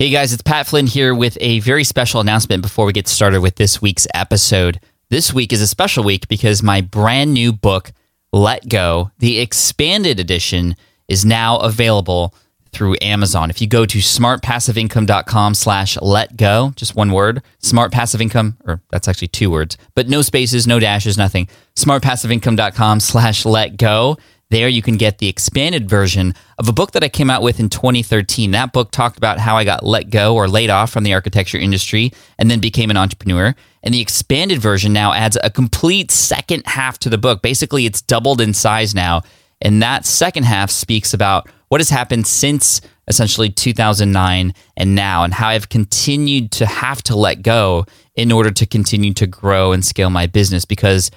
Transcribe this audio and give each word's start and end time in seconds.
Hey 0.00 0.10
guys, 0.10 0.32
it's 0.32 0.42
Pat 0.42 0.68
Flynn 0.68 0.86
here 0.86 1.12
with 1.12 1.36
a 1.40 1.58
very 1.58 1.82
special 1.82 2.20
announcement 2.20 2.62
before 2.62 2.86
we 2.86 2.92
get 2.92 3.08
started 3.08 3.40
with 3.40 3.56
this 3.56 3.82
week's 3.82 4.06
episode. 4.14 4.78
This 5.10 5.34
week 5.34 5.52
is 5.52 5.60
a 5.60 5.66
special 5.66 6.04
week 6.04 6.28
because 6.28 6.62
my 6.62 6.80
brand 6.80 7.34
new 7.34 7.52
book, 7.52 7.90
Let 8.32 8.68
Go, 8.68 9.10
the 9.18 9.40
expanded 9.40 10.20
edition, 10.20 10.76
is 11.08 11.24
now 11.24 11.58
available 11.58 12.32
through 12.70 12.94
Amazon. 13.02 13.50
If 13.50 13.60
you 13.60 13.66
go 13.66 13.84
to 13.86 13.98
smartpassiveincome.com 13.98 15.54
slash 15.54 16.00
let 16.00 16.36
go, 16.36 16.72
just 16.76 16.94
one 16.94 17.10
word, 17.10 17.42
smart 17.58 17.90
passive 17.90 18.20
income, 18.20 18.56
or 18.64 18.80
that's 18.90 19.08
actually 19.08 19.26
two 19.28 19.50
words, 19.50 19.76
but 19.96 20.08
no 20.08 20.22
spaces, 20.22 20.64
no 20.68 20.78
dashes, 20.78 21.18
nothing. 21.18 21.48
Smartpassiveincome.com 21.74 23.00
slash 23.00 23.44
let 23.44 23.76
go. 23.76 24.16
There 24.50 24.68
you 24.68 24.80
can 24.80 24.96
get 24.96 25.18
the 25.18 25.28
expanded 25.28 25.90
version 25.90 26.34
of 26.58 26.68
a 26.68 26.72
book 26.72 26.92
that 26.92 27.04
I 27.04 27.10
came 27.10 27.28
out 27.28 27.42
with 27.42 27.60
in 27.60 27.68
2013. 27.68 28.52
That 28.52 28.72
book 28.72 28.90
talked 28.90 29.18
about 29.18 29.38
how 29.38 29.58
I 29.58 29.64
got 29.64 29.84
let 29.84 30.08
go 30.08 30.34
or 30.34 30.48
laid 30.48 30.70
off 30.70 30.90
from 30.90 31.04
the 31.04 31.12
architecture 31.12 31.58
industry 31.58 32.12
and 32.38 32.50
then 32.50 32.58
became 32.58 32.90
an 32.90 32.96
entrepreneur. 32.96 33.54
And 33.82 33.92
the 33.92 34.00
expanded 34.00 34.58
version 34.58 34.94
now 34.94 35.12
adds 35.12 35.36
a 35.42 35.50
complete 35.50 36.10
second 36.10 36.62
half 36.66 36.98
to 37.00 37.10
the 37.10 37.18
book. 37.18 37.42
Basically, 37.42 37.84
it's 37.84 38.00
doubled 38.00 38.40
in 38.40 38.54
size 38.54 38.94
now. 38.94 39.20
And 39.60 39.82
that 39.82 40.06
second 40.06 40.44
half 40.44 40.70
speaks 40.70 41.12
about 41.12 41.48
what 41.68 41.80
has 41.80 41.90
happened 41.90 42.26
since 42.26 42.80
essentially 43.06 43.50
2009 43.50 44.54
and 44.76 44.94
now, 44.94 45.24
and 45.24 45.34
how 45.34 45.48
I've 45.48 45.68
continued 45.68 46.52
to 46.52 46.66
have 46.66 47.02
to 47.04 47.16
let 47.16 47.42
go 47.42 47.84
in 48.14 48.32
order 48.32 48.50
to 48.50 48.66
continue 48.66 49.12
to 49.14 49.26
grow 49.26 49.72
and 49.72 49.84
scale 49.84 50.08
my 50.08 50.26
business. 50.26 50.64
Because 50.64 51.10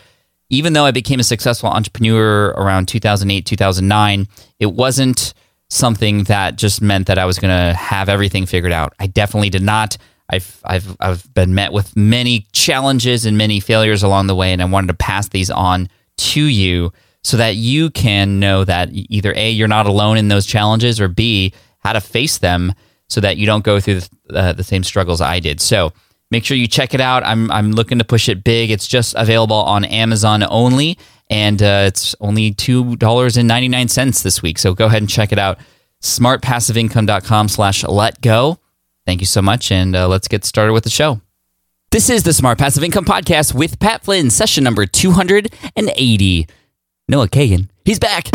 even 0.52 0.74
though 0.74 0.86
I 0.86 0.92
became 0.92 1.20
a 1.20 1.24
successful 1.24 1.70
entrepreneur 1.70 2.50
around 2.50 2.88
2008, 2.90 3.46
2009, 3.46 4.28
it 4.60 4.66
wasn't 4.68 5.34
something 5.70 6.26
that 6.26 6.58
just 6.58 6.82
meant 6.82 7.08
that 7.08 7.18
I 7.18 7.26
was 7.26 7.40
going 7.40 7.52
to 7.52 7.74
have 7.74 8.10
everything 8.10 8.46
figured 8.46 8.74
out. 8.74 8.94
I 9.00 9.08
definitely 9.08 9.50
did 9.50 9.64
not. 9.64 9.98
I've, 10.30 10.62
I've, 10.66 10.98
I've 11.00 11.34
been 11.34 11.56
met 11.56 11.72
with 11.72 11.96
many 11.96 12.48
challenges 12.52 13.26
and 13.26 13.38
many 13.38 13.62
failures 13.62 14.04
along 14.04 14.28
the 14.28 14.36
way, 14.36 14.52
and 14.52 14.62
I 14.62 14.66
wanted 14.66 14.88
to 14.88 14.94
pass 14.94 15.30
these 15.30 15.50
on 15.50 15.90
to 16.18 16.44
you 16.44 16.92
so 17.24 17.38
that 17.38 17.56
you 17.56 17.90
can 17.90 18.40
know 18.40 18.66
that 18.66 18.90
either 18.92 19.34
A, 19.38 19.52
you're 19.52 19.70
not 19.70 19.86
alone 19.86 20.18
in 20.18 20.28
those 20.28 20.46
challenges, 20.46 21.00
or 21.00 21.08
B, 21.08 21.54
how 21.80 21.94
to 21.94 22.02
face 22.02 22.40
them 22.40 22.74
so 23.08 23.22
that 23.22 23.38
you 23.38 23.46
don't 23.46 23.64
go 23.64 23.80
through 23.80 24.02
the, 24.02 24.10
uh, 24.34 24.54
the 24.54 24.64
same 24.64 24.84
struggles 24.84 25.22
I 25.22 25.40
did. 25.40 25.62
So 25.62 25.94
make 26.32 26.44
sure 26.46 26.58
you 26.58 26.68
check 26.68 26.94
it 26.94 27.02
out. 27.02 27.24
I'm, 27.24 27.52
I'm 27.52 27.72
looking 27.74 28.00
to 28.00 28.06
push 28.06 28.28
it 28.30 28.44
big. 28.44 28.72
It's 28.72 28.88
just 28.88 29.14
available 29.18 29.58
on 29.58 29.86
Amazon 29.86 30.44
only, 30.50 30.98
and 31.30 31.62
uh, 31.62 31.84
it's 31.86 32.16
only 32.20 32.54
$2.99 32.54 34.24
this 34.24 34.42
week. 34.42 34.58
So 34.58 34.74
go 34.74 34.88
ahead 34.88 35.02
and 35.02 35.10
check 35.10 35.32
it 35.32 35.38
out. 35.40 35.60
smartpassiveincome.com 36.02 37.50
slash 37.50 37.84
let 37.84 38.22
go. 38.22 38.58
Thank 39.06 39.20
you 39.22 39.28
so 39.28 39.42
much, 39.42 39.72
and 39.72 39.96
uh, 39.96 40.08
let's 40.08 40.28
get 40.28 40.46
started 40.46 40.74
with 40.74 40.84
the 40.84 40.90
show. 40.90 41.22
This 41.92 42.10
is 42.10 42.24
the 42.24 42.32
Smart 42.32 42.58
Passive 42.58 42.84
Income 42.84 43.06
Podcast 43.06 43.54
with 43.54 43.78
Pat 43.80 44.04
Flynn, 44.04 44.30
session 44.30 44.64
number 44.64 44.86
280. 44.86 46.48
Noah 47.10 47.28
Kagan. 47.28 47.68
He's 47.84 48.00
back. 48.00 48.30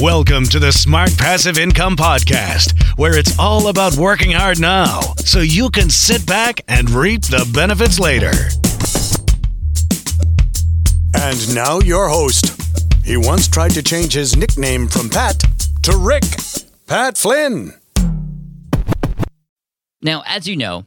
Welcome 0.00 0.44
to 0.46 0.58
the 0.58 0.72
Smart 0.72 1.16
Passive 1.16 1.58
Income 1.58 1.96
Podcast, 1.96 2.98
where 2.98 3.16
it's 3.16 3.38
all 3.38 3.68
about 3.68 3.94
working 3.96 4.32
hard 4.32 4.58
now 4.58 5.00
so 5.18 5.40
you 5.40 5.70
can 5.70 5.90
sit 5.90 6.26
back 6.26 6.60
and 6.66 6.90
reap 6.90 7.22
the 7.22 7.48
benefits 7.54 8.00
later. 8.00 8.32
And 11.14 11.54
now, 11.54 11.78
your 11.80 12.08
host. 12.08 12.60
He 13.04 13.16
once 13.16 13.46
tried 13.48 13.72
to 13.72 13.82
change 13.82 14.14
his 14.14 14.36
nickname 14.36 14.88
from 14.88 15.08
Pat 15.08 15.42
to 15.82 15.96
Rick. 15.96 16.24
Pat 16.86 17.16
Flynn. 17.16 17.72
Now, 20.00 20.22
as 20.26 20.48
you 20.48 20.56
know, 20.56 20.86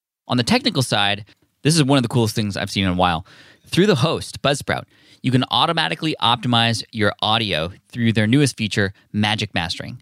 On 0.27 0.37
the 0.37 0.43
technical 0.43 0.81
side, 0.81 1.25
this 1.63 1.75
is 1.75 1.83
one 1.83 1.97
of 1.97 2.03
the 2.03 2.09
coolest 2.09 2.35
things 2.35 2.57
I've 2.57 2.71
seen 2.71 2.85
in 2.85 2.91
a 2.91 2.95
while. 2.95 3.25
Through 3.67 3.87
the 3.87 3.95
host, 3.95 4.41
Buzzsprout, 4.41 4.85
you 5.21 5.31
can 5.31 5.43
automatically 5.51 6.15
optimize 6.21 6.83
your 6.91 7.13
audio 7.21 7.71
through 7.89 8.13
their 8.13 8.27
newest 8.27 8.57
feature, 8.57 8.93
Magic 9.13 9.53
Mastering. 9.53 10.01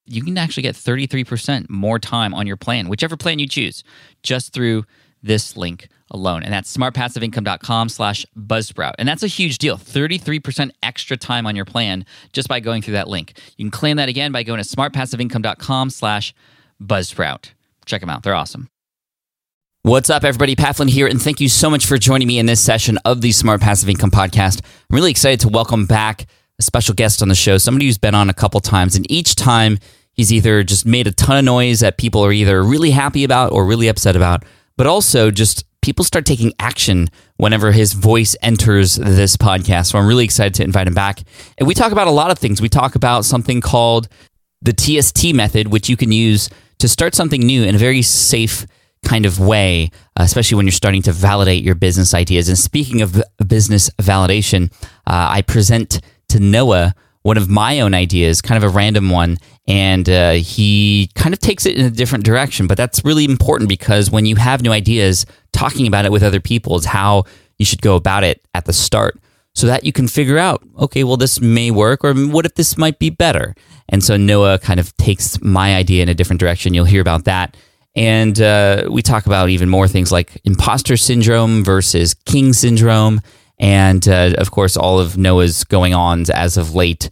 you 0.11 0.23
can 0.23 0.37
actually 0.37 0.63
get 0.63 0.75
33% 0.75 1.69
more 1.69 1.99
time 1.99 2.33
on 2.33 2.47
your 2.47 2.57
plan, 2.57 2.89
whichever 2.89 3.17
plan 3.17 3.39
you 3.39 3.47
choose, 3.47 3.83
just 4.23 4.53
through 4.53 4.85
this 5.23 5.55
link 5.55 5.87
alone. 6.09 6.43
And 6.43 6.53
that's 6.53 6.75
smartpassiveincome.com 6.75 7.89
slash 7.89 8.25
buzzsprout. 8.37 8.93
And 8.99 9.07
that's 9.07 9.23
a 9.23 9.27
huge 9.27 9.57
deal. 9.57 9.77
33% 9.77 10.71
extra 10.83 11.17
time 11.17 11.47
on 11.47 11.55
your 11.55 11.65
plan 11.65 12.05
just 12.33 12.47
by 12.47 12.59
going 12.59 12.81
through 12.81 12.93
that 12.93 13.07
link. 13.07 13.33
You 13.57 13.65
can 13.65 13.71
claim 13.71 13.97
that 13.97 14.09
again 14.09 14.31
by 14.31 14.43
going 14.43 14.61
to 14.61 14.67
smartpassiveincome.com 14.67 15.89
slash 15.89 16.33
buzzsprout. 16.81 17.51
Check 17.85 18.01
them 18.01 18.09
out. 18.09 18.23
They're 18.23 18.35
awesome. 18.35 18.67
What's 19.83 20.11
up, 20.11 20.23
everybody? 20.23 20.55
Pat 20.55 20.75
Flynn 20.75 20.89
here, 20.89 21.07
and 21.07 21.19
thank 21.19 21.39
you 21.41 21.49
so 21.49 21.67
much 21.67 21.87
for 21.87 21.97
joining 21.97 22.27
me 22.27 22.37
in 22.37 22.45
this 22.45 22.61
session 22.61 22.99
of 23.03 23.21
the 23.21 23.31
Smart 23.31 23.61
Passive 23.61 23.89
Income 23.89 24.11
Podcast. 24.11 24.61
I'm 24.63 24.95
really 24.95 25.09
excited 25.09 25.39
to 25.39 25.47
welcome 25.47 25.87
back 25.87 26.27
a 26.59 26.61
special 26.61 26.93
guest 26.93 27.23
on 27.23 27.29
the 27.29 27.35
show, 27.35 27.57
somebody 27.57 27.87
who's 27.87 27.97
been 27.97 28.13
on 28.13 28.29
a 28.29 28.33
couple 28.33 28.59
times, 28.59 28.95
and 28.95 29.09
each 29.11 29.33
time 29.33 29.79
he's 30.13 30.31
either 30.31 30.63
just 30.63 30.85
made 30.85 31.07
a 31.07 31.11
ton 31.11 31.37
of 31.37 31.45
noise 31.45 31.79
that 31.79 31.97
people 31.97 32.23
are 32.25 32.31
either 32.31 32.63
really 32.63 32.91
happy 32.91 33.23
about 33.23 33.51
or 33.51 33.65
really 33.65 33.87
upset 33.87 34.15
about, 34.15 34.43
but 34.77 34.87
also 34.87 35.31
just 35.31 35.65
people 35.81 36.05
start 36.05 36.25
taking 36.25 36.53
action 36.59 37.09
whenever 37.37 37.71
his 37.71 37.93
voice 37.93 38.35
enters 38.41 38.95
this 38.95 39.35
podcast. 39.35 39.87
So 39.87 39.99
I'm 39.99 40.07
really 40.07 40.25
excited 40.25 40.53
to 40.55 40.63
invite 40.63 40.87
him 40.87 40.93
back. 40.93 41.21
And 41.57 41.67
we 41.67 41.73
talk 41.73 41.91
about 41.91 42.07
a 42.07 42.11
lot 42.11 42.31
of 42.31 42.37
things. 42.37 42.61
We 42.61 42.69
talk 42.69 42.95
about 42.95 43.25
something 43.25 43.61
called 43.61 44.07
the 44.61 44.73
TST 44.73 45.33
method, 45.33 45.67
which 45.67 45.89
you 45.89 45.97
can 45.97 46.11
use 46.11 46.49
to 46.79 46.87
start 46.87 47.15
something 47.15 47.41
new 47.41 47.63
in 47.63 47.75
a 47.75 47.79
very 47.79 48.01
safe 48.01 48.65
kind 49.03 49.25
of 49.25 49.39
way, 49.39 49.89
especially 50.15 50.55
when 50.55 50.67
you're 50.67 50.71
starting 50.71 51.01
to 51.01 51.11
validate 51.11 51.63
your 51.63 51.75
business 51.75 52.13
ideas. 52.13 52.47
And 52.47 52.57
speaking 52.57 53.01
of 53.01 53.21
business 53.47 53.89
validation, 53.99 54.71
uh, 55.07 55.29
I 55.29 55.41
present 55.41 56.01
to 56.29 56.39
Noah 56.39 56.93
one 57.23 57.37
of 57.37 57.49
my 57.49 57.79
own 57.79 57.93
ideas, 57.93 58.41
kind 58.41 58.63
of 58.63 58.69
a 58.69 58.73
random 58.73 59.09
one, 59.09 59.37
and 59.71 60.09
uh, 60.09 60.31
he 60.31 61.09
kind 61.15 61.33
of 61.33 61.39
takes 61.39 61.65
it 61.65 61.77
in 61.77 61.85
a 61.85 61.89
different 61.89 62.25
direction. 62.25 62.67
But 62.67 62.75
that's 62.75 63.05
really 63.05 63.23
important 63.23 63.69
because 63.69 64.11
when 64.11 64.25
you 64.25 64.35
have 64.35 64.61
new 64.61 64.73
ideas, 64.73 65.25
talking 65.53 65.87
about 65.87 66.03
it 66.03 66.11
with 66.11 66.23
other 66.23 66.41
people 66.41 66.75
is 66.75 66.83
how 66.83 67.23
you 67.57 67.63
should 67.63 67.81
go 67.81 67.95
about 67.95 68.25
it 68.25 68.45
at 68.53 68.65
the 68.65 68.73
start 68.73 69.17
so 69.55 69.67
that 69.67 69.85
you 69.85 69.93
can 69.93 70.09
figure 70.09 70.37
out, 70.37 70.61
okay, 70.77 71.05
well, 71.05 71.15
this 71.15 71.39
may 71.39 71.71
work, 71.71 72.03
or 72.03 72.13
what 72.13 72.45
if 72.45 72.55
this 72.55 72.77
might 72.77 72.99
be 72.99 73.09
better? 73.09 73.55
And 73.87 74.03
so 74.03 74.17
Noah 74.17 74.59
kind 74.59 74.77
of 74.77 74.93
takes 74.97 75.41
my 75.41 75.73
idea 75.75 76.03
in 76.03 76.09
a 76.09 76.13
different 76.13 76.41
direction. 76.41 76.73
You'll 76.73 76.83
hear 76.83 77.01
about 77.01 77.23
that. 77.23 77.55
And 77.95 78.41
uh, 78.41 78.89
we 78.91 79.01
talk 79.01 79.25
about 79.25 79.49
even 79.49 79.69
more 79.69 79.87
things 79.87 80.11
like 80.11 80.41
imposter 80.43 80.97
syndrome 80.97 81.63
versus 81.63 82.13
king 82.25 82.51
syndrome 82.51 83.21
and 83.61 84.07
uh, 84.07 84.33
of 84.39 84.49
course, 84.49 84.75
all 84.75 84.99
of 84.99 85.19
Noah's 85.19 85.63
going 85.63 85.93
ons 85.93 86.31
as 86.31 86.57
of 86.57 86.73
late 86.73 87.09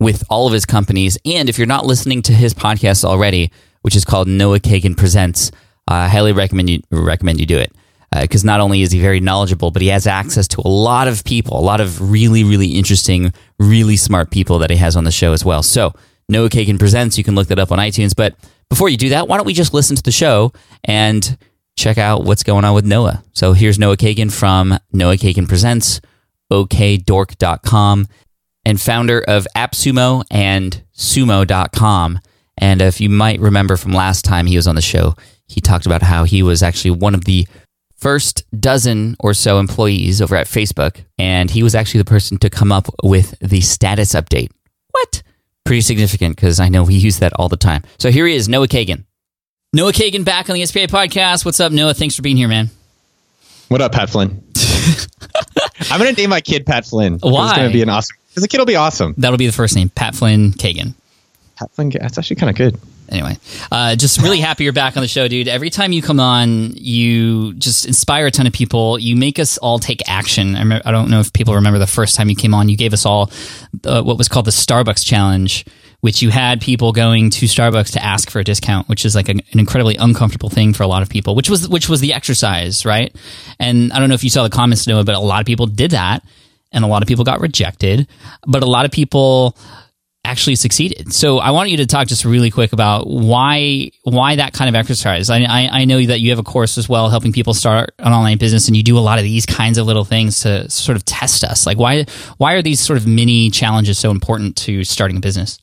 with 0.00 0.24
all 0.28 0.46
of 0.46 0.52
his 0.52 0.66
companies. 0.66 1.16
And 1.24 1.48
if 1.48 1.58
you're 1.58 1.66
not 1.66 1.86
listening 1.86 2.22
to 2.22 2.32
his 2.32 2.54
podcast 2.54 3.04
already, 3.04 3.52
which 3.82 3.94
is 3.94 4.04
called 4.04 4.26
Noah 4.26 4.58
Kagan 4.58 4.96
Presents, 4.96 5.52
I 5.86 6.08
highly 6.08 6.32
recommend 6.32 6.70
you 6.70 6.82
recommend 6.90 7.38
you 7.38 7.46
do 7.46 7.58
it 7.58 7.72
because 8.20 8.44
uh, 8.44 8.46
not 8.46 8.60
only 8.60 8.82
is 8.82 8.90
he 8.90 9.00
very 9.00 9.20
knowledgeable, 9.20 9.70
but 9.70 9.82
he 9.82 9.88
has 9.88 10.06
access 10.06 10.48
to 10.48 10.62
a 10.64 10.68
lot 10.68 11.06
of 11.06 11.22
people, 11.24 11.58
a 11.58 11.62
lot 11.62 11.80
of 11.80 12.10
really, 12.10 12.42
really 12.42 12.68
interesting, 12.68 13.32
really 13.58 13.96
smart 13.96 14.30
people 14.30 14.58
that 14.58 14.70
he 14.70 14.76
has 14.76 14.96
on 14.96 15.04
the 15.04 15.12
show 15.12 15.32
as 15.32 15.44
well. 15.44 15.62
So 15.62 15.94
Noah 16.28 16.48
Kagan 16.48 16.78
Presents, 16.78 17.18
you 17.18 17.24
can 17.24 17.34
look 17.34 17.48
that 17.48 17.58
up 17.58 17.70
on 17.70 17.78
iTunes. 17.78 18.14
But 18.16 18.34
before 18.68 18.88
you 18.88 18.96
do 18.96 19.10
that, 19.10 19.28
why 19.28 19.36
don't 19.36 19.46
we 19.46 19.52
just 19.52 19.74
listen 19.74 19.96
to 19.96 20.02
the 20.02 20.12
show 20.12 20.52
and 20.84 21.36
check 21.76 21.98
out 21.98 22.24
what's 22.24 22.42
going 22.42 22.64
on 22.64 22.74
with 22.74 22.84
Noah? 22.84 23.22
So 23.32 23.52
here's 23.52 23.78
Noah 23.78 23.96
Kagan 23.96 24.32
from 24.32 24.78
Noah 24.92 25.16
Kagan 25.16 25.48
Presents, 25.48 26.00
okdork.com, 26.52 28.06
and 28.64 28.80
founder 28.80 29.20
of 29.20 29.46
AppSumo 29.56 30.24
and 30.30 30.82
sumo.com. 30.96 32.20
And 32.58 32.82
if 32.82 33.00
you 33.00 33.08
might 33.08 33.40
remember 33.40 33.76
from 33.76 33.92
last 33.92 34.24
time 34.24 34.46
he 34.46 34.56
was 34.56 34.68
on 34.68 34.74
the 34.74 34.82
show, 34.82 35.14
he 35.46 35.60
talked 35.60 35.86
about 35.86 36.02
how 36.02 36.24
he 36.24 36.42
was 36.42 36.62
actually 36.62 36.92
one 36.92 37.14
of 37.14 37.24
the 37.24 37.46
first 37.96 38.44
dozen 38.58 39.16
or 39.20 39.34
so 39.34 39.58
employees 39.58 40.22
over 40.22 40.36
at 40.36 40.46
Facebook, 40.46 41.04
and 41.18 41.50
he 41.50 41.62
was 41.62 41.74
actually 41.74 41.98
the 41.98 42.04
person 42.06 42.38
to 42.38 42.50
come 42.50 42.72
up 42.72 42.88
with 43.02 43.38
the 43.40 43.60
status 43.60 44.14
update. 44.14 44.50
What? 44.90 45.22
Pretty 45.64 45.82
significant 45.82 46.36
because 46.36 46.60
I 46.60 46.68
know 46.68 46.84
we 46.84 46.94
use 46.94 47.18
that 47.18 47.32
all 47.34 47.48
the 47.48 47.56
time. 47.56 47.82
So 47.98 48.10
here 48.10 48.26
he 48.26 48.34
is, 48.34 48.48
Noah 48.48 48.68
Kagan. 48.68 49.04
Noah 49.72 49.92
Kagan 49.92 50.24
back 50.24 50.50
on 50.50 50.54
the 50.54 50.66
SPI 50.66 50.86
podcast. 50.86 51.44
What's 51.44 51.60
up, 51.60 51.72
Noah? 51.72 51.94
Thanks 51.94 52.16
for 52.16 52.22
being 52.22 52.36
here, 52.36 52.48
man. 52.48 52.70
What 53.70 53.80
up, 53.80 53.92
Pat 53.92 54.10
Flynn? 54.10 54.42
I'm 55.92 56.00
going 56.00 56.12
to 56.12 56.20
name 56.20 56.30
my 56.30 56.40
kid 56.40 56.66
Pat 56.66 56.84
Flynn. 56.84 57.18
Why? 57.20 57.50
It's 57.50 57.56
going 57.56 57.68
to 57.68 57.72
be 57.72 57.82
an 57.82 57.88
awesome. 57.88 58.16
Because 58.26 58.42
the 58.42 58.48
kid 58.48 58.58
will 58.58 58.66
be 58.66 58.74
awesome. 58.74 59.14
That'll 59.16 59.38
be 59.38 59.46
the 59.46 59.52
first 59.52 59.76
name, 59.76 59.90
Pat 59.90 60.16
Flynn 60.16 60.50
Kagan. 60.50 60.94
Pat 61.54 61.70
Flynn. 61.70 61.90
That's 61.90 62.18
actually 62.18 62.34
kind 62.34 62.50
of 62.50 62.56
good 62.56 62.80
anyway, 63.10 63.36
uh, 63.70 63.96
just 63.96 64.20
really 64.20 64.40
happy 64.40 64.64
you're 64.64 64.72
back 64.72 64.96
on 64.96 65.02
the 65.02 65.08
show, 65.08 65.28
dude. 65.28 65.48
Every 65.48 65.70
time 65.70 65.92
you 65.92 66.02
come 66.02 66.20
on, 66.20 66.72
you 66.74 67.54
just 67.54 67.86
inspire 67.86 68.26
a 68.26 68.30
ton 68.30 68.46
of 68.46 68.52
people. 68.52 68.98
You 68.98 69.16
make 69.16 69.38
us 69.38 69.58
all 69.58 69.78
take 69.78 70.08
action. 70.08 70.56
I 70.56 70.90
don't 70.90 71.10
know 71.10 71.20
if 71.20 71.32
people 71.32 71.54
remember 71.54 71.78
the 71.78 71.86
first 71.86 72.14
time 72.14 72.28
you 72.28 72.36
came 72.36 72.54
on. 72.54 72.68
You 72.68 72.76
gave 72.76 72.92
us 72.92 73.04
all 73.04 73.30
uh, 73.84 74.02
what 74.02 74.18
was 74.18 74.28
called 74.28 74.46
the 74.46 74.52
Starbucks 74.52 75.04
Challenge, 75.04 75.64
which 76.00 76.22
you 76.22 76.30
had 76.30 76.60
people 76.60 76.92
going 76.92 77.30
to 77.30 77.46
Starbucks 77.46 77.92
to 77.92 78.04
ask 78.04 78.30
for 78.30 78.40
a 78.40 78.44
discount, 78.44 78.88
which 78.88 79.04
is 79.04 79.14
like 79.14 79.28
a, 79.28 79.32
an 79.32 79.58
incredibly 79.58 79.96
uncomfortable 79.96 80.48
thing 80.48 80.72
for 80.72 80.82
a 80.82 80.86
lot 80.86 81.02
of 81.02 81.08
people. 81.08 81.34
Which 81.34 81.50
was 81.50 81.68
which 81.68 81.88
was 81.88 82.00
the 82.00 82.14
exercise, 82.14 82.84
right? 82.86 83.14
And 83.58 83.92
I 83.92 83.98
don't 83.98 84.08
know 84.08 84.14
if 84.14 84.24
you 84.24 84.30
saw 84.30 84.42
the 84.42 84.50
comments, 84.50 84.86
Noah, 84.86 85.04
but 85.04 85.14
a 85.14 85.20
lot 85.20 85.40
of 85.40 85.46
people 85.46 85.66
did 85.66 85.92
that, 85.92 86.24
and 86.72 86.84
a 86.84 86.88
lot 86.88 87.02
of 87.02 87.08
people 87.08 87.24
got 87.24 87.40
rejected. 87.40 88.08
But 88.46 88.62
a 88.62 88.66
lot 88.66 88.84
of 88.84 88.90
people 88.90 89.56
actually 90.24 90.54
succeeded. 90.54 91.12
So 91.12 91.38
I 91.38 91.50
want 91.50 91.70
you 91.70 91.78
to 91.78 91.86
talk 91.86 92.06
just 92.06 92.24
really 92.24 92.50
quick 92.50 92.72
about 92.72 93.06
why 93.06 93.90
why 94.04 94.36
that 94.36 94.52
kind 94.52 94.68
of 94.68 94.74
exercise. 94.74 95.30
I, 95.30 95.40
I, 95.40 95.68
I 95.72 95.84
know 95.84 96.02
that 96.04 96.20
you 96.20 96.30
have 96.30 96.38
a 96.38 96.42
course 96.42 96.78
as 96.78 96.88
well 96.88 97.08
helping 97.08 97.32
people 97.32 97.54
start 97.54 97.94
an 97.98 98.12
online 98.12 98.38
business, 98.38 98.68
and 98.68 98.76
you 98.76 98.82
do 98.82 98.98
a 98.98 99.00
lot 99.00 99.18
of 99.18 99.24
these 99.24 99.46
kinds 99.46 99.78
of 99.78 99.86
little 99.86 100.04
things 100.04 100.40
to 100.40 100.68
sort 100.70 100.96
of 100.96 101.04
test 101.04 101.44
us. 101.44 101.66
Like 101.66 101.78
why 101.78 102.04
why 102.38 102.54
are 102.54 102.62
these 102.62 102.80
sort 102.80 102.98
of 102.98 103.06
mini 103.06 103.50
challenges 103.50 103.98
so 103.98 104.10
important 104.10 104.56
to 104.58 104.84
starting 104.84 105.16
a 105.16 105.20
business? 105.20 105.58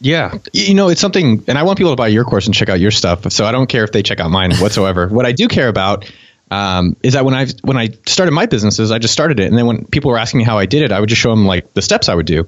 Yeah, 0.00 0.38
you 0.52 0.74
know 0.74 0.88
it's 0.88 1.00
something, 1.00 1.44
and 1.46 1.58
I 1.58 1.62
want 1.62 1.78
people 1.78 1.92
to 1.92 1.96
buy 1.96 2.08
your 2.08 2.24
course 2.24 2.46
and 2.46 2.54
check 2.54 2.68
out 2.68 2.80
your 2.80 2.90
stuff. 2.90 3.30
So 3.32 3.44
I 3.44 3.52
don't 3.52 3.66
care 3.66 3.84
if 3.84 3.92
they 3.92 4.02
check 4.02 4.18
out 4.18 4.30
mine 4.30 4.54
whatsoever. 4.56 5.08
what 5.08 5.26
I 5.26 5.32
do 5.32 5.46
care 5.46 5.68
about 5.68 6.10
um, 6.50 6.96
is 7.02 7.12
that 7.12 7.24
when 7.24 7.34
I 7.34 7.46
when 7.62 7.76
I 7.76 7.90
started 8.06 8.32
my 8.32 8.46
businesses, 8.46 8.90
I 8.90 8.98
just 8.98 9.12
started 9.12 9.40
it, 9.40 9.48
and 9.48 9.56
then 9.58 9.66
when 9.66 9.84
people 9.84 10.10
were 10.10 10.18
asking 10.18 10.38
me 10.38 10.44
how 10.44 10.58
I 10.58 10.66
did 10.66 10.82
it, 10.82 10.92
I 10.92 11.00
would 11.00 11.08
just 11.08 11.20
show 11.20 11.30
them 11.30 11.46
like 11.46 11.74
the 11.74 11.82
steps 11.82 12.08
I 12.08 12.14
would 12.14 12.26
do. 12.26 12.46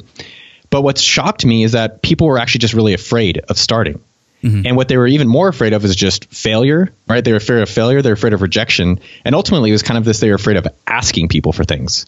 But 0.71 0.83
what 0.83 0.99
shocked 0.99 1.45
me 1.45 1.65
is 1.65 1.73
that 1.73 2.01
people 2.01 2.27
were 2.27 2.39
actually 2.39 2.61
just 2.61 2.73
really 2.73 2.95
afraid 2.95 3.39
of 3.39 3.59
starting. 3.59 4.01
Mm-hmm. 4.43 4.67
And 4.67 4.77
what 4.77 4.89
they 4.89 4.97
were 4.97 5.07
even 5.07 5.29
more 5.29 5.49
afraid 5.49 5.73
of 5.73 5.85
is 5.85 5.95
just 5.95 6.33
failure, 6.35 6.93
right? 7.07 7.23
They 7.23 7.31
were 7.31 7.37
afraid 7.37 7.63
of 7.63 7.69
failure, 7.69 8.03
they're 8.03 8.15
afraid 8.15 8.33
of 8.33 8.43
rejection. 8.43 8.99
And 9.25 9.35
ultimately, 9.35 9.71
it 9.71 9.75
was 9.75 9.83
kind 9.83 9.99
of 9.99 10.05
this 10.05 10.19
they 10.19 10.31
were 10.31 10.35
afraid 10.35 10.57
of 10.57 10.67
asking 10.87 11.29
people 11.29 11.53
for 11.53 11.63
things. 11.63 12.07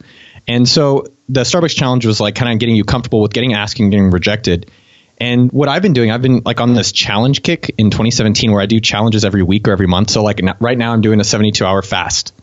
And 0.49 0.69
so 0.69 1.07
the 1.29 1.43
Starbucks 1.43 1.77
challenge 1.77 2.07
was 2.07 2.21
like 2.21 2.35
kind 2.35 2.53
of 2.53 2.59
getting 2.59 2.75
you 2.75 2.85
comfortable 2.85 3.21
with 3.21 3.33
getting 3.33 3.55
asking, 3.55 3.91
getting 3.91 4.11
rejected. 4.11 4.71
And 5.19 5.53
what 5.53 5.69
I've 5.69 5.83
been 5.83 5.93
doing, 5.93 6.11
I've 6.11 6.23
been 6.23 6.43
like 6.45 6.61
on 6.61 6.75
this 6.75 6.93
challenge 6.93 7.43
kick 7.43 7.75
in 7.79 7.91
2017 7.91 8.51
where 8.51 8.61
I 8.61 8.67
do 8.67 8.81
challenges 8.81 9.25
every 9.25 9.43
week 9.43 9.69
or 9.69 9.73
every 9.73 9.87
month. 9.87 10.11
So, 10.11 10.23
like 10.23 10.41
right 10.61 10.77
now, 10.77 10.93
I'm 10.93 11.03
doing 11.03 11.21
a 11.21 11.25
72 11.25 11.65
hour 11.65 11.83
fast. 11.83 12.35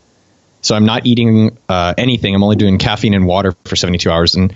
So, 0.62 0.74
I'm 0.74 0.86
not 0.86 1.06
eating 1.06 1.58
uh, 1.68 1.94
anything. 1.98 2.34
I'm 2.34 2.42
only 2.42 2.56
doing 2.56 2.78
caffeine 2.78 3.14
and 3.14 3.26
water 3.26 3.52
for 3.64 3.76
72 3.76 4.10
hours. 4.10 4.34
And 4.34 4.54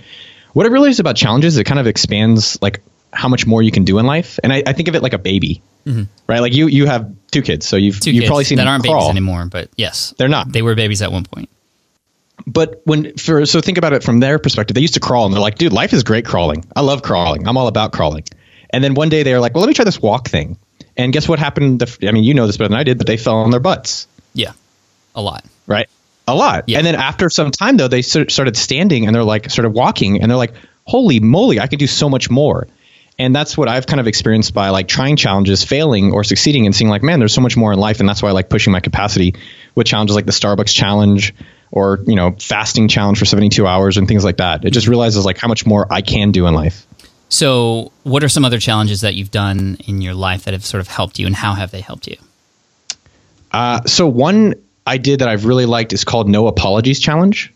what 0.53 0.65
it 0.65 0.71
really 0.71 0.89
is 0.89 0.99
about 0.99 1.15
challenges, 1.15 1.57
it 1.57 1.65
kind 1.65 1.79
of 1.79 1.85
expands 1.85 2.59
like 2.61 2.81
how 3.13 3.29
much 3.29 3.45
more 3.45 3.61
you 3.61 3.71
can 3.71 3.83
do 3.83 3.99
in 3.99 4.05
life. 4.05 4.39
And 4.43 4.51
I, 4.51 4.63
I 4.65 4.73
think 4.73 4.87
of 4.87 4.95
it 4.95 5.03
like 5.03 5.13
a 5.13 5.19
baby, 5.19 5.61
mm-hmm. 5.85 6.03
right? 6.25 6.39
Like 6.39 6.53
you, 6.53 6.67
you 6.67 6.87
have 6.87 7.13
two 7.31 7.41
kids, 7.41 7.67
so 7.67 7.75
you've 7.75 7.99
two 7.99 8.11
you've 8.11 8.25
probably 8.25 8.45
seen 8.45 8.57
that 8.57 8.67
aren't 8.67 8.83
crawl. 8.83 9.01
babies 9.01 9.09
anymore. 9.11 9.45
But 9.45 9.69
yes, 9.75 10.13
they're 10.17 10.27
not. 10.27 10.51
They 10.51 10.63
were 10.63 10.75
babies 10.75 11.01
at 11.01 11.11
one 11.11 11.23
point. 11.23 11.49
But 12.45 12.81
when 12.85 13.17
for 13.17 13.45
so 13.45 13.61
think 13.61 13.77
about 13.77 13.93
it 13.93 14.03
from 14.03 14.19
their 14.19 14.39
perspective, 14.39 14.75
they 14.75 14.81
used 14.81 14.93
to 14.93 14.99
crawl 14.99 15.25
and 15.25 15.33
they're 15.33 15.41
like, 15.41 15.57
dude, 15.57 15.73
life 15.73 15.93
is 15.93 16.03
great 16.03 16.25
crawling. 16.25 16.63
I 16.75 16.81
love 16.81 17.01
crawling. 17.01 17.47
I'm 17.47 17.57
all 17.57 17.67
about 17.67 17.91
crawling. 17.91 18.23
And 18.69 18.83
then 18.83 18.93
one 18.93 19.09
day 19.09 19.23
they 19.23 19.33
were 19.33 19.39
like, 19.39 19.53
well, 19.53 19.61
let 19.61 19.67
me 19.67 19.73
try 19.73 19.85
this 19.85 20.01
walk 20.01 20.27
thing. 20.27 20.57
And 20.95 21.13
guess 21.13 21.27
what 21.27 21.39
happened? 21.39 21.83
I 22.03 22.11
mean, 22.11 22.23
you 22.23 22.33
know 22.33 22.47
this 22.47 22.57
better 22.57 22.69
than 22.69 22.77
I 22.77 22.83
did, 22.83 22.97
but 22.97 23.07
they 23.07 23.17
fell 23.17 23.37
on 23.37 23.51
their 23.51 23.59
butts. 23.59 24.07
Yeah, 24.33 24.53
a 25.15 25.21
lot. 25.21 25.45
Right. 25.65 25.89
A 26.27 26.35
lot. 26.35 26.65
Yeah. 26.67 26.79
And 26.79 26.85
then 26.85 26.95
after 26.95 27.29
some 27.29 27.51
time, 27.51 27.77
though, 27.77 27.87
they 27.87 28.01
started 28.01 28.57
standing 28.57 29.05
and 29.05 29.15
they're 29.15 29.23
like, 29.23 29.49
started 29.49 29.69
walking 29.69 30.21
and 30.21 30.29
they're 30.29 30.37
like, 30.37 30.53
holy 30.83 31.19
moly, 31.19 31.59
I 31.59 31.67
could 31.67 31.79
do 31.79 31.87
so 31.87 32.09
much 32.09 32.29
more. 32.29 32.67
And 33.19 33.35
that's 33.35 33.57
what 33.57 33.67
I've 33.67 33.87
kind 33.87 33.99
of 33.99 34.07
experienced 34.07 34.53
by 34.53 34.69
like 34.69 34.87
trying 34.87 35.15
challenges, 35.15 35.63
failing 35.63 36.11
or 36.11 36.23
succeeding 36.23 36.65
and 36.65 36.75
seeing 36.75 36.89
like, 36.89 37.01
man, 37.01 37.19
there's 37.19 37.33
so 37.33 37.41
much 37.41 37.57
more 37.57 37.73
in 37.73 37.79
life. 37.79 37.99
And 37.99 38.07
that's 38.07 38.21
why 38.21 38.29
I 38.29 38.33
like 38.33 38.49
pushing 38.49 38.73
my 38.73 38.79
capacity 38.79 39.35
with 39.73 39.87
challenges 39.87 40.15
like 40.15 40.25
the 40.25 40.31
Starbucks 40.31 40.73
challenge 40.73 41.33
or, 41.71 41.99
you 42.07 42.15
know, 42.15 42.35
fasting 42.39 42.87
challenge 42.87 43.19
for 43.19 43.25
72 43.25 43.65
hours 43.65 43.97
and 43.97 44.07
things 44.07 44.23
like 44.23 44.37
that. 44.37 44.65
It 44.65 44.71
just 44.71 44.87
realizes 44.87 45.25
like 45.25 45.37
how 45.37 45.47
much 45.47 45.65
more 45.65 45.91
I 45.91 46.01
can 46.01 46.31
do 46.31 46.47
in 46.47 46.53
life. 46.53 46.85
So, 47.29 47.91
what 48.03 48.23
are 48.23 48.29
some 48.29 48.45
other 48.45 48.59
challenges 48.59 49.01
that 49.01 49.15
you've 49.15 49.31
done 49.31 49.77
in 49.85 50.01
your 50.01 50.13
life 50.13 50.45
that 50.45 50.53
have 50.53 50.65
sort 50.65 50.79
of 50.79 50.87
helped 50.87 51.19
you, 51.19 51.25
and 51.25 51.35
how 51.35 51.53
have 51.55 51.71
they 51.71 51.81
helped 51.81 52.07
you? 52.07 52.15
Uh, 53.51 53.81
so, 53.83 54.07
one 54.07 54.55
I 54.85 54.97
did 54.97 55.19
that 55.19 55.27
I've 55.27 55.43
really 55.43 55.65
liked 55.65 55.91
is 55.91 56.05
called 56.05 56.29
No 56.29 56.47
Apologies 56.47 57.01
Challenge. 57.01 57.53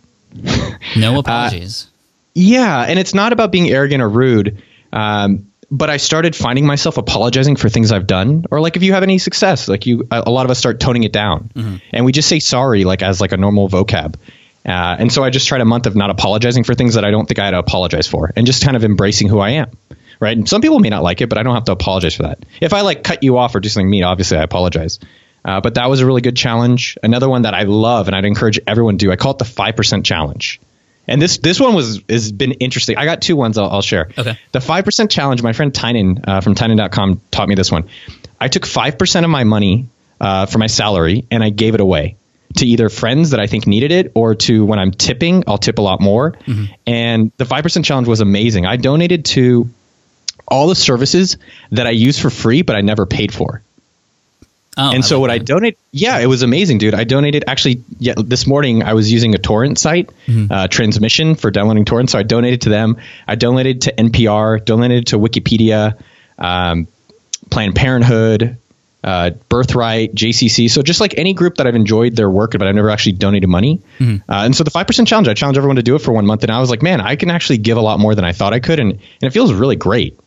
No 0.98 1.16
uh, 1.16 1.20
apologies. 1.20 1.86
uh, 1.86 1.90
yeah, 2.34 2.82
and 2.82 3.00
it's 3.00 3.14
not 3.14 3.32
about 3.32 3.52
being 3.52 3.70
arrogant 3.70 4.02
or 4.04 4.10
rude. 4.10 4.62
Um, 4.92 5.51
but 5.72 5.90
I 5.90 5.98
started 5.98 6.36
finding 6.36 6.66
myself 6.66 6.98
apologizing 6.98 7.56
for 7.56 7.70
things 7.70 7.94
I've 7.94 8.06
done, 8.06 8.46
or 8.52 8.60
like 8.60 8.76
if 8.76 8.84
you 8.84 8.92
have 8.94 9.04
any 9.04 9.18
success, 9.18 9.70
like 9.70 9.86
you, 9.86 10.06
a 10.12 10.30
lot 10.30 10.46
of 10.46 10.52
us 10.52 10.60
start 10.60 10.82
toning 10.82 11.04
it 11.04 11.14
down, 11.14 11.50
mm-hmm. 11.56 11.78
and 11.92 12.06
we 12.06 12.12
just 12.12 12.28
say 12.28 12.40
sorry 12.40 12.84
like 12.84 13.02
as 13.02 13.22
like 13.22 13.32
a 13.32 13.38
normal 13.38 13.70
vocab. 13.70 14.16
Uh, 14.64 14.96
and 15.00 15.12
so 15.12 15.24
I 15.24 15.32
just 15.32 15.48
tried 15.48 15.62
a 15.62 15.66
month 15.66 15.88
of 15.88 15.96
not 15.96 16.12
apologizing 16.12 16.66
for 16.66 16.76
things 16.76 16.94
that 16.94 17.06
I 17.06 17.10
don't 17.10 17.26
think 17.26 17.40
I 17.40 17.46
had 17.46 17.52
to 17.52 17.60
apologize 17.60 18.08
for, 18.08 18.32
and 18.36 18.46
just 18.46 18.64
kind 18.64 18.76
of 18.76 18.84
embracing 18.84 19.30
who 19.30 19.40
I 19.40 19.52
am. 19.52 19.72
Right. 20.20 20.38
And 20.38 20.48
some 20.48 20.62
people 20.62 20.78
may 20.78 20.90
not 20.90 21.02
like 21.02 21.22
it, 21.22 21.30
but 21.30 21.40
I 21.40 21.44
don't 21.44 21.56
have 21.56 21.64
to 21.64 21.72
apologize 21.72 22.14
for 22.14 22.24
that. 22.24 22.46
If 22.62 22.74
I 22.74 22.82
like 22.82 23.04
cut 23.04 23.24
you 23.24 23.40
off 23.40 23.56
or 23.56 23.60
do 23.60 23.70
something 23.70 23.90
mean, 23.90 24.04
obviously 24.04 24.38
I 24.38 24.44
apologize. 24.44 25.00
Uh, 25.44 25.62
but 25.62 25.74
that 25.76 25.90
was 25.90 26.02
a 26.02 26.06
really 26.06 26.22
good 26.22 26.38
challenge. 26.38 26.96
Another 27.02 27.28
one 27.28 27.42
that 27.42 27.56
I 27.56 27.64
love 27.64 28.06
and 28.08 28.16
I'd 28.16 28.26
encourage 28.26 28.60
everyone 28.68 29.00
to 29.00 29.06
do. 29.06 29.12
I 29.12 29.16
call 29.16 29.32
it 29.32 29.40
the 29.40 29.46
five 29.46 29.76
percent 29.76 30.06
challenge. 30.06 30.60
And 31.12 31.22
this 31.22 31.38
this 31.38 31.60
one 31.60 31.76
was 31.76 32.02
has 32.10 32.32
been 32.32 32.54
interesting. 32.54 32.98
I 32.98 33.06
got 33.06 33.22
two 33.22 33.36
ones 33.36 33.58
I'll, 33.58 33.70
I'll 33.70 33.82
share. 33.82 34.10
Okay. 34.18 34.38
The 34.52 34.62
five 34.62 34.86
percent 34.86 35.12
challenge. 35.12 35.44
My 35.44 35.54
friend 35.54 35.74
Tynan 35.74 36.24
uh, 36.26 36.42
from 36.42 36.56
Tynan.com 36.56 37.22
taught 37.32 37.50
me 37.50 37.56
this 37.56 37.72
one. 37.72 37.90
I 38.40 38.48
took 38.48 38.66
five 38.66 38.98
percent 38.98 39.26
of 39.26 39.30
my 39.30 39.44
money 39.44 39.90
uh, 40.20 40.46
for 40.46 40.58
my 40.58 40.68
salary 40.68 41.26
and 41.30 41.44
I 41.44 41.50
gave 41.50 41.76
it 41.76 41.82
away 41.82 42.16
to 42.58 42.66
either 42.66 42.90
friends 42.90 43.32
that 43.32 43.40
I 43.40 43.48
think 43.48 43.68
needed 43.68 43.92
it 43.92 44.12
or 44.16 44.36
to 44.36 44.66
when 44.66 44.80
I'm 44.80 44.92
tipping, 44.92 45.44
I'll 45.48 45.58
tip 45.58 45.80
a 45.80 45.82
lot 45.82 46.02
more. 46.02 46.32
Mm-hmm. 46.32 46.74
And 46.88 47.32
the 47.38 47.46
five 47.46 47.64
percent 47.64 47.86
challenge 47.86 48.08
was 48.08 48.22
amazing. 48.22 48.66
I 48.66 48.78
donated 48.78 49.26
to 49.26 49.70
all 50.48 50.68
the 50.68 50.76
services 50.76 51.38
that 51.72 51.88
I 51.88 51.92
use 51.92 52.20
for 52.20 52.30
free, 52.30 52.62
but 52.62 52.76
I 52.76 52.82
never 52.82 53.06
paid 53.06 53.34
for. 53.34 53.62
Oh, 54.78 54.92
and 54.94 55.04
so 55.04 55.20
what 55.20 55.28
that. 55.28 55.34
I 55.34 55.38
donate, 55.40 55.78
yeah, 55.92 56.20
it 56.20 56.28
was 56.28 56.44
amazing, 56.44 56.78
dude. 56.78 56.94
I 56.94 57.04
donated 57.04 57.44
actually. 57.46 57.84
Yeah, 58.00 58.14
this 58.18 58.48
morning 58.48 58.84
I 58.84 58.94
was 58.94 59.12
using 59.12 59.36
a 59.36 59.38
torrent 59.38 59.78
site, 59.78 60.10
mm-hmm. 60.26 60.52
uh, 60.52 60.68
Transmission 60.70 61.36
for 61.36 61.52
downloading 61.52 61.84
torrents. 61.84 62.14
So 62.14 62.20
I 62.20 62.24
donated 62.24 62.62
to 62.62 62.70
them. 62.70 62.98
I 63.28 63.36
donated 63.36 63.82
to 63.84 63.94
NPR, 63.94 64.64
donated 64.64 65.08
to 65.08 65.18
Wikipedia, 65.18 66.02
um, 66.40 66.88
Planned 67.50 67.76
Parenthood, 67.76 68.58
uh, 69.04 69.32
Birthright, 69.50 70.16
JCC. 70.16 70.70
So 70.70 70.82
just 70.82 71.02
like 71.02 71.18
any 71.18 71.34
group 71.34 71.56
that 71.56 71.68
I've 71.68 71.76
enjoyed 71.76 72.16
their 72.16 72.30
work, 72.30 72.52
but 72.52 72.64
I've 72.64 72.76
never 72.76 72.90
actually 72.90 73.14
donated 73.14 73.50
money. 73.50 73.82
Mm-hmm. 74.00 74.32
Uh, 74.32 74.46
and 74.46 74.56
so 74.56 74.64
the 74.64 74.72
five 74.72 74.88
percent 74.88 75.08
challenge, 75.08 75.28
I 75.28 75.34
challenge 75.34 75.58
everyone 75.58 75.78
to 75.78 75.84
do 75.84 75.96
it 75.96 76.00
for 76.00 76.14
one 76.14 76.26
month, 76.26 76.44
and 76.44 76.52
I 76.52 76.62
was 76.62 76.70
like, 76.70 76.82
man, 76.82 77.02
I 77.02 77.18
can 77.18 77.30
actually 77.30 77.58
give 77.58 77.76
a 77.76 77.82
lot 77.82 78.00
more 78.00 78.16
than 78.16 78.24
I 78.24 78.32
thought 78.32 78.54
I 78.54 78.62
could, 78.62 78.80
and 78.80 78.92
and 78.94 79.02
it 79.22 79.32
feels 79.32 79.52
really 79.52 79.76
great. 79.76 80.18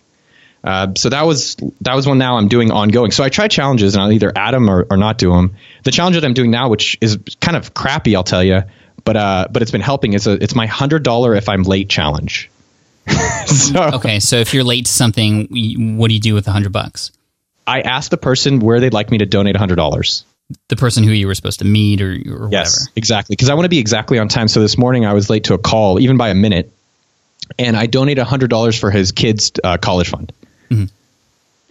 Uh, 0.64 0.94
so 0.96 1.10
that 1.10 1.26
was 1.26 1.56
that 1.82 1.94
was 1.94 2.06
one 2.06 2.16
now 2.16 2.38
I'm 2.38 2.48
doing 2.48 2.70
ongoing. 2.70 3.10
So 3.10 3.22
I 3.22 3.28
try 3.28 3.48
challenges 3.48 3.94
and 3.94 4.02
I'll 4.02 4.12
either 4.12 4.32
add 4.34 4.54
them 4.54 4.70
or, 4.70 4.86
or 4.90 4.96
not 4.96 5.18
do 5.18 5.30
them. 5.30 5.56
The 5.84 5.90
challenge 5.90 6.16
that 6.16 6.24
I'm 6.24 6.32
doing 6.32 6.50
now, 6.50 6.70
which 6.70 6.96
is 7.02 7.18
kind 7.42 7.54
of 7.54 7.74
crappy, 7.74 8.16
I'll 8.16 8.24
tell 8.24 8.42
you, 8.42 8.62
but 9.04 9.16
uh, 9.16 9.48
but 9.50 9.60
it's 9.60 9.70
been 9.70 9.82
helping. 9.82 10.14
It's 10.14 10.26
a 10.26 10.42
it's 10.42 10.54
my 10.54 10.66
hundred 10.66 11.02
dollar 11.02 11.34
if 11.34 11.50
I'm 11.50 11.64
late 11.64 11.90
challenge. 11.90 12.50
so, 13.46 13.90
okay, 13.94 14.18
so 14.18 14.36
if 14.36 14.54
you're 14.54 14.64
late 14.64 14.86
to 14.86 14.92
something, 14.92 15.96
what 15.98 16.08
do 16.08 16.14
you 16.14 16.20
do 16.20 16.32
with 16.32 16.48
a 16.48 16.52
hundred 16.52 16.72
bucks? 16.72 17.12
I 17.66 17.82
ask 17.82 18.10
the 18.10 18.16
person 18.16 18.60
where 18.60 18.80
they'd 18.80 18.94
like 18.94 19.10
me 19.10 19.18
to 19.18 19.26
donate 19.26 19.56
a 19.56 19.58
hundred 19.58 19.76
dollars. 19.76 20.24
The 20.68 20.76
person 20.76 21.04
who 21.04 21.10
you 21.10 21.26
were 21.26 21.34
supposed 21.34 21.58
to 21.58 21.66
meet, 21.66 22.00
or, 22.00 22.12
or 22.12 22.48
yes, 22.50 22.80
whatever. 22.80 22.92
exactly. 22.96 23.36
Because 23.36 23.50
I 23.50 23.54
want 23.54 23.66
to 23.66 23.70
be 23.70 23.78
exactly 23.78 24.18
on 24.18 24.28
time. 24.28 24.48
So 24.48 24.60
this 24.60 24.78
morning 24.78 25.04
I 25.04 25.12
was 25.12 25.28
late 25.28 25.44
to 25.44 25.54
a 25.54 25.58
call, 25.58 26.00
even 26.00 26.16
by 26.16 26.30
a 26.30 26.34
minute, 26.34 26.70
and 27.58 27.76
I 27.76 27.84
donated 27.84 28.22
a 28.22 28.24
hundred 28.24 28.48
dollars 28.48 28.78
for 28.78 28.90
his 28.90 29.12
kids' 29.12 29.52
uh, 29.62 29.76
college 29.76 30.08
fund. 30.08 30.32
Mm-hmm 30.70 30.84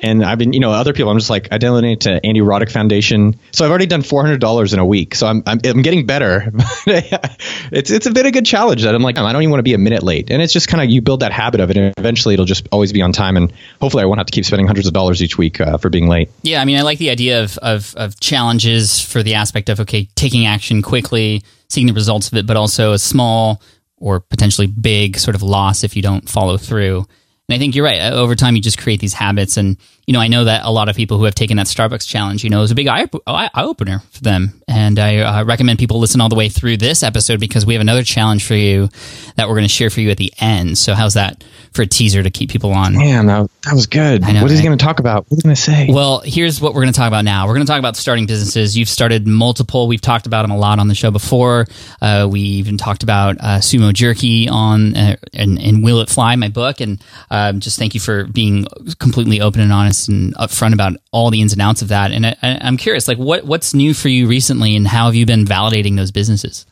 and 0.04 0.24
I've 0.24 0.38
been, 0.38 0.52
you 0.52 0.60
know, 0.60 0.72
other 0.72 0.92
people. 0.92 1.10
I'm 1.10 1.18
just 1.18 1.30
like 1.30 1.48
I 1.52 1.58
donate 1.58 2.02
to 2.02 2.24
Andy 2.26 2.42
Roddick 2.42 2.70
Foundation, 2.70 3.40
so 3.52 3.64
I've 3.64 3.72
already 3.72 3.86
done 3.86 4.04
four 4.04 4.22
hundred 4.22 4.42
dollars 4.42 4.74
in 4.74 4.80
a 4.80 4.86
week. 4.86 5.16
So 5.16 5.26
I'm, 5.26 5.42
I'm 5.48 5.60
I'm 5.64 5.82
getting 5.82 6.06
better. 6.06 6.52
it's 6.86 7.90
it's 7.90 8.06
a 8.06 8.12
bit 8.12 8.26
of 8.26 8.28
a 8.28 8.32
good 8.32 8.46
challenge 8.46 8.84
that 8.84 8.94
I'm 8.94 9.02
like 9.02 9.18
I 9.18 9.32
don't 9.32 9.42
even 9.42 9.52
want 9.52 9.60
to 9.60 9.64
be 9.64 9.74
a 9.74 9.78
minute 9.78 10.04
late, 10.04 10.30
and 10.30 10.42
it's 10.42 10.52
just 10.52 10.68
kind 10.68 10.84
of 10.84 10.90
you 10.90 11.02
build 11.02 11.22
that 11.22 11.32
habit 11.32 11.62
of 11.62 11.72
it, 11.72 11.78
and 11.78 11.94
eventually 11.98 12.34
it'll 12.34 12.46
just 12.46 12.68
always 12.72 12.92
be 12.92 13.02
on 13.02 13.14
time, 13.14 13.38
and 13.38 13.54
hopefully 13.80 14.04
I 14.04 14.06
won't 14.06 14.20
have 14.20 14.28
to 14.28 14.34
keep 14.34 14.46
spending 14.46 14.68
hundreds 14.68 14.88
of 14.88 14.94
dollars 14.94 15.24
each 15.24 15.38
week 15.38 15.62
uh, 15.62 15.78
for 15.78 15.90
being 15.90 16.10
late. 16.10 16.30
Yeah, 16.42 16.62
I 16.62 16.66
mean, 16.66 16.78
I 16.78 16.82
like 16.82 17.00
the 17.00 17.10
idea 17.10 17.42
of, 17.42 17.58
of 17.60 17.96
of 17.96 18.20
challenges 18.20 19.00
for 19.00 19.24
the 19.24 19.36
aspect 19.36 19.70
of 19.70 19.80
okay, 19.80 20.10
taking 20.16 20.46
action 20.46 20.82
quickly, 20.82 21.44
seeing 21.70 21.88
the 21.88 21.94
results 21.94 22.28
of 22.28 22.38
it, 22.38 22.46
but 22.46 22.58
also 22.58 22.92
a 22.92 23.00
small 23.00 23.62
or 23.98 24.20
potentially 24.20 24.68
big 24.68 25.18
sort 25.18 25.34
of 25.34 25.42
loss 25.42 25.86
if 25.86 25.96
you 25.96 26.02
don't 26.02 26.28
follow 26.28 26.58
through. 26.58 27.08
And 27.50 27.56
I 27.56 27.60
think 27.60 27.76
you're 27.76 27.86
right. 27.86 28.00
Uh, 28.00 28.16
over 28.16 28.36
time, 28.36 28.56
you 28.56 28.62
just 28.62 28.78
create 28.78 29.00
these 29.00 29.14
habits. 29.14 29.58
And, 29.58 29.78
you 30.06 30.14
know, 30.14 30.20
I 30.20 30.28
know 30.28 30.44
that 30.44 30.66
a 30.66 30.72
lot 30.72 30.90
of 30.90 30.98
people 30.98 31.18
who 31.18 31.24
have 31.24 31.36
taken 31.36 31.58
that 31.58 31.68
Starbucks 31.68 32.08
challenge, 32.08 32.44
you 32.44 32.50
know, 32.50 32.60
it 32.60 32.64
was 32.64 32.72
a 32.72 32.76
big 32.76 32.88
eye, 32.88 33.08
eye 33.26 33.50
opener 33.56 34.00
for 34.12 34.22
them. 34.22 34.62
And 34.68 35.00
I 35.00 35.20
uh, 35.20 35.44
recommend 35.46 35.80
people 35.80 36.00
listen 36.00 36.20
all 36.20 36.30
the 36.30 36.36
way 36.36 36.50
through 36.50 36.78
this 36.78 37.04
episode 37.04 37.40
because 37.40 37.66
we 37.66 37.74
have 37.74 37.82
another 37.82 38.04
challenge 38.04 38.46
for 38.46 38.56
you 38.56 38.90
that 39.38 39.48
we're 39.48 39.56
going 39.56 39.64
to 39.64 39.74
share 39.74 39.90
for 39.90 40.02
you 40.02 40.10
at 40.10 40.18
the 40.18 40.34
end. 40.40 40.78
So, 40.78 40.94
how's 40.94 41.14
that 41.14 41.44
for 41.72 41.84
a 41.84 41.88
teaser 41.88 42.22
to 42.22 42.30
keep 42.30 42.50
people 42.50 42.72
on? 42.74 42.96
Man, 42.96 43.28
that, 43.28 43.50
that 43.64 43.74
was 43.74 43.88
good. 43.88 44.22
Know, 44.22 44.28
what 44.28 44.36
is 44.36 44.52
right? 44.52 44.58
he 44.58 44.68
going 44.68 44.78
to 44.78 44.84
talk 44.84 45.00
about? 45.00 45.26
What 45.30 45.34
are 45.34 45.36
he 45.38 45.42
going 45.42 45.56
to 45.56 45.62
say? 45.62 45.88
Well, 45.90 46.22
here's 46.26 46.60
what 46.60 46.74
we're 46.74 46.82
going 46.82 46.94
to 46.94 47.00
talk 47.00 47.08
about 47.08 47.24
now. 47.24 47.48
We're 47.48 47.56
going 47.56 47.66
to 47.66 47.72
talk 47.72 47.80
about 47.80 47.96
starting 47.96 48.26
businesses. 48.26 48.78
You've 48.78 48.90
started 48.90 49.26
multiple. 49.26 49.88
We've 49.88 50.02
talked 50.02 50.26
about 50.26 50.42
them 50.42 50.52
a 50.52 50.58
lot 50.58 50.80
on 50.80 50.90
the 50.90 50.96
show 50.96 51.12
before. 51.12 51.66
Uh, 52.02 52.28
we 52.30 52.42
even 52.42 52.78
talked 52.78 53.04
about 53.04 53.38
uh, 53.40 53.60
Sumo 53.60 53.94
Jerky 53.94 54.50
on 54.50 54.96
uh, 54.96 55.16
and, 55.34 55.60
and 55.60 55.84
Will 55.84 56.02
It 56.02 56.10
Fly, 56.10 56.36
my 56.36 56.50
book. 56.50 56.82
And 56.82 57.02
um, 57.32 57.62
just 57.62 57.80
thank 57.80 57.94
you 57.94 58.02
for 58.02 58.26
being 58.26 58.68
completely 59.00 59.40
open 59.40 59.62
and 59.62 59.72
honest 59.72 59.93
and 60.08 60.34
upfront 60.36 60.74
about 60.74 60.94
all 61.12 61.30
the 61.30 61.42
ins 61.42 61.54
and 61.54 61.62
outs 61.62 61.82
of 61.82 61.90
that. 61.90 62.12
And 62.12 62.26
I, 62.26 62.36
am 62.42 62.78
curious, 62.78 63.08
like, 63.08 63.18
what 63.18 63.46
what's 63.46 63.74
new 63.74 63.94
for 63.94 64.10
you 64.10 64.28
recently, 64.28 64.76
and 64.76 64.88
how 64.88 65.06
have 65.06 65.16
you 65.16 65.26
been 65.26 65.46
validating 65.46 65.96
those 65.96 66.12
businesses? 66.12 66.66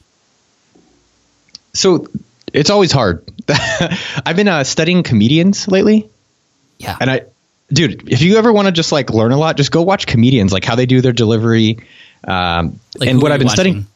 So 1.73 2.07
it's 2.53 2.69
always 2.69 2.91
hard. 2.91 3.23
I've 3.49 4.35
been 4.35 4.47
uh, 4.47 4.63
studying 4.63 5.03
comedians 5.03 5.67
lately. 5.67 6.09
Yeah, 6.77 6.97
and 6.99 7.09
I, 7.09 7.21
dude, 7.71 8.09
if 8.09 8.21
you 8.21 8.37
ever 8.37 8.51
want 8.51 8.67
to 8.67 8.71
just 8.71 8.91
like 8.91 9.09
learn 9.09 9.31
a 9.31 9.37
lot, 9.37 9.57
just 9.57 9.71
go 9.71 9.81
watch 9.81 10.07
comedians, 10.07 10.51
like 10.51 10.65
how 10.65 10.75
they 10.75 10.85
do 10.85 11.01
their 11.01 11.13
delivery. 11.13 11.79
Um, 12.23 12.79
like 12.97 13.09
and 13.09 13.21
what 13.21 13.31
I've 13.31 13.39
been 13.39 13.47
watching? 13.47 13.55
studying, 13.55 13.87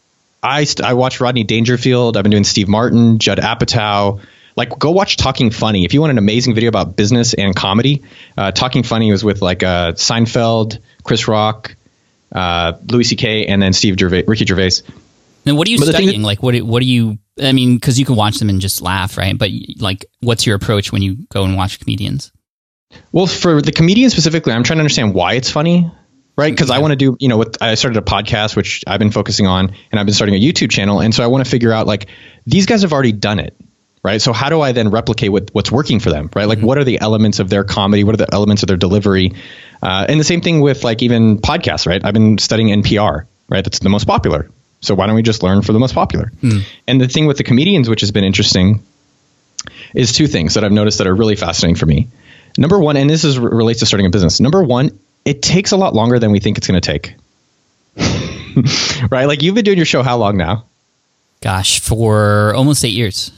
I 0.41 0.63
st- 0.63 0.87
I 0.87 0.93
watch 0.93 1.19
Rodney 1.19 1.43
Dangerfield. 1.43 2.17
I've 2.17 2.23
been 2.23 2.31
doing 2.31 2.43
Steve 2.43 2.67
Martin, 2.67 3.19
Judd 3.19 3.39
Apatow. 3.39 4.21
Like, 4.55 4.77
go 4.79 4.91
watch 4.91 5.17
Talking 5.17 5.51
Funny. 5.51 5.83
If 5.83 5.93
you 5.93 6.01
want 6.01 6.11
an 6.11 6.17
amazing 6.17 6.55
video 6.55 6.69
about 6.69 6.95
business 6.95 7.33
and 7.33 7.55
comedy, 7.55 8.03
uh, 8.37 8.51
Talking 8.51 8.83
Funny 8.83 9.11
was 9.11 9.23
with 9.23 9.41
like 9.41 9.63
uh, 9.63 9.93
Seinfeld, 9.93 10.79
Chris 11.03 11.27
Rock, 11.27 11.75
uh, 12.31 12.73
Louis 12.85 13.03
C.K., 13.03 13.47
and 13.47 13.61
then 13.61 13.73
Steve 13.73 13.97
Gervais, 13.99 14.23
Ricky 14.27 14.45
Gervais. 14.45 14.81
And 15.45 15.57
what 15.57 15.67
are 15.67 15.71
you 15.71 15.79
but 15.79 15.89
studying? 15.89 16.21
That, 16.21 16.27
like, 16.27 16.41
what 16.41 16.57
what 16.61 16.81
are 16.81 16.85
you? 16.85 17.19
I 17.41 17.51
mean, 17.51 17.75
because 17.75 17.99
you 17.99 18.05
can 18.05 18.15
watch 18.15 18.37
them 18.37 18.49
and 18.49 18.61
just 18.61 18.81
laugh, 18.81 19.17
right? 19.17 19.37
But 19.37 19.51
like, 19.79 20.05
what's 20.21 20.45
your 20.45 20.55
approach 20.55 20.91
when 20.91 21.01
you 21.01 21.17
go 21.29 21.43
and 21.43 21.57
watch 21.57 21.79
comedians? 21.79 22.31
Well, 23.11 23.27
for 23.27 23.61
the 23.61 23.73
comedian 23.73 24.09
specifically, 24.09 24.53
I'm 24.53 24.63
trying 24.63 24.77
to 24.77 24.81
understand 24.81 25.13
why 25.13 25.33
it's 25.33 25.51
funny, 25.51 25.91
right? 26.37 26.51
Because 26.51 26.71
I 26.71 26.79
want 26.79 26.91
to 26.91 26.95
do, 26.95 27.17
you 27.19 27.27
know, 27.27 27.37
with, 27.37 27.61
I 27.61 27.75
started 27.75 27.97
a 27.97 28.05
podcast, 28.05 28.55
which 28.55 28.83
I've 28.87 28.99
been 28.99 29.11
focusing 29.11 29.47
on, 29.47 29.75
and 29.91 29.99
I've 29.99 30.05
been 30.05 30.15
starting 30.15 30.35
a 30.35 30.39
YouTube 30.39 30.71
channel, 30.71 31.01
and 31.01 31.13
so 31.13 31.23
I 31.23 31.27
want 31.27 31.43
to 31.43 31.51
figure 31.51 31.73
out 31.73 31.87
like 31.87 32.07
these 32.45 32.65
guys 32.65 32.83
have 32.83 32.93
already 32.93 33.11
done 33.11 33.39
it 33.39 33.55
right? 34.05 34.21
So 34.21 34.33
how 34.33 34.49
do 34.49 34.61
I 34.61 34.71
then 34.71 34.91
replicate 34.91 35.31
what, 35.31 35.49
what's 35.51 35.71
working 35.71 35.99
for 35.99 36.11
them, 36.11 36.29
right? 36.35 36.47
Like 36.47 36.59
mm-hmm. 36.59 36.67
what 36.67 36.77
are 36.77 36.83
the 36.83 37.01
elements 37.01 37.39
of 37.39 37.49
their 37.49 37.63
comedy? 37.63 38.03
What 38.03 38.13
are 38.13 38.23
the 38.23 38.31
elements 38.31 38.61
of 38.61 38.67
their 38.67 38.77
delivery? 38.77 39.33
Uh, 39.81 40.05
and 40.07 40.19
the 40.19 40.23
same 40.23 40.41
thing 40.41 40.61
with 40.61 40.83
like 40.83 41.01
even 41.01 41.39
podcasts, 41.39 41.87
right? 41.87 42.05
I've 42.05 42.13
been 42.13 42.37
studying 42.37 42.83
NPR, 42.83 43.25
right? 43.49 43.63
That's 43.65 43.79
the 43.79 43.89
most 43.89 44.05
popular. 44.05 44.47
So 44.81 44.93
why 44.93 45.07
don't 45.07 45.15
we 45.15 45.23
just 45.23 45.41
learn 45.41 45.63
for 45.63 45.73
the 45.73 45.79
most 45.79 45.95
popular? 45.95 46.31
Mm. 46.43 46.61
And 46.87 47.01
the 47.01 47.07
thing 47.07 47.25
with 47.25 47.37
the 47.37 47.43
comedians, 47.43 47.89
which 47.89 48.01
has 48.01 48.11
been 48.11 48.23
interesting, 48.23 48.83
is 49.95 50.13
two 50.13 50.27
things 50.27 50.53
that 50.53 50.63
I've 50.63 50.71
noticed 50.71 50.99
that 50.99 51.07
are 51.07 51.15
really 51.15 51.35
fascinating 51.35 51.75
for 51.75 51.87
me. 51.87 52.07
Number 52.59 52.79
one, 52.79 52.97
and 52.97 53.09
this 53.09 53.23
is 53.23 53.39
relates 53.39 53.79
to 53.79 53.87
starting 53.87 54.05
a 54.05 54.11
business. 54.11 54.39
Number 54.39 54.61
one, 54.61 54.99
it 55.25 55.41
takes 55.41 55.71
a 55.71 55.77
lot 55.77 55.95
longer 55.95 56.19
than 56.19 56.31
we 56.31 56.39
think 56.39 56.59
it's 56.59 56.67
going 56.67 56.79
to 56.79 56.91
take. 56.91 57.15
right? 59.09 59.25
Like 59.25 59.41
you've 59.41 59.55
been 59.55 59.65
doing 59.65 59.77
your 59.77 59.85
show 59.87 60.03
how 60.03 60.17
long 60.17 60.37
now? 60.37 60.65
Gosh, 61.41 61.79
for 61.79 62.53
almost 62.53 62.85
eight 62.85 62.93
years. 62.93 63.31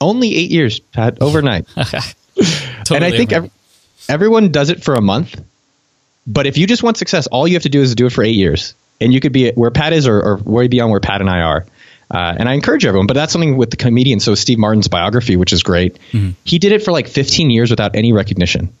Only 0.00 0.34
eight 0.34 0.50
years, 0.50 0.78
Pat, 0.80 1.18
overnight. 1.20 1.66
totally 1.76 2.96
and 2.96 3.04
I 3.04 3.10
think 3.10 3.32
ev- 3.32 3.50
everyone 4.08 4.50
does 4.50 4.70
it 4.70 4.82
for 4.82 4.94
a 4.94 5.00
month. 5.00 5.40
But 6.26 6.46
if 6.46 6.58
you 6.58 6.66
just 6.66 6.82
want 6.82 6.96
success, 6.96 7.26
all 7.26 7.48
you 7.48 7.54
have 7.54 7.62
to 7.62 7.68
do 7.68 7.80
is 7.80 7.94
do 7.94 8.06
it 8.06 8.12
for 8.12 8.22
eight 8.22 8.36
years. 8.36 8.74
And 9.00 9.12
you 9.12 9.20
could 9.20 9.32
be 9.32 9.50
where 9.52 9.70
Pat 9.70 9.92
is 9.92 10.06
or, 10.06 10.20
or 10.20 10.36
way 10.36 10.68
beyond 10.68 10.90
where 10.90 11.00
Pat 11.00 11.20
and 11.20 11.30
I 11.30 11.40
are. 11.40 11.66
Uh, 12.10 12.34
and 12.38 12.48
I 12.48 12.54
encourage 12.54 12.84
everyone, 12.84 13.06
but 13.06 13.14
that's 13.14 13.32
something 13.32 13.56
with 13.56 13.70
the 13.70 13.76
comedian. 13.76 14.20
So 14.20 14.34
Steve 14.34 14.58
Martin's 14.58 14.88
biography, 14.88 15.36
which 15.36 15.52
is 15.52 15.62
great, 15.62 15.98
mm-hmm. 16.12 16.30
he 16.44 16.58
did 16.58 16.72
it 16.72 16.82
for 16.82 16.90
like 16.90 17.06
15 17.06 17.50
years 17.50 17.70
without 17.70 17.94
any 17.96 18.12
recognition. 18.12 18.72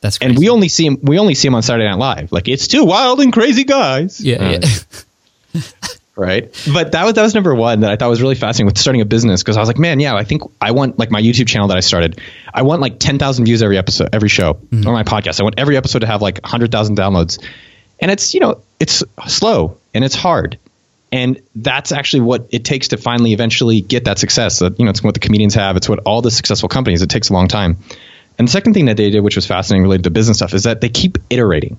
That's 0.00 0.18
crazy. 0.18 0.30
and 0.30 0.38
we 0.38 0.50
only 0.50 0.68
see 0.68 0.86
him. 0.86 0.98
We 1.02 1.18
only 1.18 1.34
see 1.34 1.48
him 1.48 1.54
on 1.54 1.62
Saturday 1.62 1.88
Night 1.88 1.98
Live. 1.98 2.32
Like 2.32 2.48
it's 2.48 2.68
two 2.68 2.84
wild 2.84 3.20
and 3.20 3.32
crazy 3.32 3.64
guys. 3.64 4.20
Yeah. 4.20 4.36
Uh, 4.36 4.60
yeah. 5.54 5.62
right? 6.16 6.50
But 6.72 6.92
that 6.92 7.04
was 7.04 7.14
that 7.14 7.22
was 7.22 7.34
number 7.34 7.54
one 7.54 7.80
that 7.80 7.90
I 7.90 7.96
thought 7.96 8.08
was 8.08 8.22
really 8.22 8.34
fascinating 8.34 8.66
with 8.66 8.78
starting 8.78 9.00
a 9.00 9.04
business 9.04 9.42
because 9.42 9.56
I 9.56 9.60
was 9.60 9.68
like, 9.68 9.78
man, 9.78 10.00
yeah, 10.00 10.14
I 10.14 10.24
think 10.24 10.42
I 10.60 10.70
want 10.70 10.98
like 10.98 11.10
my 11.10 11.20
YouTube 11.20 11.48
channel 11.48 11.68
that 11.68 11.76
I 11.76 11.80
started. 11.80 12.20
I 12.52 12.62
want 12.62 12.80
like 12.80 12.98
ten 12.98 13.18
thousand 13.18 13.44
views 13.44 13.62
every 13.62 13.78
episode, 13.78 14.10
every 14.12 14.28
show 14.28 14.54
mm-hmm. 14.54 14.86
on 14.86 14.92
my 14.92 15.04
podcast. 15.04 15.40
I 15.40 15.44
want 15.44 15.58
every 15.58 15.76
episode 15.76 16.00
to 16.00 16.06
have 16.06 16.22
like 16.22 16.44
hundred 16.44 16.70
thousand 16.72 16.96
downloads, 16.96 17.44
and 18.00 18.10
it's 18.10 18.34
you 18.34 18.40
know 18.40 18.62
it's 18.78 19.02
slow 19.26 19.78
and 19.92 20.04
it's 20.04 20.14
hard, 20.14 20.58
and 21.10 21.40
that's 21.54 21.92
actually 21.92 22.20
what 22.20 22.48
it 22.50 22.64
takes 22.64 22.88
to 22.88 22.96
finally 22.96 23.32
eventually 23.32 23.80
get 23.80 24.04
that 24.04 24.18
success. 24.18 24.60
That 24.60 24.78
you 24.78 24.84
know 24.84 24.90
it's 24.90 25.02
what 25.02 25.14
the 25.14 25.20
comedians 25.20 25.54
have. 25.54 25.76
It's 25.76 25.88
what 25.88 26.00
all 26.00 26.22
the 26.22 26.30
successful 26.30 26.68
companies. 26.68 27.02
It 27.02 27.10
takes 27.10 27.30
a 27.30 27.32
long 27.32 27.48
time. 27.48 27.78
And 28.36 28.48
the 28.48 28.52
second 28.52 28.74
thing 28.74 28.86
that 28.86 28.96
they 28.96 29.10
did, 29.10 29.20
which 29.20 29.36
was 29.36 29.46
fascinating 29.46 29.84
related 29.84 30.04
to 30.04 30.10
business 30.10 30.38
stuff, 30.38 30.54
is 30.54 30.64
that 30.64 30.80
they 30.80 30.88
keep 30.88 31.18
iterating 31.30 31.78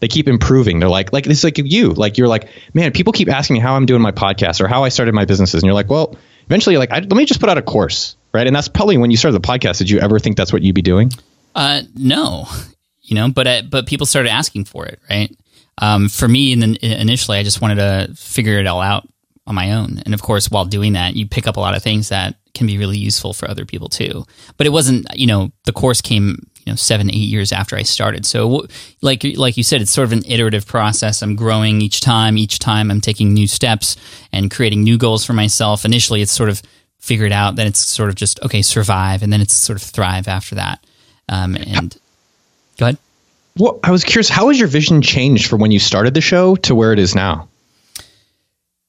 they 0.00 0.08
keep 0.08 0.28
improving. 0.28 0.80
They're 0.80 0.88
like, 0.88 1.12
like 1.12 1.26
it's 1.26 1.44
like 1.44 1.58
you, 1.58 1.90
like 1.90 2.18
you're 2.18 2.28
like, 2.28 2.48
man, 2.74 2.92
people 2.92 3.12
keep 3.12 3.28
asking 3.28 3.54
me 3.54 3.60
how 3.60 3.76
I'm 3.76 3.86
doing 3.86 4.02
my 4.02 4.12
podcast 4.12 4.60
or 4.60 4.68
how 4.68 4.84
I 4.84 4.88
started 4.88 5.14
my 5.14 5.24
businesses, 5.24 5.62
and 5.62 5.66
you're 5.66 5.74
like, 5.74 5.90
well, 5.90 6.16
eventually, 6.46 6.76
like, 6.76 6.90
I, 6.90 7.00
let 7.00 7.12
me 7.12 7.24
just 7.24 7.40
put 7.40 7.48
out 7.48 7.58
a 7.58 7.62
course, 7.62 8.16
right? 8.32 8.46
And 8.46 8.56
that's 8.56 8.68
probably 8.68 8.98
when 8.98 9.10
you 9.10 9.16
started 9.16 9.40
the 9.40 9.46
podcast. 9.46 9.78
Did 9.78 9.90
you 9.90 10.00
ever 10.00 10.18
think 10.18 10.36
that's 10.36 10.52
what 10.52 10.62
you'd 10.62 10.74
be 10.74 10.82
doing? 10.82 11.12
Uh, 11.54 11.82
no, 11.94 12.48
you 13.02 13.14
know, 13.14 13.30
but 13.30 13.46
uh, 13.46 13.62
but 13.68 13.86
people 13.86 14.06
started 14.06 14.30
asking 14.30 14.64
for 14.64 14.86
it, 14.86 14.98
right? 15.08 15.34
Um, 15.78 16.08
for 16.08 16.28
me, 16.28 16.52
and 16.52 16.62
then 16.62 16.76
initially, 16.76 17.38
I 17.38 17.42
just 17.42 17.60
wanted 17.60 17.76
to 17.76 18.14
figure 18.14 18.58
it 18.58 18.66
all 18.66 18.80
out 18.80 19.08
on 19.46 19.54
my 19.54 19.72
own, 19.72 20.02
and 20.04 20.14
of 20.14 20.22
course, 20.22 20.50
while 20.50 20.64
doing 20.64 20.94
that, 20.94 21.14
you 21.14 21.26
pick 21.26 21.46
up 21.46 21.56
a 21.56 21.60
lot 21.60 21.76
of 21.76 21.82
things 21.82 22.08
that 22.10 22.36
can 22.54 22.66
be 22.66 22.78
really 22.78 22.98
useful 22.98 23.32
for 23.32 23.48
other 23.48 23.64
people 23.64 23.88
too. 23.88 24.24
But 24.56 24.66
it 24.66 24.70
wasn't, 24.70 25.06
you 25.14 25.26
know, 25.26 25.52
the 25.64 25.72
course 25.72 26.00
came 26.00 26.46
you 26.64 26.72
know 26.72 26.76
seven 26.76 27.10
eight 27.10 27.28
years 27.28 27.52
after 27.52 27.76
I 27.76 27.82
started. 27.82 28.26
So 28.26 28.66
like 29.02 29.24
like 29.36 29.56
you 29.56 29.62
said, 29.62 29.80
it's 29.80 29.90
sort 29.90 30.06
of 30.06 30.12
an 30.12 30.22
iterative 30.26 30.66
process. 30.66 31.22
I'm 31.22 31.36
growing 31.36 31.80
each 31.80 32.00
time. 32.00 32.36
Each 32.36 32.58
time 32.58 32.90
I'm 32.90 33.00
taking 33.00 33.32
new 33.32 33.46
steps 33.46 33.96
and 34.32 34.50
creating 34.50 34.82
new 34.82 34.98
goals 34.98 35.24
for 35.24 35.32
myself. 35.32 35.84
Initially, 35.84 36.22
it's 36.22 36.32
sort 36.32 36.48
of 36.48 36.62
figured 36.98 37.32
out. 37.32 37.56
Then 37.56 37.66
it's 37.66 37.80
sort 37.80 38.08
of 38.08 38.14
just 38.14 38.40
okay, 38.42 38.62
survive, 38.62 39.22
and 39.22 39.32
then 39.32 39.40
it's 39.40 39.54
sort 39.54 39.80
of 39.80 39.82
thrive 39.82 40.28
after 40.28 40.56
that. 40.56 40.84
Um, 41.28 41.56
and 41.56 41.96
go 42.78 42.86
ahead. 42.86 42.98
Well, 43.56 43.80
I 43.82 43.90
was 43.90 44.04
curious, 44.04 44.28
how 44.28 44.48
has 44.48 44.58
your 44.58 44.68
vision 44.68 45.02
changed 45.02 45.48
from 45.48 45.60
when 45.60 45.70
you 45.70 45.80
started 45.80 46.14
the 46.14 46.20
show 46.20 46.56
to 46.56 46.74
where 46.74 46.92
it 46.92 46.98
is 46.98 47.14
now? 47.14 47.48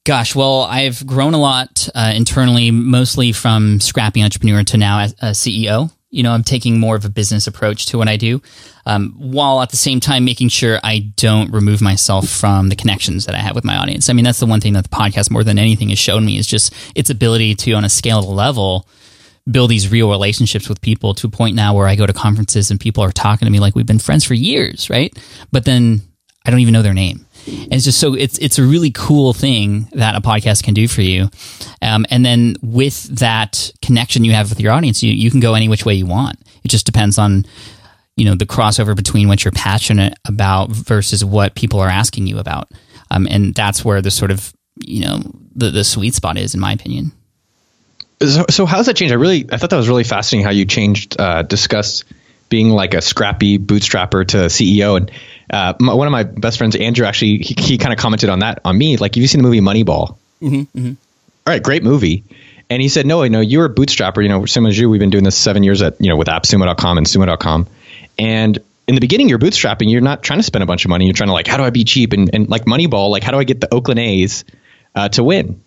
Gosh, 0.04 0.34
well, 0.34 0.62
I've 0.62 1.06
grown 1.06 1.34
a 1.34 1.38
lot 1.38 1.88
uh, 1.94 2.12
internally, 2.14 2.70
mostly 2.72 3.32
from 3.32 3.80
scrappy 3.80 4.22
entrepreneur 4.22 4.64
to 4.64 4.76
now 4.76 5.04
a 5.04 5.30
CEO 5.30 5.90
you 6.12 6.22
know, 6.22 6.32
I'm 6.32 6.44
taking 6.44 6.78
more 6.78 6.94
of 6.94 7.06
a 7.06 7.08
business 7.08 7.46
approach 7.46 7.86
to 7.86 7.98
what 7.98 8.06
I 8.06 8.18
do, 8.18 8.42
um, 8.84 9.14
while 9.16 9.62
at 9.62 9.70
the 9.70 9.78
same 9.78 9.98
time 9.98 10.26
making 10.26 10.50
sure 10.50 10.78
I 10.84 11.10
don't 11.16 11.50
remove 11.50 11.80
myself 11.80 12.28
from 12.28 12.68
the 12.68 12.76
connections 12.76 13.24
that 13.24 13.34
I 13.34 13.38
have 13.38 13.54
with 13.54 13.64
my 13.64 13.78
audience. 13.78 14.10
I 14.10 14.12
mean, 14.12 14.24
that's 14.24 14.38
the 14.38 14.46
one 14.46 14.60
thing 14.60 14.74
that 14.74 14.84
the 14.84 14.90
podcast 14.90 15.30
more 15.30 15.42
than 15.42 15.58
anything 15.58 15.88
has 15.88 15.98
shown 15.98 16.24
me 16.24 16.36
is 16.36 16.46
just 16.46 16.74
its 16.94 17.08
ability 17.08 17.54
to, 17.56 17.72
on 17.72 17.84
a 17.84 17.88
scalable 17.88 18.34
level, 18.34 18.86
build 19.50 19.70
these 19.70 19.90
real 19.90 20.10
relationships 20.10 20.68
with 20.68 20.82
people 20.82 21.14
to 21.14 21.26
a 21.26 21.30
point 21.30 21.56
now 21.56 21.74
where 21.74 21.88
I 21.88 21.96
go 21.96 22.06
to 22.06 22.12
conferences 22.12 22.70
and 22.70 22.78
people 22.78 23.02
are 23.02 23.10
talking 23.10 23.46
to 23.46 23.50
me 23.50 23.58
like 23.58 23.74
we've 23.74 23.86
been 23.86 23.98
friends 23.98 24.22
for 24.22 24.34
years, 24.34 24.90
right? 24.90 25.16
But 25.50 25.64
then 25.64 26.02
I 26.44 26.50
don't 26.50 26.60
even 26.60 26.74
know 26.74 26.82
their 26.82 26.94
name. 26.94 27.26
And 27.46 27.72
it's 27.72 27.84
just 27.84 27.98
so 27.98 28.14
it's 28.14 28.38
it's 28.38 28.58
a 28.58 28.62
really 28.62 28.90
cool 28.90 29.32
thing 29.32 29.88
that 29.92 30.14
a 30.14 30.20
podcast 30.20 30.62
can 30.62 30.74
do 30.74 30.88
for 30.88 31.02
you. 31.02 31.28
Um, 31.80 32.06
and 32.10 32.24
then 32.24 32.56
with 32.62 33.04
that 33.18 33.72
connection 33.82 34.24
you 34.24 34.32
have 34.32 34.50
with 34.50 34.60
your 34.60 34.72
audience, 34.72 35.02
you 35.02 35.12
you 35.12 35.30
can 35.30 35.40
go 35.40 35.54
any 35.54 35.68
which 35.68 35.84
way 35.84 35.94
you 35.94 36.06
want. 36.06 36.38
It 36.64 36.68
just 36.68 36.86
depends 36.86 37.18
on 37.18 37.44
you 38.16 38.24
know 38.24 38.34
the 38.34 38.46
crossover 38.46 38.94
between 38.94 39.28
what 39.28 39.44
you're 39.44 39.52
passionate 39.52 40.14
about 40.24 40.70
versus 40.70 41.24
what 41.24 41.54
people 41.54 41.80
are 41.80 41.88
asking 41.88 42.26
you 42.26 42.38
about. 42.38 42.70
Um, 43.10 43.26
and 43.30 43.54
that's 43.54 43.84
where 43.84 44.00
the 44.00 44.10
sort 44.10 44.30
of 44.30 44.52
you 44.76 45.04
know 45.04 45.20
the 45.54 45.70
the 45.70 45.84
sweet 45.84 46.14
spot 46.14 46.36
is, 46.38 46.54
in 46.54 46.60
my 46.60 46.72
opinion. 46.72 47.12
So, 48.20 48.44
so 48.50 48.66
how's 48.66 48.86
that 48.86 48.94
changed? 48.94 49.12
I 49.12 49.16
really, 49.16 49.46
I 49.50 49.56
thought 49.56 49.70
that 49.70 49.76
was 49.76 49.88
really 49.88 50.04
fascinating 50.04 50.44
how 50.44 50.52
you 50.52 50.64
changed, 50.64 51.20
uh, 51.20 51.42
discussed 51.42 52.04
being 52.48 52.68
like 52.68 52.94
a 52.94 53.00
scrappy 53.00 53.58
bootstrapper 53.58 54.28
to 54.28 54.36
CEO. 54.36 54.96
And 54.96 55.10
uh, 55.52 55.74
my, 55.78 55.94
one 55.94 56.06
of 56.06 56.12
my 56.12 56.22
best 56.22 56.58
friends, 56.58 56.74
Andrew, 56.76 57.06
actually, 57.06 57.38
he, 57.38 57.54
he 57.58 57.78
kind 57.78 57.92
of 57.92 57.98
commented 57.98 58.30
on 58.30 58.40
that 58.40 58.60
on 58.64 58.76
me. 58.76 58.96
Like, 58.96 59.14
have 59.14 59.22
you 59.22 59.28
seen 59.28 59.42
the 59.42 59.48
movie 59.48 59.60
Moneyball? 59.60 60.16
Mm-hmm, 60.40 60.78
mm-hmm. 60.78 60.88
All 60.88 61.52
right, 61.52 61.62
great 61.62 61.82
movie. 61.82 62.24
And 62.70 62.80
he 62.80 62.88
said, 62.88 63.04
no, 63.04 63.22
I 63.22 63.28
know 63.28 63.40
you're 63.40 63.66
a 63.66 63.74
bootstrapper. 63.74 64.22
You 64.22 64.30
know, 64.30 64.46
same 64.46 64.64
as 64.64 64.78
you, 64.78 64.88
we've 64.88 64.98
been 64.98 65.10
doing 65.10 65.24
this 65.24 65.36
seven 65.36 65.62
years 65.62 65.82
at, 65.82 66.00
you 66.00 66.08
know, 66.08 66.16
with 66.16 66.28
appsumo.com 66.28 66.98
and 66.98 67.06
sumo.com. 67.06 67.66
And 68.18 68.58
in 68.88 68.94
the 68.94 69.00
beginning, 69.00 69.28
you're 69.28 69.38
bootstrapping. 69.38 69.90
You're 69.90 70.00
not 70.00 70.22
trying 70.22 70.38
to 70.38 70.42
spend 70.42 70.62
a 70.62 70.66
bunch 70.66 70.86
of 70.86 70.88
money. 70.88 71.04
You're 71.04 71.14
trying 71.14 71.28
to 71.28 71.34
like, 71.34 71.46
how 71.46 71.58
do 71.58 71.64
I 71.64 71.70
be 71.70 71.84
cheap? 71.84 72.14
And, 72.14 72.34
and 72.34 72.48
like 72.48 72.64
Moneyball, 72.64 73.10
like, 73.10 73.22
how 73.22 73.32
do 73.32 73.38
I 73.38 73.44
get 73.44 73.60
the 73.60 73.72
Oakland 73.72 74.00
A's 74.00 74.44
uh, 74.94 75.10
to 75.10 75.22
win? 75.22 75.60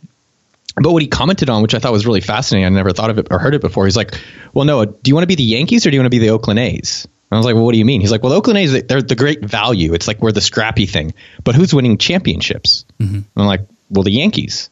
But 0.76 0.92
what 0.92 1.02
he 1.02 1.08
commented 1.08 1.50
on, 1.50 1.62
which 1.62 1.74
I 1.74 1.80
thought 1.80 1.92
was 1.92 2.06
really 2.06 2.22
fascinating, 2.22 2.66
I 2.66 2.70
never 2.70 2.92
thought 2.92 3.10
of 3.10 3.20
it 3.20 3.28
or 3.32 3.40
heard 3.40 3.56
it 3.56 3.62
before. 3.62 3.86
He's 3.86 3.96
like, 3.96 4.20
"Well, 4.54 4.66
no, 4.66 4.84
do 4.84 5.00
you 5.06 5.16
want 5.16 5.24
to 5.24 5.28
be 5.28 5.36
the 5.36 5.44
Yankees 5.44 5.86
or 5.86 5.90
do 5.90 5.96
you 5.96 6.02
want 6.02 6.08
to 6.08 6.10
be 6.10 6.20
the 6.20 6.32
Oakland 6.32 6.60
A's?" 6.60 7.08
And 7.32 7.36
I 7.36 7.38
was 7.38 7.46
like, 7.46 7.56
"Well, 7.56 7.66
what 7.66 7.72
do 7.72 7.78
you 7.78 7.86
mean?" 7.86 8.02
He's 8.02 8.12
like, 8.12 8.24
"Well, 8.24 8.32
the 8.32 8.38
Oakland 8.38 8.60
A's, 8.60 8.84
they're 8.84 9.02
the 9.02 9.16
great 9.16 9.44
value. 9.44 9.94
It's 9.94 10.08
like 10.08 10.22
we're 10.22 10.32
the 10.32 10.42
scrappy 10.42 10.86
thing, 10.86 11.14
but 11.44 11.56
who's 11.56 11.74
winning 11.74 11.98
championships?" 11.98 12.86
Mm-hmm. 13.00 13.22
I'm 13.36 13.48
like, 13.48 13.62
"Well, 13.90 14.04
the 14.04 14.12
Yankees." 14.12 14.70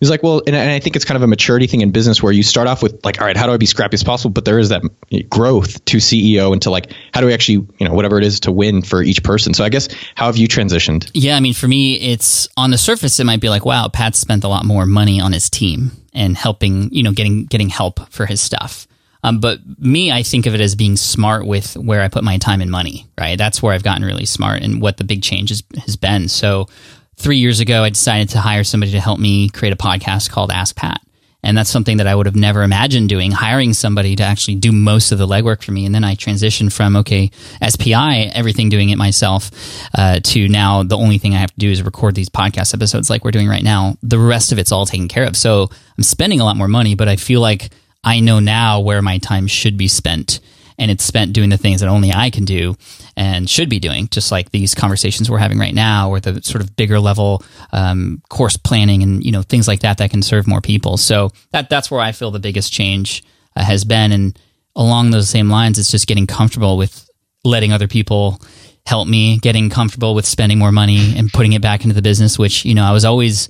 He's 0.00 0.10
like, 0.10 0.22
well, 0.22 0.42
and, 0.46 0.54
and, 0.54 0.70
I 0.70 0.78
think 0.78 0.94
it's 0.94 1.06
kind 1.06 1.16
of 1.16 1.22
a 1.22 1.26
maturity 1.26 1.66
thing 1.66 1.80
in 1.80 1.90
business 1.90 2.22
where 2.22 2.32
you 2.32 2.42
start 2.42 2.68
off 2.68 2.82
with 2.82 3.02
like, 3.02 3.18
all 3.18 3.26
right, 3.26 3.36
how 3.36 3.46
do 3.46 3.52
I 3.52 3.56
be 3.56 3.64
scrappy 3.64 3.94
as 3.94 4.04
possible? 4.04 4.30
But 4.30 4.44
there 4.44 4.58
is 4.58 4.68
that 4.68 4.82
growth 5.30 5.82
to 5.86 5.96
CEO 5.96 6.52
and 6.52 6.60
to 6.62 6.70
like, 6.70 6.92
how 7.14 7.22
do 7.22 7.26
we 7.26 7.32
actually, 7.32 7.66
you 7.78 7.88
know, 7.88 7.94
whatever 7.94 8.18
it 8.18 8.24
is 8.24 8.40
to 8.40 8.52
win 8.52 8.82
for 8.82 9.02
each 9.02 9.22
person. 9.22 9.54
So 9.54 9.64
I 9.64 9.70
guess 9.70 9.88
how 10.14 10.26
have 10.26 10.36
you 10.36 10.48
transitioned? 10.48 11.10
Yeah, 11.14 11.34
I 11.34 11.40
mean, 11.40 11.54
for 11.54 11.66
me, 11.66 11.94
it's 11.94 12.46
on 12.58 12.72
the 12.72 12.78
surface, 12.78 13.18
it 13.20 13.24
might 13.24 13.40
be 13.40 13.48
like, 13.48 13.64
wow, 13.64 13.88
Pat 13.88 14.14
spent 14.14 14.44
a 14.44 14.48
lot 14.48 14.66
more 14.66 14.84
money 14.84 15.18
on 15.18 15.32
his 15.32 15.48
team 15.48 15.92
and 16.12 16.36
helping, 16.36 16.92
you 16.92 17.02
know, 17.02 17.12
getting 17.12 17.46
getting 17.46 17.70
help 17.70 18.00
for 18.10 18.26
his 18.26 18.42
stuff. 18.42 18.85
Um, 19.22 19.40
but 19.40 19.60
me, 19.78 20.12
I 20.12 20.22
think 20.22 20.46
of 20.46 20.54
it 20.54 20.60
as 20.60 20.74
being 20.74 20.96
smart 20.96 21.46
with 21.46 21.76
where 21.76 22.02
I 22.02 22.08
put 22.08 22.24
my 22.24 22.38
time 22.38 22.60
and 22.60 22.70
money. 22.70 23.06
Right, 23.18 23.36
that's 23.36 23.62
where 23.62 23.74
I've 23.74 23.82
gotten 23.82 24.04
really 24.04 24.26
smart 24.26 24.62
and 24.62 24.80
what 24.80 24.96
the 24.96 25.04
big 25.04 25.22
change 25.22 25.50
has, 25.50 25.62
has 25.84 25.96
been. 25.96 26.28
So 26.28 26.68
three 27.16 27.38
years 27.38 27.60
ago, 27.60 27.82
I 27.82 27.90
decided 27.90 28.28
to 28.30 28.38
hire 28.40 28.64
somebody 28.64 28.92
to 28.92 29.00
help 29.00 29.18
me 29.18 29.48
create 29.48 29.72
a 29.72 29.76
podcast 29.76 30.30
called 30.30 30.50
Ask 30.50 30.76
Pat. 30.76 31.00
And 31.42 31.56
that's 31.56 31.70
something 31.70 31.98
that 31.98 32.08
I 32.08 32.14
would 32.14 32.26
have 32.26 32.34
never 32.34 32.64
imagined 32.64 33.08
doing, 33.08 33.30
hiring 33.30 33.72
somebody 33.72 34.16
to 34.16 34.24
actually 34.24 34.56
do 34.56 34.72
most 34.72 35.12
of 35.12 35.18
the 35.18 35.28
legwork 35.28 35.62
for 35.62 35.70
me. 35.70 35.86
And 35.86 35.94
then 35.94 36.02
I 36.02 36.16
transitioned 36.16 36.72
from, 36.72 36.96
okay, 36.96 37.30
SPI, 37.64 38.32
everything 38.34 38.68
doing 38.68 38.90
it 38.90 38.96
myself, 38.96 39.52
uh, 39.96 40.18
to 40.24 40.48
now 40.48 40.82
the 40.82 40.96
only 40.96 41.18
thing 41.18 41.34
I 41.34 41.38
have 41.38 41.52
to 41.52 41.58
do 41.58 41.70
is 41.70 41.84
record 41.84 42.16
these 42.16 42.28
podcast 42.28 42.74
episodes 42.74 43.08
like 43.10 43.24
we're 43.24 43.30
doing 43.30 43.46
right 43.46 43.62
now. 43.62 43.96
The 44.02 44.18
rest 44.18 44.50
of 44.50 44.58
it's 44.58 44.72
all 44.72 44.86
taken 44.86 45.06
care 45.06 45.24
of. 45.24 45.36
So 45.36 45.70
I'm 45.96 46.02
spending 46.02 46.40
a 46.40 46.44
lot 46.44 46.56
more 46.56 46.66
money, 46.66 46.96
but 46.96 47.06
I 47.06 47.14
feel 47.14 47.40
like 47.40 47.70
I 48.06 48.20
know 48.20 48.38
now 48.38 48.80
where 48.80 49.02
my 49.02 49.18
time 49.18 49.48
should 49.48 49.76
be 49.76 49.88
spent 49.88 50.38
and 50.78 50.90
it's 50.90 51.04
spent 51.04 51.32
doing 51.32 51.50
the 51.50 51.56
things 51.56 51.80
that 51.80 51.88
only 51.88 52.12
I 52.12 52.30
can 52.30 52.44
do 52.44 52.76
and 53.16 53.48
should 53.48 53.68
be 53.68 53.80
doing, 53.80 54.08
just 54.08 54.30
like 54.30 54.50
these 54.50 54.74
conversations 54.74 55.28
we're 55.28 55.38
having 55.38 55.58
right 55.58 55.74
now, 55.74 56.10
or 56.10 56.20
the 56.20 56.40
sort 56.42 56.62
of 56.62 56.76
bigger 56.76 57.00
level 57.00 57.42
um, 57.72 58.22
course 58.28 58.56
planning 58.56 59.02
and 59.02 59.24
you 59.24 59.32
know 59.32 59.42
things 59.42 59.66
like 59.66 59.80
that 59.80 59.98
that 59.98 60.10
can 60.10 60.22
serve 60.22 60.46
more 60.46 60.60
people. 60.60 60.96
So 60.96 61.32
that 61.50 61.68
that's 61.68 61.90
where 61.90 62.00
I 62.00 62.12
feel 62.12 62.30
the 62.30 62.38
biggest 62.38 62.72
change 62.72 63.24
uh, 63.56 63.64
has 63.64 63.84
been, 63.84 64.12
and 64.12 64.38
along 64.76 65.10
those 65.10 65.28
same 65.28 65.50
lines, 65.50 65.78
it's 65.78 65.90
just 65.90 66.06
getting 66.06 66.26
comfortable 66.26 66.76
with 66.76 67.08
letting 67.42 67.72
other 67.72 67.88
people 67.88 68.40
help 68.86 69.08
me, 69.08 69.38
getting 69.38 69.68
comfortable 69.68 70.14
with 70.14 70.26
spending 70.26 70.58
more 70.58 70.72
money 70.72 71.16
and 71.16 71.32
putting 71.32 71.54
it 71.54 71.62
back 71.62 71.82
into 71.82 71.94
the 71.94 72.02
business, 72.02 72.38
which 72.38 72.64
you 72.64 72.74
know 72.74 72.84
I 72.84 72.92
was 72.92 73.04
always 73.04 73.48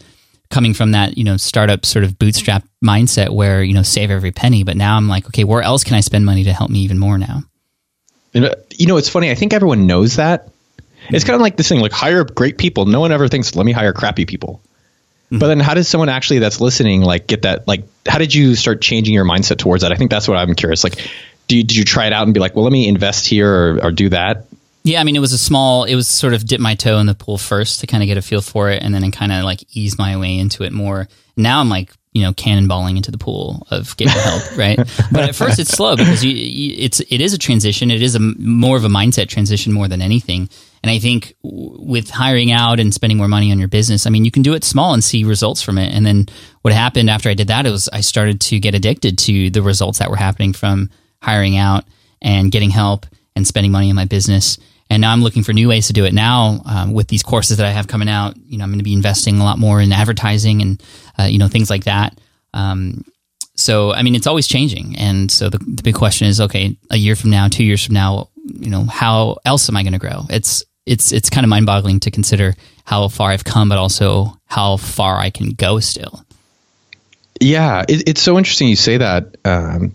coming 0.50 0.74
from 0.74 0.92
that 0.92 1.16
you 1.16 1.24
know 1.24 1.36
startup 1.36 1.84
sort 1.84 2.04
of 2.04 2.18
bootstrap 2.18 2.64
mindset 2.84 3.30
where 3.30 3.62
you 3.62 3.74
know 3.74 3.82
save 3.82 4.10
every 4.10 4.32
penny. 4.32 4.64
But 4.64 4.76
now 4.76 4.96
i'm 4.96 5.08
like 5.08 5.26
okay 5.26 5.44
where 5.44 5.62
else 5.62 5.84
can 5.84 5.94
i 5.94 6.00
spend 6.00 6.24
money 6.24 6.44
to 6.44 6.52
help 6.52 6.70
me 6.70 6.80
even 6.80 6.98
more 6.98 7.18
now? 7.18 7.42
You 8.32 8.86
know 8.86 8.96
it's 8.96 9.08
funny. 9.08 9.30
I 9.30 9.34
think 9.34 9.52
everyone 9.52 9.86
knows 9.86 10.16
that. 10.16 10.50
It's 11.08 11.24
kind 11.24 11.36
of 11.36 11.40
like 11.40 11.56
this 11.56 11.68
thing 11.68 11.80
like 11.80 11.92
hire 11.92 12.24
great 12.24 12.58
people. 12.58 12.86
No 12.86 13.00
one 13.00 13.12
ever 13.12 13.28
thinks 13.28 13.54
let 13.54 13.64
me 13.64 13.72
hire 13.72 13.92
crappy 13.92 14.26
people. 14.26 14.60
Mm-hmm. 15.26 15.38
but 15.38 15.48
then 15.48 15.58
how 15.58 15.74
does 15.74 15.88
someone 15.88 16.08
actually 16.08 16.38
that's 16.38 16.60
listening 16.60 17.02
like 17.02 17.26
get 17.26 17.42
that 17.42 17.66
like 17.66 17.82
how 18.06 18.18
did 18.18 18.32
you 18.32 18.54
start 18.54 18.80
changing 18.80 19.12
your 19.12 19.24
mindset 19.24 19.58
towards 19.58 19.82
that? 19.82 19.90
I 19.90 19.96
think 19.96 20.08
that's 20.08 20.28
what 20.28 20.36
i'm 20.36 20.54
curious. 20.54 20.84
Like 20.84 21.10
do 21.48 21.56
you, 21.56 21.64
did 21.64 21.76
you 21.76 21.84
try 21.84 22.06
it 22.06 22.12
out 22.12 22.22
and 22.24 22.32
be 22.32 22.38
like 22.38 22.54
well 22.54 22.62
let 22.62 22.72
me 22.72 22.86
invest 22.86 23.26
here 23.26 23.52
or, 23.52 23.86
or 23.86 23.90
do 23.90 24.08
that 24.10 24.46
yeah, 24.86 25.00
I 25.00 25.04
mean, 25.04 25.16
it 25.16 25.20
was 25.20 25.32
a 25.32 25.38
small. 25.38 25.82
It 25.82 25.96
was 25.96 26.06
sort 26.06 26.32
of 26.32 26.46
dip 26.46 26.60
my 26.60 26.76
toe 26.76 26.98
in 26.98 27.06
the 27.06 27.14
pool 27.14 27.38
first 27.38 27.80
to 27.80 27.88
kind 27.88 28.04
of 28.04 28.06
get 28.06 28.16
a 28.16 28.22
feel 28.22 28.40
for 28.40 28.70
it, 28.70 28.84
and 28.84 28.94
then 28.94 29.10
kind 29.10 29.32
of 29.32 29.42
like 29.42 29.64
ease 29.76 29.98
my 29.98 30.16
way 30.16 30.38
into 30.38 30.62
it 30.62 30.72
more. 30.72 31.08
Now 31.36 31.58
I'm 31.58 31.68
like, 31.68 31.92
you 32.12 32.22
know, 32.22 32.32
cannonballing 32.32 32.96
into 32.96 33.10
the 33.10 33.18
pool 33.18 33.66
of 33.72 33.96
getting 33.96 34.14
help, 34.14 34.42
right? 34.56 34.76
But 35.10 35.28
at 35.28 35.34
first 35.34 35.58
it's 35.58 35.70
slow 35.70 35.96
because 35.96 36.24
you, 36.24 36.30
you, 36.30 36.76
it's 36.78 37.00
it 37.00 37.20
is 37.20 37.34
a 37.34 37.38
transition. 37.38 37.90
It 37.90 38.00
is 38.00 38.14
a 38.14 38.20
more 38.20 38.76
of 38.76 38.84
a 38.84 38.88
mindset 38.88 39.28
transition 39.28 39.72
more 39.72 39.88
than 39.88 40.00
anything. 40.00 40.48
And 40.84 40.90
I 40.90 41.00
think 41.00 41.34
with 41.42 42.08
hiring 42.08 42.52
out 42.52 42.78
and 42.78 42.94
spending 42.94 43.18
more 43.18 43.26
money 43.26 43.50
on 43.50 43.58
your 43.58 43.66
business, 43.66 44.06
I 44.06 44.10
mean, 44.10 44.24
you 44.24 44.30
can 44.30 44.44
do 44.44 44.54
it 44.54 44.62
small 44.62 44.94
and 44.94 45.02
see 45.02 45.24
results 45.24 45.62
from 45.62 45.78
it. 45.78 45.92
And 45.92 46.06
then 46.06 46.26
what 46.62 46.72
happened 46.72 47.10
after 47.10 47.28
I 47.28 47.34
did 47.34 47.48
that 47.48 47.64
was 47.64 47.88
I 47.92 48.02
started 48.02 48.40
to 48.42 48.60
get 48.60 48.76
addicted 48.76 49.18
to 49.18 49.50
the 49.50 49.62
results 49.62 49.98
that 49.98 50.10
were 50.10 50.16
happening 50.16 50.52
from 50.52 50.90
hiring 51.20 51.56
out 51.56 51.86
and 52.22 52.52
getting 52.52 52.70
help 52.70 53.04
and 53.34 53.44
spending 53.44 53.72
money 53.72 53.90
in 53.90 53.96
my 53.96 54.04
business 54.04 54.58
and 54.88 55.00
now 55.00 55.12
I'm 55.12 55.22
looking 55.22 55.42
for 55.42 55.52
new 55.52 55.68
ways 55.68 55.88
to 55.88 55.92
do 55.92 56.04
it. 56.04 56.14
Now 56.14 56.60
um, 56.64 56.92
with 56.92 57.08
these 57.08 57.22
courses 57.22 57.56
that 57.56 57.66
I 57.66 57.70
have 57.70 57.88
coming 57.88 58.08
out, 58.08 58.36
you 58.36 58.58
know, 58.58 58.64
I'm 58.64 58.70
going 58.70 58.78
to 58.78 58.84
be 58.84 58.92
investing 58.92 59.38
a 59.38 59.44
lot 59.44 59.58
more 59.58 59.80
in 59.80 59.92
advertising 59.92 60.62
and 60.62 60.82
uh, 61.18 61.24
you 61.24 61.38
know 61.38 61.48
things 61.48 61.70
like 61.70 61.84
that. 61.84 62.18
Um, 62.54 63.04
so 63.54 63.92
I 63.92 64.02
mean, 64.02 64.14
it's 64.14 64.26
always 64.26 64.46
changing, 64.46 64.96
and 64.98 65.30
so 65.30 65.48
the, 65.48 65.58
the 65.58 65.82
big 65.82 65.94
question 65.94 66.28
is, 66.28 66.40
okay, 66.40 66.76
a 66.90 66.96
year 66.96 67.16
from 67.16 67.30
now, 67.30 67.48
two 67.48 67.64
years 67.64 67.84
from 67.84 67.94
now, 67.94 68.28
you 68.44 68.70
know, 68.70 68.84
how 68.84 69.38
else 69.44 69.68
am 69.68 69.76
I 69.76 69.82
going 69.82 69.94
to 69.94 69.98
grow? 69.98 70.24
It's 70.28 70.64
it's 70.84 71.12
it's 71.12 71.30
kind 71.30 71.44
of 71.44 71.48
mind 71.48 71.66
boggling 71.66 72.00
to 72.00 72.10
consider 72.10 72.54
how 72.84 73.08
far 73.08 73.30
I've 73.30 73.44
come, 73.44 73.68
but 73.68 73.78
also 73.78 74.38
how 74.46 74.76
far 74.76 75.16
I 75.16 75.30
can 75.30 75.50
go 75.50 75.80
still. 75.80 76.24
Yeah, 77.40 77.84
it, 77.88 78.08
it's 78.08 78.22
so 78.22 78.38
interesting 78.38 78.68
you 78.68 78.76
say 78.76 78.98
that. 78.98 79.36
Um, 79.44 79.92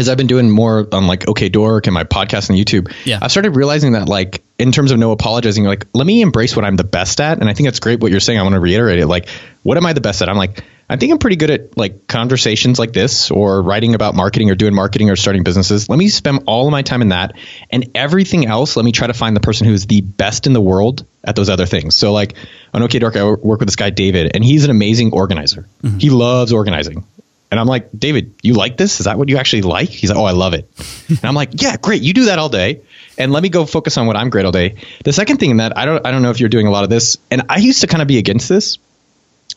as 0.00 0.08
I've 0.08 0.16
been 0.16 0.26
doing 0.26 0.50
more 0.50 0.88
on 0.92 1.06
like 1.06 1.20
OkDork 1.20 1.86
and 1.86 1.94
my 1.94 2.04
podcast 2.04 2.50
and 2.50 2.58
YouTube, 2.58 2.92
yeah. 3.04 3.18
I've 3.22 3.30
started 3.30 3.54
realizing 3.54 3.92
that 3.92 4.08
like 4.08 4.42
in 4.58 4.72
terms 4.72 4.90
of 4.90 4.98
no 4.98 5.12
apologizing, 5.12 5.64
like 5.64 5.86
let 5.94 6.06
me 6.06 6.22
embrace 6.22 6.56
what 6.56 6.64
I'm 6.64 6.76
the 6.76 6.84
best 6.84 7.20
at. 7.20 7.38
And 7.38 7.48
I 7.48 7.54
think 7.54 7.66
that's 7.66 7.80
great 7.80 8.00
what 8.00 8.10
you're 8.10 8.20
saying. 8.20 8.38
I 8.38 8.42
want 8.42 8.54
to 8.54 8.60
reiterate 8.60 8.98
it. 8.98 9.06
Like, 9.06 9.28
what 9.62 9.76
am 9.76 9.86
I 9.86 9.92
the 9.92 10.00
best 10.00 10.22
at? 10.22 10.28
I'm 10.28 10.36
like, 10.36 10.64
I 10.88 10.96
think 10.96 11.12
I'm 11.12 11.18
pretty 11.18 11.36
good 11.36 11.50
at 11.50 11.76
like 11.76 12.08
conversations 12.08 12.78
like 12.78 12.92
this 12.92 13.30
or 13.30 13.62
writing 13.62 13.94
about 13.94 14.16
marketing 14.16 14.50
or 14.50 14.56
doing 14.56 14.74
marketing 14.74 15.08
or 15.08 15.14
starting 15.14 15.44
businesses. 15.44 15.88
Let 15.88 15.98
me 15.98 16.08
spend 16.08 16.44
all 16.46 16.66
of 16.66 16.72
my 16.72 16.82
time 16.82 17.00
in 17.00 17.10
that 17.10 17.36
and 17.70 17.90
everything 17.94 18.46
else. 18.46 18.74
Let 18.74 18.84
me 18.84 18.90
try 18.90 19.06
to 19.06 19.14
find 19.14 19.36
the 19.36 19.40
person 19.40 19.68
who 19.68 19.72
is 19.72 19.86
the 19.86 20.00
best 20.00 20.48
in 20.48 20.52
the 20.52 20.60
world 20.60 21.06
at 21.22 21.36
those 21.36 21.48
other 21.48 21.66
things. 21.66 21.96
So 21.96 22.12
like 22.12 22.34
on 22.74 22.82
OkDork, 22.82 23.14
I 23.14 23.24
work 23.24 23.60
with 23.60 23.68
this 23.68 23.76
guy, 23.76 23.90
David, 23.90 24.32
and 24.34 24.44
he's 24.44 24.64
an 24.64 24.70
amazing 24.70 25.12
organizer. 25.12 25.68
Mm-hmm. 25.82 25.98
He 25.98 26.10
loves 26.10 26.52
organizing. 26.52 27.04
And 27.50 27.58
I'm 27.58 27.66
like, 27.66 27.90
David, 27.96 28.34
you 28.42 28.54
like 28.54 28.76
this? 28.76 29.00
Is 29.00 29.06
that 29.06 29.18
what 29.18 29.28
you 29.28 29.36
actually 29.36 29.62
like? 29.62 29.88
He's 29.88 30.10
like, 30.10 30.18
oh, 30.18 30.24
I 30.24 30.32
love 30.32 30.54
it. 30.54 30.70
and 31.08 31.24
I'm 31.24 31.34
like, 31.34 31.60
yeah, 31.60 31.76
great. 31.76 32.02
You 32.02 32.12
do 32.14 32.26
that 32.26 32.38
all 32.38 32.48
day. 32.48 32.82
And 33.18 33.32
let 33.32 33.42
me 33.42 33.48
go 33.48 33.66
focus 33.66 33.98
on 33.98 34.06
what 34.06 34.16
I'm 34.16 34.30
great 34.30 34.44
all 34.44 34.52
day. 34.52 34.76
The 35.04 35.12
second 35.12 35.38
thing 35.38 35.50
in 35.50 35.56
that, 35.58 35.76
I 35.76 35.84
don't, 35.84 36.06
I 36.06 36.10
don't 36.10 36.22
know 36.22 36.30
if 36.30 36.40
you're 36.40 36.48
doing 36.48 36.66
a 36.66 36.70
lot 36.70 36.84
of 36.84 36.90
this. 36.90 37.18
And 37.30 37.42
I 37.48 37.58
used 37.58 37.80
to 37.80 37.86
kind 37.86 38.02
of 38.02 38.08
be 38.08 38.18
against 38.18 38.48
this, 38.48 38.78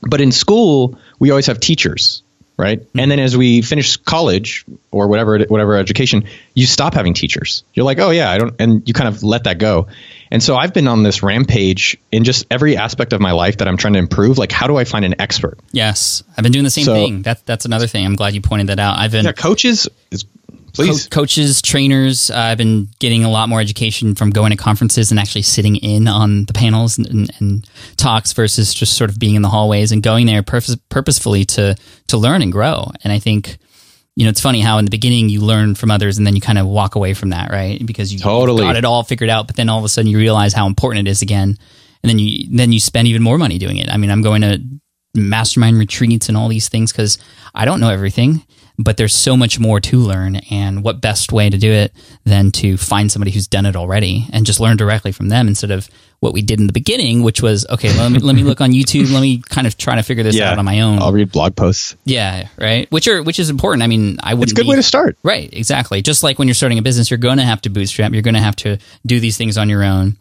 but 0.02 0.22
in 0.22 0.32
school, 0.32 0.98
we 1.20 1.30
always 1.30 1.46
have 1.46 1.60
teachers, 1.60 2.24
right? 2.58 2.82
Mm-hmm. 2.82 3.00
And 3.00 3.12
then 3.12 3.20
as 3.20 3.38
we 3.38 3.62
finish 3.62 3.98
college 3.98 4.66
or 4.92 5.08
whatever, 5.08 5.40
whatever 5.46 5.78
education, 5.78 6.26
you 6.56 6.66
stop 6.66 6.96
having 6.96 7.14
teachers. 7.14 7.64
You're 7.74 7.86
like, 7.86 8.00
oh 8.00 8.10
yeah, 8.10 8.32
I 8.32 8.38
don't, 8.40 8.56
and 8.60 8.88
you 8.88 8.94
kind 8.94 9.08
of 9.08 9.24
let 9.24 9.46
that 9.46 9.60
go. 9.60 9.88
And 10.34 10.42
so 10.42 10.56
I've 10.56 10.74
been 10.74 10.88
on 10.88 11.04
this 11.04 11.22
rampage 11.22 11.96
in 12.12 12.24
just 12.24 12.48
every 12.50 12.76
aspect 12.76 13.14
of 13.14 13.22
my 13.22 13.34
life 13.34 13.60
that 13.60 13.68
I'm 13.68 13.78
trying 13.78 13.94
to 13.94 14.00
improve. 14.00 14.40
Like, 14.40 14.52
how 14.52 14.66
do 14.66 14.78
I 14.78 14.84
find 14.84 15.06
an 15.06 15.22
expert? 15.22 15.60
Yes, 15.72 16.24
I've 16.36 16.42
been 16.42 16.52
doing 16.52 16.64
the 16.64 16.72
same 16.72 16.86
so, 16.86 16.96
thing. 16.96 17.22
That, 17.22 17.46
that's 17.46 17.66
another 17.66 17.86
thing. 17.86 18.04
I'm 18.04 18.16
glad 18.16 18.34
you 18.34 18.42
pointed 18.42 18.68
that 18.68 18.80
out. 18.80 18.98
I've 18.98 19.12
been 19.12 19.26
yeah, 19.26 19.32
coaches. 19.32 19.88
Is, 20.10 20.26
please, 20.74 21.06
co- 21.06 21.22
coaches, 21.22 21.62
trainers. 21.62 22.32
Uh, 22.32 22.36
I've 22.36 22.58
been 22.58 22.90
getting 22.98 23.24
a 23.24 23.30
lot 23.30 23.48
more 23.48 23.62
education 23.62 24.16
from 24.16 24.32
going 24.32 24.50
to 24.50 24.58
conferences 24.58 25.12
and 25.12 25.20
actually 25.20 25.44
sitting 25.44 25.76
in 25.76 26.08
on 26.08 26.46
the 26.46 26.54
panels 26.54 26.98
and, 26.98 27.06
and, 27.06 27.32
and 27.40 27.70
talks 27.98 28.34
versus 28.34 28.74
just 28.74 28.98
sort 28.98 29.12
of 29.12 29.20
being 29.20 29.36
in 29.36 29.44
the 29.44 29.50
hallways 29.50 29.92
and 29.92 30.02
going 30.02 30.26
there 30.26 30.42
purpose, 30.42 30.76
purposefully 30.90 31.46
to 31.46 31.76
to 32.08 32.18
learn 32.18 32.42
and 32.42 32.52
grow. 32.52 32.92
And 33.04 33.14
I 33.14 33.20
think 33.20 33.60
you 34.16 34.26
know, 34.26 34.30
it's 34.30 34.42
funny 34.42 34.62
how 34.62 34.78
in 34.78 34.86
the 34.86 34.92
beginning 34.92 35.30
you 35.30 35.42
learn 35.42 35.74
from 35.76 35.90
others 35.90 36.18
and 36.18 36.28
then 36.28 36.36
you 36.36 36.42
kind 36.42 36.60
of 36.60 36.68
walk 36.68 36.96
away 36.96 37.14
from 37.14 37.30
that, 37.30 37.50
right? 37.52 37.84
Because 37.86 38.14
you 38.14 38.20
totally. 38.20 38.62
got 38.62 38.76
it 38.76 38.86
all 38.86 39.04
figured 39.04 39.30
out, 39.30 39.48
but 39.48 39.56
then 39.56 39.70
all 39.70 39.80
of 39.80 39.86
a 39.86 39.90
sudden 39.90 40.10
you 40.10 40.18
realize 40.18 40.54
how 40.54 40.68
important 40.68 41.08
it 41.08 41.12
is 41.12 41.22
again. 41.22 41.58
and 42.04 42.10
then 42.10 42.20
you 42.20 42.48
then 42.56 42.72
you 42.72 42.80
spend 42.80 43.08
even 43.08 43.24
more 43.24 43.38
money 43.38 43.58
doing 43.58 43.78
it. 43.78 43.90
I 43.90 43.98
mean, 43.98 44.12
I'm 44.12 44.22
going 44.22 44.42
to 44.42 44.62
mastermind 45.16 45.80
retreats 45.80 46.28
and 46.28 46.38
all 46.38 46.48
these 46.48 46.70
things 46.70 46.92
because 46.92 47.18
I 47.56 47.66
don't 47.66 47.80
know 47.80 47.90
everything, 47.90 48.46
but 48.78 48.98
there's 48.98 49.14
so 49.14 49.38
much 49.38 49.60
more 49.60 49.80
to 49.80 49.98
learn. 50.00 50.38
And 50.50 50.84
what 50.84 51.02
best 51.02 51.32
way 51.32 51.50
to 51.50 51.58
do 51.58 51.72
it 51.72 51.94
than 52.24 52.52
to 52.54 52.78
find 52.78 53.12
somebody 53.12 53.32
who's 53.32 53.48
done 53.48 53.66
it 53.66 53.76
already 53.76 54.28
and 54.32 54.46
just 54.46 54.60
learn 54.60 54.78
directly 54.78 55.12
from 55.12 55.30
them 55.30 55.48
instead 55.48 55.72
of 55.72 55.90
what 56.20 56.34
we 56.34 56.42
did 56.42 56.60
in 56.60 56.68
the 56.68 56.74
beginning, 56.74 57.22
which 57.22 57.42
was 57.42 57.66
okay. 57.70 57.96
Let 57.98 58.12
me 58.12 58.20
let 58.20 58.36
me 58.36 58.44
look 58.44 58.62
on 58.62 58.72
YouTube. 58.72 59.12
Let 59.12 59.22
me 59.22 59.40
kind 59.40 59.68
of 59.68 59.78
try 59.78 59.96
to 59.96 60.04
figure 60.04 60.24
this 60.24 60.40
out 60.40 60.58
on 60.58 60.66
my 60.66 60.80
own. 60.80 61.00
I'll 61.00 61.12
read 61.12 61.32
blog 61.32 61.56
posts. 61.56 61.98
Yeah, 62.06 62.48
right. 62.58 62.90
Which 62.92 63.08
are 63.08 63.22
which 63.22 63.40
is 63.40 63.50
important. 63.50 63.84
I 63.84 63.88
mean, 63.88 64.18
I 64.24 64.34
would. 64.34 64.44
It's 64.44 64.54
a 64.54 64.56
good 64.56 64.64
be, 64.64 64.70
way 64.70 64.76
to 64.78 64.84
start. 64.84 65.18
Right. 65.22 65.50
Exactly. 65.52 66.02
Just 66.02 66.24
like 66.24 66.40
when 66.40 66.48
you're 66.48 66.56
starting 66.56 66.80
a 66.80 66.82
business, 66.82 67.12
you're 67.12 67.18
going 67.18 67.38
to 67.38 67.44
have 67.44 67.62
to 67.62 67.70
bootstrap. 67.70 68.14
You're 68.14 68.22
going 68.22 68.36
to 68.36 68.40
have 68.40 68.56
to 68.58 68.80
do 69.06 69.20
these 69.20 69.38
things 69.38 69.58
on 69.58 69.70
your 69.70 69.84
own 69.84 70.18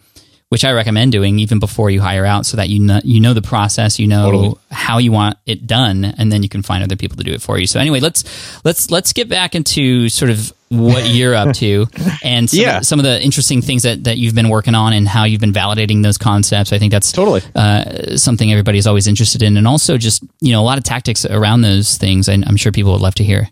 which 0.52 0.66
I 0.66 0.72
recommend 0.72 1.12
doing 1.12 1.38
even 1.38 1.60
before 1.60 1.88
you 1.88 2.02
hire 2.02 2.26
out, 2.26 2.44
so 2.44 2.58
that 2.58 2.68
you 2.68 2.78
know 2.78 3.00
you 3.02 3.20
know 3.20 3.32
the 3.32 3.40
process, 3.40 3.98
you 3.98 4.06
know 4.06 4.30
totally. 4.30 4.54
how 4.70 4.98
you 4.98 5.10
want 5.10 5.38
it 5.46 5.66
done, 5.66 6.04
and 6.04 6.30
then 6.30 6.42
you 6.42 6.50
can 6.50 6.60
find 6.60 6.84
other 6.84 6.94
people 6.94 7.16
to 7.16 7.24
do 7.24 7.32
it 7.32 7.40
for 7.40 7.58
you. 7.58 7.66
So 7.66 7.80
anyway, 7.80 8.00
let's 8.00 8.22
let's 8.62 8.90
let's 8.90 9.14
get 9.14 9.30
back 9.30 9.54
into 9.54 10.10
sort 10.10 10.30
of 10.30 10.52
what 10.68 11.08
you're 11.08 11.34
up 11.34 11.54
to 11.54 11.86
and 12.22 12.50
some, 12.50 12.60
yeah. 12.60 12.76
of, 12.76 12.86
some 12.86 12.98
of 12.98 13.04
the 13.04 13.22
interesting 13.22 13.62
things 13.62 13.84
that, 13.84 14.04
that 14.04 14.18
you've 14.18 14.34
been 14.34 14.50
working 14.50 14.74
on 14.74 14.92
and 14.92 15.08
how 15.08 15.24
you've 15.24 15.40
been 15.40 15.54
validating 15.54 16.02
those 16.02 16.18
concepts. 16.18 16.70
I 16.70 16.78
think 16.78 16.92
that's 16.92 17.12
totally 17.12 17.40
uh, 17.54 18.18
something 18.18 18.52
everybody's 18.52 18.86
always 18.86 19.06
interested 19.06 19.42
in, 19.42 19.56
and 19.56 19.66
also 19.66 19.96
just 19.96 20.22
you 20.42 20.52
know 20.52 20.60
a 20.60 20.66
lot 20.66 20.76
of 20.76 20.84
tactics 20.84 21.24
around 21.24 21.62
those 21.62 21.96
things. 21.96 22.28
And 22.28 22.44
I'm 22.44 22.58
sure 22.58 22.72
people 22.72 22.92
would 22.92 23.00
love 23.00 23.14
to 23.14 23.24
hear. 23.24 23.48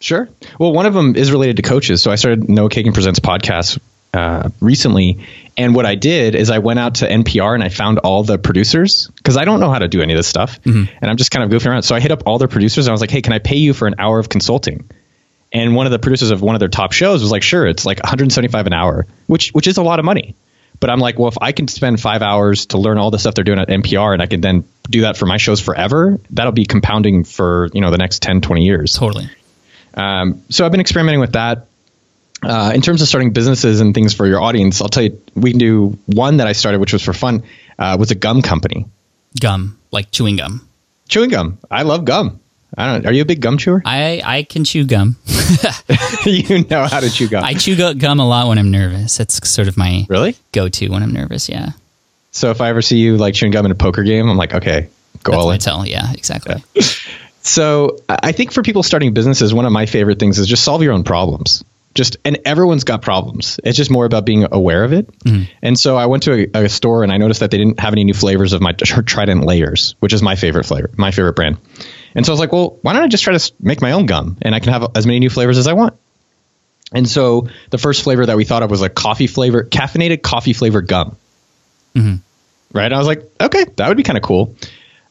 Sure. 0.00 0.28
Well, 0.58 0.72
one 0.72 0.86
of 0.86 0.94
them 0.94 1.14
is 1.14 1.30
related 1.30 1.54
to 1.58 1.62
coaches. 1.62 2.02
So 2.02 2.10
I 2.10 2.16
started 2.16 2.48
Noah 2.48 2.68
Kagan 2.68 2.94
Presents 2.94 3.20
podcast 3.20 3.78
uh, 4.12 4.48
recently, 4.60 5.24
and 5.56 5.74
what 5.74 5.86
I 5.86 5.94
did 5.94 6.34
is 6.34 6.50
I 6.50 6.58
went 6.58 6.78
out 6.78 6.96
to 6.96 7.08
NPR 7.08 7.54
and 7.54 7.64
I 7.64 7.70
found 7.70 7.98
all 8.00 8.22
the 8.22 8.38
producers 8.38 9.08
because 9.16 9.36
I 9.36 9.44
don't 9.44 9.58
know 9.60 9.70
how 9.70 9.78
to 9.78 9.88
do 9.88 10.02
any 10.02 10.12
of 10.12 10.18
this 10.18 10.26
stuff. 10.26 10.60
Mm-hmm. 10.62 10.94
And 11.00 11.10
I'm 11.10 11.16
just 11.16 11.30
kind 11.30 11.44
of 11.44 11.50
goofing 11.50 11.70
around. 11.70 11.82
So 11.82 11.94
I 11.94 12.00
hit 12.00 12.10
up 12.10 12.24
all 12.26 12.38
their 12.38 12.48
producers 12.48 12.86
and 12.86 12.90
I 12.90 12.94
was 12.94 13.00
like, 13.00 13.10
hey, 13.10 13.22
can 13.22 13.32
I 13.32 13.38
pay 13.38 13.56
you 13.56 13.72
for 13.72 13.88
an 13.88 13.94
hour 13.98 14.18
of 14.18 14.28
consulting? 14.28 14.88
And 15.52 15.74
one 15.74 15.86
of 15.86 15.92
the 15.92 15.98
producers 15.98 16.30
of 16.30 16.42
one 16.42 16.54
of 16.54 16.58
their 16.60 16.68
top 16.68 16.92
shows 16.92 17.22
was 17.22 17.30
like, 17.30 17.42
sure, 17.42 17.66
it's 17.66 17.86
like 17.86 17.98
175 17.98 18.66
an 18.66 18.72
hour, 18.72 19.06
which 19.26 19.50
which 19.50 19.66
is 19.66 19.78
a 19.78 19.82
lot 19.82 19.98
of 19.98 20.04
money. 20.04 20.34
But 20.78 20.90
I'm 20.90 20.98
like, 20.98 21.18
well, 21.18 21.28
if 21.28 21.38
I 21.40 21.52
can 21.52 21.68
spend 21.68 22.00
five 22.00 22.20
hours 22.20 22.66
to 22.66 22.78
learn 22.78 22.98
all 22.98 23.10
the 23.10 23.18
stuff 23.18 23.34
they're 23.34 23.44
doing 23.44 23.58
at 23.58 23.68
NPR 23.68 24.12
and 24.12 24.20
I 24.20 24.26
can 24.26 24.42
then 24.42 24.64
do 24.90 25.02
that 25.02 25.16
for 25.16 25.24
my 25.24 25.38
shows 25.38 25.60
forever, 25.60 26.18
that'll 26.30 26.52
be 26.52 26.66
compounding 26.66 27.24
for, 27.24 27.70
you 27.72 27.80
know, 27.80 27.90
the 27.90 27.96
next 27.96 28.20
10, 28.22 28.42
20 28.42 28.64
years. 28.64 28.92
Totally. 28.92 29.30
Um, 29.94 30.42
so 30.50 30.66
I've 30.66 30.72
been 30.72 30.80
experimenting 30.80 31.20
with 31.20 31.32
that. 31.32 31.66
Uh, 32.42 32.72
in 32.74 32.82
terms 32.82 33.02
of 33.02 33.08
starting 33.08 33.32
businesses 33.32 33.80
and 33.80 33.94
things 33.94 34.14
for 34.14 34.26
your 34.26 34.42
audience, 34.42 34.80
I'll 34.80 34.88
tell 34.88 35.04
you, 35.04 35.20
we 35.34 35.50
can 35.50 35.58
do 35.58 35.98
one 36.06 36.38
that 36.38 36.46
I 36.46 36.52
started, 36.52 36.80
which 36.80 36.92
was 36.92 37.02
for 37.02 37.12
fun, 37.12 37.42
uh, 37.78 37.96
was 37.98 38.10
a 38.10 38.14
gum 38.14 38.42
company. 38.42 38.86
Gum, 39.40 39.78
like 39.90 40.10
chewing 40.10 40.36
gum. 40.36 40.68
Chewing 41.08 41.30
gum. 41.30 41.58
I 41.70 41.82
love 41.82 42.04
gum. 42.04 42.40
I 42.76 42.92
don't. 42.92 43.06
Are 43.06 43.12
you 43.12 43.22
a 43.22 43.24
big 43.24 43.40
gum 43.40 43.58
chewer? 43.58 43.80
I 43.84 44.20
I 44.24 44.42
can 44.42 44.64
chew 44.64 44.84
gum. 44.84 45.16
you 46.26 46.64
know 46.64 46.84
how 46.84 47.00
to 47.00 47.10
chew 47.10 47.28
gum. 47.28 47.44
I 47.44 47.54
chew 47.54 47.94
gum 47.94 48.20
a 48.20 48.28
lot 48.28 48.48
when 48.48 48.58
I'm 48.58 48.70
nervous. 48.70 49.18
It's 49.20 49.48
sort 49.48 49.68
of 49.68 49.76
my 49.76 50.06
really 50.08 50.36
go-to 50.52 50.88
when 50.88 51.02
I'm 51.02 51.12
nervous. 51.12 51.48
Yeah. 51.48 51.70
So 52.32 52.50
if 52.50 52.60
I 52.60 52.68
ever 52.68 52.82
see 52.82 52.98
you 52.98 53.16
like 53.16 53.34
chewing 53.34 53.52
gum 53.52 53.64
in 53.64 53.72
a 53.72 53.76
poker 53.76 54.02
game, 54.02 54.28
I'm 54.28 54.36
like, 54.36 54.52
okay, 54.52 54.88
go 55.22 55.32
That's 55.32 55.42
all 55.42 55.50
in. 55.52 55.58
Tell, 55.58 55.86
yeah, 55.86 56.12
exactly. 56.12 56.62
Yeah. 56.74 56.82
So 57.46 58.00
I 58.08 58.32
think 58.32 58.50
for 58.50 58.64
people 58.64 58.82
starting 58.82 59.14
businesses, 59.14 59.54
one 59.54 59.66
of 59.66 59.72
my 59.72 59.86
favorite 59.86 60.18
things 60.18 60.40
is 60.40 60.48
just 60.48 60.64
solve 60.64 60.82
your 60.82 60.92
own 60.92 61.04
problems 61.04 61.62
just 61.96 62.18
and 62.24 62.38
everyone's 62.44 62.84
got 62.84 63.02
problems. 63.02 63.58
It's 63.64 63.76
just 63.76 63.90
more 63.90 64.04
about 64.04 64.24
being 64.24 64.46
aware 64.50 64.84
of 64.84 64.92
it. 64.92 65.06
Mm-hmm. 65.20 65.50
And 65.62 65.78
so 65.78 65.96
I 65.96 66.06
went 66.06 66.22
to 66.24 66.48
a, 66.56 66.64
a, 66.64 66.68
store 66.68 67.02
and 67.02 67.10
I 67.10 67.16
noticed 67.16 67.40
that 67.40 67.50
they 67.50 67.58
didn't 67.58 67.80
have 67.80 67.92
any 67.92 68.04
new 68.04 68.14
flavors 68.14 68.52
of 68.52 68.60
my 68.60 68.72
Trident 68.72 69.44
layers, 69.44 69.96
which 69.98 70.12
is 70.12 70.22
my 70.22 70.36
favorite 70.36 70.64
flavor, 70.64 70.90
my 70.96 71.10
favorite 71.10 71.34
brand. 71.34 71.58
And 72.14 72.24
so 72.24 72.32
I 72.32 72.34
was 72.34 72.40
like, 72.40 72.52
well, 72.52 72.78
why 72.82 72.92
don't 72.92 73.02
I 73.02 73.08
just 73.08 73.24
try 73.24 73.36
to 73.36 73.52
make 73.58 73.80
my 73.80 73.92
own 73.92 74.06
gum 74.06 74.38
and 74.42 74.54
I 74.54 74.60
can 74.60 74.72
have 74.72 74.92
as 74.94 75.06
many 75.06 75.18
new 75.18 75.30
flavors 75.30 75.58
as 75.58 75.66
I 75.66 75.72
want. 75.72 75.98
And 76.92 77.08
so 77.08 77.48
the 77.70 77.78
first 77.78 78.04
flavor 78.04 78.24
that 78.24 78.36
we 78.36 78.44
thought 78.44 78.62
of 78.62 78.70
was 78.70 78.82
a 78.82 78.88
coffee 78.88 79.26
flavor, 79.26 79.64
caffeinated 79.64 80.22
coffee 80.22 80.52
flavored 80.52 80.86
gum. 80.86 81.16
Mm-hmm. 81.94 82.16
Right. 82.72 82.84
And 82.84 82.94
I 82.94 82.98
was 82.98 83.06
like, 83.06 83.28
okay, 83.40 83.64
that 83.76 83.88
would 83.88 83.96
be 83.96 84.02
kind 84.02 84.16
of 84.16 84.22
cool. 84.22 84.54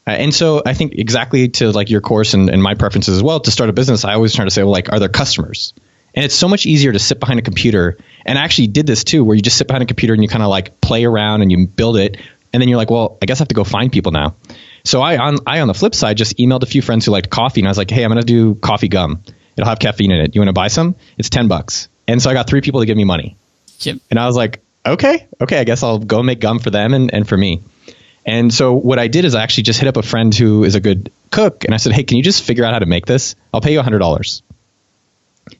Uh, 0.06 0.10
and 0.10 0.34
so 0.34 0.62
I 0.64 0.74
think 0.74 0.94
exactly 0.94 1.48
to 1.48 1.72
like 1.72 1.90
your 1.90 2.00
course 2.00 2.34
and, 2.34 2.48
and 2.48 2.62
my 2.62 2.74
preferences 2.74 3.16
as 3.16 3.22
well 3.22 3.40
to 3.40 3.50
start 3.50 3.70
a 3.70 3.72
business, 3.72 4.04
I 4.04 4.14
always 4.14 4.34
try 4.34 4.44
to 4.44 4.50
say, 4.50 4.62
well, 4.62 4.72
like, 4.72 4.92
are 4.92 5.00
there 5.00 5.08
customers? 5.08 5.74
And 6.16 6.24
it's 6.24 6.34
so 6.34 6.48
much 6.48 6.64
easier 6.64 6.92
to 6.92 6.98
sit 6.98 7.20
behind 7.20 7.38
a 7.38 7.42
computer. 7.42 7.98
And 8.24 8.38
I 8.38 8.42
actually 8.42 8.68
did 8.68 8.86
this 8.86 9.04
too, 9.04 9.22
where 9.22 9.36
you 9.36 9.42
just 9.42 9.58
sit 9.58 9.66
behind 9.66 9.82
a 9.82 9.86
computer 9.86 10.14
and 10.14 10.22
you 10.22 10.28
kind 10.28 10.42
of 10.42 10.48
like 10.48 10.80
play 10.80 11.04
around 11.04 11.42
and 11.42 11.52
you 11.52 11.66
build 11.66 11.98
it. 11.98 12.16
And 12.52 12.60
then 12.60 12.68
you're 12.68 12.78
like, 12.78 12.90
well, 12.90 13.18
I 13.20 13.26
guess 13.26 13.38
I 13.38 13.42
have 13.42 13.48
to 13.48 13.54
go 13.54 13.64
find 13.64 13.92
people 13.92 14.12
now. 14.12 14.34
So 14.82 15.02
I 15.02 15.18
on 15.18 15.38
I 15.46 15.60
on 15.60 15.68
the 15.68 15.74
flip 15.74 15.94
side 15.94 16.16
just 16.16 16.38
emailed 16.38 16.62
a 16.62 16.66
few 16.66 16.80
friends 16.80 17.04
who 17.04 17.12
liked 17.12 17.28
coffee 17.28 17.60
and 17.60 17.68
I 17.68 17.70
was 17.70 17.76
like, 17.76 17.90
hey, 17.90 18.02
I'm 18.02 18.10
gonna 18.10 18.22
do 18.22 18.54
coffee 18.54 18.88
gum. 18.88 19.22
It'll 19.56 19.68
have 19.68 19.78
caffeine 19.78 20.10
in 20.10 20.20
it. 20.20 20.34
You 20.34 20.40
want 20.40 20.48
to 20.48 20.54
buy 20.54 20.68
some? 20.68 20.96
It's 21.18 21.28
ten 21.28 21.48
bucks. 21.48 21.88
And 22.08 22.22
so 22.22 22.30
I 22.30 22.32
got 22.34 22.48
three 22.48 22.62
people 22.62 22.80
to 22.80 22.86
give 22.86 22.96
me 22.96 23.04
money. 23.04 23.36
Yep. 23.80 23.98
And 24.10 24.18
I 24.18 24.26
was 24.26 24.36
like, 24.36 24.62
okay, 24.86 25.26
okay, 25.40 25.58
I 25.58 25.64
guess 25.64 25.82
I'll 25.82 25.98
go 25.98 26.22
make 26.22 26.40
gum 26.40 26.60
for 26.60 26.70
them 26.70 26.94
and, 26.94 27.12
and 27.12 27.28
for 27.28 27.36
me. 27.36 27.62
And 28.24 28.52
so 28.52 28.74
what 28.74 28.98
I 28.98 29.08
did 29.08 29.24
is 29.24 29.34
I 29.34 29.42
actually 29.42 29.64
just 29.64 29.80
hit 29.80 29.88
up 29.88 29.96
a 29.96 30.02
friend 30.02 30.34
who 30.34 30.64
is 30.64 30.76
a 30.76 30.80
good 30.80 31.12
cook 31.30 31.64
and 31.64 31.74
I 31.74 31.76
said, 31.76 31.92
hey, 31.92 32.04
can 32.04 32.16
you 32.16 32.22
just 32.22 32.42
figure 32.42 32.64
out 32.64 32.72
how 32.72 32.78
to 32.78 32.86
make 32.86 33.06
this? 33.06 33.34
I'll 33.52 33.60
pay 33.60 33.72
you 33.72 33.82
hundred 33.82 33.98
dollars 33.98 34.42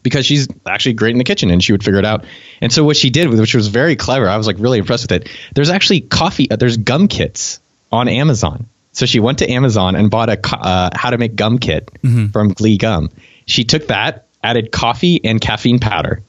because 0.02 0.26
she's 0.26 0.48
actually 0.66 0.94
great 0.94 1.12
in 1.12 1.18
the 1.18 1.24
kitchen 1.24 1.50
and 1.50 1.62
she 1.62 1.72
would 1.72 1.84
figure 1.84 1.98
it 1.98 2.04
out. 2.04 2.24
And 2.60 2.72
so 2.72 2.84
what 2.84 2.96
she 2.96 3.10
did, 3.10 3.28
which 3.28 3.54
was 3.54 3.68
very 3.68 3.96
clever, 3.96 4.28
I 4.28 4.36
was 4.36 4.46
like 4.46 4.56
really 4.58 4.78
impressed 4.78 5.04
with 5.04 5.22
it. 5.22 5.30
There's 5.54 5.70
actually 5.70 6.00
coffee, 6.00 6.50
uh, 6.50 6.56
there's 6.56 6.76
gum 6.76 7.08
kits 7.08 7.60
on 7.92 8.08
Amazon. 8.08 8.66
So 8.92 9.04
she 9.04 9.20
went 9.20 9.40
to 9.40 9.50
Amazon 9.50 9.94
and 9.94 10.10
bought 10.10 10.30
a 10.30 10.56
uh, 10.56 10.90
how 10.94 11.10
to 11.10 11.18
make 11.18 11.36
gum 11.36 11.58
kit 11.58 11.90
mm-hmm. 12.02 12.28
from 12.28 12.54
Glee 12.54 12.78
Gum. 12.78 13.10
She 13.44 13.64
took 13.64 13.88
that, 13.88 14.26
added 14.42 14.72
coffee 14.72 15.22
and 15.22 15.38
caffeine 15.38 15.80
powder, 15.80 16.22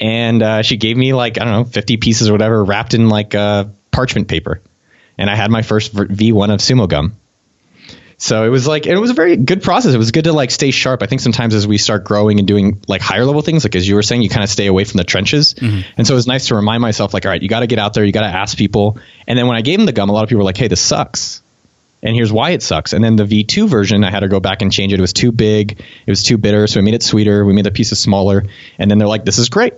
and 0.00 0.40
uh, 0.40 0.62
she 0.62 0.76
gave 0.76 0.96
me 0.96 1.12
like 1.14 1.40
I 1.40 1.44
don't 1.44 1.52
know 1.52 1.64
50 1.64 1.96
pieces 1.96 2.28
or 2.28 2.32
whatever 2.32 2.62
wrapped 2.62 2.94
in 2.94 3.08
like 3.08 3.34
uh, 3.34 3.64
parchment 3.90 4.28
paper, 4.28 4.60
and 5.18 5.28
I 5.28 5.34
had 5.34 5.50
my 5.50 5.62
first 5.62 5.92
V1 5.92 6.54
of 6.54 6.60
Sumo 6.60 6.88
Gum. 6.88 7.16
So 8.22 8.44
it 8.44 8.50
was 8.50 8.68
like 8.68 8.86
it 8.86 8.98
was 8.98 9.08
a 9.08 9.14
very 9.14 9.34
good 9.36 9.62
process. 9.62 9.94
It 9.94 9.98
was 9.98 10.10
good 10.10 10.24
to 10.24 10.34
like 10.34 10.50
stay 10.50 10.72
sharp. 10.72 11.02
I 11.02 11.06
think 11.06 11.22
sometimes 11.22 11.54
as 11.54 11.66
we 11.66 11.78
start 11.78 12.04
growing 12.04 12.38
and 12.38 12.46
doing 12.46 12.82
like 12.86 13.00
higher 13.00 13.24
level 13.24 13.40
things, 13.40 13.64
like 13.64 13.74
as 13.74 13.88
you 13.88 13.94
were 13.94 14.02
saying, 14.02 14.20
you 14.20 14.28
kind 14.28 14.44
of 14.44 14.50
stay 14.50 14.66
away 14.66 14.84
from 14.84 14.98
the 14.98 15.04
trenches. 15.04 15.54
Mm-hmm. 15.54 15.90
And 15.96 16.06
so 16.06 16.12
it 16.12 16.16
was 16.16 16.26
nice 16.26 16.48
to 16.48 16.54
remind 16.54 16.82
myself, 16.82 17.14
like, 17.14 17.24
all 17.24 17.30
right, 17.30 17.40
you 17.40 17.48
got 17.48 17.60
to 17.60 17.66
get 17.66 17.78
out 17.78 17.94
there, 17.94 18.04
you 18.04 18.12
got 18.12 18.20
to 18.20 18.26
ask 18.26 18.58
people. 18.58 18.98
And 19.26 19.38
then 19.38 19.46
when 19.46 19.56
I 19.56 19.62
gave 19.62 19.78
them 19.78 19.86
the 19.86 19.92
gum, 19.92 20.10
a 20.10 20.12
lot 20.12 20.22
of 20.22 20.28
people 20.28 20.40
were 20.40 20.44
like, 20.44 20.58
hey, 20.58 20.68
this 20.68 20.82
sucks. 20.82 21.40
And 22.02 22.14
here's 22.14 22.30
why 22.30 22.50
it 22.50 22.62
sucks. 22.62 22.92
And 22.92 23.02
then 23.02 23.16
the 23.16 23.24
V2 23.24 23.68
version, 23.70 24.04
I 24.04 24.10
had 24.10 24.20
to 24.20 24.28
go 24.28 24.38
back 24.38 24.60
and 24.60 24.70
change 24.70 24.92
it. 24.92 24.98
It 24.98 25.02
was 25.02 25.14
too 25.14 25.32
big. 25.32 25.80
It 25.80 26.10
was 26.10 26.22
too 26.22 26.36
bitter. 26.36 26.66
So 26.66 26.78
we 26.80 26.84
made 26.84 26.94
it 26.94 27.02
sweeter. 27.02 27.46
We 27.46 27.54
made 27.54 27.64
the 27.64 27.70
pieces 27.70 28.00
smaller. 28.00 28.44
And 28.78 28.90
then 28.90 28.98
they're 28.98 29.08
like, 29.08 29.24
this 29.24 29.38
is 29.38 29.48
great. 29.48 29.72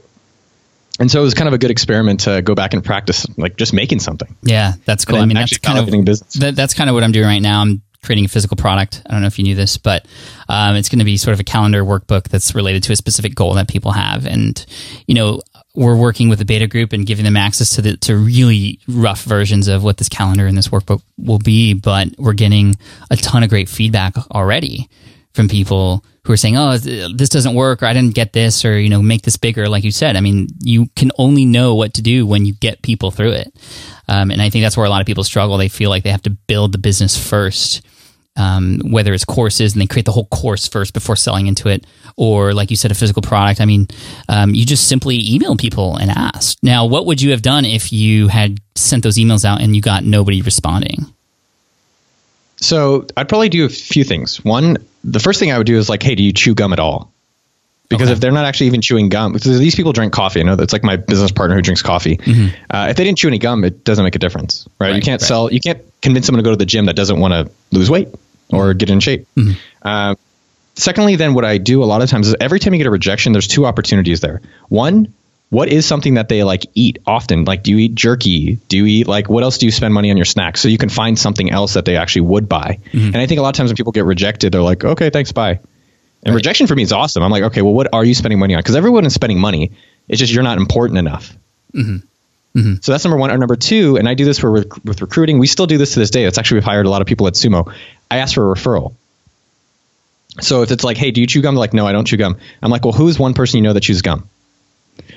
And 0.99 1.09
so 1.09 1.21
it 1.21 1.23
was 1.23 1.35
kind 1.35 1.47
of 1.47 1.55
a 1.55 1.59
good 1.59 1.71
experiment 1.71 2.21
to 2.21 2.43
go 2.43 2.57
back 2.57 2.75
and 2.75 2.85
practice, 2.85 3.25
like 3.39 3.57
just 3.57 3.73
making 3.73 4.01
something. 4.01 4.35
Yeah, 4.43 4.73
that's 4.85 5.05
cool. 5.05 5.19
I 5.19 5.27
mean, 5.27 5.37
that's 5.37 5.59
kind 5.59 5.79
of 5.79 6.05
business. 6.05 6.35
That, 6.35 6.57
that's 6.57 6.75
kind 6.75 6.91
of 6.91 6.95
what 6.95 7.05
I'm 7.05 7.13
doing 7.13 7.27
right 7.27 7.39
now. 7.39 7.61
I'm 7.61 7.83
creating 8.03 8.25
a 8.25 8.29
physical 8.29 8.57
product. 8.57 9.03
I 9.07 9.13
don't 9.13 9.23
know 9.23 9.29
if 9.29 9.39
you 9.39 9.45
knew 9.45 9.55
this, 9.55 9.77
but 9.79 10.07
um, 10.49 10.75
it's 10.75 10.89
going 10.89 10.99
to 10.99 11.05
be 11.05 11.17
sort 11.17 11.35
of 11.35 11.41
a 11.41 11.45
calendar 11.45 11.85
workbook 11.85 12.25
that's 12.25 12.55
related 12.55 12.83
to 12.85 12.93
a 12.93 12.97
specific 12.97 13.35
goal 13.35 13.55
that 13.55 13.69
people 13.69 13.93
have. 13.93 14.27
And, 14.27 14.65
you 15.07 15.15
know, 15.15 15.41
we're 15.75 15.97
working 15.97 16.29
with 16.29 16.39
the 16.39 16.45
beta 16.45 16.67
group 16.67 16.93
and 16.93 17.07
giving 17.07 17.25
them 17.25 17.37
access 17.37 17.71
to 17.71 17.83
the 17.83 17.97
to 17.99 18.17
really 18.17 18.79
rough 18.89 19.23
versions 19.23 19.69
of 19.69 19.83
what 19.83 19.97
this 19.97 20.09
calendar 20.09 20.47
and 20.47 20.59
this 20.59 20.69
workbook 20.69 21.03
will 21.17 21.39
be. 21.39 21.75
But 21.75 22.09
we're 22.19 22.35
getting 22.35 22.77
a 23.11 23.17
ton 23.17 23.43
of 23.43 23.49
great 23.49 23.69
feedback 23.69 24.17
already 24.33 24.89
from 25.33 25.49
people 25.49 26.05
who 26.25 26.33
are 26.33 26.37
saying, 26.37 26.59
"Oh, 26.59 26.77
this 26.77 27.31
doesn't 27.31 27.55
work," 27.55 27.83
or 27.83 27.87
"I 27.87 27.95
didn't 27.95 28.15
get 28.15 28.35
this," 28.35 28.67
or 28.67 28.79
you 28.79 28.91
know, 28.91 29.01
make 29.01 29.23
this 29.23 29.39
bigger. 29.39 29.67
Like 29.69 29.83
you 29.83 29.91
said, 29.91 30.17
I 30.17 30.21
mean, 30.21 30.49
you 30.61 30.89
can 30.95 31.11
only 31.17 31.47
know 31.47 31.75
what 31.75 31.95
to 31.95 32.03
do 32.03 32.27
when 32.27 32.45
you 32.45 32.53
get 32.53 32.83
people 32.83 33.11
through 33.11 33.33
it. 33.33 33.57
Um, 34.09 34.31
and 34.31 34.43
I 34.43 34.51
think 34.51 34.63
that's 34.63 34.77
where 34.77 34.85
a 34.85 34.91
lot 34.91 35.01
of 35.01 35.07
people 35.07 35.25
struggle. 35.25 35.57
They 35.57 35.69
feel 35.69 35.89
like 35.89 36.03
they 36.03 36.11
have 36.11 36.23
to 36.23 36.31
build 36.31 36.73
the 36.73 36.79
business 36.79 37.17
first 37.17 37.81
um, 38.37 38.81
whether 38.85 39.13
it's 39.13 39.25
courses 39.25 39.73
and 39.73 39.83
they 39.83 39.87
create 39.87 40.07
the 40.07 40.13
whole 40.13 40.27
course 40.27 40.67
first 40.69 40.95
before 40.95 41.17
selling 41.17 41.47
into 41.47 41.69
it, 41.69 41.87
or 42.17 42.55
like 42.55 42.71
you 42.71 42.77
said, 42.77 42.91
a 42.91 42.95
physical 42.95 43.23
product. 43.23 43.61
I 43.61 43.65
mean, 43.65 43.89
um, 44.29 44.55
you 44.55 44.65
just 44.65 44.89
simply 44.89 45.21
email 45.29 45.57
people 45.57 45.97
and 45.97 46.11
ask. 46.11 46.59
Now, 46.63 46.87
what 46.87 47.07
would 47.07 47.21
you 47.21 47.33
have 47.33 47.43
done 47.43 47.65
if 47.65 47.93
you 47.93 48.29
had 48.29 48.59
sent 48.75 49.03
those 49.03 49.17
emails 49.17 49.45
out 49.45 49.61
and 49.61 49.77
you 49.77 49.83
got 49.83 50.05
nobody 50.05 50.43
responding? 50.43 51.07
So 52.57 53.07
I'd 53.17 53.29
probably 53.29 53.49
do 53.49 53.65
a 53.65 53.69
few 53.69 54.05
things. 54.05 54.43
One, 54.45 54.79
the 55.03 55.19
first 55.19 55.41
thing 55.41 55.51
I 55.53 55.59
would 55.59 55.67
do 55.67 55.77
is 55.77 55.89
like, 55.89 56.03
hey, 56.03 56.15
do 56.15 56.23
you 56.23 56.33
chew 56.33 56.55
gum 56.55 56.73
at 56.73 56.79
all? 56.79 57.12
Because 57.93 58.09
okay. 58.09 58.13
if 58.13 58.21
they're 58.21 58.33
not 58.33 58.45
actually 58.45 58.69
even 58.69 58.81
chewing 58.81 59.09
gum, 59.09 59.35
these 59.35 59.75
people 59.75 59.93
drink 59.93 60.13
coffee. 60.13 60.41
I 60.41 60.43
know 60.43 60.57
that's 60.57 60.73
like 60.73 60.85
my 60.85 60.97
business 60.97 61.33
partner 61.33 61.57
who 61.57 61.63
drinks 61.63 61.83
coffee. 61.83 62.17
Mm-hmm. 62.17 62.65
Uh, 62.71 62.89
if 62.91 62.97
they 62.97 63.05
didn't 63.05 63.19
chew 63.19 63.29
any 63.29 63.39
gum, 63.39 63.65
it 63.65 63.85
doesn't 63.85 64.05
make 64.05 64.15
a 64.15 64.19
difference, 64.19 64.69
right? 64.79 64.89
right 64.89 64.97
you 64.97 65.03
can't 65.03 65.21
right. 65.21 65.29
sell, 65.29 65.53
you 65.53 65.61
can't 65.61 65.83
convince 66.01 66.27
someone 66.27 66.43
to 66.43 66.49
go 66.49 66.51
to 66.51 66.57
the 66.57 66.67
gym 66.67 66.87
that 66.87 66.97
doesn't 66.97 67.19
want 67.19 67.33
to 67.33 67.53
lose 67.71 67.91
weight 67.91 68.09
or 68.51 68.75
get 68.75 68.91
in 68.91 69.01
shape. 69.01 69.27
Mm-hmm. 69.37 69.53
Uh, 69.83 70.15
secondly, 70.75 71.17
then 71.17 71.35
what 71.35 71.45
I 71.45 71.59
do 71.59 71.83
a 71.83 71.87
lot 71.87 72.03
of 72.03 72.11
times 72.11 72.29
is 72.29 72.37
every 72.41 72.61
time 72.61 72.75
you 72.75 72.79
get 72.79 72.87
a 72.87 72.91
rejection, 72.91 73.33
there's 73.33 73.49
two 73.49 73.67
opportunities 73.67 74.21
there. 74.21 74.41
One, 74.69 75.13
what 75.53 75.69
is 75.69 75.85
something 75.85 76.15
that 76.15 76.31
they 76.31 76.45
like 76.45 76.65
eat 76.75 76.99
often? 77.07 77.45
Like, 77.45 77.63
do 77.63 77.73
you 77.73 77.79
eat 77.79 77.95
jerky? 77.95 78.55
Do 78.69 78.79
you 78.79 78.87
eat 78.87 79.07
like 79.07 79.29
what 79.29 79.43
else 79.43 79.59
do 79.59 79.67
you 79.67 79.73
spend 79.73 79.93
money 79.93 80.11
on 80.11 80.17
your 80.17 80.25
snacks? 80.25 80.63
So 80.63 80.69
you 80.69 80.79
can 80.79 80.89
find 80.89 81.19
something 81.19 81.51
else 81.51 81.75
that 81.75 81.85
they 81.85 81.97
actually 81.97 82.23
would 82.23 82.49
buy. 82.49 82.79
Mm-hmm. 82.93 83.09
And 83.09 83.17
I 83.19 83.27
think 83.27 83.39
a 83.39 83.43
lot 83.43 83.51
of 83.51 83.57
times 83.57 83.69
when 83.69 83.77
people 83.77 83.93
get 83.93 84.07
rejected, 84.07 84.53
they're 84.53 84.63
like, 84.63 84.83
okay, 84.83 85.11
thanks, 85.11 85.31
bye. 85.33 85.61
And 86.25 86.35
right. 86.35 86.37
rejection 86.37 86.67
for 86.67 86.75
me 86.75 86.83
is 86.83 86.93
awesome. 86.93 87.23
I'm 87.23 87.31
like, 87.31 87.45
okay, 87.45 87.63
well, 87.63 87.75
what 87.75 87.93
are 87.93 88.05
you 88.05 88.15
spending 88.15 88.39
money 88.39 88.55
on? 88.55 88.61
Because 88.61 88.77
everyone 88.77 89.05
is 89.07 89.15
spending 89.15 89.41
money. 89.41 89.73
It's 90.09 90.21
just 90.21 90.33
you're 90.33 90.43
not 90.43 90.59
important 90.59 90.99
enough. 90.99 91.37
Mm-hmm. 91.75 92.59
Mm-hmm. 92.59 92.75
So 92.81 92.93
that's 92.93 93.05
number 93.05 93.17
one. 93.17 93.31
Or 93.31 93.39
number 93.39 93.57
two, 93.57 93.97
and 93.97 94.09
I 94.09 94.15
do 94.15 94.25
this 94.25 94.39
for 94.39 94.53
with 94.53 95.01
recruiting. 95.01 95.39
We 95.39 95.47
still 95.47 95.67
do 95.67 95.79
this 95.79 95.95
to 95.95 96.01
this 96.01 96.11
day. 96.11 96.25
It's 96.25 96.39
actually 96.39 96.57
we've 96.57 96.65
hired 96.65 96.87
a 96.87 96.91
lot 96.91 97.01
of 97.01 97.09
people 97.09 97.27
at 97.27 97.35
Sumo. 97.35 97.73
I 98.11 98.19
ask 98.19 98.35
for 98.35 98.53
a 98.53 98.55
referral. 98.55 98.95
So 100.41 100.63
if 100.63 100.71
it's 100.71 100.85
like, 100.85 100.97
hey, 100.97 101.11
do 101.11 101.21
you 101.21 101.27
chew 101.27 101.43
gum? 101.43 101.55
They're 101.55 101.61
like, 101.61 101.75
no, 101.75 101.87
I 101.87 101.93
don't 101.93 102.07
chew 102.07 102.17
gum. 102.17 102.39
I'm 102.63 102.71
like, 102.71 102.85
well, 102.85 102.93
who's 102.93 103.19
one 103.19 103.35
person 103.35 103.59
you 103.59 103.63
know 103.63 103.73
that 103.73 103.83
chews 103.83 104.03
gum? 104.03 104.29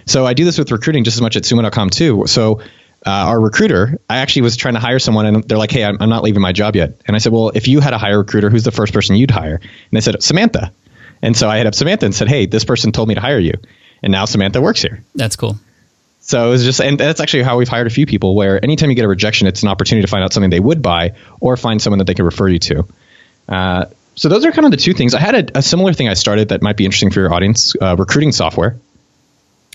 So 0.05 0.25
I 0.25 0.33
do 0.33 0.45
this 0.45 0.57
with 0.57 0.71
recruiting 0.71 1.03
just 1.03 1.17
as 1.17 1.21
much 1.21 1.35
at 1.37 1.43
sumo.com 1.43 1.89
too. 1.89 2.25
So 2.27 2.61
uh, 3.05 3.09
our 3.09 3.39
recruiter, 3.39 3.99
I 4.09 4.17
actually 4.17 4.43
was 4.43 4.57
trying 4.57 4.73
to 4.73 4.79
hire 4.79 4.99
someone 4.99 5.25
and 5.25 5.43
they're 5.43 5.57
like, 5.57 5.71
hey, 5.71 5.83
I'm, 5.83 5.97
I'm, 5.99 6.09
not 6.09 6.23
leaving 6.23 6.41
my 6.41 6.51
job 6.51 6.75
yet. 6.75 6.99
And 7.05 7.15
I 7.15 7.19
said, 7.19 7.31
well, 7.31 7.51
if 7.53 7.67
you 7.67 7.79
had 7.79 7.93
a 7.93 7.97
hire 7.97 8.17
recruiter, 8.17 8.49
who's 8.49 8.63
the 8.63 8.71
first 8.71 8.93
person 8.93 9.15
you'd 9.15 9.31
hire? 9.31 9.55
And 9.55 9.91
they 9.91 10.01
said, 10.01 10.21
Samantha. 10.21 10.71
And 11.21 11.35
so 11.35 11.49
I 11.49 11.57
hit 11.57 11.67
up 11.67 11.75
Samantha 11.75 12.05
and 12.05 12.15
said, 12.15 12.27
hey, 12.27 12.45
this 12.45 12.65
person 12.65 12.91
told 12.91 13.07
me 13.07 13.15
to 13.15 13.21
hire 13.21 13.39
you. 13.39 13.53
And 14.03 14.11
now 14.11 14.25
Samantha 14.25 14.61
works 14.61 14.81
here. 14.81 15.03
That's 15.15 15.35
cool. 15.35 15.57
So 16.21 16.47
it 16.47 16.49
was 16.49 16.63
just, 16.63 16.81
and 16.81 16.99
that's 16.99 17.19
actually 17.19 17.43
how 17.43 17.57
we've 17.57 17.69
hired 17.69 17.87
a 17.87 17.91
few 17.91 18.05
people 18.05 18.35
where 18.35 18.63
anytime 18.63 18.89
you 18.89 18.95
get 18.95 19.05
a 19.05 19.07
rejection, 19.07 19.47
it's 19.47 19.61
an 19.61 19.69
opportunity 19.69 20.05
to 20.05 20.09
find 20.09 20.23
out 20.23 20.33
something 20.33 20.49
they 20.49 20.59
would 20.59 20.81
buy 20.81 21.13
or 21.39 21.55
find 21.55 21.81
someone 21.81 21.99
that 21.99 22.05
they 22.05 22.15
can 22.15 22.25
refer 22.25 22.47
you 22.47 22.59
to. 22.59 22.87
Uh, 23.47 23.85
so 24.15 24.29
those 24.29 24.43
are 24.45 24.51
kind 24.51 24.65
of 24.65 24.71
the 24.71 24.77
two 24.77 24.93
things. 24.93 25.13
I 25.13 25.19
had 25.19 25.35
a, 25.35 25.59
a, 25.59 25.61
similar 25.61 25.93
thing 25.93 26.07
I 26.07 26.15
started 26.15 26.49
that 26.49 26.63
might 26.63 26.77
be 26.77 26.85
interesting 26.85 27.11
for 27.11 27.19
your 27.19 27.31
audience 27.31 27.75
uh, 27.79 27.95
recruiting 27.95 28.31
software. 28.31 28.75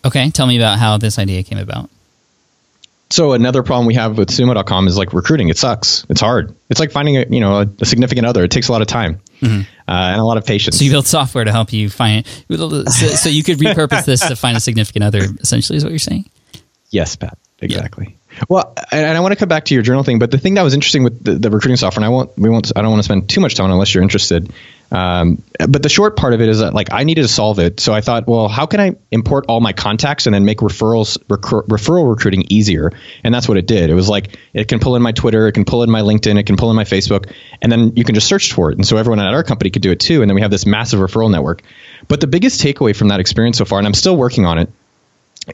Okay, 0.04 0.30
tell 0.30 0.46
me 0.46 0.56
about 0.56 0.78
how 0.78 0.96
this 0.96 1.18
idea 1.18 1.42
came 1.44 1.58
about. 1.58 1.88
So 3.10 3.32
another 3.32 3.62
problem 3.62 3.86
we 3.86 3.94
have 3.94 4.16
with 4.16 4.30
sumo.com 4.30 4.88
is 4.88 4.96
like 4.96 5.12
recruiting. 5.12 5.50
It 5.50 5.58
sucks. 5.58 6.06
It's 6.08 6.20
hard. 6.20 6.54
It's 6.68 6.80
like 6.80 6.90
finding 6.90 7.16
a 7.16 7.26
you 7.28 7.40
know 7.40 7.60
a, 7.60 7.68
a 7.80 7.84
significant 7.84 8.26
other. 8.26 8.44
It 8.44 8.50
takes 8.50 8.68
a 8.68 8.72
lot 8.72 8.82
of 8.82 8.88
time 8.88 9.20
mm-hmm. 9.40 9.60
uh, 9.88 9.92
and 9.92 10.20
a 10.20 10.24
lot 10.24 10.36
of 10.36 10.46
patience. 10.46 10.78
So 10.78 10.84
you 10.84 10.90
built 10.90 11.06
software 11.06 11.44
to 11.44 11.52
help 11.52 11.72
you 11.72 11.90
find. 11.90 12.26
So, 12.48 12.84
so 12.84 13.28
you 13.28 13.42
could 13.42 13.58
repurpose 13.58 14.04
this 14.04 14.20
to 14.20 14.36
find 14.36 14.56
a 14.56 14.60
significant 14.60 15.04
other. 15.04 15.20
Essentially, 15.40 15.76
is 15.76 15.84
what 15.84 15.90
you're 15.90 15.98
saying. 15.98 16.28
Yes, 16.90 17.16
Pat. 17.16 17.38
Exactly. 17.60 18.16
Yeah. 18.32 18.44
Well, 18.48 18.74
and, 18.90 19.06
and, 19.06 19.18
I 19.18 19.20
want 19.20 19.32
to 19.32 19.36
come 19.36 19.48
back 19.48 19.66
to 19.66 19.74
your 19.74 19.82
journal 19.82 20.02
thing, 20.02 20.18
but 20.18 20.30
the 20.30 20.38
thing 20.38 20.54
that 20.54 20.62
was 20.62 20.72
interesting 20.72 21.04
with 21.04 21.22
the, 21.22 21.34
the 21.34 21.50
recruiting 21.50 21.76
software, 21.76 22.04
and 22.04 22.06
I 22.06 22.08
won't, 22.08 22.36
we 22.38 22.48
won't, 22.48 22.72
I 22.74 22.80
don't 22.80 22.90
want 22.90 23.00
to 23.00 23.04
spend 23.04 23.28
too 23.28 23.40
much 23.40 23.54
time 23.54 23.70
unless 23.70 23.94
you're 23.94 24.02
interested, 24.02 24.50
um, 24.92 25.42
but 25.58 25.82
the 25.82 25.88
short 25.88 26.16
part 26.16 26.34
of 26.34 26.40
it 26.40 26.48
is 26.48 26.58
that 26.58 26.74
like 26.74 26.92
I 26.92 27.04
needed 27.04 27.22
to 27.22 27.28
solve 27.28 27.60
it. 27.60 27.78
So 27.78 27.94
I 27.94 28.00
thought, 28.00 28.26
well, 28.26 28.48
how 28.48 28.66
can 28.66 28.80
I 28.80 28.96
import 29.10 29.44
all 29.48 29.60
my 29.60 29.72
contacts 29.72 30.26
and 30.26 30.34
then 30.34 30.44
make 30.44 30.58
referrals 30.58 31.16
referral 31.28 32.10
recruiting 32.10 32.44
easier? 32.48 32.92
And 33.22 33.32
that's 33.32 33.48
what 33.48 33.56
it 33.56 33.66
did. 33.66 33.90
It 33.90 33.94
was 33.94 34.08
like 34.08 34.36
it 34.52 34.66
can 34.66 34.80
pull 34.80 34.96
in 34.96 35.02
my 35.02 35.12
Twitter, 35.12 35.46
it 35.46 35.52
can 35.52 35.64
pull 35.64 35.84
in 35.84 35.90
my 35.90 36.00
LinkedIn, 36.00 36.38
it 36.38 36.46
can 36.46 36.56
pull 36.56 36.70
in 36.70 36.76
my 36.76 36.84
Facebook, 36.84 37.32
and 37.62 37.70
then 37.70 37.96
you 37.96 38.02
can 38.02 38.14
just 38.14 38.26
search 38.26 38.52
for 38.52 38.72
it. 38.72 38.78
And 38.78 38.86
so 38.86 38.96
everyone 38.96 39.20
at 39.20 39.32
our 39.32 39.44
company 39.44 39.70
could 39.70 39.82
do 39.82 39.92
it 39.92 40.00
too. 40.00 40.22
And 40.22 40.30
then 40.30 40.34
we 40.34 40.40
have 40.40 40.50
this 40.50 40.66
massive 40.66 40.98
referral 40.98 41.30
network. 41.30 41.62
But 42.08 42.20
the 42.20 42.26
biggest 42.26 42.60
takeaway 42.60 42.96
from 42.96 43.08
that 43.08 43.20
experience 43.20 43.58
so 43.58 43.64
far, 43.64 43.78
and 43.78 43.86
I'm 43.86 43.94
still 43.94 44.16
working 44.16 44.44
on 44.44 44.58
it, 44.58 44.70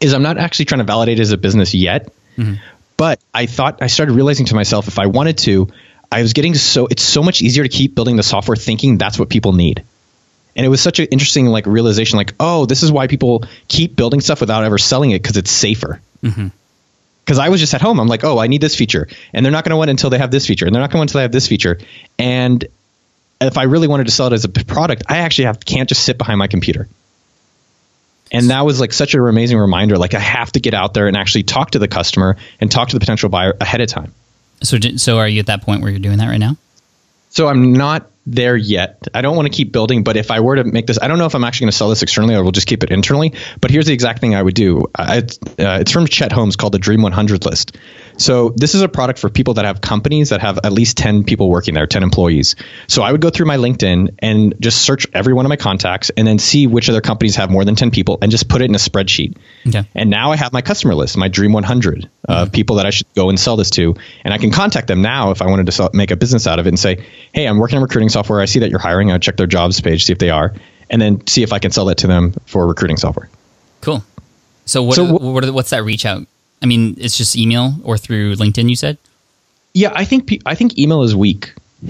is 0.00 0.14
I'm 0.14 0.22
not 0.22 0.38
actually 0.38 0.64
trying 0.64 0.80
to 0.80 0.84
validate 0.84 1.18
it 1.18 1.22
as 1.22 1.32
a 1.32 1.38
business 1.38 1.74
yet. 1.74 2.10
Mm-hmm. 2.38 2.54
But 2.96 3.20
I 3.34 3.44
thought 3.44 3.82
I 3.82 3.88
started 3.88 4.14
realizing 4.14 4.46
to 4.46 4.54
myself 4.54 4.88
if 4.88 4.98
I 4.98 5.06
wanted 5.06 5.36
to, 5.38 5.68
I 6.10 6.22
was 6.22 6.32
getting 6.32 6.54
so 6.54 6.86
it's 6.86 7.02
so 7.02 7.22
much 7.22 7.42
easier 7.42 7.62
to 7.62 7.68
keep 7.68 7.94
building 7.94 8.16
the 8.16 8.22
software 8.22 8.56
thinking 8.56 8.98
that's 8.98 9.18
what 9.18 9.28
people 9.28 9.52
need. 9.52 9.84
And 10.54 10.64
it 10.64 10.68
was 10.68 10.80
such 10.80 11.00
an 11.00 11.06
interesting 11.06 11.46
like 11.46 11.66
realization 11.66 12.16
like, 12.16 12.32
oh, 12.40 12.64
this 12.64 12.82
is 12.82 12.90
why 12.90 13.06
people 13.08 13.44
keep 13.68 13.94
building 13.94 14.20
stuff 14.20 14.40
without 14.40 14.64
ever 14.64 14.78
selling 14.78 15.10
it 15.10 15.22
because 15.22 15.36
it's 15.36 15.50
safer. 15.50 16.00
Mm-hmm 16.22 16.48
because 17.26 17.40
I 17.40 17.48
was 17.48 17.58
just 17.58 17.74
at 17.74 17.82
home. 17.82 17.98
I'm 17.98 18.06
like, 18.06 18.22
oh, 18.22 18.38
I 18.38 18.46
need 18.46 18.60
this 18.60 18.76
feature, 18.76 19.08
and 19.32 19.44
they're 19.44 19.50
not 19.50 19.64
going 19.64 19.72
to 19.72 19.76
want 19.76 19.90
until 19.90 20.10
they 20.10 20.18
have 20.18 20.30
this 20.30 20.46
feature, 20.46 20.64
and 20.64 20.72
they're 20.72 20.80
not 20.80 20.90
going 20.90 20.98
to 20.98 21.00
want 21.00 21.10
until 21.10 21.18
they 21.18 21.22
have 21.24 21.32
this 21.32 21.48
feature. 21.48 21.80
And 22.20 22.64
if 23.40 23.58
I 23.58 23.64
really 23.64 23.88
wanted 23.88 24.04
to 24.04 24.12
sell 24.12 24.28
it 24.28 24.32
as 24.32 24.44
a 24.44 24.48
product, 24.48 25.02
I 25.08 25.18
actually 25.18 25.46
have 25.46 25.64
can't 25.64 25.88
just 25.88 26.04
sit 26.04 26.18
behind 26.18 26.38
my 26.38 26.46
computer. 26.46 26.88
And 28.32 28.50
that 28.50 28.64
was 28.64 28.80
like 28.80 28.92
such 28.92 29.14
an 29.14 29.20
amazing 29.20 29.58
reminder. 29.58 29.98
Like 29.98 30.14
I 30.14 30.20
have 30.20 30.50
to 30.52 30.60
get 30.60 30.74
out 30.74 30.94
there 30.94 31.06
and 31.06 31.16
actually 31.16 31.44
talk 31.44 31.72
to 31.72 31.78
the 31.78 31.88
customer 31.88 32.36
and 32.60 32.70
talk 32.70 32.88
to 32.88 32.96
the 32.96 33.00
potential 33.00 33.28
buyer 33.28 33.56
ahead 33.60 33.80
of 33.80 33.88
time. 33.88 34.12
So, 34.62 34.78
so 34.96 35.18
are 35.18 35.28
you 35.28 35.40
at 35.40 35.46
that 35.46 35.62
point 35.62 35.82
where 35.82 35.90
you're 35.90 36.00
doing 36.00 36.18
that 36.18 36.28
right 36.28 36.38
now? 36.38 36.56
So 37.30 37.48
I'm 37.48 37.72
not 37.74 38.10
there 38.26 38.56
yet. 38.56 39.06
I 39.14 39.22
don't 39.22 39.36
want 39.36 39.46
to 39.46 39.56
keep 39.56 39.70
building, 39.70 40.02
but 40.02 40.16
if 40.16 40.30
I 40.30 40.40
were 40.40 40.56
to 40.56 40.64
make 40.64 40.86
this, 40.86 40.98
I 41.00 41.06
don't 41.06 41.18
know 41.18 41.26
if 41.26 41.34
I'm 41.34 41.44
actually 41.44 41.66
going 41.66 41.72
to 41.72 41.76
sell 41.76 41.90
this 41.90 42.02
externally 42.02 42.34
or 42.34 42.42
we'll 42.42 42.52
just 42.52 42.66
keep 42.66 42.82
it 42.82 42.90
internally. 42.90 43.34
But 43.60 43.70
here's 43.70 43.86
the 43.86 43.92
exact 43.92 44.20
thing 44.20 44.34
I 44.34 44.42
would 44.42 44.54
do. 44.54 44.86
I, 44.98 45.18
uh, 45.18 45.78
it's 45.80 45.92
from 45.92 46.06
Chet 46.06 46.32
Holmes 46.32 46.56
called 46.56 46.72
the 46.72 46.78
Dream 46.78 47.02
100 47.02 47.44
list. 47.44 47.76
So 48.16 48.50
this 48.56 48.74
is 48.74 48.82
a 48.82 48.88
product 48.88 49.18
for 49.18 49.28
people 49.28 49.54
that 49.54 49.64
have 49.64 49.80
companies 49.80 50.30
that 50.30 50.40
have 50.40 50.58
at 50.64 50.72
least 50.72 50.96
10 50.96 51.24
people 51.24 51.50
working 51.50 51.74
there, 51.74 51.86
10 51.86 52.02
employees. 52.02 52.56
So 52.88 53.02
I 53.02 53.12
would 53.12 53.20
go 53.20 53.30
through 53.30 53.46
my 53.46 53.56
LinkedIn 53.56 54.16
and 54.20 54.54
just 54.60 54.82
search 54.82 55.06
every 55.12 55.34
one 55.34 55.44
of 55.44 55.48
my 55.50 55.56
contacts 55.56 56.10
and 56.10 56.26
then 56.26 56.38
see 56.38 56.66
which 56.66 56.88
other 56.88 57.00
companies 57.00 57.36
have 57.36 57.50
more 57.50 57.64
than 57.64 57.74
10 57.74 57.90
people 57.90 58.18
and 58.22 58.30
just 58.30 58.48
put 58.48 58.62
it 58.62 58.66
in 58.66 58.74
a 58.74 58.78
spreadsheet. 58.78 59.36
Okay. 59.66 59.84
And 59.94 60.10
now 60.10 60.32
I 60.32 60.36
have 60.36 60.52
my 60.52 60.62
customer 60.62 60.94
list, 60.94 61.16
my 61.16 61.28
Dream 61.28 61.52
100 61.52 62.08
of 62.28 62.48
mm-hmm. 62.48 62.52
people 62.52 62.76
that 62.76 62.86
I 62.86 62.90
should 62.90 63.06
go 63.14 63.28
and 63.28 63.38
sell 63.38 63.56
this 63.56 63.70
to. 63.70 63.94
And 64.24 64.32
I 64.32 64.38
can 64.38 64.50
contact 64.50 64.88
them 64.88 65.02
now 65.02 65.30
if 65.30 65.42
I 65.42 65.46
wanted 65.46 65.66
to 65.66 65.72
sell, 65.72 65.90
make 65.92 66.10
a 66.10 66.16
business 66.16 66.46
out 66.46 66.58
of 66.58 66.66
it 66.66 66.70
and 66.70 66.78
say, 66.78 67.04
hey, 67.32 67.46
I'm 67.46 67.58
working 67.58 67.76
on 67.76 67.82
recruiting 67.82 68.08
software. 68.08 68.40
I 68.40 68.46
see 68.46 68.60
that 68.60 68.70
you're 68.70 68.78
hiring. 68.78 69.12
I'll 69.12 69.18
check 69.18 69.36
their 69.36 69.46
jobs 69.46 69.80
page, 69.80 70.04
see 70.04 70.12
if 70.12 70.18
they 70.18 70.30
are, 70.30 70.54
and 70.90 71.00
then 71.02 71.26
see 71.26 71.42
if 71.42 71.52
I 71.52 71.58
can 71.58 71.70
sell 71.70 71.86
that 71.86 71.98
to 71.98 72.06
them 72.06 72.32
for 72.46 72.66
recruiting 72.66 72.96
software. 72.96 73.28
Cool. 73.82 74.02
So 74.64 74.82
what, 74.82 74.96
so, 74.96 75.04
what 75.04 75.48
what's 75.50 75.70
that 75.70 75.84
reach 75.84 76.04
out 76.04 76.26
I 76.62 76.66
mean, 76.66 76.96
it's 76.98 77.16
just 77.16 77.36
email 77.36 77.74
or 77.84 77.98
through 77.98 78.36
LinkedIn. 78.36 78.68
You 78.68 78.76
said. 78.76 78.98
Yeah, 79.74 79.92
I 79.94 80.04
think 80.04 80.42
I 80.46 80.54
think 80.54 80.78
email 80.78 81.02
is 81.02 81.14
weak. 81.14 81.52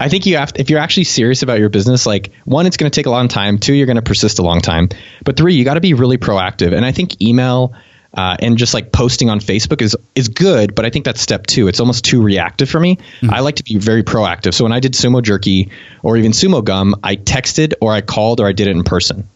I 0.00 0.08
think 0.08 0.26
you 0.26 0.36
have 0.36 0.52
to, 0.52 0.60
if 0.60 0.70
you're 0.70 0.78
actually 0.78 1.04
serious 1.04 1.42
about 1.42 1.58
your 1.58 1.68
business, 1.68 2.06
like 2.06 2.32
one, 2.44 2.66
it's 2.66 2.76
going 2.76 2.90
to 2.90 2.94
take 2.94 3.06
a 3.06 3.10
long 3.10 3.28
time. 3.28 3.58
Two, 3.58 3.74
you're 3.74 3.86
going 3.86 3.96
to 3.96 4.02
persist 4.02 4.38
a 4.38 4.42
long 4.42 4.60
time. 4.60 4.88
But 5.24 5.36
three, 5.36 5.54
you 5.54 5.64
got 5.64 5.74
to 5.74 5.80
be 5.80 5.94
really 5.94 6.18
proactive. 6.18 6.72
And 6.72 6.84
I 6.84 6.92
think 6.92 7.20
email 7.20 7.74
uh, 8.14 8.36
and 8.40 8.56
just 8.56 8.74
like 8.74 8.92
posting 8.92 9.28
on 9.28 9.40
Facebook 9.40 9.82
is 9.82 9.96
is 10.14 10.28
good, 10.28 10.74
but 10.74 10.86
I 10.86 10.90
think 10.90 11.04
that's 11.04 11.20
step 11.20 11.46
two. 11.46 11.68
It's 11.68 11.80
almost 11.80 12.04
too 12.04 12.22
reactive 12.22 12.68
for 12.70 12.80
me. 12.80 12.96
Mm-hmm. 12.96 13.30
I 13.34 13.40
like 13.40 13.56
to 13.56 13.64
be 13.64 13.78
very 13.78 14.02
proactive. 14.02 14.54
So 14.54 14.64
when 14.64 14.72
I 14.72 14.80
did 14.80 14.94
sumo 14.94 15.22
jerky 15.22 15.70
or 16.02 16.16
even 16.16 16.32
sumo 16.32 16.64
gum, 16.64 16.96
I 17.02 17.16
texted 17.16 17.74
or 17.80 17.92
I 17.92 18.00
called 18.00 18.40
or 18.40 18.46
I 18.46 18.52
did 18.52 18.66
it 18.66 18.76
in 18.76 18.84
person. 18.84 19.28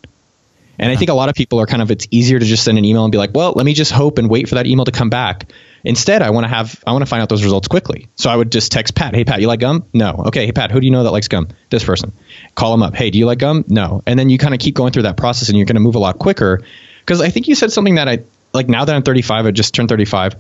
And 0.79 0.91
I 0.91 0.97
think 0.97 1.11
a 1.11 1.15
lot 1.15 1.29
of 1.29 1.35
people 1.35 1.61
are 1.61 1.67
kind 1.67 1.83
of, 1.83 1.91
it's 1.91 2.09
easier 2.11 2.39
to 2.39 2.45
just 2.45 2.65
send 2.65 2.79
an 2.79 2.85
email 2.85 3.05
and 3.05 3.13
be 3.13 3.19
like, 3.19 3.31
well, 3.35 3.53
let 3.55 3.65
me 3.65 3.75
just 3.75 3.93
hope 3.93 4.19
and 4.19 4.29
wait 4.29 4.49
for 4.49 4.57
that 4.57 4.67
email 4.67 4.85
to 4.85 4.93
come 4.93 5.11
back. 5.11 5.51
Instead, 5.85 6.23
I 6.23 6.31
want 6.31 6.45
to 6.45 6.49
have, 6.49 6.83
I 6.87 6.93
want 6.93 7.03
to 7.03 7.07
find 7.07 7.23
out 7.23 7.29
those 7.29 7.45
results 7.45 7.69
quickly. 7.69 8.09
So 8.17 8.31
I 8.31 8.37
would 8.37 8.51
just 8.51 8.73
text 8.73 8.95
Pat, 8.95 9.15
hey, 9.15 9.25
Pat, 9.25 9.41
you 9.41 9.49
like 9.49 9.61
gum? 9.61 9.85
No. 9.93 10.25
Okay. 10.27 10.47
Hey, 10.47 10.53
Pat, 10.53 10.71
who 10.71 10.81
do 10.81 10.87
you 10.87 10.93
know 10.93 11.05
that 11.05 11.11
likes 11.11 11.29
gum? 11.29 11.49
This 11.71 11.85
person. 11.85 12.13
Call 12.55 12.71
them 12.71 12.83
up. 12.83 12.95
Hey, 12.95 13.11
do 13.11 13.19
you 13.19 13.27
like 13.27 13.39
gum? 13.39 13.65
No. 13.69 14.03
And 14.07 14.19
then 14.19 14.31
you 14.31 14.39
kind 14.39 14.55
of 14.55 14.61
keep 14.61 14.75
going 14.75 14.93
through 14.93 15.03
that 15.05 15.17
process 15.17 15.49
and 15.49 15.59
you're 15.59 15.67
going 15.67 15.77
to 15.77 15.81
move 15.81 15.95
a 15.95 16.01
lot 16.01 16.19
quicker. 16.19 16.63
Because 17.01 17.21
I 17.21 17.31
think 17.31 17.49
you 17.49 17.55
said 17.55 17.73
something 17.73 17.97
that 17.97 18.09
I, 18.09 18.21
like 18.55 18.69
now 18.69 18.85
that 18.85 18.95
I'm 18.95 19.03
35, 19.03 19.47
I 19.47 19.51
just 19.51 19.75
turned 19.75 19.89
35, 19.89 20.37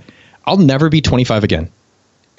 I'll 0.46 0.56
never 0.56 0.88
be 0.88 1.00
25 1.00 1.44
again. 1.44 1.70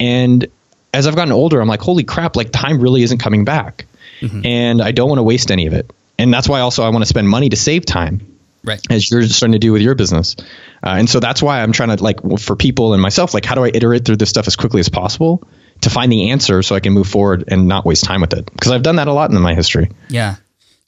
And 0.00 0.46
as 0.92 1.06
I've 1.06 1.16
gotten 1.16 1.32
older, 1.32 1.60
I'm 1.60 1.68
like, 1.68 1.80
holy 1.80 2.04
crap, 2.04 2.36
like 2.36 2.50
time 2.52 2.80
really 2.80 3.02
isn't 3.02 3.18
coming 3.18 3.44
back. 3.44 3.86
Mm-hmm. 4.20 4.46
And 4.46 4.82
I 4.82 4.92
don't 4.92 5.08
want 5.08 5.18
to 5.18 5.24
waste 5.24 5.50
any 5.50 5.66
of 5.66 5.74
it 5.74 5.90
and 6.18 6.32
that's 6.32 6.48
why 6.48 6.60
also 6.60 6.82
I 6.82 6.88
want 6.90 7.02
to 7.02 7.06
spend 7.06 7.28
money 7.28 7.48
to 7.48 7.56
save 7.56 7.86
time. 7.86 8.30
Right. 8.64 8.80
As 8.90 9.10
you're 9.10 9.22
starting 9.24 9.52
to 9.52 9.58
do 9.58 9.72
with 9.72 9.82
your 9.82 9.94
business. 9.94 10.36
Uh, 10.82 10.96
and 10.96 11.08
so 11.08 11.20
that's 11.20 11.42
why 11.42 11.60
I'm 11.62 11.72
trying 11.72 11.94
to 11.94 12.02
like 12.02 12.20
for 12.38 12.56
people 12.56 12.94
and 12.94 13.02
myself, 13.02 13.34
like 13.34 13.44
how 13.44 13.54
do 13.54 13.62
I 13.62 13.70
iterate 13.74 14.06
through 14.06 14.16
this 14.16 14.30
stuff 14.30 14.46
as 14.46 14.56
quickly 14.56 14.80
as 14.80 14.88
possible 14.88 15.46
to 15.82 15.90
find 15.90 16.10
the 16.10 16.30
answer 16.30 16.62
so 16.62 16.74
I 16.74 16.80
can 16.80 16.94
move 16.94 17.06
forward 17.06 17.44
and 17.48 17.68
not 17.68 17.84
waste 17.84 18.04
time 18.04 18.22
with 18.22 18.32
it? 18.32 18.50
Because 18.50 18.72
I've 18.72 18.82
done 18.82 18.96
that 18.96 19.06
a 19.06 19.12
lot 19.12 19.30
in 19.30 19.38
my 19.38 19.54
history. 19.54 19.90
Yeah. 20.08 20.36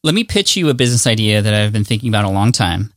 Let 0.02 0.14
me 0.14 0.24
pitch 0.24 0.56
you 0.56 0.70
a 0.70 0.74
business 0.74 1.06
idea 1.06 1.42
that 1.42 1.52
I've 1.52 1.72
been 1.72 1.84
thinking 1.84 2.08
about 2.08 2.24
a 2.24 2.30
long 2.30 2.50
time. 2.50 2.94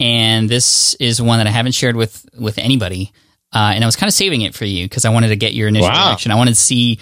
And 0.00 0.48
this 0.48 0.94
is 0.94 1.22
one 1.22 1.38
that 1.38 1.46
I 1.46 1.50
haven't 1.50 1.72
shared 1.72 1.94
with 1.94 2.26
with 2.36 2.58
anybody. 2.58 3.12
Uh, 3.52 3.72
and 3.74 3.84
I 3.84 3.86
was 3.86 3.94
kind 3.94 4.08
of 4.08 4.14
saving 4.14 4.42
it 4.42 4.54
for 4.54 4.64
you 4.64 4.86
because 4.86 5.04
I 5.04 5.10
wanted 5.10 5.28
to 5.28 5.36
get 5.36 5.54
your 5.54 5.68
initial 5.68 5.88
wow. 5.88 6.08
reaction. 6.08 6.32
I 6.32 6.34
wanted 6.34 6.50
to 6.50 6.60
see, 6.60 6.98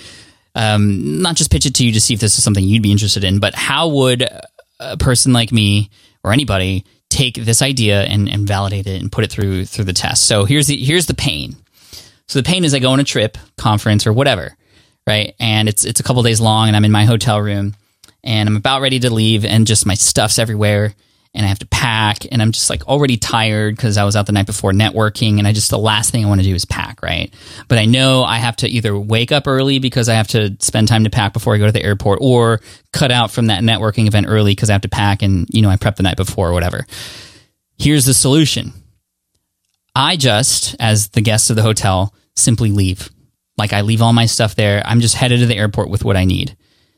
um, 0.54 1.22
not 1.22 1.36
just 1.36 1.50
pitch 1.50 1.64
it 1.64 1.74
to 1.76 1.86
you 1.86 1.92
to 1.92 2.00
see 2.00 2.14
if 2.14 2.20
this 2.20 2.36
is 2.36 2.44
something 2.44 2.62
you'd 2.62 2.82
be 2.82 2.92
interested 2.92 3.24
in, 3.24 3.40
but 3.40 3.54
how 3.54 3.88
would 3.88 4.28
a 4.80 4.96
person 4.96 5.32
like 5.32 5.52
me 5.52 5.90
or 6.22 6.32
anybody 6.32 6.84
take 7.10 7.36
this 7.36 7.62
idea 7.62 8.02
and, 8.02 8.28
and 8.28 8.46
validate 8.46 8.86
it 8.86 9.00
and 9.00 9.12
put 9.12 9.24
it 9.24 9.30
through 9.30 9.64
through 9.66 9.84
the 9.84 9.92
test. 9.92 10.26
So 10.26 10.44
here's 10.44 10.66
the 10.66 10.76
here's 10.76 11.06
the 11.06 11.14
pain. 11.14 11.56
So 12.26 12.38
the 12.38 12.48
pain 12.48 12.64
is 12.64 12.74
I 12.74 12.78
go 12.78 12.90
on 12.90 13.00
a 13.00 13.04
trip, 13.04 13.38
conference 13.56 14.06
or 14.06 14.12
whatever, 14.12 14.56
right? 15.06 15.34
And 15.38 15.68
it's 15.68 15.84
it's 15.84 16.00
a 16.00 16.02
couple 16.02 16.22
days 16.22 16.40
long 16.40 16.68
and 16.68 16.76
I'm 16.76 16.84
in 16.84 16.92
my 16.92 17.04
hotel 17.04 17.40
room 17.40 17.74
and 18.22 18.48
I'm 18.48 18.56
about 18.56 18.80
ready 18.80 18.98
to 19.00 19.12
leave 19.12 19.44
and 19.44 19.66
just 19.66 19.86
my 19.86 19.94
stuff's 19.94 20.38
everywhere 20.38 20.94
and 21.34 21.44
I 21.44 21.48
have 21.48 21.58
to 21.58 21.66
pack 21.66 22.26
and 22.30 22.40
I'm 22.40 22.52
just 22.52 22.70
like 22.70 22.86
already 22.86 23.16
tired 23.16 23.76
because 23.76 23.96
I 23.96 24.04
was 24.04 24.14
out 24.14 24.26
the 24.26 24.32
night 24.32 24.46
before 24.46 24.72
networking 24.72 25.38
and 25.38 25.46
I 25.46 25.52
just 25.52 25.70
the 25.70 25.78
last 25.78 26.10
thing 26.10 26.24
I 26.24 26.28
want 26.28 26.40
to 26.40 26.46
do 26.46 26.54
is 26.54 26.64
pack, 26.64 27.02
right? 27.02 27.34
But 27.68 27.78
I 27.78 27.86
know 27.86 28.22
I 28.22 28.38
have 28.38 28.56
to 28.56 28.68
either 28.68 28.96
wake 28.98 29.32
up 29.32 29.48
early 29.48 29.80
because 29.80 30.08
I 30.08 30.14
have 30.14 30.28
to 30.28 30.56
spend 30.60 30.88
time 30.88 31.04
to 31.04 31.10
pack 31.10 31.32
before 31.32 31.54
I 31.54 31.58
go 31.58 31.66
to 31.66 31.72
the 31.72 31.82
airport 31.82 32.20
or 32.22 32.60
cut 32.92 33.10
out 33.10 33.32
from 33.32 33.48
that 33.48 33.62
networking 33.62 34.06
event 34.06 34.26
early 34.28 34.52
because 34.52 34.70
I 34.70 34.74
have 34.74 34.82
to 34.82 34.88
pack 34.88 35.22
and 35.22 35.48
you 35.50 35.62
know 35.62 35.70
I 35.70 35.76
prep 35.76 35.96
the 35.96 36.04
night 36.04 36.16
before 36.16 36.50
or 36.50 36.52
whatever. 36.52 36.86
Here's 37.78 38.04
the 38.04 38.14
solution. 38.14 38.72
I 39.96 40.16
just, 40.16 40.76
as 40.80 41.08
the 41.08 41.20
guest 41.20 41.50
of 41.50 41.56
the 41.56 41.62
hotel, 41.62 42.14
simply 42.36 42.70
leave. 42.70 43.10
Like 43.56 43.72
I 43.72 43.82
leave 43.82 44.02
all 44.02 44.12
my 44.12 44.26
stuff 44.26 44.54
there. 44.54 44.82
I'm 44.84 45.00
just 45.00 45.14
headed 45.14 45.40
to 45.40 45.46
the 45.46 45.56
airport 45.56 45.88
with 45.88 46.04
what 46.04 46.16
I 46.16 46.24
need. 46.24 46.56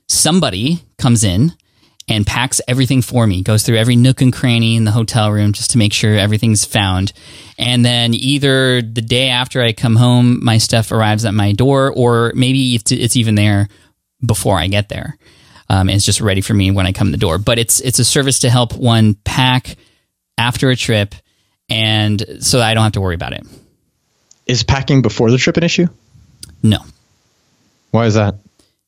Somebody 0.08 0.82
comes 0.98 1.24
in 1.24 1.52
and 2.08 2.26
packs 2.26 2.60
everything 2.68 3.02
for 3.02 3.26
me, 3.26 3.42
goes 3.42 3.64
through 3.64 3.76
every 3.76 3.96
nook 3.96 4.20
and 4.20 4.32
cranny 4.32 4.76
in 4.76 4.84
the 4.84 4.92
hotel 4.92 5.32
room 5.32 5.52
just 5.52 5.70
to 5.72 5.78
make 5.78 5.92
sure 5.92 6.14
everything's 6.14 6.64
found. 6.64 7.12
And 7.58 7.84
then 7.84 8.14
either 8.14 8.80
the 8.80 9.02
day 9.02 9.28
after 9.28 9.60
I 9.60 9.72
come 9.72 9.96
home, 9.96 10.44
my 10.44 10.58
stuff 10.58 10.92
arrives 10.92 11.24
at 11.24 11.34
my 11.34 11.52
door, 11.52 11.92
or 11.92 12.32
maybe 12.34 12.74
it's, 12.76 13.16
even 13.16 13.34
there 13.34 13.68
before 14.24 14.56
I 14.56 14.68
get 14.68 14.88
there. 14.88 15.16
Um, 15.68 15.88
it's 15.88 16.04
just 16.04 16.20
ready 16.20 16.42
for 16.42 16.54
me 16.54 16.70
when 16.70 16.86
I 16.86 16.92
come 16.92 17.08
in 17.08 17.12
the 17.12 17.18
door. 17.18 17.38
But 17.38 17.58
it's 17.58 17.80
it's 17.80 17.98
a 17.98 18.04
service 18.04 18.40
to 18.40 18.50
help 18.50 18.76
one 18.76 19.14
pack 19.24 19.76
after 20.38 20.70
a 20.70 20.76
trip, 20.76 21.14
and 21.68 22.24
so 22.40 22.60
I 22.60 22.74
don't 22.74 22.84
have 22.84 22.92
to 22.92 23.00
worry 23.00 23.16
about 23.16 23.32
it. 23.32 23.44
Is 24.46 24.62
packing 24.62 25.02
before 25.02 25.32
the 25.32 25.38
trip 25.38 25.56
an 25.56 25.64
issue? 25.64 25.86
No. 26.62 26.78
Why 27.90 28.06
is 28.06 28.14
that? 28.14 28.36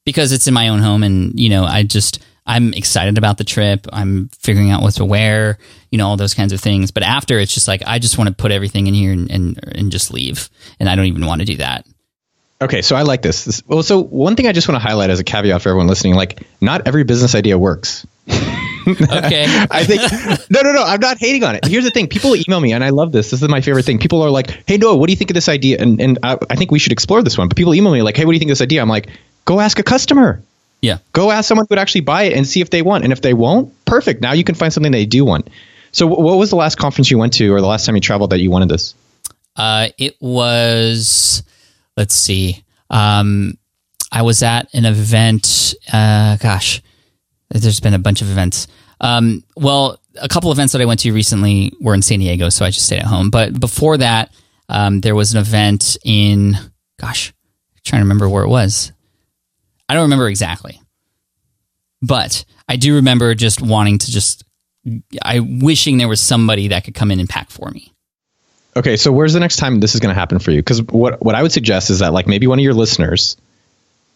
Because 0.04 0.30
it's 0.30 0.46
in 0.46 0.54
my 0.54 0.68
own 0.68 0.78
home, 0.78 1.02
and 1.02 1.38
you 1.38 1.48
know, 1.48 1.64
I 1.64 1.82
just 1.82 2.20
I'm 2.48 2.72
excited 2.72 3.18
about 3.18 3.36
the 3.36 3.44
trip. 3.44 3.86
I'm 3.92 4.30
figuring 4.38 4.70
out 4.70 4.82
what 4.82 4.94
to 4.94 5.04
wear, 5.04 5.58
you 5.90 5.98
know, 5.98 6.08
all 6.08 6.16
those 6.16 6.34
kinds 6.34 6.54
of 6.54 6.60
things. 6.60 6.90
But 6.90 7.02
after, 7.02 7.38
it's 7.38 7.52
just 7.52 7.68
like 7.68 7.82
I 7.86 7.98
just 7.98 8.16
want 8.16 8.28
to 8.28 8.34
put 8.34 8.50
everything 8.50 8.86
in 8.86 8.94
here 8.94 9.12
and 9.12 9.30
and, 9.30 9.60
and 9.62 9.92
just 9.92 10.12
leave, 10.12 10.48
and 10.80 10.88
I 10.88 10.96
don't 10.96 11.04
even 11.04 11.26
want 11.26 11.42
to 11.42 11.44
do 11.44 11.58
that. 11.58 11.86
Okay, 12.60 12.82
so 12.82 12.96
I 12.96 13.02
like 13.02 13.22
this. 13.22 13.44
this. 13.44 13.62
Well, 13.66 13.84
so 13.84 14.02
one 14.02 14.34
thing 14.34 14.48
I 14.48 14.52
just 14.52 14.66
want 14.66 14.82
to 14.82 14.88
highlight 14.88 15.10
as 15.10 15.20
a 15.20 15.24
caveat 15.24 15.62
for 15.62 15.68
everyone 15.68 15.86
listening, 15.86 16.14
like 16.14 16.42
not 16.60 16.88
every 16.88 17.04
business 17.04 17.34
idea 17.34 17.56
works. 17.56 18.04
okay. 18.28 19.44
I 19.70 19.84
think 19.84 20.02
no, 20.50 20.62
no, 20.62 20.72
no. 20.72 20.82
I'm 20.82 21.00
not 21.00 21.18
hating 21.18 21.44
on 21.44 21.54
it. 21.54 21.66
Here's 21.66 21.84
the 21.84 21.90
thing: 21.90 22.08
people 22.08 22.34
email 22.34 22.60
me, 22.60 22.72
and 22.72 22.82
I 22.82 22.88
love 22.88 23.12
this. 23.12 23.30
This 23.30 23.42
is 23.42 23.48
my 23.48 23.60
favorite 23.60 23.84
thing. 23.84 23.98
People 23.98 24.22
are 24.22 24.30
like, 24.30 24.62
"Hey, 24.66 24.78
Noah, 24.78 24.96
what 24.96 25.06
do 25.06 25.12
you 25.12 25.16
think 25.16 25.30
of 25.30 25.34
this 25.34 25.50
idea?" 25.50 25.76
And 25.78 26.00
and 26.00 26.18
I, 26.22 26.38
I 26.48 26.56
think 26.56 26.70
we 26.70 26.78
should 26.78 26.92
explore 26.92 27.22
this 27.22 27.36
one. 27.36 27.48
But 27.48 27.56
people 27.58 27.74
email 27.74 27.92
me 27.92 28.02
like, 28.02 28.16
"Hey, 28.16 28.24
what 28.24 28.32
do 28.32 28.36
you 28.36 28.40
think 28.40 28.50
of 28.50 28.56
this 28.56 28.62
idea?" 28.62 28.80
I'm 28.80 28.88
like, 28.88 29.10
"Go 29.44 29.60
ask 29.60 29.78
a 29.78 29.82
customer." 29.82 30.42
Yeah. 30.80 30.98
Go 31.12 31.30
ask 31.30 31.48
someone 31.48 31.66
who 31.68 31.74
would 31.74 31.78
actually 31.78 32.02
buy 32.02 32.24
it 32.24 32.36
and 32.36 32.46
see 32.46 32.60
if 32.60 32.70
they 32.70 32.82
want. 32.82 33.04
And 33.04 33.12
if 33.12 33.20
they 33.20 33.34
won't, 33.34 33.72
perfect. 33.84 34.20
Now 34.20 34.32
you 34.32 34.44
can 34.44 34.54
find 34.54 34.72
something 34.72 34.92
they 34.92 35.06
do 35.06 35.24
want. 35.24 35.48
So, 35.92 36.06
what 36.06 36.38
was 36.38 36.50
the 36.50 36.56
last 36.56 36.76
conference 36.76 37.10
you 37.10 37.18
went 37.18 37.32
to, 37.34 37.52
or 37.52 37.60
the 37.60 37.66
last 37.66 37.86
time 37.86 37.94
you 37.94 38.00
traveled 38.00 38.30
that 38.30 38.40
you 38.40 38.50
wanted 38.50 38.68
this? 38.68 38.94
Uh, 39.56 39.88
it 39.96 40.16
was. 40.20 41.42
Let's 41.96 42.14
see. 42.14 42.62
Um, 42.90 43.58
I 44.12 44.22
was 44.22 44.42
at 44.42 44.72
an 44.74 44.84
event. 44.84 45.74
Uh, 45.92 46.36
gosh, 46.36 46.82
there's 47.50 47.80
been 47.80 47.94
a 47.94 47.98
bunch 47.98 48.22
of 48.22 48.30
events. 48.30 48.68
Um, 49.00 49.44
well, 49.56 49.98
a 50.20 50.28
couple 50.28 50.52
events 50.52 50.72
that 50.72 50.82
I 50.82 50.84
went 50.84 51.00
to 51.00 51.12
recently 51.12 51.72
were 51.80 51.94
in 51.94 52.02
San 52.02 52.18
Diego, 52.18 52.48
so 52.48 52.64
I 52.64 52.70
just 52.70 52.86
stayed 52.86 53.00
at 53.00 53.06
home. 53.06 53.30
But 53.30 53.58
before 53.58 53.96
that, 53.98 54.32
um, 54.68 55.00
there 55.00 55.14
was 55.14 55.32
an 55.32 55.40
event 55.40 55.96
in. 56.04 56.54
Gosh, 57.00 57.32
I'm 57.74 57.80
trying 57.84 58.00
to 58.00 58.04
remember 58.04 58.28
where 58.28 58.44
it 58.44 58.48
was. 58.48 58.92
I 59.88 59.94
don't 59.94 60.04
remember 60.04 60.28
exactly, 60.28 60.80
but 62.02 62.44
I 62.68 62.76
do 62.76 62.96
remember 62.96 63.34
just 63.34 63.60
wanting 63.60 63.98
to 63.98 64.10
just. 64.10 64.44
I 65.22 65.40
wishing 65.40 65.98
there 65.98 66.08
was 66.08 66.20
somebody 66.20 66.68
that 66.68 66.84
could 66.84 66.94
come 66.94 67.10
in 67.10 67.20
and 67.20 67.28
pack 67.28 67.50
for 67.50 67.70
me. 67.70 67.92
Okay, 68.76 68.96
so 68.96 69.10
where's 69.10 69.32
the 69.32 69.40
next 69.40 69.56
time 69.56 69.80
this 69.80 69.94
is 69.94 70.00
going 70.00 70.14
to 70.14 70.18
happen 70.18 70.38
for 70.38 70.50
you? 70.50 70.60
Because 70.60 70.82
what 70.82 71.22
what 71.22 71.34
I 71.34 71.42
would 71.42 71.52
suggest 71.52 71.90
is 71.90 71.98
that 71.98 72.12
like 72.12 72.26
maybe 72.26 72.46
one 72.46 72.58
of 72.58 72.62
your 72.62 72.74
listeners, 72.74 73.36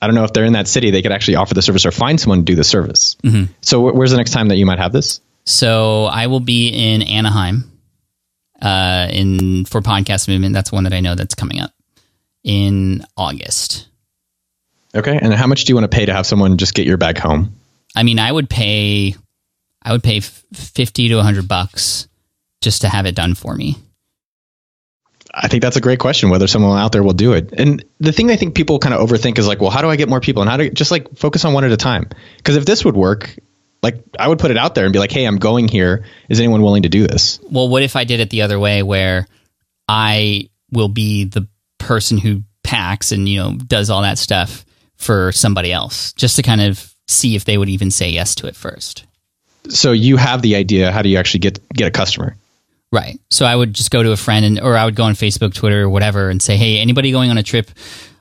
I 0.01 0.07
don't 0.07 0.15
know 0.15 0.25
if 0.25 0.33
they're 0.33 0.45
in 0.45 0.53
that 0.53 0.69
city, 0.69 0.91
they 0.91 1.03
could 1.03 1.13
actually 1.13 1.37
offer 1.37 1.55
the 1.55 1.63
service 1.63 1.85
or 1.85 1.91
find 1.91 2.21
someone 2.21 2.39
to 2.39 2.45
do 2.45 2.55
the 2.55 2.65
service. 2.65 3.17
Mm-hmm. 3.25 3.53
So 3.61 3.91
where's 3.91 4.13
the 4.13 4.17
next 4.17 4.31
time 4.31 4.49
that 4.49 4.57
you 4.57 4.67
might 4.67 4.79
have 4.79 4.93
this? 4.93 5.21
So 5.45 6.05
I 6.05 6.29
will 6.29 6.41
be 6.41 6.69
in 6.69 7.03
Anaheim, 7.03 7.73
uh, 8.61 9.09
in 9.11 9.65
for 9.65 9.81
podcast 9.81 10.29
movement. 10.29 10.55
That's 10.55 10.71
one 10.71 10.85
that 10.85 10.93
I 10.93 11.01
know 11.01 11.17
that's 11.17 11.35
coming 11.35 11.61
up 11.61 11.73
in 12.45 13.05
August. 13.17 13.89
Okay, 14.95 15.19
and 15.21 15.33
how 15.33 15.47
much 15.47 15.65
do 15.65 15.71
you 15.71 15.75
want 15.75 15.91
to 15.91 15.97
pay 15.97 16.07
to 16.07 16.13
have 16.13 16.27
someone 16.27 16.59
just 16.59 16.75
get 16.75 16.87
your 16.87 16.99
bag 16.99 17.19
home? 17.19 17.55
I 17.97 18.03
mean, 18.03 18.19
I 18.19 18.31
would 18.31 18.51
pay, 18.51 19.15
I 19.83 19.93
would 19.93 20.03
pay 20.03 20.21
fifty 20.21 21.09
to 21.09 21.23
hundred 21.23 21.49
bucks 21.49 22.09
just 22.61 22.83
to 22.83 22.89
have 22.89 23.07
it 23.07 23.15
done 23.15 23.35
for 23.35 23.55
me. 23.55 23.77
I 25.35 25.49
think 25.49 25.63
that's 25.63 25.77
a 25.77 25.81
great 25.81 25.99
question 25.99 26.29
whether 26.29 26.47
someone 26.47 26.79
out 26.79 26.93
there 26.93 27.03
will 27.03 27.15
do 27.15 27.33
it. 27.33 27.55
And 27.59 27.83
the 28.01 28.13
thing 28.13 28.31
I 28.31 28.37
think 28.37 28.55
people 28.55 28.79
kind 28.79 28.95
of 28.95 29.09
overthink 29.09 29.39
is 29.39 29.47
like, 29.49 29.63
well, 29.63 29.71
how 29.71 29.81
do 29.81 29.89
I 29.89 29.97
get 29.97 30.11
more 30.11 30.21
people 30.21 30.43
and 30.43 30.51
how 30.51 30.59
do 30.59 30.69
just 30.69 30.91
like 30.91 31.17
focus 31.17 31.45
on 31.47 31.55
one 31.55 31.65
at 31.65 31.73
a 31.73 31.77
time? 31.79 32.09
Because 32.37 32.57
if 32.57 32.67
this 32.67 32.85
would 32.85 32.97
work, 32.97 33.35
like 33.83 34.05
I 34.19 34.29
would 34.29 34.39
put 34.39 34.51
it 34.51 34.59
out 34.59 34.75
there 34.75 34.85
and 34.85 34.93
be 34.93 34.99
like, 34.99 35.11
"Hey, 35.11 35.25
I'm 35.25 35.39
going 35.39 35.69
here. 35.69 36.05
Is 36.29 36.39
anyone 36.39 36.63
willing 36.63 36.83
to 36.83 36.89
do 36.91 37.07
this?" 37.07 37.41
Well, 37.51 37.69
what 37.69 37.83
if 37.83 37.97
I 37.97 38.05
did 38.05 38.21
it 38.21 38.31
the 38.31 38.43
other 38.43 38.59
way 38.59 38.83
where 38.83 39.27
I 39.89 40.51
will 40.71 40.89
be 40.89 41.25
the 41.25 41.49
person 41.79 42.19
who 42.19 42.43
packs 42.63 43.11
and, 43.11 43.29
you 43.29 43.39
know, 43.39 43.55
does 43.55 43.91
all 43.91 44.03
that 44.03 44.19
stuff 44.19 44.65
for 45.03 45.33
somebody 45.33 45.73
else 45.73 46.12
just 46.12 46.37
to 46.37 46.43
kind 46.43 46.61
of 46.61 46.95
see 47.09 47.35
if 47.37 47.45
they 47.45 47.59
would 47.59 47.69
even 47.69 47.91
say 47.91 48.09
yes 48.09 48.35
to 48.37 48.47
it 48.47 48.57
first. 48.57 49.05
So 49.69 49.93
you 49.93 50.17
have 50.17 50.43
the 50.43 50.57
idea, 50.57 50.91
how 50.91 51.03
do 51.03 51.09
you 51.09 51.19
actually 51.19 51.41
get 51.41 51.61
get 51.75 51.88
a 51.88 51.91
customer? 51.91 52.37
Right. 52.91 53.19
So 53.31 53.47
I 53.47 53.57
would 53.57 53.73
just 53.73 53.91
go 53.91 54.03
to 54.03 54.12
a 54.12 54.17
friend 54.17 54.45
and, 54.45 54.61
or 54.61 54.77
I 54.77 54.85
would 54.85 54.97
go 54.97 55.05
on 55.05 55.15
Facebook, 55.15 55.55
Twitter, 55.55 55.83
or 55.83 55.88
whatever, 55.88 56.29
and 56.29 56.43
say, 56.43 56.57
"Hey, 56.57 56.79
anybody 56.79 57.11
going 57.11 57.31
on 57.31 57.38
a 57.38 57.43
trip? 57.43 57.71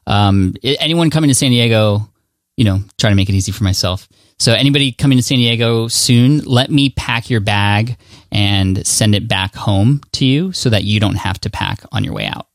Um, 0.08 0.54
anyone 0.63 1.10
coming 1.10 1.30
to 1.30 1.36
San 1.36 1.52
Diego? 1.52 2.08
You 2.56 2.65
know, 2.65 2.80
try 2.98 3.10
to 3.10 3.15
make 3.15 3.28
it 3.28 3.36
easy 3.36 3.52
for 3.52 3.63
myself. 3.63 4.08
So 4.39 4.54
anybody 4.54 4.91
coming 4.91 5.17
to 5.17 5.24
San 5.24 5.38
Diego 5.38 5.88
soon, 5.88 6.39
let 6.39 6.72
me 6.72 6.89
pack 6.89 7.30
your 7.30 7.41
bag 7.41 7.98
and 8.32 8.86
send 8.88 9.13
it 9.13 9.28
back 9.28 9.56
home 9.56 10.02
to 10.13 10.26
you, 10.26 10.52
so 10.54 10.70
that 10.70 10.84
you 10.84 11.00
don't 11.00 11.15
have 11.15 11.39
to 11.41 11.50
pack 11.50 11.84
on 11.91 12.04
your 12.04 12.13
way 12.13 12.26
out." 12.26 12.48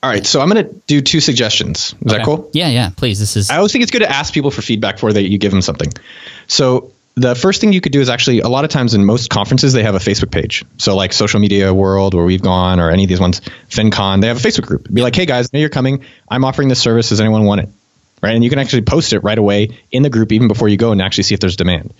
All 0.00 0.08
right, 0.08 0.24
so 0.24 0.40
I'm 0.40 0.48
going 0.48 0.64
to 0.64 0.74
do 0.86 1.00
two 1.00 1.18
suggestions. 1.18 1.78
Is 1.78 1.94
okay. 1.94 2.18
that 2.18 2.24
cool? 2.24 2.50
Yeah, 2.52 2.68
yeah. 2.68 2.90
Please, 2.96 3.18
this 3.18 3.36
is. 3.36 3.50
I 3.50 3.56
always 3.56 3.72
think 3.72 3.82
it's 3.82 3.90
good 3.90 4.02
to 4.02 4.10
ask 4.10 4.32
people 4.32 4.52
for 4.52 4.62
feedback 4.62 4.96
before 4.96 5.12
that 5.12 5.28
you 5.28 5.38
give 5.38 5.50
them 5.50 5.62
something. 5.62 5.92
So 6.46 6.92
the 7.16 7.34
first 7.34 7.60
thing 7.60 7.72
you 7.72 7.80
could 7.80 7.90
do 7.90 8.00
is 8.00 8.08
actually 8.08 8.40
a 8.40 8.48
lot 8.48 8.64
of 8.64 8.70
times 8.70 8.94
in 8.94 9.04
most 9.04 9.28
conferences 9.28 9.72
they 9.72 9.82
have 9.82 9.96
a 9.96 9.98
Facebook 9.98 10.30
page. 10.30 10.64
So 10.76 10.94
like 10.94 11.12
Social 11.12 11.40
Media 11.40 11.74
World, 11.74 12.14
where 12.14 12.24
we've 12.24 12.42
gone, 12.42 12.78
or 12.78 12.90
any 12.90 13.04
of 13.04 13.08
these 13.08 13.18
ones, 13.18 13.40
FinCon, 13.70 14.20
they 14.20 14.28
have 14.28 14.36
a 14.36 14.48
Facebook 14.48 14.66
group. 14.66 14.92
Be 14.92 15.02
like, 15.02 15.16
hey 15.16 15.26
guys, 15.26 15.52
know 15.52 15.58
you're 15.58 15.68
coming. 15.68 16.04
I'm 16.28 16.44
offering 16.44 16.68
this 16.68 16.80
service. 16.80 17.08
Does 17.08 17.20
anyone 17.20 17.44
want 17.44 17.62
it? 17.62 17.68
Right, 18.22 18.34
and 18.34 18.42
you 18.42 18.50
can 18.50 18.58
actually 18.58 18.82
post 18.82 19.12
it 19.12 19.20
right 19.20 19.38
away 19.38 19.78
in 19.90 20.02
the 20.02 20.10
group 20.10 20.32
even 20.32 20.48
before 20.48 20.68
you 20.68 20.76
go 20.76 20.92
and 20.92 21.02
actually 21.02 21.24
see 21.24 21.34
if 21.34 21.40
there's 21.40 21.56
demand. 21.56 21.94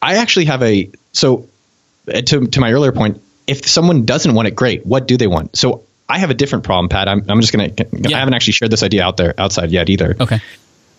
I 0.00 0.16
actually 0.16 0.46
have 0.46 0.62
a 0.62 0.90
so 1.12 1.48
uh, 2.08 2.20
to 2.20 2.46
to 2.46 2.60
my 2.60 2.72
earlier 2.72 2.92
point. 2.92 3.22
If 3.46 3.66
someone 3.66 4.04
doesn't 4.04 4.34
want 4.34 4.48
it, 4.48 4.54
great. 4.54 4.86
What 4.86 5.08
do 5.08 5.16
they 5.16 5.26
want? 5.26 5.56
So 5.56 5.84
I 6.10 6.18
have 6.18 6.30
a 6.30 6.34
different 6.34 6.64
problem, 6.64 6.88
Pat. 6.88 7.08
I'm, 7.08 7.24
I'm 7.28 7.40
just 7.40 7.52
gonna. 7.52 7.70
Yeah. 7.92 8.16
I 8.16 8.18
haven't 8.18 8.34
actually 8.34 8.54
shared 8.54 8.72
this 8.72 8.82
idea 8.82 9.04
out 9.04 9.16
there 9.16 9.32
outside 9.38 9.70
yet 9.70 9.88
either. 9.88 10.16
Okay. 10.18 10.40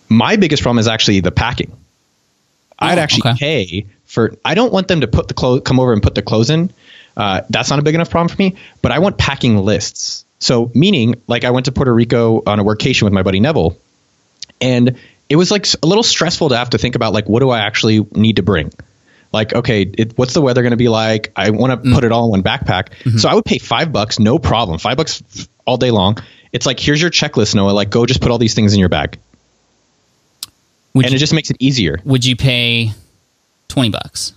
My 0.08 0.36
biggest 0.36 0.62
problem 0.62 0.78
is 0.78 0.88
actually 0.88 1.20
the 1.20 1.30
packing. 1.30 1.76
I'd 2.78 2.98
oh, 2.98 3.02
actually 3.02 3.30
okay. 3.32 3.38
pay 3.38 3.86
for. 4.06 4.34
I 4.44 4.54
don't 4.54 4.72
want 4.72 4.88
them 4.88 5.02
to 5.02 5.06
put 5.06 5.28
the 5.28 5.34
clothes, 5.34 5.62
come 5.64 5.78
over 5.78 5.92
and 5.92 6.02
put 6.02 6.14
the 6.14 6.22
clothes 6.22 6.48
in. 6.48 6.72
Uh, 7.14 7.42
that's 7.50 7.68
not 7.68 7.78
a 7.78 7.82
big 7.82 7.94
enough 7.94 8.08
problem 8.08 8.34
for 8.34 8.40
me. 8.40 8.56
But 8.80 8.92
I 8.92 9.00
want 9.00 9.18
packing 9.18 9.58
lists. 9.58 10.24
So 10.38 10.72
meaning, 10.74 11.20
like 11.26 11.44
I 11.44 11.50
went 11.50 11.66
to 11.66 11.72
Puerto 11.72 11.92
Rico 11.92 12.42
on 12.46 12.58
a 12.58 12.64
workation 12.64 13.02
with 13.02 13.12
my 13.12 13.22
buddy 13.22 13.38
Neville, 13.38 13.76
and 14.62 14.98
it 15.28 15.36
was 15.36 15.50
like 15.50 15.66
a 15.82 15.86
little 15.86 16.02
stressful 16.02 16.48
to 16.48 16.56
have 16.56 16.70
to 16.70 16.78
think 16.78 16.94
about 16.94 17.12
like 17.12 17.28
what 17.28 17.40
do 17.40 17.50
I 17.50 17.60
actually 17.60 18.06
need 18.12 18.36
to 18.36 18.42
bring. 18.42 18.72
Like, 19.32 19.54
okay, 19.54 19.82
it, 19.82 20.16
what's 20.18 20.34
the 20.34 20.42
weather 20.42 20.62
going 20.62 20.72
to 20.72 20.76
be 20.76 20.88
like? 20.88 21.32
I 21.36 21.50
want 21.50 21.82
to 21.82 21.88
mm. 21.88 21.94
put 21.94 22.04
it 22.04 22.12
all 22.12 22.26
in 22.26 22.30
one 22.30 22.42
backpack. 22.42 22.90
Mm-hmm. 22.90 23.18
So 23.18 23.28
I 23.28 23.34
would 23.34 23.44
pay 23.44 23.58
five 23.58 23.92
bucks, 23.92 24.18
no 24.18 24.38
problem. 24.38 24.78
Five 24.78 24.96
bucks 24.96 25.22
all 25.64 25.76
day 25.76 25.90
long. 25.90 26.18
It's 26.52 26.66
like, 26.66 26.78
here's 26.78 27.00
your 27.00 27.10
checklist, 27.10 27.54
Noah. 27.54 27.70
Like, 27.70 27.90
go 27.90 28.04
just 28.04 28.20
put 28.20 28.30
all 28.30 28.38
these 28.38 28.54
things 28.54 28.74
in 28.74 28.80
your 28.80 28.90
bag. 28.90 29.18
Would 30.94 31.06
and 31.06 31.12
you, 31.12 31.16
it 31.16 31.20
just 31.20 31.32
makes 31.32 31.50
it 31.50 31.56
easier. 31.58 31.98
Would 32.04 32.26
you 32.26 32.36
pay 32.36 32.92
20 33.68 33.90
bucks? 33.90 34.34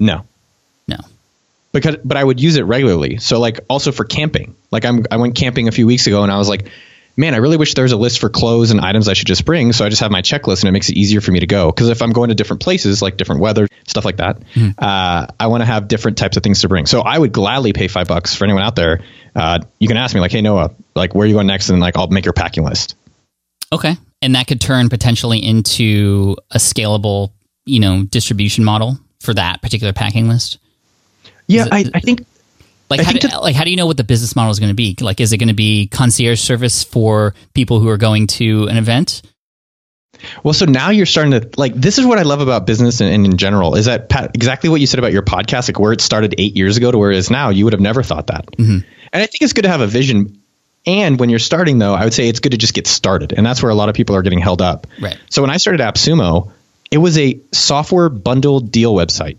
No. 0.00 0.24
No. 0.88 0.96
Because 1.72 1.96
but 2.04 2.16
I 2.16 2.24
would 2.24 2.40
use 2.40 2.56
it 2.56 2.62
regularly. 2.62 3.18
So 3.18 3.38
like 3.38 3.60
also 3.68 3.92
for 3.92 4.04
camping. 4.04 4.56
Like 4.72 4.84
I'm 4.84 5.04
I 5.10 5.18
went 5.18 5.36
camping 5.36 5.68
a 5.68 5.72
few 5.72 5.86
weeks 5.86 6.08
ago 6.08 6.24
and 6.24 6.32
I 6.32 6.38
was 6.38 6.48
like, 6.48 6.68
man, 7.16 7.34
I 7.34 7.38
really 7.38 7.56
wish 7.56 7.74
there 7.74 7.84
was 7.84 7.92
a 7.92 7.96
list 7.96 8.20
for 8.20 8.28
clothes 8.28 8.70
and 8.70 8.80
items 8.80 9.08
I 9.08 9.14
should 9.14 9.26
just 9.26 9.44
bring. 9.44 9.72
So 9.72 9.84
I 9.84 9.88
just 9.88 10.00
have 10.00 10.10
my 10.10 10.22
checklist 10.22 10.62
and 10.62 10.68
it 10.68 10.72
makes 10.72 10.88
it 10.88 10.96
easier 10.96 11.20
for 11.20 11.32
me 11.32 11.40
to 11.40 11.46
go. 11.46 11.70
Because 11.70 11.88
if 11.88 12.02
I'm 12.02 12.12
going 12.12 12.28
to 12.28 12.34
different 12.34 12.62
places, 12.62 13.02
like 13.02 13.16
different 13.16 13.40
weather, 13.40 13.68
stuff 13.86 14.04
like 14.04 14.16
that, 14.18 14.40
mm-hmm. 14.54 14.70
uh, 14.78 15.26
I 15.38 15.46
want 15.48 15.62
to 15.62 15.66
have 15.66 15.88
different 15.88 16.18
types 16.18 16.36
of 16.36 16.42
things 16.42 16.60
to 16.62 16.68
bring. 16.68 16.86
So 16.86 17.00
I 17.00 17.18
would 17.18 17.32
gladly 17.32 17.72
pay 17.72 17.88
five 17.88 18.08
bucks 18.08 18.34
for 18.34 18.44
anyone 18.44 18.62
out 18.62 18.76
there. 18.76 19.00
Uh, 19.34 19.60
you 19.78 19.88
can 19.88 19.96
ask 19.96 20.14
me 20.14 20.20
like, 20.20 20.32
hey 20.32 20.40
Noah, 20.40 20.72
like 20.94 21.14
where 21.14 21.24
are 21.24 21.28
you 21.28 21.34
going 21.34 21.46
next? 21.46 21.70
And 21.70 21.80
like 21.80 21.96
I'll 21.96 22.08
make 22.08 22.24
your 22.24 22.34
packing 22.34 22.64
list. 22.64 22.96
Okay 23.72 23.96
and 24.22 24.34
that 24.34 24.46
could 24.46 24.60
turn 24.60 24.88
potentially 24.88 25.38
into 25.38 26.36
a 26.50 26.58
scalable, 26.58 27.32
you 27.64 27.80
know, 27.80 28.04
distribution 28.04 28.64
model 28.64 28.98
for 29.20 29.34
that 29.34 29.62
particular 29.62 29.92
packing 29.92 30.28
list. 30.28 30.58
Yeah, 31.46 31.66
it, 31.66 31.72
I, 31.72 31.84
I, 31.94 32.00
think. 32.00 32.26
Like, 32.90 33.00
I 33.00 33.04
how 33.04 33.12
do, 33.12 33.18
to, 33.20 33.40
like, 33.40 33.54
how 33.54 33.64
do 33.64 33.70
you 33.70 33.76
know 33.76 33.86
what 33.86 33.96
the 33.96 34.04
business 34.04 34.34
model 34.34 34.50
is 34.50 34.58
going 34.58 34.70
to 34.70 34.74
be? 34.74 34.96
Like, 35.00 35.20
is 35.20 35.32
it 35.32 35.38
going 35.38 35.48
to 35.48 35.54
be 35.54 35.86
concierge 35.86 36.40
service 36.40 36.82
for 36.82 37.34
people 37.54 37.78
who 37.78 37.88
are 37.88 37.96
going 37.96 38.26
to 38.26 38.66
an 38.66 38.76
event? 38.76 39.22
Well, 40.42 40.52
so 40.52 40.66
now 40.66 40.90
you're 40.90 41.06
starting 41.06 41.32
to 41.32 41.48
like. 41.56 41.72
This 41.74 41.98
is 41.98 42.04
what 42.04 42.18
I 42.18 42.22
love 42.22 42.40
about 42.40 42.66
business 42.66 43.00
and, 43.00 43.10
and 43.10 43.24
in 43.24 43.36
general 43.38 43.76
is 43.76 43.86
that 43.86 44.08
Pat, 44.08 44.32
exactly 44.34 44.68
what 44.68 44.80
you 44.80 44.86
said 44.86 44.98
about 44.98 45.12
your 45.12 45.22
podcast, 45.22 45.68
like 45.68 45.78
where 45.78 45.92
it 45.92 46.00
started 46.00 46.34
eight 46.36 46.56
years 46.56 46.76
ago 46.76 46.90
to 46.90 46.98
where 46.98 47.10
it 47.10 47.16
is 47.16 47.30
now. 47.30 47.48
You 47.48 47.64
would 47.64 47.72
have 47.72 47.80
never 47.80 48.02
thought 48.02 48.26
that. 48.26 48.46
Mm-hmm. 48.46 48.86
And 49.12 49.22
I 49.22 49.26
think 49.26 49.40
it's 49.40 49.54
good 49.54 49.62
to 49.62 49.70
have 49.70 49.80
a 49.80 49.86
vision. 49.86 50.42
And 50.86 51.18
when 51.18 51.30
you're 51.30 51.38
starting, 51.38 51.78
though, 51.78 51.94
I 51.94 52.04
would 52.04 52.12
say 52.12 52.28
it's 52.28 52.40
good 52.40 52.52
to 52.52 52.58
just 52.58 52.74
get 52.74 52.86
started, 52.86 53.32
and 53.34 53.46
that's 53.46 53.62
where 53.62 53.70
a 53.70 53.74
lot 53.74 53.88
of 53.88 53.94
people 53.94 54.16
are 54.16 54.22
getting 54.22 54.40
held 54.40 54.60
up. 54.60 54.86
Right. 55.00 55.18
So 55.30 55.42
when 55.42 55.50
I 55.50 55.58
started 55.58 55.80
AppSumo, 55.80 56.52
it 56.90 56.98
was 56.98 57.16
a 57.18 57.40
software 57.52 58.08
bundle 58.08 58.60
deal 58.60 58.94
website. 58.94 59.38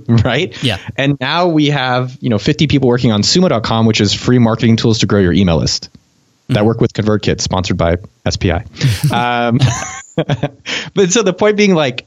right? 0.24 0.62
Yeah. 0.62 0.78
And 0.96 1.18
now 1.20 1.48
we 1.48 1.66
have, 1.68 2.16
you 2.20 2.30
know, 2.30 2.38
50 2.38 2.66
people 2.66 2.88
working 2.88 3.12
on 3.12 3.22
sumo.com, 3.22 3.86
which 3.86 4.00
is 4.00 4.14
free 4.14 4.38
marketing 4.38 4.76
tools 4.76 5.00
to 5.00 5.06
grow 5.06 5.20
your 5.20 5.32
email 5.32 5.58
list 5.58 5.90
that 6.48 6.64
work 6.64 6.80
with 6.80 6.92
ConvertKit, 6.92 7.40
sponsored 7.40 7.76
by 7.76 7.96
SPI. 8.28 8.50
um, 9.12 9.58
but 10.94 11.10
so 11.10 11.22
the 11.22 11.34
point 11.36 11.56
being, 11.56 11.74
like, 11.74 12.06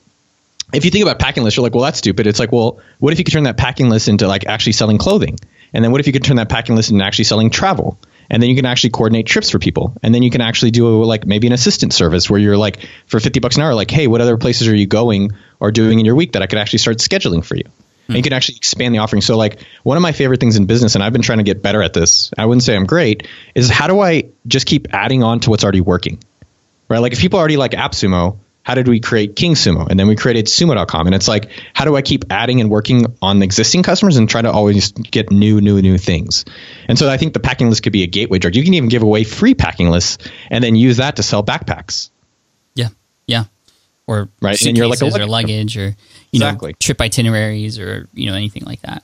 if 0.74 0.84
you 0.86 0.92
think 0.92 1.04
about 1.04 1.20
packing 1.20 1.44
lists, 1.44 1.58
you're 1.58 1.64
like, 1.64 1.74
well, 1.74 1.84
that's 1.84 2.00
stupid. 2.00 2.28
It's 2.28 2.40
like, 2.40 2.52
well, 2.52 2.80
what 3.00 3.14
if 3.14 3.20
you 3.20 3.26
could 3.26 3.34
turn 3.34 3.44
that 3.44 3.58
packing 3.58 3.90
list 3.90 4.08
into 4.08 4.28
like 4.28 4.46
actually 4.46 4.74
selling 4.74 4.98
clothing? 4.98 5.38
And 5.74 5.84
then 5.84 5.92
what 5.92 6.02
if 6.02 6.08
you 6.08 6.14
could 6.14 6.24
turn 6.24 6.38
that 6.38 6.50
packing 6.50 6.76
list 6.76 6.90
into 6.90 7.04
actually 7.04 7.26
selling 7.26 7.50
travel? 7.50 8.00
And 8.30 8.42
then 8.42 8.50
you 8.50 8.56
can 8.56 8.66
actually 8.66 8.90
coordinate 8.90 9.28
trips 9.28 9.52
for 9.52 9.60
people. 9.60 9.96
And 10.02 10.14
then 10.14 10.24
you 10.24 10.32
can 10.32 10.42
actually 10.42 10.72
do 10.72 10.88
a, 10.88 11.06
like 11.06 11.28
maybe 11.28 11.46
an 11.46 11.54
assistant 11.54 11.94
service 11.94 12.30
where 12.30 12.40
you're 12.40 12.58
like 12.58 12.88
for 13.06 13.20
50 13.20 13.40
bucks 13.40 13.58
an 13.58 13.62
hour, 13.62 13.76
like, 13.76 13.92
hey, 13.92 14.08
what 14.08 14.22
other 14.22 14.38
places 14.38 14.68
are 14.68 14.76
you 14.76 14.88
going 14.88 15.32
or 15.60 15.72
doing 15.72 16.00
in 16.00 16.06
your 16.06 16.16
week 16.16 16.32
that 16.32 16.42
I 16.42 16.48
could 16.48 16.58
actually 16.58 16.80
start 16.80 16.98
scheduling 16.98 17.46
for 17.46 17.56
you? 17.56 17.66
And 18.08 18.18
you 18.18 18.24
can 18.24 18.34
actually 18.34 18.58
expand 18.58 18.94
the 18.94 19.00
offering. 19.00 19.22
So, 19.22 19.38
like 19.38 19.62
one 19.84 19.98
of 19.98 20.02
my 20.02 20.12
favorite 20.12 20.40
things 20.40 20.58
in 20.58 20.66
business, 20.66 20.96
and 20.96 21.04
I've 21.04 21.14
been 21.14 21.22
trying 21.22 21.40
to 21.40 21.44
get 21.44 21.62
better 21.62 21.82
at 21.82 21.94
this. 21.94 22.32
I 22.38 22.46
wouldn't 22.46 22.64
say 22.64 22.76
I'm 22.76 22.86
great. 22.86 23.28
Is 23.56 23.70
how 23.70 23.88
do 23.88 24.00
I 24.00 24.26
just 24.48 24.68
keep 24.68 24.94
adding 24.94 25.24
on 25.24 25.40
to 25.42 25.50
what's 25.50 25.64
already 25.64 25.82
working, 25.82 26.20
right? 26.90 27.00
Like 27.00 27.14
if 27.14 27.20
people 27.20 27.40
already 27.40 27.58
like 27.58 27.72
AppSumo, 27.72 28.38
how 28.64 28.76
did 28.76 28.88
we 28.88 29.00
create 29.00 29.36
King 29.36 29.54
Sumo, 29.54 29.88
and 29.90 30.00
then 30.00 30.08
we 30.08 30.16
created 30.16 30.46
Sumo.com, 30.46 31.08
and 31.08 31.16
it's 31.16 31.28
like 31.28 31.50
how 31.74 31.86
do 31.86 31.96
I 31.96 32.02
keep 32.02 32.26
adding 32.32 32.62
and 32.62 32.70
working 32.70 33.16
on 33.22 33.42
existing 33.42 33.84
customers 33.84 34.18
and 34.18 34.30
try 34.30 34.42
to 34.42 34.52
always 34.52 34.92
get 34.92 35.32
new, 35.32 35.62
new, 35.62 35.82
new 35.82 35.98
things. 35.98 36.46
And 36.88 36.98
so 36.98 37.10
I 37.10 37.18
think 37.18 37.34
the 37.34 37.40
packing 37.40 37.70
list 37.70 37.84
could 37.84 37.94
be 37.94 38.04
a 38.04 38.08
gateway 38.08 38.40
drug. 38.40 38.56
You 38.56 38.64
can 38.64 38.74
even 38.74 38.90
give 38.90 39.04
away 39.04 39.24
free 39.24 39.56
packing 39.56 39.90
lists 39.90 40.30
and 40.50 40.64
then 40.64 40.76
use 40.76 40.98
that 40.98 41.18
to 41.18 41.24
sell 41.24 41.44
backpacks. 41.44 42.10
Yeah, 42.76 42.90
yeah 43.28 43.46
or 44.08 44.30
right, 44.42 44.62
and 44.66 44.78
you're 44.78 44.88
like 44.88 45.02
a 45.02 45.06
or 45.06 45.26
luggage 45.26 45.78
or 45.78 45.88
you 45.88 45.96
exactly. 46.34 46.72
know 46.72 46.78
trip 46.80 47.02
itineraries 47.02 47.80
or 47.80 48.08
you 48.14 48.30
know 48.30 48.36
anything 48.36 48.64
like 48.66 48.82
that. 48.82 49.04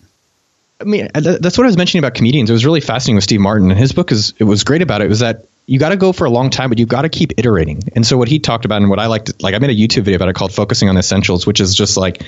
I 0.79 0.83
mean, 0.83 1.09
that's 1.13 1.57
what 1.57 1.65
I 1.65 1.67
was 1.67 1.77
mentioning 1.77 2.03
about 2.03 2.15
comedians. 2.15 2.49
It 2.49 2.53
was 2.53 2.65
really 2.65 2.81
fascinating 2.81 3.15
with 3.15 3.23
Steve 3.23 3.39
Martin, 3.39 3.69
and 3.69 3.79
his 3.79 3.91
book 3.91 4.11
is 4.11 4.33
it 4.39 4.45
was 4.45 4.63
great 4.63 4.81
about 4.81 5.01
it. 5.01 5.09
Was 5.09 5.19
that 5.19 5.45
you 5.67 5.79
got 5.79 5.89
to 5.89 5.97
go 5.97 6.11
for 6.11 6.25
a 6.25 6.29
long 6.29 6.49
time, 6.49 6.69
but 6.69 6.79
you 6.79 6.85
got 6.85 7.03
to 7.03 7.09
keep 7.09 7.33
iterating. 7.37 7.83
And 7.95 8.05
so 8.05 8.17
what 8.17 8.27
he 8.27 8.39
talked 8.39 8.65
about, 8.65 8.81
and 8.81 8.89
what 8.89 8.99
I 8.99 9.05
liked, 9.05 9.41
like 9.43 9.53
I 9.53 9.59
made 9.59 9.69
a 9.69 9.75
YouTube 9.75 10.03
video 10.03 10.15
about 10.15 10.29
it 10.29 10.35
called 10.35 10.53
"Focusing 10.53 10.89
on 10.89 10.97
Essentials," 10.97 11.45
which 11.45 11.59
is 11.59 11.75
just 11.75 11.97
like 11.97 12.23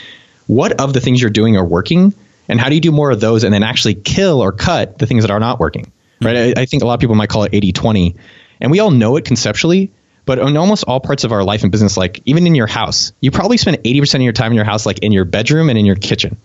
what 0.47 0.79
of 0.79 0.93
the 0.93 1.01
things 1.01 1.19
you're 1.19 1.31
doing 1.31 1.57
are 1.57 1.65
working, 1.65 2.13
and 2.47 2.59
how 2.59 2.69
do 2.69 2.75
you 2.75 2.81
do 2.81 2.91
more 2.91 3.11
of 3.11 3.19
those, 3.19 3.43
and 3.43 3.53
then 3.53 3.63
actually 3.63 3.95
kill 3.95 4.41
or 4.41 4.51
cut 4.51 4.99
the 4.99 5.07
things 5.07 5.23
that 5.23 5.31
are 5.31 5.39
not 5.39 5.59
working. 5.59 5.91
Right? 6.21 6.35
Mm-hmm. 6.35 6.59
I, 6.59 6.61
I 6.61 6.65
think 6.65 6.83
a 6.83 6.85
lot 6.85 6.93
of 6.93 6.99
people 6.99 7.15
might 7.15 7.29
call 7.29 7.43
it 7.43 7.51
80-20, 7.51 8.15
and 8.61 8.71
we 8.71 8.79
all 8.79 8.91
know 8.91 9.17
it 9.17 9.25
conceptually, 9.25 9.91
but 10.25 10.39
in 10.39 10.55
almost 10.57 10.85
all 10.85 10.99
parts 10.99 11.23
of 11.23 11.31
our 11.31 11.43
life 11.43 11.63
and 11.63 11.71
business, 11.71 11.97
like 11.97 12.21
even 12.25 12.47
in 12.47 12.55
your 12.55 12.67
house, 12.67 13.11
you 13.19 13.31
probably 13.31 13.57
spend 13.57 13.77
80% 13.77 14.15
of 14.15 14.21
your 14.21 14.33
time 14.33 14.51
in 14.51 14.55
your 14.55 14.65
house, 14.65 14.85
like 14.85 14.99
in 14.99 15.11
your 15.11 15.25
bedroom 15.25 15.69
and 15.69 15.77
in 15.77 15.85
your 15.85 15.95
kitchen. 15.95 16.37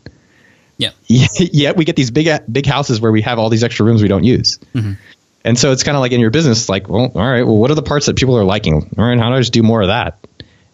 Yeah. 0.78 0.90
Yet 1.06 1.76
we 1.76 1.84
get 1.84 1.96
these 1.96 2.10
big, 2.10 2.28
big 2.50 2.66
houses 2.66 3.00
where 3.00 3.12
we 3.12 3.22
have 3.22 3.38
all 3.38 3.50
these 3.50 3.64
extra 3.64 3.86
rooms 3.86 4.02
we 4.02 4.08
don't 4.08 4.24
use. 4.24 4.58
Mm-hmm. 4.74 4.92
And 5.44 5.58
so 5.58 5.72
it's 5.72 5.84
kind 5.84 5.96
of 5.96 6.00
like 6.00 6.12
in 6.12 6.20
your 6.20 6.30
business, 6.30 6.68
like, 6.68 6.88
well, 6.88 7.12
all 7.14 7.30
right, 7.30 7.44
well, 7.44 7.56
what 7.56 7.70
are 7.70 7.74
the 7.74 7.82
parts 7.82 8.06
that 8.06 8.16
people 8.16 8.36
are 8.36 8.44
liking? 8.44 8.74
All 8.98 9.04
right, 9.04 9.18
how 9.18 9.28
do 9.28 9.36
I 9.36 9.38
just 9.38 9.52
do 9.52 9.62
more 9.62 9.82
of 9.82 9.88
that? 9.88 10.18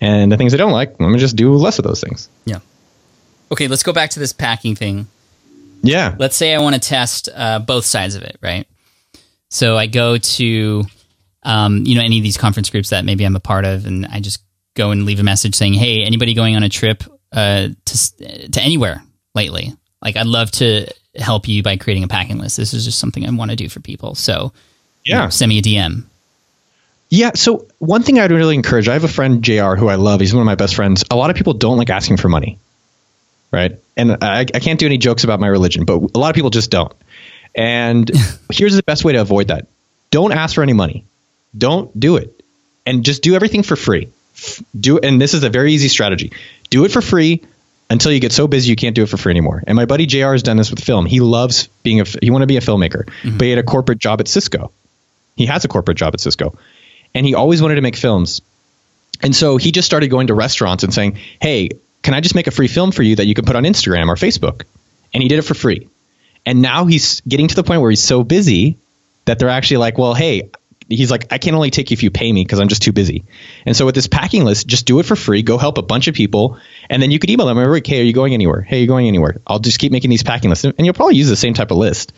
And 0.01 0.33
the 0.33 0.37
things 0.37 0.53
they 0.53 0.59
don't 0.59 0.73
like, 0.73 0.99
let 0.99 1.09
me 1.09 1.19
just 1.19 1.37
do 1.37 1.55
less 1.55 1.79
of 1.79 1.85
those 1.85 2.01
things. 2.01 2.29
Yeah. 2.45 2.61
Okay, 3.53 3.69
let's 3.69 3.83
go 3.83 3.93
back 3.93 4.11
to 4.11 4.21
this 4.21 4.33
packing 4.33 4.75
thing. 4.75 5.07
Yeah. 5.83 6.17
Let's 6.19 6.37
say 6.37 6.55
I 6.55 6.61
want 6.61 6.75
to 6.75 6.81
test 6.81 7.29
uh, 7.35 7.59
both 7.59 7.85
sides 7.85 8.15
of 8.15 8.23
it, 8.23 8.37
right? 8.41 8.67
So 9.51 9.77
I 9.77 9.87
go 9.87 10.19
to 10.19 10.85
um, 11.45 11.85
you 11.85 11.95
know, 11.95 12.03
any 12.03 12.19
of 12.19 12.23
these 12.23 12.37
conference 12.37 12.71
groups 12.71 12.91
that 12.91 13.05
maybe 13.05 13.25
I'm 13.25 13.37
a 13.37 13.41
part 13.41 13.65
of, 13.65 13.87
and 13.87 14.07
I 14.07 14.21
just 14.21 14.43
go 14.75 14.91
and 14.91 15.05
leave 15.05 15.21
a 15.21 15.25
message 15.25 15.55
saying, 15.55 15.75
"Hey, 15.75 16.03
anybody 16.03 16.35
going 16.35 16.57
on 16.57 16.63
a 16.63 16.69
trip 16.69 17.05
uh, 17.33 17.69
to 17.85 18.49
to 18.51 18.61
anywhere 18.61 19.03
lately? 19.35 19.73
Like, 20.03 20.17
I'd 20.17 20.27
love 20.27 20.51
to 20.53 20.87
help 21.17 21.49
you 21.49 21.63
by 21.63 21.77
creating 21.77 22.05
a 22.05 22.09
packing 22.09 22.39
list. 22.39 22.57
This 22.57 22.75
is 22.75 22.85
just 22.85 22.99
something 22.99 23.27
I 23.27 23.31
want 23.31 23.51
to 23.51 23.57
do 23.57 23.69
for 23.69 23.81
people. 23.81 24.15
So, 24.15 24.53
yeah, 25.05 25.17
you 25.17 25.23
know, 25.25 25.31
send 25.31 25.49
me 25.49 25.59
a 25.59 25.63
DM." 25.63 26.05
Yeah. 27.11 27.33
So 27.35 27.69
one 27.79 28.03
thing 28.03 28.19
I'd 28.19 28.33
really 28.33 28.55
encourage, 28.55 28.89
I 28.89 28.95
have 28.95 29.05
a 29.05 29.09
friend 29.09 29.43
Jr. 29.43 29.75
who 29.75 29.89
I 29.89 29.95
love. 29.97 30.21
He's 30.21 30.35
one 30.35 30.41
of 30.41 30.47
my 30.47 30.57
best 30.57 30.75
friends. 30.75 31.05
A 31.11 31.17
lot 31.17 31.31
of 31.31 31.37
people 31.37 31.53
don't 31.53 31.77
like 31.77 31.91
asking 31.91 32.17
for 32.17 32.29
money, 32.29 32.59
right? 33.53 33.79
And 33.97 34.17
I, 34.25 34.41
I 34.41 34.45
can't 34.45 34.81
do 34.81 34.87
any 34.87 34.99
jokes 34.99 35.23
about 35.23 35.39
my 35.39 35.47
religion, 35.47 35.85
but 35.85 36.01
a 36.15 36.19
lot 36.19 36.31
of 36.31 36.35
people 36.35 36.51
just 36.51 36.71
don't. 36.71 36.93
And 37.55 38.11
here's 38.53 38.75
the 38.75 38.83
best 38.83 39.05
way 39.05 39.13
to 39.13 39.21
avoid 39.21 39.49
that: 39.49 39.69
don't 40.11 40.33
ask 40.33 40.55
for 40.55 40.63
any 40.63 40.73
money 40.73 41.05
don't 41.57 41.99
do 41.99 42.17
it 42.17 42.43
and 42.87 43.05
just 43.05 43.23
do 43.23 43.35
everything 43.35 43.63
for 43.63 43.77
free. 43.77 44.09
Do 44.79 44.99
and 44.99 45.21
this 45.21 45.35
is 45.35 45.45
a 45.45 45.51
very 45.51 45.73
easy 45.73 45.89
strategy. 45.89 46.33
Do 46.71 46.85
it 46.85 46.93
for 46.93 47.01
free 47.01 47.43
until 47.91 48.13
you 48.13 48.21
get 48.21 48.33
so 48.33 48.49
busy 48.49 48.71
you 48.71 48.77
can't 48.77 48.95
do 48.95 49.03
it 49.03 49.09
for 49.09 49.17
free 49.17 49.31
anymore. 49.31 49.63
And 49.67 49.77
my 49.77 49.85
buddy 49.85 50.07
JR 50.07 50.33
has 50.33 50.43
done 50.43 50.57
this 50.57 50.71
with 50.71 50.83
film. 50.83 51.07
He 51.07 51.21
loves 51.21 51.69
being 51.83 52.01
a 52.01 52.05
he 52.05 52.31
wanted 52.31 52.45
to 52.45 52.49
be 52.49 52.57
a 52.57 52.61
filmmaker, 52.61 53.05
mm-hmm. 53.05 53.39
but 53.39 53.45
he 53.45 53.51
had 53.51 53.59
a 53.59 53.65
corporate 53.65 53.99
job 53.99 54.21
at 54.21 54.29
Cisco. 54.29 54.73
He 55.37 55.47
has 55.47 55.65
a 55.65 55.69
corporate 55.69 55.97
job 55.97 56.15
at 56.15 56.21
Cisco. 56.21 56.57
And 57.15 57.25
he 57.25 57.35
always 57.35 57.63
wanted 57.63 57.77
to 57.77 57.81
make 57.81 57.97
films. 57.97 58.43
And 59.23 59.35
so 59.35 59.57
he 59.57 59.71
just 59.71 59.87
started 59.87 60.09
going 60.09 60.27
to 60.27 60.35
restaurants 60.35 60.83
and 60.83 60.93
saying, 60.93 61.19
"Hey, 61.41 61.71
can 62.03 62.15
I 62.15 62.21
just 62.21 62.35
make 62.35 62.47
a 62.47 62.51
free 62.51 62.69
film 62.69 62.91
for 62.91 63.03
you 63.03 63.17
that 63.17 63.27
you 63.27 63.35
can 63.35 63.45
put 63.45 63.57
on 63.57 63.65
Instagram 63.65 64.09
or 64.09 64.17
Facebook?" 64.17 64.63
And 65.13 65.23
he 65.23 65.29
did 65.29 65.39
it 65.39 65.43
for 65.43 65.55
free. 65.55 65.89
And 66.45 66.61
now 66.61 66.87
he's 66.87 67.21
getting 67.21 67.49
to 67.49 67.55
the 67.55 67.63
point 67.63 67.81
where 67.81 67.91
he's 67.91 68.03
so 68.03 68.25
busy 68.25 68.77
that 69.25 69.39
they're 69.39 69.49
actually 69.49 69.79
like, 69.79 69.97
"Well, 69.97 70.15
hey, 70.15 70.51
he's 70.97 71.11
like, 71.11 71.33
I 71.33 71.39
can 71.39 71.55
only 71.55 71.71
take 71.71 71.91
you 71.91 71.95
if 71.95 72.03
you 72.03 72.11
pay 72.11 72.33
me 72.33 72.45
because 72.45 72.61
I'm 72.61 72.69
just 72.69 72.83
too 72.83 72.93
busy. 72.93 73.25
And 73.67 73.77
so 73.77 73.87
with 73.87 73.95
this 73.95 74.07
packing 74.07 74.45
list, 74.45 74.67
just 74.67 74.87
do 74.87 74.99
it 74.99 75.07
for 75.07 75.17
free. 75.17 75.43
Go 75.43 75.59
help 75.59 75.79
a 75.79 75.83
bunch 75.83 76.09
of 76.09 76.15
people, 76.15 76.59
and 76.89 77.03
then 77.03 77.11
you 77.11 77.19
could 77.19 77.31
email 77.31 77.47
them 77.47 77.59
every 77.59 77.73
week. 77.73 77.87
Hey, 77.87 78.01
are 78.01 78.05
you 78.05 78.13
going 78.13 78.35
anywhere? 78.35 78.61
Hey, 78.61 78.79
are 78.79 78.81
you 78.81 78.87
going 78.87 79.07
anywhere? 79.07 79.37
I'll 79.47 79.59
just 79.59 79.79
keep 79.79 79.93
making 79.93 80.11
these 80.11 80.23
packing 80.23 80.51
lists, 80.51 80.65
and 80.65 80.75
you'll 80.79 80.95
probably 80.95 81.17
use 81.17 81.29
the 81.29 81.37
same 81.37 81.55
type 81.55 81.71
of 81.71 81.77
list. 81.77 82.13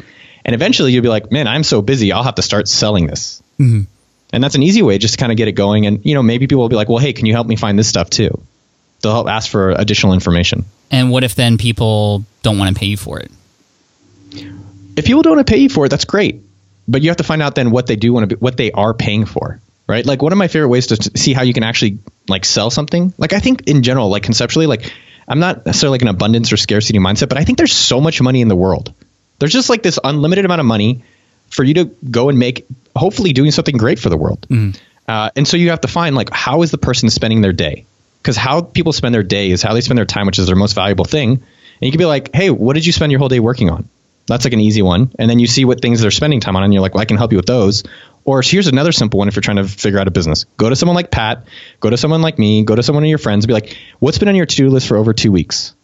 And 0.45 0.55
eventually, 0.55 0.93
you'll 0.93 1.03
be 1.03 1.09
like, 1.09 1.33
man, 1.33 1.49
I'm 1.49 1.65
so 1.65 1.83
busy. 1.83 2.13
I'll 2.13 2.23
have 2.23 2.37
to 2.37 2.43
start 2.43 2.69
selling 2.69 3.07
this. 3.07 3.43
Mm-hmm. 3.59 3.83
And 4.33 4.45
that's 4.45 4.55
an 4.55 4.63
easy 4.63 4.83
way 4.83 4.99
just 4.99 5.15
to 5.15 5.21
kind 5.21 5.33
of 5.33 5.39
get 5.39 5.49
it 5.49 5.53
going. 5.53 5.87
And 5.87 6.05
you 6.05 6.15
know, 6.15 6.23
maybe 6.23 6.47
people 6.47 6.63
will 6.63 6.69
be 6.69 6.77
like, 6.77 6.89
well, 6.89 6.99
hey, 6.99 7.13
can 7.13 7.27
you 7.27 7.33
help 7.33 7.47
me 7.47 7.57
find 7.57 7.79
this 7.79 7.89
stuff 7.89 8.11
too? 8.11 8.41
They'll 9.01 9.13
help 9.13 9.29
ask 9.29 9.51
for 9.51 9.71
additional 9.71 10.15
information. 10.15 10.65
And 10.91 11.11
what 11.11 11.25
if 11.25 11.35
then 11.35 11.59
people 11.59 12.25
don't 12.43 12.59
want 12.59 12.75
to 12.75 12.79
pay 12.79 12.87
you 12.87 12.97
for 12.97 13.21
it? 13.21 13.31
If 14.97 15.05
people 15.05 15.23
don't 15.23 15.37
want 15.37 15.47
to 15.47 15.53
pay 15.53 15.59
you 15.59 15.69
for 15.69 15.87
it, 15.87 15.91
that's 15.91 16.07
great 16.07 16.46
but 16.89 17.03
you 17.03 17.11
have 17.11 17.19
to 17.19 17.25
find 17.25 17.43
out 17.43 17.55
then 17.55 17.71
what 17.71 17.87
they 17.87 17.97
do 17.97 18.13
want 18.13 18.29
to 18.29 18.37
be, 18.37 18.41
what 18.41 18.57
they 18.57 18.73
are 18.73 18.95
paying 18.95 19.25
for, 19.25 19.61
right? 19.87 20.05
Like 20.05 20.23
one 20.23 20.33
of 20.33 20.39
my 20.39 20.49
favorite 20.49 20.69
ways 20.69 20.89
to 20.89 21.19
see 21.19 21.33
how 21.33 21.43
you 21.43 21.53
can 21.53 21.63
actually 21.63 21.99
like 22.29 22.45
sell 22.45 22.71
something. 22.71 23.13
Like 23.19 23.33
I 23.33 23.41
think 23.41 23.69
in 23.69 23.83
general, 23.83 24.09
like 24.09 24.23
conceptually, 24.23 24.67
like 24.67 24.93
I'm 25.29 25.39
not 25.39 25.67
necessarily 25.67 25.97
like 25.97 26.03
an 26.03 26.09
abundance 26.09 26.53
or 26.53 26.57
scarcity 26.57 26.99
mindset, 26.99 27.29
but 27.29 27.39
I 27.39 27.45
think 27.45 27.59
there's 27.59 27.73
so 27.73 28.01
much 28.01 28.21
money 28.21 28.41
in 28.41 28.49
the 28.49 28.57
world. 28.57 28.93
There's 29.39 29.53
just 29.53 29.69
like 29.69 29.83
this 29.83 29.99
unlimited 30.03 30.45
amount 30.45 30.61
of 30.61 30.67
money 30.67 31.03
for 31.51 31.65
you 31.65 31.75
to 31.75 31.85
go 32.11 32.29
and 32.29 32.39
make, 32.39 32.67
hopefully 32.95 33.33
doing 33.33 33.51
something 33.51 33.77
great 33.77 33.99
for 33.99 34.09
the 34.09 34.17
world. 34.17 34.47
Mm. 34.49 34.79
Uh, 35.07 35.31
and 35.37 35.47
so 35.47 35.57
you 35.57 35.71
have 35.71 35.83
to 35.83 35.89
find 35.89 36.17
like 36.17 36.31
how 36.31 36.63
is 36.63 36.71
the 36.71 36.79
person 36.79 37.11
spending 37.11 37.41
their 37.41 37.53
day? 37.53 37.85
Because 38.23 38.37
how 38.37 38.63
people 38.63 38.93
spend 38.93 39.15
their 39.15 39.23
day 39.23 39.51
is 39.51 39.63
how 39.63 39.73
they 39.73 39.81
spend 39.81 39.99
their 39.99 40.07
time, 40.07 40.27
which 40.27 40.39
is 40.39 40.47
their 40.47 40.57
most 40.57 40.73
valuable 40.73 41.05
thing. 41.05 41.31
And 41.31 41.43
you 41.81 41.91
can 41.93 41.99
be 41.99 42.07
like, 42.07 42.35
hey, 42.35 42.51
what 42.51 42.75
did 42.75 42.87
you 42.87 42.93
spend 42.93 43.13
your 43.13 43.19
whole 43.19 43.29
day 43.29 43.39
working 43.39 43.71
on? 43.71 43.89
That's 44.27 44.45
like 44.45 44.53
an 44.53 44.61
easy 44.61 44.83
one. 44.83 45.13
And 45.19 45.31
then 45.31 45.39
you 45.39 45.47
see 45.47 45.65
what 45.65 45.81
things 45.81 46.01
they're 46.01 46.11
spending 46.11 46.41
time 46.41 46.57
on, 46.57 46.65
and 46.65 46.73
you're 46.73 46.83
like, 46.83 46.95
well, 46.95 47.03
I 47.03 47.05
can 47.05 47.17
help 47.17 47.33
you 47.33 47.39
with 47.39 47.47
those. 47.47 47.85
Or 48.25 48.43
here's 48.43 48.67
another 48.67 48.91
simple 48.91 49.19
one 49.19 49.29
if 49.29 49.37
you're 49.37 49.43
trying 49.43 49.59
to 49.59 49.65
figure 49.65 50.01
out 50.01 50.09
a 50.09 50.11
business. 50.11 50.45
Go 50.57 50.69
to 50.69 50.75
someone 50.75 50.97
like 50.97 51.13
Pat, 51.13 51.47
go 51.79 51.91
to 51.91 51.97
someone 51.97 52.23
like 52.23 52.39
me, 52.39 52.65
go 52.65 52.75
to 52.75 52.83
someone 52.83 53.05
of 53.05 53.09
your 53.09 53.19
friends, 53.19 53.45
and 53.45 53.49
be 53.49 53.55
like, 53.55 53.77
what's 54.01 54.19
been 54.19 54.29
on 54.29 54.35
your 54.35 54.47
to 54.47 54.57
do 54.57 54.69
list 54.69 54.89
for 54.89 54.97
over 54.97 55.13
two 55.13 55.31
weeks? 55.31 55.75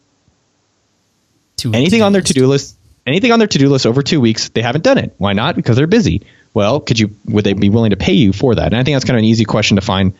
Two 1.56 1.72
anything 1.72 2.02
on 2.02 2.12
their 2.12 2.22
to 2.22 2.32
do 2.32 2.48
list, 2.48 2.76
anything 3.06 3.30
on 3.30 3.38
their 3.38 3.46
to 3.46 3.58
do 3.58 3.68
list 3.68 3.86
over 3.86 4.02
two 4.02 4.20
weeks, 4.20 4.48
they 4.48 4.62
haven't 4.62 4.82
done 4.82 4.98
it. 4.98 5.14
Why 5.18 5.34
not? 5.34 5.54
Because 5.54 5.76
they're 5.76 5.86
busy. 5.86 6.22
Well, 6.52 6.80
could 6.80 6.98
you 6.98 7.14
would 7.26 7.44
they 7.44 7.52
be 7.52 7.70
willing 7.70 7.90
to 7.90 7.96
pay 7.96 8.14
you 8.14 8.32
for 8.32 8.56
that? 8.56 8.66
And 8.66 8.74
I 8.74 8.82
think 8.82 8.96
that's 8.96 9.04
kind 9.04 9.16
of 9.16 9.20
an 9.20 9.26
easy 9.26 9.44
question 9.44 9.76
to 9.76 9.80
find 9.80 10.14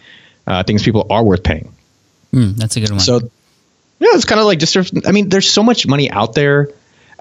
uh, 0.46 0.62
things 0.62 0.84
people 0.84 1.08
are 1.10 1.24
worth 1.24 1.42
paying. 1.42 1.74
Mm, 2.32 2.56
that's 2.56 2.76
a 2.76 2.80
good 2.80 2.90
one. 2.90 3.00
So 3.00 3.16
yeah, 3.98 4.10
it's 4.12 4.24
kind 4.24 4.40
of 4.40 4.46
like 4.46 4.60
just 4.60 4.76
I 5.06 5.10
mean, 5.10 5.28
there's 5.28 5.50
so 5.50 5.64
much 5.64 5.88
money 5.88 6.08
out 6.08 6.34
there 6.34 6.68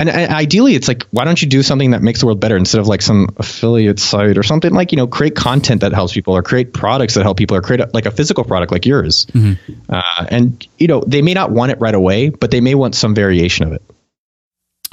and, 0.10 0.34
ideally, 0.34 0.76
it's 0.76 0.88
like, 0.88 1.04
why 1.12 1.26
don't 1.26 1.42
you 1.42 1.48
do 1.48 1.62
something 1.64 1.92
that 1.92 2.02
makes 2.02 2.20
the 2.20 2.26
world 2.26 2.40
better 2.40 2.58
instead 2.58 2.82
of 2.82 2.88
like 2.88 3.02
some 3.02 3.30
affiliate 3.38 4.00
site 4.00 4.38
or 4.38 4.44
something 4.44 4.74
like, 4.74 4.92
you 4.92 4.98
know, 4.98 5.08
create 5.08 5.36
content 5.36 5.82
that 5.82 5.94
helps 5.94 6.14
people 6.14 6.36
or 6.36 6.42
create 6.44 6.74
products 6.74 7.14
that 7.16 7.24
help 7.24 7.38
people 7.38 7.58
or 7.58 7.62
create 7.62 7.82
a, 7.82 7.90
like 7.94 8.06
a 8.06 8.12
physical 8.12 8.44
product 8.44 8.72
like 8.72 8.86
yours. 8.86 9.26
Mm-hmm. 9.28 9.74
Uh, 9.90 10.26
and, 10.30 10.68
you 10.78 10.88
know, 10.88 11.02
they 11.06 11.22
may 11.22 11.34
not 11.34 11.52
want 11.52 11.72
it 11.72 11.80
right 11.80 11.96
away, 11.96 12.30
but 12.30 12.52
they 12.52 12.62
may 12.62 12.76
want 12.76 12.96
some 12.96 13.14
variation 13.16 13.68
of 13.68 13.74
it. 13.74 13.84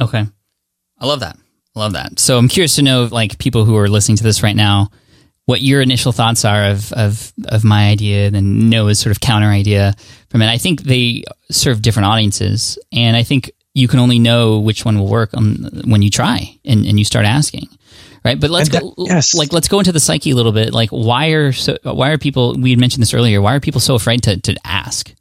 Okay. 0.00 0.26
I 0.98 1.06
love 1.06 1.20
that. 1.20 1.36
I 1.76 1.78
love 1.78 1.92
that. 1.92 2.18
So 2.18 2.38
I'm 2.38 2.48
curious 2.48 2.76
to 2.76 2.82
know, 2.82 3.08
like, 3.10 3.38
people 3.38 3.64
who 3.64 3.76
are 3.76 3.88
listening 3.88 4.16
to 4.16 4.24
this 4.24 4.42
right 4.42 4.56
now, 4.56 4.90
what 5.44 5.62
your 5.62 5.80
initial 5.80 6.12
thoughts 6.12 6.44
are 6.44 6.66
of 6.66 6.92
of 6.92 7.32
of 7.46 7.64
my 7.64 7.88
idea, 7.88 8.30
then 8.30 8.68
Noah's 8.68 8.98
sort 8.98 9.12
of 9.16 9.20
counter 9.20 9.46
idea 9.46 9.94
from 10.28 10.42
it. 10.42 10.50
I 10.50 10.58
think 10.58 10.82
they 10.82 11.24
serve 11.50 11.80
different 11.80 12.04
audiences, 12.04 12.78
and 12.92 13.16
I 13.16 13.22
think 13.22 13.50
you 13.78 13.88
can 13.88 13.98
only 13.98 14.18
know 14.18 14.58
which 14.58 14.84
one 14.84 14.98
will 14.98 15.08
work 15.08 15.30
on, 15.34 15.70
when 15.84 16.02
you 16.02 16.10
try 16.10 16.58
and, 16.64 16.84
and 16.84 16.98
you 16.98 17.04
start 17.04 17.24
asking 17.24 17.68
right? 18.24 18.38
But 18.38 18.50
let's 18.50 18.68
that, 18.70 18.82
go 18.82 18.94
yes. 18.98 19.34
like 19.34 19.52
let's 19.52 19.68
go 19.68 19.78
into 19.78 19.92
the 19.92 20.00
psyche 20.00 20.30
a 20.30 20.34
little 20.34 20.52
bit. 20.52 20.72
Like 20.72 20.90
why 20.90 21.28
are 21.28 21.52
so 21.52 21.78
why 21.82 22.10
are 22.10 22.18
people 22.18 22.54
we 22.54 22.70
had 22.70 22.78
mentioned 22.78 23.02
this 23.02 23.14
earlier 23.14 23.40
why 23.40 23.54
are 23.54 23.60
people 23.60 23.80
so 23.80 23.94
afraid 23.94 24.22
to, 24.24 24.40
to 24.40 24.56
ask? 24.64 25.14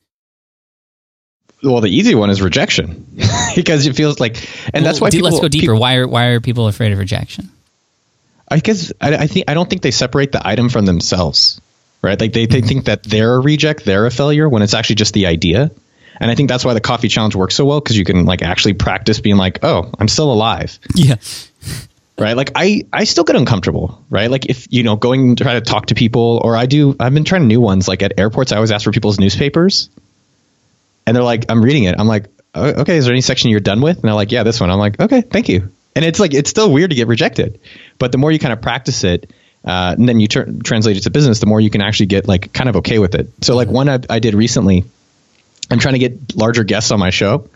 Well 1.64 1.82
the 1.82 1.90
easy 1.90 2.16
one 2.16 2.30
is 2.30 2.42
rejection. 2.42 3.06
Because 3.56 3.88
it 3.88 3.96
feels 3.96 4.20
like 4.20 4.38
and 4.74 4.74
well, 4.76 4.84
that's 4.84 5.02
why 5.02 5.10
people, 5.10 5.30
let's 5.30 5.42
go 5.42 5.48
deeper. 5.48 5.68
people, 5.68 5.80
why 5.80 5.96
are 5.96 6.08
why 6.08 6.26
are 6.26 6.40
people 6.40 6.68
afraid 6.68 6.92
of 6.92 7.00
rejection? 7.00 7.50
I 8.50 8.60
guess 8.60 8.94
I, 9.02 9.16
I, 9.16 9.28
think 9.28 9.50
i 9.50 9.54
don't 9.54 9.70
think 9.70 9.82
they 9.82 9.92
separate 9.92 10.32
the 10.32 10.46
item 10.48 10.70
from 10.70 10.86
themselves 10.86 11.60
right? 12.02 12.20
Like 12.20 12.34
they, 12.34 12.46
they 12.46 12.60
mm-hmm. 12.60 12.68
think 12.68 12.86
that 12.86 13.04
they're 13.04 13.36
a 13.36 13.40
reject 13.40 13.84
they're 13.84 14.06
a 14.06 14.12
failure 14.12 14.48
when 14.48 14.62
it's 14.62 14.74
actually 14.74 14.96
just 14.96 15.14
the 15.14 15.26
idea 15.26 15.72
and 16.20 16.32
I 16.32 16.36
think 16.36 16.50
that's 16.50 16.66
why 16.66 16.74
the 16.74 16.82
coffee 16.82 17.08
challenge 17.08 17.36
works 17.36 17.56
so 17.56 17.66
well 17.66 17.80
because 17.80 17.98
you 17.98 18.06
can 18.06 18.26
like 18.26 18.42
actually 18.42 18.74
practice 18.74 19.20
being 19.20 19.38
like, 19.38 19.64
oh, 19.64 19.92
I'm 20.00 20.08
still 20.08 20.32
alive. 20.32 20.78
Yeah. 20.96 21.16
right. 22.18 22.36
Like 22.36 22.52
I, 22.56 22.86
I 22.92 23.04
still 23.04 23.24
get 23.24 23.36
uncomfortable. 23.36 24.04
Right. 24.10 24.30
Like 24.30 24.46
if 24.48 24.68
you 24.72 24.84
know 24.84 24.96
going 24.96 25.36
to 25.36 25.44
try 25.44 25.54
to 25.54 25.62
talk 25.62 25.88
to 25.88 25.96
people, 25.96 26.42
or 26.44 26.56
I 26.56 26.66
do. 26.66 26.96
I've 27.00 27.14
been 27.14 27.24
trying 27.24 27.48
new 27.48 27.62
ones. 27.62 27.88
Like 27.88 28.02
at 28.02 28.20
airports, 28.20 28.52
I 28.52 28.56
always 28.56 28.72
ask 28.72 28.84
for 28.84 28.92
people's 28.92 29.20
newspapers, 29.20 29.90
and 31.06 31.16
they're 31.16 31.24
like, 31.24 31.46
I'm 31.50 31.64
reading 31.64 31.84
it. 31.86 31.96
I'm 31.98 32.08
like, 32.08 32.26
okay, 32.56 32.98
is 32.98 33.06
there 33.06 33.14
any 33.14 33.22
section 33.22 33.50
you're 33.50 33.60
done 33.60 33.82
with? 33.82 33.98
And 33.98 34.06
they're 34.06 34.14
like, 34.14 34.32
yeah, 34.32 34.44
this 34.44 34.60
one. 34.60 34.70
I'm 34.70 34.80
like, 34.80 35.00
okay, 35.00 35.22
thank 35.22 35.50
you. 35.50 35.72
And 35.96 36.06
it's 36.06 36.20
like 36.20 36.34
it's 36.34 36.50
still 36.50 36.72
weird 36.72 36.92
to 36.92 36.96
get 36.96 37.08
rejected, 37.08 37.60
but 37.98 38.12
the 38.12 38.18
more 38.18 38.32
you 38.32 38.40
kind 38.40 38.54
of 38.54 38.62
practice 38.62 39.04
it, 39.04 39.32
uh, 39.66 39.96
and 39.98 40.08
then 40.08 40.20
you 40.20 40.28
ter- 40.28 40.52
translate 40.64 40.96
it 40.98 41.02
to 41.02 41.10
business, 41.10 41.40
the 41.40 41.48
more 41.48 41.60
you 41.60 41.72
can 41.72 41.82
actually 41.82 42.06
get 42.06 42.28
like 42.28 42.54
kind 42.54 42.70
of 42.70 42.78
okay 42.78 43.00
with 43.00 43.16
it. 43.16 43.28
So 43.42 43.56
like 43.56 43.68
one 43.68 43.90
I, 43.90 44.00
I 44.10 44.20
did 44.20 44.36
recently 44.36 44.86
I'm 45.70 45.80
trying 45.80 45.94
to 45.94 46.00
get 46.00 46.36
larger 46.36 46.64
guests 46.64 46.92
on 46.92 47.00
my 47.00 47.10
show. 47.10 47.50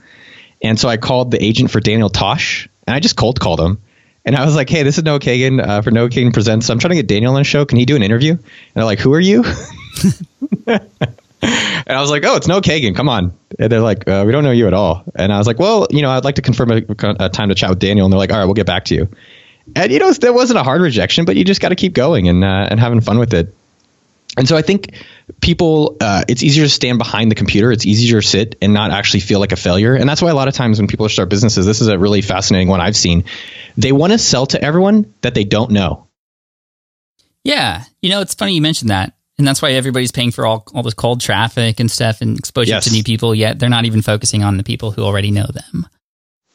And 0.62 0.80
so 0.80 0.90
I 0.90 0.98
called 0.98 1.32
the 1.32 1.44
agent 1.44 1.72
for 1.72 1.80
Daniel 1.80 2.10
Tosh 2.10 2.70
and 2.86 2.96
I 2.96 3.00
just 3.00 3.16
cold 3.16 3.40
called 3.40 3.60
him. 3.60 3.82
And 4.24 4.36
I 4.36 4.46
was 4.46 4.56
like, 4.56 4.70
hey, 4.70 4.84
this 4.84 4.98
is 4.98 5.04
Noah 5.04 5.20
Kagan 5.20 5.66
uh, 5.66 5.82
for 5.82 5.90
Noah 5.90 6.10
Kagan 6.10 6.32
Presents. 6.32 6.70
I'm 6.70 6.78
trying 6.78 6.92
to 6.92 6.96
get 6.96 7.08
Daniel 7.08 7.34
on 7.34 7.40
the 7.40 7.44
show. 7.44 7.66
Can 7.66 7.80
he 7.80 7.86
do 7.86 7.96
an 7.96 8.04
interview? 8.04 8.34
And 8.34 8.42
they're 8.76 8.86
like, 8.86 9.00
who 9.00 9.14
are 9.14 9.20
you? 9.20 9.44
and 10.68 10.80
I 11.42 12.00
was 12.00 12.12
like, 12.12 12.24
oh, 12.24 12.36
it's 12.36 12.48
Noah 12.48 12.62
Kagan. 12.62 12.96
Come 12.96 13.10
on. 13.10 13.34
And 13.58 13.72
they're 13.72 13.82
like, 13.82 14.08
uh, 14.08 14.24
we 14.26 14.32
don't 14.32 14.44
know 14.44 14.52
you 14.52 14.68
at 14.68 14.76
all. 14.76 15.04
And 15.16 15.34
I 15.34 15.40
was 15.40 15.48
like, 15.48 15.58
well, 15.58 15.88
you 15.90 16.04
know, 16.04 16.12
I'd 16.12 16.24
like 16.24 16.36
to 16.36 16.44
confirm 16.44 16.72
a, 16.72 16.82
a, 17.20 17.30
time 17.30 17.50
to 17.50 17.56
chat 17.56 17.72
with 17.72 17.80
Daniel. 17.80 18.06
And 18.06 18.14
they're 18.14 18.20
like, 18.20 18.32
all 18.32 18.38
right, 18.38 18.46
we'll 18.46 18.54
get 18.54 18.68
back 18.68 18.86
to 18.86 18.96
you. 18.96 19.10
And, 19.76 19.92
you 19.92 19.98
know, 19.98 20.12
there 20.14 20.34
wasn't 20.34 20.60
a 20.60 20.64
hard 20.64 20.82
rejection, 20.82 21.26
but 21.26 21.36
you 21.36 21.44
just 21.44 21.62
got 21.62 21.70
to 21.70 21.76
keep 21.76 21.94
going 21.94 22.28
and, 22.28 22.44
uh, 22.44 22.68
and 22.70 22.80
having 22.80 23.02
fun 23.02 23.18
with 23.18 23.34
it. 23.34 23.56
And 24.38 24.48
so 24.48 24.56
I 24.56 24.62
think 24.62 24.94
people, 25.42 25.98
uh, 26.00 26.24
it's 26.28 26.42
easier 26.42 26.64
to 26.64 26.70
stand 26.70 26.98
behind 26.98 27.30
the 27.30 27.36
computer. 27.36 27.72
It's 27.72 27.86
easier 27.86 28.22
to 28.22 28.28
sit 28.28 28.56
and 28.62 28.74
not 28.74 28.92
actually 28.92 29.20
feel 29.20 29.40
like 29.40 29.52
a 29.52 29.58
failure. 29.58 29.94
And 29.94 30.08
that's 30.08 30.22
why 30.22 30.30
a 30.30 30.36
lot 30.36 30.48
of 30.48 30.54
times 30.54 30.80
when 30.80 30.88
people 30.88 31.08
start 31.10 31.30
businesses, 31.30 31.66
this 31.66 31.82
is 31.82 31.88
a 31.88 32.00
really 32.00 32.22
fascinating 32.22 32.70
one 32.70 32.80
I've 32.80 32.96
seen. 32.96 33.26
They 33.78 33.92
want 33.92 34.14
to 34.14 34.18
sell 34.18 34.46
to 34.48 34.64
everyone 34.64 35.14
that 35.22 35.34
they 35.34 35.44
don't 35.44 35.72
know. 35.72 36.08
Yeah. 37.44 37.84
You 38.02 38.10
know, 38.10 38.22
it's 38.22 38.34
funny 38.34 38.54
you 38.54 38.62
mentioned 38.62 38.90
that. 38.90 39.14
And 39.38 39.48
that's 39.48 39.62
why 39.62 39.72
everybody's 39.72 40.12
paying 40.12 40.32
for 40.32 40.46
all, 40.46 40.66
all 40.74 40.84
this 40.84 40.94
cold 40.94 41.20
traffic 41.20 41.80
and 41.80 41.90
stuff 41.90 42.22
and 42.22 42.38
exposure 42.38 42.74
yes. 42.74 42.86
to 42.86 42.92
new 42.92 43.04
people, 43.04 43.34
yet 43.34 43.60
they're 43.60 43.70
not 43.70 43.86
even 43.86 44.02
focusing 44.02 44.44
on 44.44 44.58
the 44.58 44.64
people 44.64 44.92
who 44.92 45.04
already 45.04 45.32
know 45.32 45.48
them. 45.48 45.88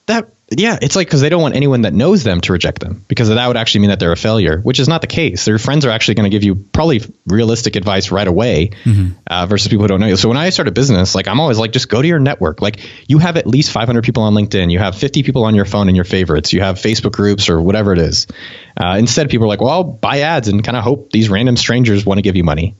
That 0.07 0.31
yeah, 0.49 0.79
it's 0.81 0.95
like 0.95 1.09
because 1.09 1.23
they 1.23 1.29
don't 1.29 1.43
want 1.43 1.57
anyone 1.57 1.83
that 1.83 1.93
knows 1.93 2.23
them 2.23 2.41
to 2.43 2.53
reject 2.53 2.79
them 2.79 3.05
because 3.09 3.29
that 3.29 3.47
would 3.49 3.57
actually 3.57 3.81
mean 3.81 3.91
that 3.91 3.99
they're 3.99 4.13
a 4.13 4.17
failure, 4.17 4.61
which 4.61 4.79
is 4.79 4.87
not 4.87 5.01
the 5.01 5.09
case. 5.09 5.45
Their 5.45 5.59
friends 5.59 5.85
are 5.85 5.91
actually 5.91 6.15
going 6.15 6.31
to 6.31 6.35
give 6.35 6.45
you 6.45 6.55
probably 6.55 7.01
realistic 7.27 7.75
advice 7.75 8.13
right 8.13 8.29
away 8.29 8.69
mm-hmm. 8.85 9.19
uh, 9.27 9.47
versus 9.47 9.67
people 9.67 9.83
who 9.83 9.89
don't 9.89 9.99
know 9.99 10.07
you. 10.07 10.15
So 10.15 10.29
when 10.29 10.37
I 10.37 10.51
start 10.51 10.69
a 10.69 10.71
business, 10.71 11.17
like 11.17 11.27
I'm 11.27 11.41
always 11.41 11.59
like, 11.59 11.73
just 11.73 11.89
go 11.89 12.01
to 12.01 12.07
your 12.07 12.21
network. 12.21 12.63
Like 12.63 12.89
you 13.09 13.19
have 13.19 13.37
at 13.37 13.49
least 13.49 13.73
500 13.73 14.05
people 14.05 14.23
on 14.23 14.35
LinkedIn, 14.35 14.71
you 14.71 14.79
have 14.79 14.97
50 14.97 15.25
people 15.25 15.43
on 15.43 15.57
your 15.57 15.65
phone 15.65 15.89
and 15.89 15.97
your 15.97 16.05
favorites, 16.05 16.53
you 16.53 16.61
have 16.61 16.77
Facebook 16.77 17.13
groups 17.13 17.49
or 17.49 17.61
whatever 17.61 17.93
it 17.93 17.99
is. 17.99 18.29
Uh, 18.77 18.97
instead, 19.01 19.29
people 19.31 19.47
are 19.47 19.49
like, 19.49 19.61
well, 19.61 19.71
I'll 19.71 19.85
buy 19.85 20.21
ads 20.21 20.47
and 20.47 20.63
kind 20.63 20.77
of 20.77 20.85
hope 20.85 21.11
these 21.11 21.29
random 21.29 21.57
strangers 21.57 22.07
want 22.07 22.19
to 22.19 22.23
give 22.23 22.37
you 22.37 22.45
money. 22.45 22.77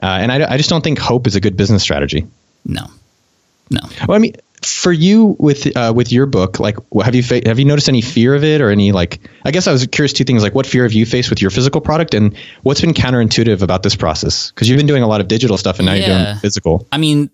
Uh, 0.00 0.06
and 0.06 0.30
I, 0.30 0.52
I 0.52 0.56
just 0.56 0.70
don't 0.70 0.84
think 0.84 1.00
hope 1.00 1.26
is 1.26 1.34
a 1.34 1.40
good 1.40 1.56
business 1.56 1.82
strategy. 1.82 2.28
No. 2.64 2.86
No. 3.70 3.80
Well, 4.06 4.14
I 4.14 4.18
mean, 4.18 4.34
for 4.62 4.92
you 4.92 5.36
with 5.38 5.76
uh, 5.76 5.92
with 5.94 6.12
your 6.12 6.26
book, 6.26 6.60
like 6.60 6.76
have 7.02 7.14
you 7.14 7.22
fa- 7.22 7.42
have 7.46 7.58
you 7.58 7.64
noticed 7.64 7.88
any 7.88 8.00
fear 8.00 8.34
of 8.34 8.44
it 8.44 8.60
or 8.60 8.70
any 8.70 8.92
like? 8.92 9.20
I 9.44 9.50
guess 9.50 9.66
I 9.66 9.72
was 9.72 9.86
curious 9.86 10.12
two 10.12 10.24
things 10.24 10.42
like 10.42 10.54
what 10.54 10.66
fear 10.66 10.82
have 10.84 10.92
you 10.92 11.06
faced 11.06 11.30
with 11.30 11.40
your 11.40 11.50
physical 11.50 11.80
product 11.80 12.14
and 12.14 12.36
what's 12.62 12.80
been 12.80 12.94
counterintuitive 12.94 13.62
about 13.62 13.82
this 13.82 13.96
process 13.96 14.50
because 14.50 14.68
you've 14.68 14.78
been 14.78 14.86
doing 14.86 15.02
a 15.02 15.08
lot 15.08 15.20
of 15.20 15.28
digital 15.28 15.56
stuff 15.56 15.78
and 15.78 15.86
now 15.86 15.94
yeah. 15.94 16.06
you're 16.06 16.24
doing 16.24 16.36
physical. 16.38 16.86
I 16.92 16.98
mean, 16.98 17.30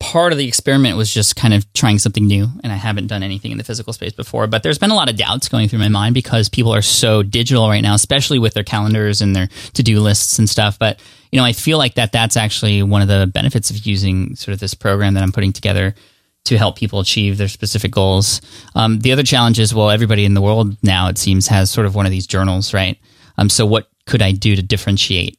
part 0.00 0.30
of 0.32 0.38
the 0.38 0.46
experiment 0.46 0.96
was 0.96 1.12
just 1.12 1.34
kind 1.34 1.52
of 1.52 1.70
trying 1.72 1.98
something 1.98 2.24
new 2.24 2.46
and 2.62 2.72
i 2.72 2.76
haven't 2.76 3.08
done 3.08 3.24
anything 3.24 3.50
in 3.50 3.58
the 3.58 3.64
physical 3.64 3.92
space 3.92 4.12
before 4.12 4.46
but 4.46 4.62
there's 4.62 4.78
been 4.78 4.92
a 4.92 4.94
lot 4.94 5.10
of 5.10 5.16
doubts 5.16 5.48
going 5.48 5.68
through 5.68 5.78
my 5.80 5.88
mind 5.88 6.14
because 6.14 6.48
people 6.48 6.72
are 6.72 6.82
so 6.82 7.22
digital 7.22 7.68
right 7.68 7.80
now 7.80 7.94
especially 7.94 8.38
with 8.38 8.54
their 8.54 8.62
calendars 8.62 9.20
and 9.20 9.34
their 9.34 9.48
to-do 9.72 9.98
lists 9.98 10.38
and 10.38 10.48
stuff 10.48 10.78
but 10.78 11.00
you 11.32 11.36
know 11.38 11.44
i 11.44 11.52
feel 11.52 11.78
like 11.78 11.94
that 11.94 12.12
that's 12.12 12.36
actually 12.36 12.80
one 12.80 13.02
of 13.02 13.08
the 13.08 13.26
benefits 13.26 13.70
of 13.70 13.86
using 13.86 14.36
sort 14.36 14.52
of 14.52 14.60
this 14.60 14.72
program 14.72 15.14
that 15.14 15.22
i'm 15.24 15.32
putting 15.32 15.52
together 15.52 15.94
to 16.44 16.56
help 16.56 16.76
people 16.76 17.00
achieve 17.00 17.36
their 17.36 17.48
specific 17.48 17.90
goals. 17.90 18.40
Um, 18.74 19.00
the 19.00 19.12
other 19.12 19.22
challenge 19.22 19.58
is, 19.58 19.74
well, 19.74 19.90
everybody 19.90 20.24
in 20.24 20.34
the 20.34 20.40
world 20.40 20.76
now, 20.82 21.08
it 21.08 21.18
seems, 21.18 21.46
has 21.48 21.70
sort 21.70 21.86
of 21.86 21.94
one 21.94 22.06
of 22.06 22.12
these 22.12 22.26
journals, 22.26 22.72
right? 22.72 22.98
Um, 23.36 23.50
so 23.50 23.66
what 23.66 23.88
could 24.06 24.22
I 24.22 24.32
do 24.32 24.56
to 24.56 24.62
differentiate 24.62 25.38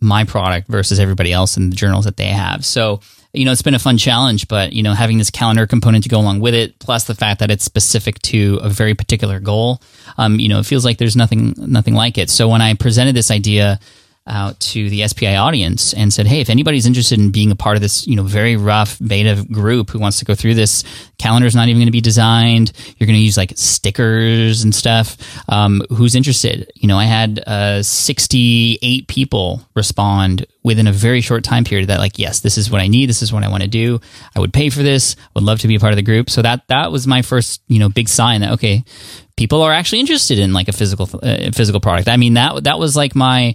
my 0.00 0.24
product 0.24 0.68
versus 0.68 0.98
everybody 0.98 1.32
else 1.32 1.56
in 1.56 1.70
the 1.70 1.76
journals 1.76 2.06
that 2.06 2.16
they 2.16 2.28
have? 2.28 2.64
So, 2.64 3.00
you 3.32 3.44
know, 3.44 3.52
it's 3.52 3.62
been 3.62 3.74
a 3.74 3.78
fun 3.78 3.98
challenge, 3.98 4.48
but, 4.48 4.72
you 4.72 4.82
know, 4.82 4.94
having 4.94 5.18
this 5.18 5.30
calendar 5.30 5.66
component 5.66 6.04
to 6.04 6.10
go 6.10 6.18
along 6.18 6.40
with 6.40 6.54
it, 6.54 6.78
plus 6.78 7.04
the 7.04 7.14
fact 7.14 7.40
that 7.40 7.50
it's 7.50 7.64
specific 7.64 8.18
to 8.22 8.58
a 8.62 8.70
very 8.70 8.94
particular 8.94 9.40
goal, 9.40 9.82
um, 10.16 10.40
you 10.40 10.48
know, 10.48 10.58
it 10.58 10.66
feels 10.66 10.86
like 10.86 10.96
there's 10.96 11.16
nothing, 11.16 11.54
nothing 11.58 11.94
like 11.94 12.16
it. 12.16 12.30
So 12.30 12.48
when 12.48 12.62
I 12.62 12.72
presented 12.74 13.14
this 13.14 13.30
idea, 13.30 13.78
out 14.26 14.58
to 14.60 14.90
the 14.90 15.06
SPI 15.06 15.36
audience 15.36 15.92
and 15.92 16.12
said, 16.12 16.26
"Hey, 16.26 16.40
if 16.40 16.50
anybody's 16.50 16.86
interested 16.86 17.18
in 17.18 17.30
being 17.30 17.50
a 17.50 17.56
part 17.56 17.76
of 17.76 17.82
this, 17.82 18.06
you 18.06 18.16
know, 18.16 18.22
very 18.22 18.56
rough 18.56 18.98
beta 19.04 19.44
group 19.50 19.90
who 19.90 19.98
wants 19.98 20.18
to 20.18 20.24
go 20.24 20.34
through 20.34 20.54
this, 20.54 20.84
calendar's 21.18 21.54
not 21.54 21.68
even 21.68 21.78
going 21.78 21.86
to 21.86 21.92
be 21.92 22.00
designed. 22.00 22.72
You're 22.96 23.06
going 23.06 23.18
to 23.18 23.24
use 23.24 23.36
like 23.36 23.52
stickers 23.56 24.62
and 24.62 24.74
stuff. 24.74 25.16
Um, 25.48 25.82
who's 25.90 26.14
interested? 26.14 26.70
You 26.74 26.88
know, 26.88 26.98
I 26.98 27.04
had 27.04 27.38
uh, 27.46 27.82
68 27.82 29.08
people 29.08 29.62
respond 29.74 30.46
within 30.62 30.86
a 30.86 30.92
very 30.92 31.20
short 31.20 31.44
time 31.44 31.64
period 31.64 31.88
that 31.88 32.00
like, 32.00 32.18
yes, 32.18 32.40
this 32.40 32.58
is 32.58 32.70
what 32.70 32.80
I 32.80 32.88
need. 32.88 33.08
This 33.08 33.22
is 33.22 33.32
what 33.32 33.44
I 33.44 33.48
want 33.48 33.62
to 33.62 33.68
do. 33.68 34.00
I 34.34 34.40
would 34.40 34.52
pay 34.52 34.70
for 34.70 34.82
this. 34.82 35.16
Would 35.34 35.44
love 35.44 35.60
to 35.60 35.68
be 35.68 35.76
a 35.76 35.80
part 35.80 35.92
of 35.92 35.96
the 35.96 36.02
group. 36.02 36.28
So 36.30 36.42
that 36.42 36.66
that 36.68 36.90
was 36.90 37.06
my 37.06 37.22
first, 37.22 37.62
you 37.68 37.78
know, 37.78 37.88
big 37.88 38.08
sign 38.08 38.40
that 38.40 38.52
okay, 38.52 38.84
people 39.36 39.62
are 39.62 39.72
actually 39.72 40.00
interested 40.00 40.38
in 40.38 40.52
like 40.52 40.68
a 40.68 40.72
physical 40.72 41.08
uh, 41.22 41.50
physical 41.52 41.80
product. 41.80 42.08
I 42.08 42.16
mean, 42.16 42.34
that 42.34 42.64
that 42.64 42.78
was 42.78 42.96
like 42.96 43.14
my 43.14 43.54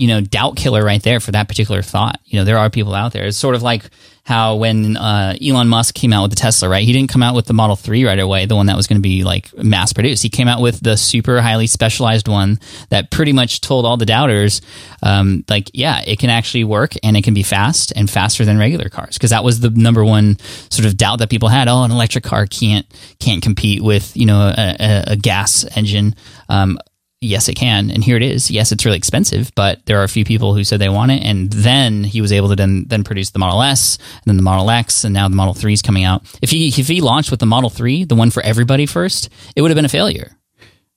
you 0.00 0.08
know, 0.08 0.22
doubt 0.22 0.56
killer 0.56 0.82
right 0.82 1.02
there 1.02 1.20
for 1.20 1.32
that 1.32 1.46
particular 1.46 1.82
thought. 1.82 2.18
You 2.24 2.38
know, 2.38 2.44
there 2.46 2.56
are 2.56 2.70
people 2.70 2.94
out 2.94 3.12
there. 3.12 3.26
It's 3.26 3.36
sort 3.36 3.54
of 3.54 3.62
like 3.62 3.84
how 4.24 4.56
when 4.56 4.96
uh, 4.96 5.36
Elon 5.44 5.68
Musk 5.68 5.94
came 5.94 6.12
out 6.12 6.22
with 6.22 6.30
the 6.30 6.36
Tesla, 6.36 6.70
right? 6.70 6.84
He 6.84 6.92
didn't 6.92 7.10
come 7.10 7.22
out 7.22 7.34
with 7.34 7.44
the 7.44 7.52
Model 7.52 7.76
3 7.76 8.06
right 8.06 8.18
away, 8.18 8.46
the 8.46 8.56
one 8.56 8.66
that 8.66 8.76
was 8.76 8.86
going 8.86 8.96
to 8.96 9.02
be 9.02 9.24
like 9.24 9.52
mass 9.58 9.92
produced. 9.92 10.22
He 10.22 10.30
came 10.30 10.48
out 10.48 10.62
with 10.62 10.80
the 10.82 10.96
super 10.96 11.42
highly 11.42 11.66
specialized 11.66 12.28
one 12.28 12.60
that 12.88 13.10
pretty 13.10 13.32
much 13.32 13.60
told 13.60 13.84
all 13.84 13.98
the 13.98 14.06
doubters, 14.06 14.62
um, 15.02 15.44
like, 15.50 15.70
yeah, 15.74 16.00
it 16.06 16.18
can 16.18 16.30
actually 16.30 16.64
work 16.64 16.94
and 17.02 17.14
it 17.14 17.22
can 17.22 17.34
be 17.34 17.42
fast 17.42 17.92
and 17.94 18.08
faster 18.08 18.46
than 18.46 18.56
regular 18.58 18.88
cars. 18.88 19.18
Cause 19.18 19.30
that 19.30 19.44
was 19.44 19.60
the 19.60 19.70
number 19.70 20.02
one 20.02 20.38
sort 20.70 20.86
of 20.86 20.96
doubt 20.96 21.18
that 21.18 21.28
people 21.28 21.48
had. 21.50 21.68
Oh, 21.68 21.82
an 21.82 21.90
electric 21.90 22.24
car 22.24 22.46
can't, 22.46 22.86
can't 23.18 23.42
compete 23.42 23.82
with, 23.82 24.16
you 24.16 24.24
know, 24.24 24.54
a, 24.56 25.04
a, 25.08 25.16
gas 25.16 25.66
engine. 25.76 26.14
Um, 26.48 26.78
yes, 27.20 27.48
it 27.48 27.54
can. 27.54 27.90
And 27.90 28.02
here 28.02 28.16
it 28.16 28.22
is. 28.22 28.50
Yes, 28.50 28.72
it's 28.72 28.84
really 28.84 28.96
expensive, 28.96 29.52
but 29.54 29.84
there 29.86 30.00
are 30.00 30.04
a 30.04 30.08
few 30.08 30.24
people 30.24 30.54
who 30.54 30.64
said 30.64 30.80
they 30.80 30.88
want 30.88 31.12
it. 31.12 31.22
And 31.22 31.50
then 31.52 32.04
he 32.04 32.20
was 32.20 32.32
able 32.32 32.48
to 32.48 32.56
then, 32.56 32.84
then 32.86 33.04
produce 33.04 33.30
the 33.30 33.38
Model 33.38 33.62
S 33.62 33.98
and 33.98 34.24
then 34.26 34.36
the 34.36 34.42
Model 34.42 34.70
X 34.70 35.04
and 35.04 35.12
now 35.12 35.28
the 35.28 35.36
Model 35.36 35.54
3 35.54 35.72
is 35.72 35.82
coming 35.82 36.04
out. 36.04 36.22
If 36.42 36.50
he, 36.50 36.68
if 36.68 36.88
he 36.88 37.00
launched 37.00 37.30
with 37.30 37.40
the 37.40 37.46
Model 37.46 37.70
3, 37.70 38.04
the 38.04 38.14
one 38.14 38.30
for 38.30 38.42
everybody 38.42 38.86
first, 38.86 39.28
it 39.54 39.62
would 39.62 39.70
have 39.70 39.76
been 39.76 39.84
a 39.84 39.90
failure. 39.90 40.36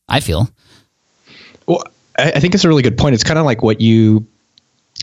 I 0.08 0.20
feel. 0.20 0.50
Well, 1.66 1.84
I 2.18 2.40
think 2.40 2.54
it's 2.54 2.64
a 2.64 2.68
really 2.68 2.84
good 2.84 2.98
point. 2.98 3.16
It's 3.16 3.24
kind 3.24 3.40
of 3.40 3.46
like 3.46 3.64
what 3.64 3.82
you 3.82 4.28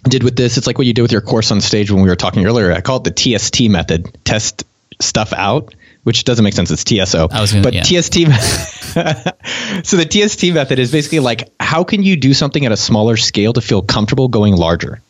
did 0.05 0.23
with 0.23 0.37
this. 0.37 0.57
It's 0.57 0.67
like 0.67 0.79
what 0.79 0.87
you 0.87 0.95
did 0.95 1.03
with 1.03 1.13
your 1.13 1.21
course 1.21 1.51
on 1.51 1.61
stage 1.61 1.91
when 1.91 2.03
we 2.03 2.09
were 2.09 2.17
talking 2.17 2.47
earlier. 2.47 2.73
I 2.73 2.81
call 2.81 3.03
it 3.05 3.05
the 3.05 3.39
TST 3.39 3.69
method, 3.69 4.17
test 4.25 4.65
stuff 5.01 5.33
out 5.33 5.75
which 6.05 6.25
doesn't 6.25 6.45
make 6.45 6.55
sense. 6.55 6.71
It's 6.71 6.85
TSO. 6.85 7.29
Gonna, 7.29 7.63
but 7.63 7.75
yeah. 7.75 7.83
TST. 7.83 8.15
so 9.87 9.97
the 9.97 10.07
TST 10.09 10.53
method 10.53 10.79
is 10.79 10.93
basically 10.93 11.21
like 11.21 11.53
how 11.61 11.85
can 11.85 12.03
you 12.03 12.17
do 12.17 12.35
something 12.35 12.65
at 12.65 12.73
a 12.73 12.77
smaller 12.77 13.17
scale 13.17 13.53
to 13.53 13.61
feel 13.61 13.83
comfortable 13.83 14.29
going 14.29 14.57
larger? 14.57 15.01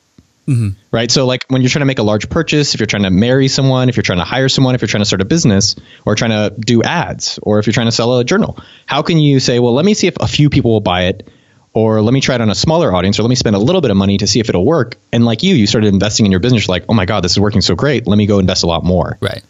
Mm-hmm. 0.49 0.71
Right. 0.91 1.11
So 1.11 1.27
like 1.27 1.45
when 1.49 1.63
you're 1.63 1.71
trying 1.71 1.83
to 1.83 1.87
make 1.87 2.01
a 2.01 2.03
large 2.03 2.29
purchase, 2.29 2.75
if 2.75 2.81
you're 2.81 2.89
trying 2.89 3.05
to 3.05 3.11
marry 3.11 3.47
someone, 3.47 3.89
if 3.89 3.97
you're 3.97 4.03
trying 4.03 4.19
to 4.19 4.25
hire 4.25 4.49
someone, 4.49 4.75
if 4.75 4.81
you're 4.81 4.89
trying 4.89 5.03
to 5.03 5.07
start 5.07 5.21
a 5.21 5.25
business, 5.25 5.77
or 6.05 6.17
trying 6.17 6.31
to 6.31 6.55
do 6.59 6.83
ads, 6.83 7.39
or 7.43 7.61
if 7.61 7.67
you're 7.67 7.75
trying 7.75 7.87
to 7.87 7.93
sell 7.93 8.19
a 8.19 8.25
journal, 8.25 8.59
how 8.87 9.03
can 9.03 9.19
you 9.19 9.39
say, 9.39 9.61
well, 9.61 9.75
let 9.75 9.85
me 9.85 9.95
see 9.95 10.09
if 10.09 10.17
a 10.19 10.27
few 10.27 10.51
people 10.51 10.73
will 10.73 10.81
buy 10.81 11.05
it, 11.05 11.29
or 11.73 12.03
let 12.03 12.13
me 12.13 12.21
try 12.21 12.35
it 12.35 12.41
on 12.41 12.51
a 12.51 12.55
smaller 12.55 12.93
audience 12.93 13.19
or 13.19 13.23
let 13.23 13.29
me 13.29 13.37
spend 13.37 13.55
a 13.55 13.59
little 13.59 13.81
bit 13.81 13.91
of 13.91 13.97
money 13.97 14.19
to 14.19 14.27
see 14.27 14.41
if 14.41 14.49
it'll 14.49 14.65
work 14.65 14.97
and 15.13 15.25
like 15.25 15.43
you 15.43 15.55
you 15.55 15.67
started 15.67 15.93
investing 15.93 16.27
in 16.27 16.33
your 16.33 16.41
business 16.41 16.67
You're 16.67 16.75
like 16.75 16.85
oh 16.89 16.95
my 16.95 17.07
god 17.07 17.23
this 17.23 17.33
is 17.33 17.41
working 17.41 17.61
so 17.61 17.75
great 17.75 18.07
let 18.07 18.17
me 18.17 18.27
go 18.27 18.39
invest 18.39 18.65
a 18.65 18.67
lot 18.67 18.85
more 18.85 19.19
Right. 19.21 19.43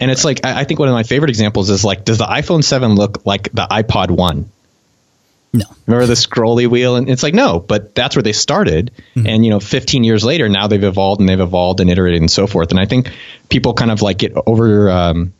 And 0.00 0.10
it's 0.10 0.24
like 0.24 0.44
I, 0.44 0.60
I 0.60 0.64
think 0.64 0.80
one 0.80 0.88
of 0.88 0.94
my 0.94 1.02
favorite 1.02 1.30
examples 1.30 1.70
is 1.70 1.84
like 1.84 2.04
does 2.04 2.18
the 2.18 2.26
iphone 2.26 2.62
7 2.64 2.94
look 2.94 3.24
like 3.26 3.44
the 3.52 3.66
ipod 3.70 4.10
1 4.10 4.50
No. 5.52 5.64
remember 5.86 6.06
the 6.06 6.14
scrolly 6.14 6.66
wheel? 6.66 6.96
And 6.96 7.08
it's 7.08 7.22
like 7.22 7.34
no 7.34 7.60
but 7.60 7.94
that's 7.94 8.16
where 8.16 8.22
they 8.22 8.32
started. 8.32 8.90
And 9.14 9.44
you 9.44 9.50
know 9.50 9.60
15 9.60 10.02
years 10.04 10.24
later 10.24 10.48
now 10.48 10.66
they've 10.66 10.82
evolved 10.82 11.20
and 11.20 11.28
they've 11.28 11.40
evolved 11.40 11.80
and 11.80 11.88
iterated 11.90 12.20
and 12.20 12.30
so 12.30 12.46
forth. 12.46 12.70
And 12.70 12.80
i 12.80 12.86
think 12.86 13.10
people 13.48 13.74
kind 13.74 13.90
of 13.90 14.02
like 14.02 14.18
get 14.18 14.32
over 14.46 14.90
um, 14.90 15.32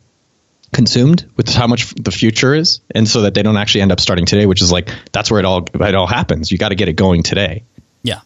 consumed 0.73 1.25
with 1.37 1.47
how 1.49 1.67
much 1.67 1.93
the 1.95 2.11
future 2.11 2.53
is 2.53 2.81
and 2.93 3.07
so 3.07 3.21
that 3.21 3.33
they 3.33 3.43
don't 3.43 3.55
actually 3.55 3.81
end 3.81 3.91
up 3.93 3.99
starting 4.01 4.25
today 4.25 4.45
which 4.45 4.61
is 4.61 4.71
like 4.71 4.89
that's 5.13 5.31
where 5.31 5.39
it 5.39 5.45
all 5.45 5.65
it 5.73 5.95
all 5.95 6.07
happens. 6.07 6.51
You 6.51 6.57
got 6.57 6.69
to 6.69 6.75
get 6.75 6.87
it 6.89 6.93
going 6.93 7.23
today. 7.23 7.63
Yeah. 8.03 8.21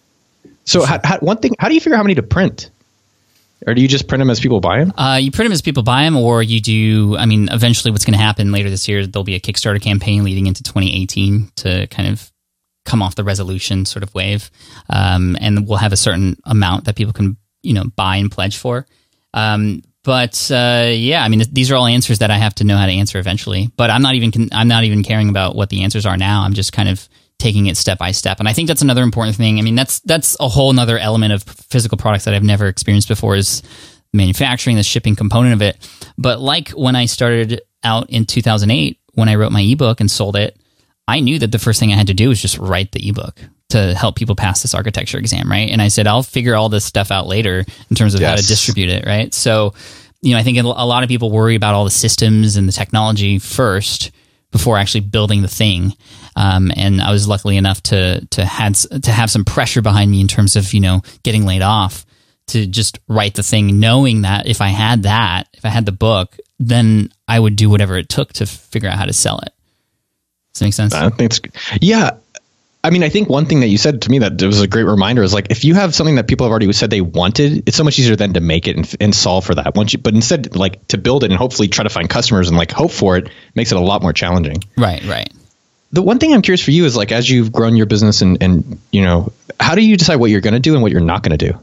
so 0.65 0.83
how, 0.83 0.99
how, 1.03 1.19
one 1.19 1.37
thing 1.37 1.55
how 1.59 1.67
do 1.67 1.73
you 1.75 1.79
figure 1.79 1.93
out 1.95 1.97
how 1.97 2.03
many 2.03 2.15
to 2.15 2.23
print 2.23 2.69
or 3.67 3.73
do 3.73 3.81
you 3.81 3.87
just 3.87 4.07
print 4.07 4.21
them 4.21 4.29
as 4.29 4.39
people 4.39 4.59
buy 4.59 4.79
them 4.79 4.93
Uh, 4.97 5.19
you 5.21 5.31
print 5.31 5.47
them 5.47 5.53
as 5.53 5.61
people 5.61 5.83
buy 5.83 6.03
them, 6.03 6.15
or 6.15 6.41
you 6.41 6.61
do. 6.61 7.17
I 7.17 7.25
mean, 7.25 7.49
eventually, 7.51 7.91
what's 7.91 8.05
going 8.05 8.17
to 8.17 8.23
happen 8.23 8.51
later 8.51 8.69
this 8.69 8.87
year? 8.87 9.05
There'll 9.05 9.23
be 9.23 9.35
a 9.35 9.39
Kickstarter 9.39 9.81
campaign 9.81 10.23
leading 10.23 10.47
into 10.47 10.63
2018 10.63 11.51
to 11.57 11.87
kind 11.87 12.09
of 12.09 12.31
come 12.85 13.01
off 13.01 13.15
the 13.15 13.23
resolution 13.23 13.85
sort 13.85 14.03
of 14.03 14.13
wave, 14.15 14.49
um, 14.89 15.37
and 15.41 15.67
we'll 15.67 15.77
have 15.77 15.93
a 15.93 15.97
certain 15.97 16.37
amount 16.45 16.85
that 16.85 16.95
people 16.95 17.13
can 17.13 17.37
you 17.61 17.73
know 17.73 17.83
buy 17.95 18.15
and 18.15 18.31
pledge 18.31 18.57
for. 18.57 18.85
Um, 19.33 19.83
but 20.03 20.49
uh, 20.49 20.89
yeah, 20.93 21.23
I 21.23 21.27
mean, 21.27 21.39
th- 21.39 21.51
these 21.51 21.69
are 21.71 21.75
all 21.75 21.85
answers 21.85 22.19
that 22.19 22.31
I 22.31 22.37
have 22.37 22.55
to 22.55 22.63
know 22.63 22.77
how 22.77 22.85
to 22.85 22.91
answer 22.91 23.19
eventually. 23.19 23.69
But 23.75 23.89
I'm 23.89 24.01
not 24.01 24.15
even 24.15 24.31
con- 24.31 24.49
I'm 24.53 24.67
not 24.69 24.83
even 24.85 25.03
caring 25.03 25.29
about 25.29 25.55
what 25.55 25.69
the 25.69 25.83
answers 25.83 26.05
are 26.05 26.17
now. 26.17 26.43
I'm 26.43 26.53
just 26.53 26.71
kind 26.73 26.89
of 26.89 27.07
taking 27.39 27.65
it 27.67 27.77
step 27.77 27.97
by 27.97 28.11
step. 28.11 28.39
And 28.39 28.47
I 28.47 28.53
think 28.53 28.67
that's 28.67 28.81
another 28.81 29.01
important 29.01 29.35
thing. 29.35 29.57
I 29.57 29.61
mean, 29.61 29.75
that's 29.75 30.01
that's 30.01 30.37
a 30.39 30.47
whole 30.47 30.71
nother 30.73 30.97
element 30.97 31.33
of 31.33 31.43
physical 31.43 31.97
products 31.97 32.25
that 32.25 32.33
I've 32.33 32.43
never 32.43 32.67
experienced 32.67 33.07
before 33.07 33.35
is 33.35 33.63
manufacturing, 34.13 34.75
the 34.75 34.83
shipping 34.83 35.15
component 35.15 35.53
of 35.53 35.61
it. 35.61 35.89
But 36.17 36.39
like 36.39 36.69
when 36.69 36.95
I 36.95 37.05
started 37.05 37.61
out 37.83 38.09
in 38.09 38.25
2008, 38.25 38.99
when 39.13 39.29
I 39.29 39.35
wrote 39.35 39.51
my 39.51 39.61
ebook 39.61 39.99
and 39.99 40.11
sold 40.11 40.35
it, 40.35 40.59
I 41.07 41.21
knew 41.21 41.39
that 41.39 41.51
the 41.51 41.59
first 41.59 41.79
thing 41.79 41.91
I 41.91 41.95
had 41.95 42.07
to 42.07 42.13
do 42.13 42.29
was 42.29 42.41
just 42.41 42.57
write 42.57 42.91
the 42.91 43.07
ebook 43.07 43.39
to 43.69 43.93
help 43.93 44.15
people 44.15 44.35
pass 44.35 44.61
this 44.61 44.73
architecture 44.73 45.17
exam, 45.17 45.49
right? 45.49 45.69
And 45.69 45.81
I 45.81 45.87
said, 45.87 46.07
I'll 46.07 46.23
figure 46.23 46.55
all 46.55 46.69
this 46.69 46.85
stuff 46.85 47.11
out 47.11 47.27
later 47.27 47.63
in 47.89 47.95
terms 47.95 48.15
of 48.15 48.21
how 48.21 48.35
to 48.35 48.45
distribute 48.45 48.89
it, 48.89 49.05
right? 49.05 49.33
So, 49.33 49.73
you 50.21 50.33
know, 50.33 50.39
I 50.39 50.43
think 50.43 50.57
a 50.57 50.63
lot 50.63 51.03
of 51.03 51.09
people 51.09 51.31
worry 51.31 51.55
about 51.55 51.75
all 51.75 51.83
the 51.83 51.91
systems 51.91 52.57
and 52.57 52.67
the 52.67 52.71
technology 52.71 53.39
first 53.39 54.11
before 54.51 54.77
actually 54.77 55.01
building 55.01 55.41
the 55.41 55.47
thing. 55.47 55.93
Um, 56.35 56.71
and 56.75 57.01
I 57.01 57.11
was 57.11 57.27
luckily 57.27 57.57
enough 57.57 57.81
to 57.83 58.25
to 58.27 58.45
had 58.45 58.75
to 58.75 59.11
have 59.11 59.29
some 59.29 59.45
pressure 59.45 59.81
behind 59.81 60.09
me 60.09 60.21
in 60.21 60.27
terms 60.27 60.55
of 60.55 60.73
you 60.73 60.79
know 60.79 61.01
getting 61.23 61.45
laid 61.45 61.61
off 61.61 62.05
to 62.47 62.65
just 62.65 62.99
write 63.07 63.35
the 63.35 63.43
thing, 63.43 63.79
knowing 63.79 64.23
that 64.23 64.47
if 64.47 64.61
I 64.61 64.69
had 64.69 65.03
that, 65.03 65.47
if 65.53 65.65
I 65.65 65.69
had 65.69 65.85
the 65.85 65.91
book, 65.91 66.37
then 66.59 67.11
I 67.27 67.39
would 67.39 67.55
do 67.55 67.69
whatever 67.69 67.97
it 67.97 68.09
took 68.09 68.33
to 68.33 68.45
figure 68.45 68.89
out 68.89 68.97
how 68.97 69.05
to 69.05 69.13
sell 69.13 69.39
it. 69.39 69.53
Does 70.53 70.59
that 70.59 70.65
make 70.65 70.73
sense? 70.73 70.93
I 70.93 71.09
think 71.09 71.31
it's 71.31 71.41
yeah. 71.81 72.11
I 72.81 72.91
mean, 72.91 73.03
I 73.03 73.09
think 73.09 73.27
one 73.27 73.45
thing 73.45 73.59
that 73.59 73.67
you 73.67 73.77
said 73.77 74.03
to 74.03 74.11
me 74.11 74.19
that 74.19 74.41
was 74.41 74.61
a 74.61 74.67
great 74.67 74.83
reminder 74.83 75.21
is 75.21 75.33
like 75.33 75.47
if 75.49 75.65
you 75.65 75.75
have 75.75 75.93
something 75.93 76.15
that 76.15 76.27
people 76.27 76.45
have 76.45 76.51
already 76.51 76.71
said 76.71 76.89
they 76.89 77.01
wanted, 77.01 77.67
it's 77.67 77.75
so 77.75 77.83
much 77.83 77.99
easier 77.99 78.15
then 78.15 78.33
to 78.33 78.39
make 78.39 78.67
it 78.67 78.77
and, 78.77 78.95
and 79.01 79.13
solve 79.13 79.45
for 79.45 79.55
that. 79.55 79.75
Once 79.75 79.91
you, 79.91 79.99
but 79.99 80.13
instead, 80.13 80.55
like 80.55 80.87
to 80.87 80.97
build 80.97 81.25
it 81.25 81.31
and 81.31 81.37
hopefully 81.37 81.67
try 81.67 81.83
to 81.83 81.89
find 81.89 82.09
customers 82.09 82.47
and 82.47 82.57
like 82.57 82.71
hope 82.71 82.91
for 82.91 83.17
it 83.17 83.29
makes 83.53 83.73
it 83.73 83.77
a 83.77 83.81
lot 83.81 84.01
more 84.01 84.13
challenging. 84.13 84.63
Right, 84.77 85.03
right. 85.05 85.29
The 85.91 86.01
one 86.01 86.19
thing 86.19 86.33
I'm 86.33 86.41
curious 86.41 86.63
for 86.63 86.71
you 86.71 86.85
is 86.85 86.95
like 86.95 87.11
as 87.11 87.29
you've 87.29 87.51
grown 87.51 87.75
your 87.75 87.87
business 87.87 88.21
and 88.21 88.41
and 88.41 88.79
you 88.91 89.01
know 89.01 89.33
how 89.59 89.75
do 89.75 89.81
you 89.81 89.97
decide 89.97 90.15
what 90.17 90.29
you're 90.29 90.41
going 90.41 90.53
to 90.53 90.59
do 90.59 90.73
and 90.73 90.81
what 90.81 90.91
you're 90.91 91.01
not 91.01 91.21
going 91.21 91.37
to 91.37 91.51
do? 91.51 91.59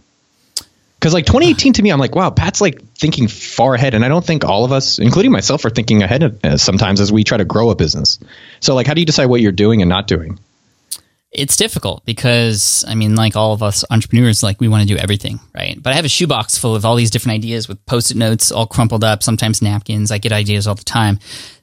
Because 0.98 1.14
like 1.14 1.26
2018 1.26 1.74
to 1.74 1.82
me, 1.82 1.90
I'm 1.90 1.98
like, 2.00 2.14
wow, 2.14 2.30
Pat's 2.30 2.60
like 2.60 2.82
thinking 2.94 3.28
far 3.28 3.74
ahead, 3.74 3.94
and 3.94 4.04
I 4.04 4.08
don't 4.08 4.24
think 4.24 4.44
all 4.44 4.64
of 4.64 4.72
us, 4.72 4.98
including 4.98 5.30
myself, 5.30 5.64
are 5.64 5.70
thinking 5.70 6.02
ahead 6.02 6.22
of, 6.22 6.44
uh, 6.44 6.56
sometimes 6.56 7.00
as 7.00 7.12
we 7.12 7.22
try 7.22 7.38
to 7.38 7.44
grow 7.44 7.70
a 7.70 7.74
business. 7.74 8.18
So 8.60 8.74
like, 8.74 8.86
how 8.86 8.94
do 8.94 9.00
you 9.00 9.06
decide 9.06 9.26
what 9.26 9.40
you're 9.40 9.52
doing 9.52 9.82
and 9.82 9.88
not 9.88 10.08
doing? 10.08 10.38
It's 11.32 11.56
difficult 11.56 12.04
because 12.04 12.84
I 12.86 12.94
mean, 12.94 13.14
like 13.14 13.36
all 13.36 13.52
of 13.52 13.62
us 13.62 13.84
entrepreneurs, 13.90 14.42
like 14.42 14.60
we 14.60 14.68
want 14.68 14.88
to 14.88 14.94
do 14.94 14.98
everything, 14.98 15.40
right? 15.54 15.80
But 15.80 15.92
I 15.92 15.96
have 15.96 16.04
a 16.04 16.08
shoebox 16.08 16.56
full 16.58 16.74
of 16.74 16.84
all 16.84 16.96
these 16.96 17.10
different 17.10 17.36
ideas 17.36 17.68
with 17.68 17.84
post-it 17.86 18.16
notes, 18.16 18.50
all 18.52 18.66
crumpled 18.66 19.04
up, 19.04 19.22
sometimes 19.22 19.60
napkins. 19.62 20.10
I 20.10 20.18
get 20.18 20.32
ideas 20.32 20.66
all 20.66 20.74
the 20.74 20.84
time. 20.84 21.18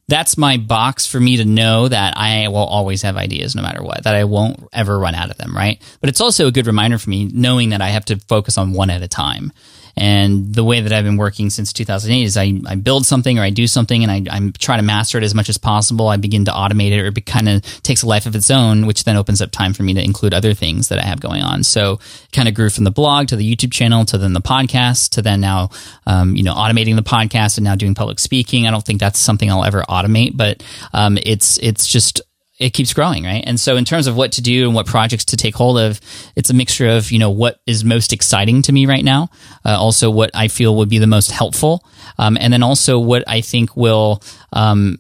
That's 0.09 0.37
my 0.37 0.57
box 0.57 1.07
for 1.07 1.19
me 1.19 1.37
to 1.37 1.45
know 1.45 1.87
that 1.87 2.17
I 2.17 2.49
will 2.49 2.57
always 2.57 3.01
have 3.03 3.15
ideas 3.15 3.55
no 3.55 3.61
matter 3.61 3.81
what, 3.81 4.03
that 4.03 4.15
I 4.15 4.25
won't 4.25 4.67
ever 4.73 4.99
run 4.99 5.15
out 5.15 5.31
of 5.31 5.37
them, 5.37 5.55
right? 5.55 5.81
But 6.01 6.09
it's 6.09 6.19
also 6.19 6.47
a 6.47 6.51
good 6.51 6.67
reminder 6.67 6.97
for 6.97 7.09
me 7.09 7.29
knowing 7.33 7.69
that 7.69 7.81
I 7.81 7.89
have 7.89 8.05
to 8.05 8.19
focus 8.19 8.57
on 8.57 8.73
one 8.73 8.89
at 8.89 9.01
a 9.01 9.07
time. 9.07 9.53
And 9.95 10.53
the 10.53 10.63
way 10.63 10.81
that 10.81 10.91
I've 10.91 11.03
been 11.03 11.17
working 11.17 11.49
since 11.49 11.71
2008 11.71 12.23
is 12.23 12.37
I, 12.37 12.59
I 12.65 12.75
build 12.75 13.05
something 13.05 13.37
or 13.37 13.43
I 13.43 13.51
do 13.51 13.67
something 13.67 14.03
and 14.03 14.11
I, 14.11 14.35
I'm 14.35 14.51
trying 14.53 14.79
to 14.79 14.83
master 14.83 15.17
it 15.17 15.23
as 15.23 15.35
much 15.35 15.49
as 15.49 15.57
possible. 15.57 16.07
I 16.07 16.17
begin 16.17 16.45
to 16.45 16.51
automate 16.51 16.91
it 16.91 16.99
or 16.99 17.07
it 17.07 17.25
kind 17.25 17.47
of 17.47 17.63
takes 17.83 18.01
a 18.01 18.07
life 18.07 18.25
of 18.25 18.35
its 18.35 18.49
own, 18.49 18.87
which 18.87 19.03
then 19.03 19.17
opens 19.17 19.41
up 19.41 19.51
time 19.51 19.73
for 19.73 19.83
me 19.83 19.93
to 19.93 20.03
include 20.03 20.33
other 20.33 20.53
things 20.53 20.87
that 20.89 20.99
I 20.99 21.03
have 21.03 21.19
going 21.19 21.43
on. 21.43 21.63
So 21.63 21.99
kind 22.31 22.47
of 22.47 22.55
grew 22.55 22.69
from 22.69 22.85
the 22.85 22.91
blog 22.91 23.27
to 23.27 23.35
the 23.35 23.55
YouTube 23.55 23.71
channel 23.71 24.05
to 24.05 24.17
then 24.17 24.33
the 24.33 24.41
podcast 24.41 25.11
to 25.11 25.21
then 25.21 25.41
now, 25.41 25.69
um, 26.07 26.35
you 26.35 26.43
know, 26.43 26.53
automating 26.53 26.95
the 26.95 27.03
podcast 27.03 27.57
and 27.57 27.65
now 27.65 27.75
doing 27.75 27.93
public 27.93 28.19
speaking. 28.19 28.67
I 28.67 28.71
don't 28.71 28.83
think 28.83 28.99
that's 28.99 29.19
something 29.19 29.51
I'll 29.51 29.65
ever 29.65 29.83
automate, 29.83 30.35
but 30.35 30.63
um, 30.93 31.17
it's, 31.21 31.59
it's 31.59 31.87
just, 31.87 32.21
it 32.59 32.71
keeps 32.71 32.93
growing, 32.93 33.23
right? 33.23 33.43
And 33.45 33.59
so 33.59 33.75
in 33.77 33.85
terms 33.85 34.05
of 34.05 34.15
what 34.15 34.33
to 34.33 34.41
do 34.41 34.65
and 34.65 34.75
what 34.75 34.85
projects 34.85 35.25
to 35.25 35.37
take 35.37 35.55
hold 35.55 35.79
of, 35.79 35.99
it's 36.35 36.49
a 36.49 36.53
mixture 36.53 36.87
of, 36.87 37.11
you 37.11 37.17
know, 37.17 37.31
what 37.31 37.59
is 37.65 37.83
most 37.83 38.13
exciting 38.13 38.61
to 38.63 38.71
me 38.71 38.85
right 38.85 39.03
now, 39.03 39.29
uh, 39.65 39.75
also 39.77 40.11
what 40.11 40.29
I 40.33 40.47
feel 40.47 40.75
would 40.77 40.89
be 40.89 40.99
the 40.99 41.07
most 41.07 41.31
helpful, 41.31 41.83
um, 42.19 42.37
and 42.39 42.53
then 42.53 42.61
also 42.61 42.99
what 42.99 43.23
I 43.27 43.41
think 43.41 43.75
will, 43.75 44.21
um, 44.51 44.97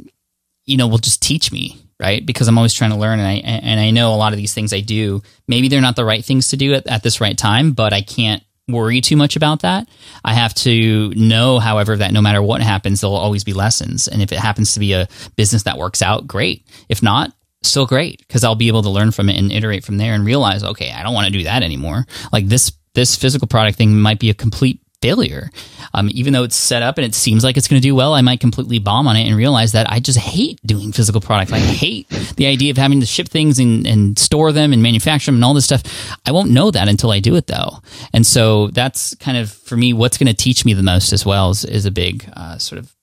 you 0.65 0.77
know, 0.77 0.87
will 0.87 0.97
just 0.97 1.21
teach 1.21 1.51
me, 1.51 1.77
right? 1.99 2.25
Because 2.25 2.47
I'm 2.47 2.57
always 2.57 2.73
trying 2.73 2.91
to 2.91 2.97
learn 2.97 3.19
and 3.19 3.27
I, 3.27 3.33
and 3.35 3.79
I 3.79 3.91
know 3.91 4.13
a 4.13 4.17
lot 4.17 4.33
of 4.33 4.37
these 4.37 4.53
things 4.53 4.73
I 4.73 4.79
do, 4.79 5.21
maybe 5.47 5.67
they're 5.67 5.81
not 5.81 5.95
the 5.95 6.05
right 6.05 6.25
things 6.25 6.47
to 6.49 6.57
do 6.57 6.73
at, 6.73 6.87
at 6.87 7.03
this 7.03 7.21
right 7.21 7.37
time, 7.37 7.73
but 7.73 7.93
I 7.93 8.01
can't 8.01 8.41
worry 8.67 9.01
too 9.01 9.17
much 9.17 9.35
about 9.35 9.61
that. 9.61 9.87
I 10.23 10.33
have 10.33 10.53
to 10.55 11.09
know, 11.09 11.59
however, 11.59 11.97
that 11.97 12.13
no 12.13 12.21
matter 12.21 12.41
what 12.41 12.61
happens, 12.61 13.01
there'll 13.01 13.15
always 13.15 13.43
be 13.43 13.53
lessons. 13.53 14.07
And 14.07 14.21
if 14.21 14.31
it 14.31 14.39
happens 14.39 14.73
to 14.73 14.79
be 14.79 14.93
a 14.93 15.07
business 15.35 15.63
that 15.63 15.77
works 15.77 16.01
out, 16.01 16.25
great. 16.25 16.65
If 16.89 17.03
not, 17.03 17.33
still 17.63 17.85
great 17.85 18.19
because 18.19 18.43
I'll 18.43 18.55
be 18.55 18.67
able 18.67 18.83
to 18.83 18.89
learn 18.89 19.11
from 19.11 19.29
it 19.29 19.37
and 19.37 19.51
iterate 19.51 19.83
from 19.83 19.97
there 19.97 20.13
and 20.13 20.25
realize, 20.25 20.63
okay, 20.63 20.91
I 20.91 21.03
don't 21.03 21.13
want 21.13 21.27
to 21.27 21.33
do 21.33 21.43
that 21.43 21.63
anymore. 21.63 22.05
Like 22.31 22.47
this, 22.47 22.71
this 22.93 23.15
physical 23.15 23.47
product 23.47 23.77
thing 23.77 23.99
might 23.99 24.19
be 24.19 24.29
a 24.29 24.33
complete 24.33 24.79
failure. 25.03 25.49
Um, 25.93 26.09
even 26.13 26.31
though 26.31 26.43
it's 26.43 26.55
set 26.55 26.81
up 26.81 26.97
and 26.97 27.03
it 27.03 27.13
seems 27.13 27.43
like 27.43 27.57
it's 27.57 27.67
going 27.67 27.81
to 27.81 27.85
do 27.85 27.93
well, 27.93 28.13
I 28.13 28.21
might 28.21 28.39
completely 28.39 28.79
bomb 28.79 29.05
on 29.05 29.17
it 29.17 29.27
and 29.27 29.35
realize 29.35 29.73
that 29.73 29.91
I 29.91 29.99
just 29.99 30.17
hate 30.17 30.61
doing 30.65 30.93
physical 30.93 31.19
products. 31.19 31.51
I 31.51 31.59
hate 31.59 32.07
the 32.37 32.45
idea 32.45 32.71
of 32.71 32.77
having 32.77 33.01
to 33.01 33.05
ship 33.05 33.27
things 33.27 33.59
and, 33.59 33.85
and 33.85 34.17
store 34.17 34.53
them 34.53 34.71
and 34.71 34.81
manufacture 34.81 35.27
them 35.27 35.35
and 35.35 35.43
all 35.43 35.53
this 35.53 35.65
stuff. 35.65 35.83
I 36.25 36.31
won't 36.31 36.51
know 36.51 36.71
that 36.71 36.87
until 36.87 37.11
I 37.11 37.19
do 37.19 37.35
it 37.35 37.47
though. 37.47 37.81
And 38.13 38.25
so 38.25 38.67
that's 38.67 39.13
kind 39.15 39.37
of 39.37 39.51
for 39.51 39.75
me, 39.75 39.91
what's 39.91 40.17
going 40.17 40.27
to 40.27 40.33
teach 40.33 40.63
me 40.63 40.73
the 40.73 40.83
most 40.83 41.11
as 41.11 41.25
well 41.25 41.49
is, 41.49 41.65
is 41.65 41.85
a 41.85 41.91
big 41.91 42.25
uh, 42.37 42.57
sort 42.57 42.79
of 42.79 42.95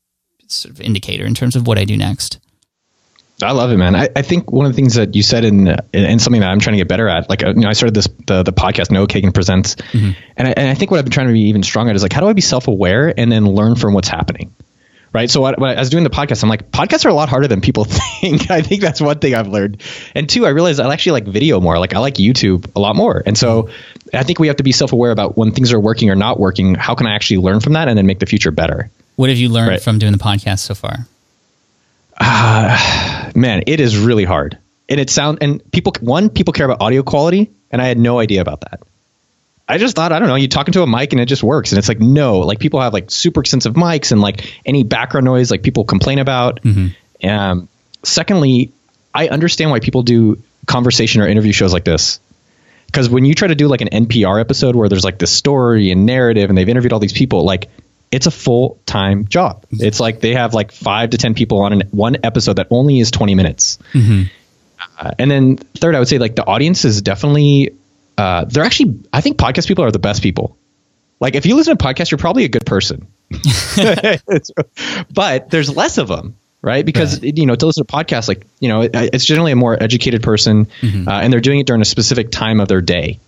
sort 0.48 0.74
of 0.74 0.80
indicator 0.80 1.26
in 1.26 1.34
terms 1.34 1.54
of 1.54 1.66
what 1.66 1.78
I 1.78 1.84
do 1.84 1.98
next. 1.98 2.40
I 3.42 3.52
love 3.52 3.70
it, 3.70 3.76
man. 3.76 3.94
I, 3.96 4.08
I 4.14 4.22
think 4.22 4.50
one 4.52 4.66
of 4.66 4.72
the 4.72 4.76
things 4.76 4.94
that 4.94 5.14
you 5.14 5.22
said 5.22 5.44
in 5.44 5.68
and 5.94 6.20
something 6.20 6.40
that 6.40 6.50
I'm 6.50 6.60
trying 6.60 6.74
to 6.74 6.78
get 6.78 6.88
better 6.88 7.08
at, 7.08 7.28
like 7.30 7.42
uh, 7.42 7.48
you 7.48 7.60
know, 7.62 7.68
I 7.68 7.72
started 7.72 7.94
this 7.94 8.08
the 8.26 8.42
the 8.42 8.52
podcast 8.52 8.90
Noah 8.90 9.06
Kagan 9.06 9.32
presents, 9.32 9.76
and 9.92 10.14
I, 10.48 10.50
and 10.56 10.68
I 10.68 10.74
think 10.74 10.90
what 10.90 10.98
I've 10.98 11.04
been 11.04 11.12
trying 11.12 11.28
to 11.28 11.32
be 11.32 11.48
even 11.48 11.62
stronger 11.62 11.90
at 11.90 11.96
is 11.96 12.02
like 12.02 12.12
how 12.12 12.20
do 12.20 12.28
I 12.28 12.32
be 12.32 12.40
self 12.42 12.68
aware 12.68 13.12
and 13.18 13.30
then 13.32 13.46
learn 13.46 13.76
from 13.76 13.94
what's 13.94 14.08
happening, 14.08 14.52
right? 15.12 15.30
So 15.30 15.40
what, 15.40 15.58
when 15.58 15.76
I 15.76 15.80
was 15.80 15.90
doing 15.90 16.04
the 16.04 16.10
podcast, 16.10 16.42
I'm 16.42 16.48
like 16.48 16.70
podcasts 16.70 17.04
are 17.04 17.08
a 17.08 17.14
lot 17.14 17.28
harder 17.28 17.48
than 17.48 17.60
people 17.60 17.84
think. 18.20 18.50
I 18.50 18.62
think 18.62 18.82
that's 18.82 19.00
one 19.00 19.18
thing 19.18 19.34
I've 19.34 19.48
learned, 19.48 19.82
and 20.14 20.28
two, 20.28 20.44
I 20.46 20.50
realized 20.50 20.80
I 20.80 20.92
actually 20.92 21.12
like 21.12 21.24
video 21.26 21.60
more. 21.60 21.78
Like 21.78 21.94
I 21.94 21.98
like 21.98 22.14
YouTube 22.14 22.70
a 22.76 22.80
lot 22.80 22.96
more, 22.96 23.22
and 23.24 23.38
so 23.38 23.70
I 24.12 24.22
think 24.22 24.38
we 24.38 24.48
have 24.48 24.56
to 24.56 24.62
be 24.64 24.72
self 24.72 24.92
aware 24.92 25.12
about 25.12 25.36
when 25.36 25.52
things 25.52 25.72
are 25.72 25.80
working 25.80 26.10
or 26.10 26.14
not 26.16 26.38
working. 26.38 26.74
How 26.74 26.94
can 26.94 27.06
I 27.06 27.14
actually 27.14 27.38
learn 27.38 27.60
from 27.60 27.72
that 27.74 27.88
and 27.88 27.96
then 27.96 28.06
make 28.06 28.18
the 28.18 28.26
future 28.26 28.50
better? 28.50 28.90
What 29.16 29.28
have 29.28 29.38
you 29.38 29.48
learned 29.50 29.68
Right. 29.68 29.80
from 29.82 29.98
doing 29.98 30.12
the 30.12 30.18
podcast 30.18 30.60
so 30.60 30.74
far? 30.74 31.06
Man, 32.20 33.64
it 33.66 33.80
is 33.80 33.96
really 33.96 34.24
hard. 34.24 34.58
And 34.88 35.00
it 35.00 35.08
sound 35.08 35.38
and 35.40 35.62
people 35.72 35.94
one 36.00 36.30
people 36.30 36.52
care 36.52 36.66
about 36.66 36.82
audio 36.82 37.02
quality, 37.02 37.50
and 37.70 37.80
I 37.80 37.86
had 37.86 37.98
no 37.98 38.18
idea 38.18 38.40
about 38.40 38.62
that. 38.62 38.80
I 39.68 39.78
just 39.78 39.94
thought 39.94 40.12
I 40.12 40.18
don't 40.18 40.28
know. 40.28 40.34
You 40.34 40.48
talking 40.48 40.72
to 40.72 40.82
a 40.82 40.86
mic 40.86 41.12
and 41.12 41.20
it 41.20 41.26
just 41.26 41.42
works, 41.42 41.72
and 41.72 41.78
it's 41.78 41.88
like 41.88 42.00
no, 42.00 42.40
like 42.40 42.58
people 42.58 42.80
have 42.80 42.92
like 42.92 43.10
super 43.10 43.40
expensive 43.40 43.74
mics 43.74 44.12
and 44.12 44.20
like 44.20 44.52
any 44.66 44.82
background 44.82 45.24
noise 45.24 45.50
like 45.50 45.62
people 45.62 45.84
complain 45.84 46.18
about. 46.18 46.60
Um, 47.22 47.68
secondly, 48.02 48.72
I 49.14 49.28
understand 49.28 49.70
why 49.70 49.80
people 49.80 50.02
do 50.02 50.42
conversation 50.66 51.22
or 51.22 51.28
interview 51.28 51.52
shows 51.52 51.72
like 51.72 51.84
this. 51.84 52.20
Because 52.86 53.08
when 53.08 53.24
you 53.24 53.34
try 53.34 53.46
to 53.48 53.54
do 53.54 53.68
like 53.68 53.82
an 53.82 53.88
NPR 53.88 54.40
episode 54.40 54.74
where 54.74 54.88
there's 54.88 55.04
like 55.04 55.18
this 55.18 55.30
story 55.30 55.92
and 55.92 56.06
narrative 56.06 56.50
and 56.50 56.58
they've 56.58 56.68
interviewed 56.68 56.92
all 56.92 56.98
these 56.98 57.12
people, 57.12 57.44
like 57.44 57.70
it's 58.10 58.26
a 58.26 58.30
full 58.30 58.80
time 58.86 59.26
job. 59.26 59.64
It's 59.70 60.00
like 60.00 60.20
they 60.20 60.34
have 60.34 60.54
like 60.54 60.72
five 60.72 61.10
to 61.10 61.18
10 61.18 61.34
people 61.34 61.60
on 61.60 61.72
an, 61.72 61.82
one 61.90 62.16
episode 62.24 62.54
that 62.54 62.66
only 62.70 62.98
is 62.98 63.10
20 63.10 63.34
minutes. 63.34 63.78
Uh, 63.94 64.24
Uh, 64.98 65.12
and 65.18 65.30
then 65.30 65.56
third, 65.56 65.94
I 65.94 65.98
would 65.98 66.08
say 66.08 66.18
like 66.18 66.36
the 66.36 66.44
audience 66.44 66.84
is 66.84 67.02
definitely 67.02 67.74
uh, 68.18 68.44
they're 68.44 68.64
actually 68.64 69.00
I 69.12 69.20
think 69.20 69.38
podcast 69.38 69.66
people 69.66 69.84
are 69.84 69.90
the 69.90 69.98
best 69.98 70.22
people. 70.22 70.56
Like 71.20 71.34
if 71.34 71.46
you 71.46 71.54
listen 71.54 71.76
to 71.76 71.84
podcasts, 71.84 72.10
you're 72.10 72.18
probably 72.18 72.44
a 72.44 72.48
good 72.48 72.66
person. 72.66 73.06
but 75.12 75.50
there's 75.50 75.74
less 75.74 75.98
of 75.98 76.08
them, 76.08 76.34
right? 76.62 76.84
Because 76.84 77.22
right. 77.22 77.36
you 77.36 77.46
know 77.46 77.54
to 77.54 77.66
listen 77.66 77.84
to 77.84 77.92
podcasts, 77.92 78.28
like 78.28 78.46
you 78.58 78.68
know, 78.68 78.82
it, 78.82 78.90
it's 78.94 79.24
generally 79.24 79.52
a 79.52 79.56
more 79.56 79.80
educated 79.80 80.22
person, 80.22 80.66
mm-hmm. 80.66 81.08
uh, 81.08 81.20
and 81.20 81.32
they're 81.32 81.40
doing 81.40 81.60
it 81.60 81.66
during 81.66 81.82
a 81.82 81.86
specific 81.86 82.30
time 82.30 82.60
of 82.60 82.68
their 82.68 82.80
day, 82.80 83.18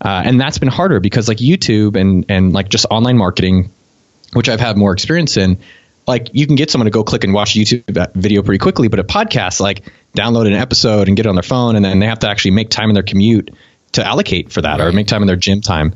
uh, 0.00 0.22
and 0.24 0.40
that's 0.40 0.58
been 0.58 0.68
harder 0.68 1.00
because 1.00 1.28
like 1.28 1.38
YouTube 1.38 1.96
and 1.96 2.26
and 2.28 2.52
like 2.52 2.68
just 2.68 2.86
online 2.90 3.18
marketing, 3.18 3.70
which 4.32 4.48
I've 4.48 4.60
had 4.60 4.76
more 4.76 4.92
experience 4.92 5.36
in. 5.36 5.58
Like 6.06 6.30
you 6.32 6.46
can 6.46 6.56
get 6.56 6.70
someone 6.70 6.86
to 6.86 6.90
go 6.90 7.04
click 7.04 7.24
and 7.24 7.32
watch 7.32 7.54
a 7.56 7.58
YouTube 7.58 8.14
video 8.14 8.42
pretty 8.42 8.58
quickly, 8.58 8.88
but 8.88 8.98
a 8.98 9.04
podcast, 9.04 9.60
like 9.60 9.84
download 10.16 10.46
an 10.46 10.54
episode 10.54 11.08
and 11.08 11.16
get 11.16 11.26
it 11.26 11.28
on 11.28 11.36
their 11.36 11.42
phone, 11.42 11.76
and 11.76 11.84
then 11.84 11.98
they 11.98 12.06
have 12.06 12.20
to 12.20 12.28
actually 12.28 12.52
make 12.52 12.70
time 12.70 12.90
in 12.90 12.94
their 12.94 13.02
commute 13.02 13.50
to 13.92 14.04
allocate 14.04 14.50
for 14.50 14.62
that, 14.62 14.80
right. 14.80 14.88
or 14.88 14.92
make 14.92 15.06
time 15.06 15.22
in 15.22 15.26
their 15.26 15.36
gym 15.36 15.60
time, 15.60 15.94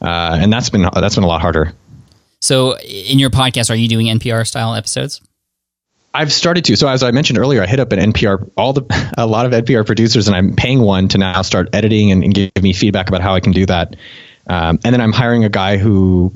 uh, 0.00 0.38
and 0.40 0.52
that's 0.52 0.70
been 0.70 0.82
that's 0.82 1.14
been 1.14 1.24
a 1.24 1.28
lot 1.28 1.40
harder. 1.40 1.72
So, 2.40 2.78
in 2.78 3.18
your 3.18 3.30
podcast, 3.30 3.70
are 3.70 3.74
you 3.74 3.88
doing 3.88 4.06
NPR 4.06 4.46
style 4.46 4.74
episodes? 4.74 5.20
I've 6.14 6.32
started 6.32 6.64
to. 6.66 6.76
So 6.76 6.88
as 6.88 7.02
I 7.02 7.10
mentioned 7.10 7.38
earlier, 7.38 7.62
I 7.62 7.66
hit 7.66 7.80
up 7.80 7.92
an 7.92 8.12
NPR, 8.12 8.50
all 8.56 8.72
the 8.72 9.12
a 9.18 9.26
lot 9.26 9.46
of 9.46 9.52
NPR 9.52 9.86
producers, 9.86 10.28
and 10.28 10.36
I'm 10.36 10.56
paying 10.56 10.80
one 10.80 11.08
to 11.08 11.18
now 11.18 11.42
start 11.42 11.68
editing 11.72 12.12
and, 12.12 12.24
and 12.24 12.34
give 12.34 12.62
me 12.62 12.72
feedback 12.72 13.08
about 13.08 13.20
how 13.20 13.34
I 13.34 13.40
can 13.40 13.52
do 13.52 13.66
that. 13.66 13.96
Um, 14.46 14.78
and 14.84 14.94
then 14.94 15.00
I'm 15.00 15.12
hiring 15.12 15.44
a 15.44 15.48
guy 15.48 15.76
who 15.76 16.32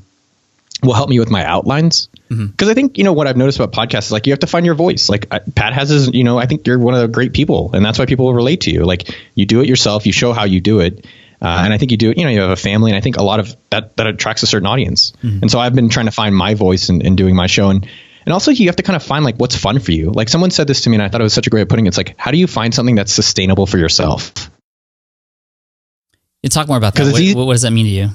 will 0.83 0.95
help 0.95 1.09
me 1.09 1.19
with 1.19 1.31
my 1.31 1.45
outlines 1.45 2.09
because 2.29 2.39
mm-hmm. 2.39 2.71
I 2.71 2.75
think 2.75 2.99
you 2.99 3.05
know 3.05 3.13
what 3.13 3.27
I've 3.27 3.37
noticed 3.37 3.61
about 3.61 3.73
podcasts 3.73 4.07
is 4.07 4.13
like 4.13 4.27
you 4.27 4.33
have 4.33 4.41
to 4.41 4.47
find 4.47 4.65
your 4.65 4.75
voice. 4.75 5.09
Like 5.09 5.29
Pat 5.55 5.73
has 5.73 5.91
his, 5.91 6.13
you 6.13 6.25
know, 6.25 6.39
I 6.39 6.47
think 6.47 6.67
you're 6.67 6.79
one 6.79 6.95
of 6.95 7.01
the 7.01 7.09
great 7.09 7.33
people, 7.33 7.71
and 7.75 7.85
that's 7.85 7.99
why 7.99 8.07
people 8.07 8.27
will 8.27 8.35
relate 8.35 8.63
to 8.63 8.71
you. 8.71 8.85
Like 8.85 9.15
you 9.35 9.47
do 9.47 9.61
it 9.61 9.69
yourself, 9.69 10.07
you 10.07 10.13
show 10.13 10.33
how 10.33 10.45
you 10.45 10.61
do 10.61 10.81
it, 10.81 11.07
uh, 11.41 11.63
and 11.65 11.73
I 11.73 11.79
think 11.79 11.91
you 11.91 11.97
do 11.97 12.11
it. 12.11 12.19
You 12.19 12.25
know, 12.25 12.31
you 12.31 12.41
have 12.41 12.51
a 12.51 12.57
family, 12.57 12.91
and 12.91 12.97
I 12.97 13.01
think 13.01 13.17
a 13.17 13.23
lot 13.23 13.41
of 13.41 13.55
that 13.71 13.97
that 13.97 14.07
attracts 14.07 14.43
a 14.43 14.47
certain 14.47 14.67
audience. 14.67 15.13
Mm-hmm. 15.23 15.39
And 15.43 15.51
so 15.51 15.59
I've 15.59 15.75
been 15.75 15.89
trying 15.89 16.07
to 16.07 16.13
find 16.13 16.35
my 16.35 16.55
voice 16.55 16.89
in, 16.89 17.03
in 17.03 17.17
doing 17.17 17.37
my 17.37 17.47
show, 17.47 17.69
and 17.71 17.87
and 18.25 18.33
also 18.33 18.51
you 18.51 18.67
have 18.67 18.77
to 18.77 18.83
kind 18.83 18.97
of 18.97 19.03
find 19.03 19.25
like 19.25 19.37
what's 19.37 19.57
fun 19.57 19.79
for 19.79 19.93
you. 19.93 20.11
Like 20.11 20.29
someone 20.29 20.51
said 20.51 20.67
this 20.67 20.83
to 20.83 20.91
me, 20.91 20.97
and 20.97 21.03
I 21.03 21.09
thought 21.09 21.21
it 21.21 21.25
was 21.25 21.35
such 21.35 21.47
a 21.47 21.51
great 21.51 21.61
way 21.61 21.63
of 21.63 21.69
putting 21.69 21.87
it. 21.87 21.89
It's 21.89 21.99
like 21.99 22.15
how 22.17 22.31
do 22.31 22.39
you 22.39 22.47
find 22.47 22.75
something 22.75 22.95
that's 22.95 23.13
sustainable 23.13 23.67
for 23.67 23.79
yourself? 23.79 24.33
You 26.43 26.49
talk 26.49 26.67
more 26.67 26.77
about 26.77 26.95
that. 26.95 27.13
What, 27.13 27.47
what, 27.47 27.53
does 27.53 27.63
that 27.63 27.71
mean 27.73 27.87
to 27.87 27.91
you? 27.91 28.09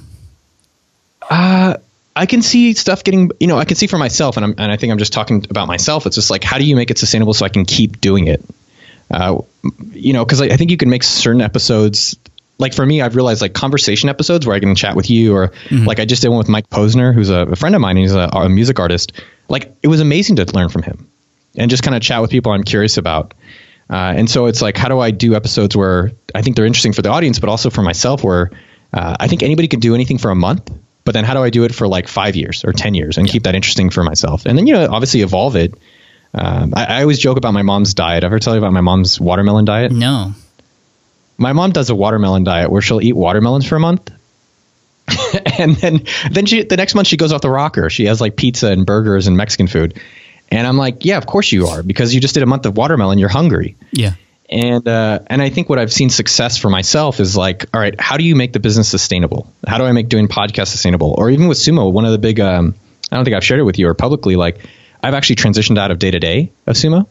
Uh, 1.29 1.77
I 2.17 2.25
can 2.25 2.41
see 2.41 2.73
stuff 2.73 3.03
getting, 3.03 3.31
you 3.39 3.47
know, 3.47 3.57
I 3.57 3.65
can 3.65 3.75
see 3.75 3.85
for 3.87 3.97
myself, 3.97 4.37
and, 4.37 4.45
I'm, 4.45 4.55
and 4.57 4.71
I 4.71 4.77
think 4.77 4.91
I'm 4.91 4.97
just 4.97 5.13
talking 5.13 5.45
about 5.49 5.67
myself. 5.67 6.07
It's 6.07 6.15
just 6.15 6.31
like, 6.31 6.43
how 6.43 6.57
do 6.57 6.63
you 6.63 6.75
make 6.75 6.89
it 6.89 6.97
sustainable 6.97 7.33
so 7.33 7.45
I 7.45 7.49
can 7.49 7.63
keep 7.63 8.01
doing 8.01 8.27
it? 8.27 8.43
Uh, 9.11 9.41
you 9.91 10.13
know, 10.13 10.25
because 10.25 10.41
I, 10.41 10.45
I, 10.45 10.57
think 10.57 10.71
you 10.71 10.77
can 10.77 10.89
make 10.89 11.03
certain 11.03 11.41
episodes. 11.41 12.17
Like 12.57 12.73
for 12.73 12.85
me, 12.85 13.01
I've 13.01 13.15
realized 13.15 13.41
like 13.41 13.53
conversation 13.53 14.09
episodes 14.09 14.47
where 14.47 14.55
I 14.55 14.59
can 14.59 14.73
chat 14.75 14.95
with 14.95 15.09
you, 15.09 15.35
or 15.35 15.49
mm-hmm. 15.49 15.85
like 15.85 15.99
I 15.99 16.05
just 16.05 16.23
did 16.23 16.29
one 16.29 16.39
with 16.39 16.49
Mike 16.49 16.69
Posner, 16.69 17.13
who's 17.13 17.29
a, 17.29 17.41
a 17.41 17.55
friend 17.55 17.75
of 17.75 17.81
mine. 17.81 17.97
He's 17.97 18.13
a, 18.13 18.29
a, 18.33 18.49
music 18.49 18.79
artist. 18.79 19.13
Like 19.47 19.75
it 19.83 19.87
was 19.87 20.01
amazing 20.01 20.37
to 20.37 20.45
learn 20.55 20.69
from 20.69 20.81
him, 20.81 21.07
and 21.55 21.69
just 21.69 21.83
kind 21.83 21.95
of 21.95 22.01
chat 22.01 22.21
with 22.21 22.31
people 22.31 22.51
I'm 22.51 22.63
curious 22.63 22.97
about. 22.97 23.33
Uh, 23.89 24.13
and 24.17 24.29
so 24.29 24.47
it's 24.47 24.61
like, 24.61 24.75
how 24.75 24.89
do 24.89 24.99
I 24.99 25.11
do 25.11 25.35
episodes 25.35 25.77
where 25.77 26.11
I 26.35 26.41
think 26.41 26.55
they're 26.57 26.65
interesting 26.65 26.91
for 26.91 27.01
the 27.01 27.09
audience, 27.09 27.39
but 27.39 27.47
also 27.47 27.69
for 27.69 27.83
myself, 27.83 28.23
where 28.23 28.51
uh, 28.91 29.15
I 29.17 29.27
think 29.27 29.43
anybody 29.43 29.69
can 29.69 29.79
do 29.79 29.95
anything 29.95 30.17
for 30.17 30.31
a 30.31 30.35
month 30.35 30.69
but 31.07 31.13
then 31.13 31.23
how 31.23 31.33
do 31.33 31.41
I 31.41 31.49
do 31.49 31.63
it 31.63 31.73
for 31.73 31.87
like 31.87 32.09
five 32.09 32.35
years 32.35 32.65
or 32.65 32.73
10 32.73 32.93
years 32.93 33.17
and 33.17 33.25
yeah. 33.27 33.31
keep 33.31 33.43
that 33.43 33.55
interesting 33.55 33.89
for 33.89 34.03
myself? 34.03 34.45
And 34.45 34.57
then, 34.57 34.67
you 34.67 34.73
know, 34.73 34.85
obviously 34.91 35.21
evolve 35.21 35.55
it. 35.55 35.73
Um, 36.33 36.73
I, 36.75 36.97
I, 36.97 37.01
always 37.03 37.17
joke 37.17 37.37
about 37.37 37.53
my 37.53 37.61
mom's 37.61 37.93
diet. 37.93 38.25
I 38.25 38.27
ever 38.27 38.39
tell 38.39 38.53
you 38.53 38.57
about 38.57 38.73
my 38.73 38.81
mom's 38.81 39.17
watermelon 39.17 39.63
diet? 39.63 39.93
No. 39.93 40.33
My 41.37 41.53
mom 41.53 41.71
does 41.71 41.89
a 41.89 41.95
watermelon 41.95 42.43
diet 42.43 42.69
where 42.69 42.81
she'll 42.81 42.99
eat 42.99 43.15
watermelons 43.15 43.65
for 43.65 43.77
a 43.77 43.79
month. 43.79 44.11
and 45.57 45.77
then, 45.77 46.03
then 46.29 46.45
she, 46.45 46.63
the 46.63 46.75
next 46.75 46.93
month 46.93 47.07
she 47.07 47.15
goes 47.15 47.31
off 47.31 47.39
the 47.39 47.49
rocker. 47.49 47.89
She 47.89 48.07
has 48.07 48.19
like 48.19 48.35
pizza 48.35 48.67
and 48.67 48.85
burgers 48.85 49.27
and 49.27 49.37
Mexican 49.37 49.67
food. 49.67 50.01
And 50.51 50.67
I'm 50.67 50.75
like, 50.75 51.05
yeah, 51.05 51.17
of 51.17 51.25
course 51.25 51.53
you 51.53 51.67
are 51.67 51.83
because 51.83 52.13
you 52.13 52.19
just 52.19 52.33
did 52.33 52.43
a 52.43 52.47
month 52.47 52.65
of 52.65 52.75
watermelon. 52.75 53.17
You're 53.17 53.29
hungry. 53.29 53.77
Yeah 53.93 54.15
and 54.49 54.87
uh, 54.87 55.19
and 55.27 55.41
I 55.41 55.49
think 55.49 55.69
what 55.69 55.77
I've 55.77 55.91
seen 55.91 56.09
success 56.09 56.57
for 56.57 56.69
myself 56.69 57.19
is 57.19 57.35
like, 57.35 57.65
all 57.73 57.81
right, 57.81 57.99
how 57.99 58.17
do 58.17 58.23
you 58.23 58.35
make 58.35 58.53
the 58.53 58.59
business 58.59 58.87
sustainable? 58.87 59.51
How 59.67 59.77
do 59.77 59.83
I 59.83 59.91
make 59.91 60.07
doing 60.07 60.27
podcasts 60.27 60.67
sustainable? 60.67 61.15
Or 61.17 61.29
even 61.29 61.47
with 61.47 61.57
Sumo, 61.57 61.91
one 61.91 62.05
of 62.05 62.11
the 62.11 62.17
big, 62.17 62.39
um, 62.39 62.75
I 63.11 63.15
don't 63.15 63.25
think 63.25 63.35
I've 63.35 63.43
shared 63.43 63.59
it 63.59 63.63
with 63.63 63.77
you 63.77 63.87
or 63.87 63.93
publicly. 63.93 64.35
Like, 64.35 64.59
I've 65.03 65.13
actually 65.13 65.37
transitioned 65.37 65.77
out 65.77 65.91
of 65.91 65.99
day 65.99 66.11
to 66.11 66.19
day 66.19 66.51
of 66.65 66.75
Sumo. 66.75 67.07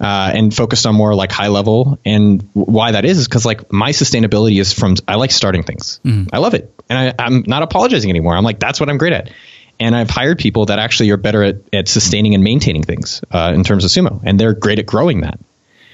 Uh, 0.00 0.32
and 0.34 0.52
focused 0.52 0.84
on 0.84 0.96
more 0.96 1.14
like 1.14 1.30
high 1.30 1.46
level. 1.46 1.96
And 2.04 2.48
why 2.54 2.90
that 2.90 3.04
is 3.04 3.18
is 3.18 3.28
because 3.28 3.46
like 3.46 3.70
my 3.72 3.90
sustainability 3.90 4.60
is 4.60 4.72
from 4.72 4.96
I 5.06 5.14
like 5.14 5.30
starting 5.30 5.62
things. 5.62 6.00
Mm. 6.04 6.28
I 6.32 6.38
love 6.38 6.54
it, 6.54 6.74
and 6.88 6.98
I, 6.98 7.24
I'm 7.24 7.44
not 7.46 7.62
apologizing 7.62 8.10
anymore. 8.10 8.34
I'm 8.34 8.42
like 8.42 8.58
that's 8.58 8.80
what 8.80 8.88
I'm 8.88 8.98
great 8.98 9.12
at. 9.12 9.30
And 9.78 9.94
I've 9.94 10.10
hired 10.10 10.38
people 10.38 10.66
that 10.66 10.80
actually 10.80 11.10
are 11.10 11.16
better 11.16 11.44
at, 11.44 11.56
at 11.72 11.86
sustaining 11.86 12.34
and 12.34 12.42
maintaining 12.42 12.82
things 12.82 13.22
uh, 13.30 13.52
in 13.54 13.62
terms 13.62 13.84
of 13.84 13.92
sumo, 13.92 14.20
and 14.24 14.40
they're 14.40 14.54
great 14.54 14.80
at 14.80 14.86
growing 14.86 15.20
that. 15.20 15.38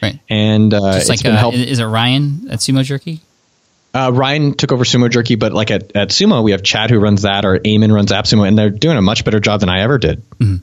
Right. 0.02 0.18
And 0.28 0.72
uh, 0.72 0.92
Just 0.94 1.08
like, 1.08 1.24
uh, 1.24 1.50
is 1.52 1.78
it 1.78 1.84
Ryan 1.84 2.48
at 2.50 2.60
Sumo 2.60 2.84
Jerky? 2.84 3.20
Uh, 3.94 4.12
Ryan 4.12 4.54
took 4.54 4.70
over 4.70 4.84
Sumo 4.84 5.10
Jerky, 5.10 5.34
but 5.34 5.52
like 5.52 5.70
at, 5.70 5.96
at 5.96 6.10
Sumo, 6.10 6.42
we 6.42 6.52
have 6.52 6.62
Chad 6.62 6.90
who 6.90 6.98
runs 6.98 7.22
that, 7.22 7.44
or 7.44 7.58
Eamon 7.58 7.92
runs 7.92 8.12
AppSumo, 8.12 8.46
and 8.46 8.58
they're 8.58 8.70
doing 8.70 8.96
a 8.96 9.02
much 9.02 9.24
better 9.24 9.40
job 9.40 9.60
than 9.60 9.68
I 9.68 9.80
ever 9.80 9.98
did. 9.98 10.22
Mm-hmm. 10.38 10.56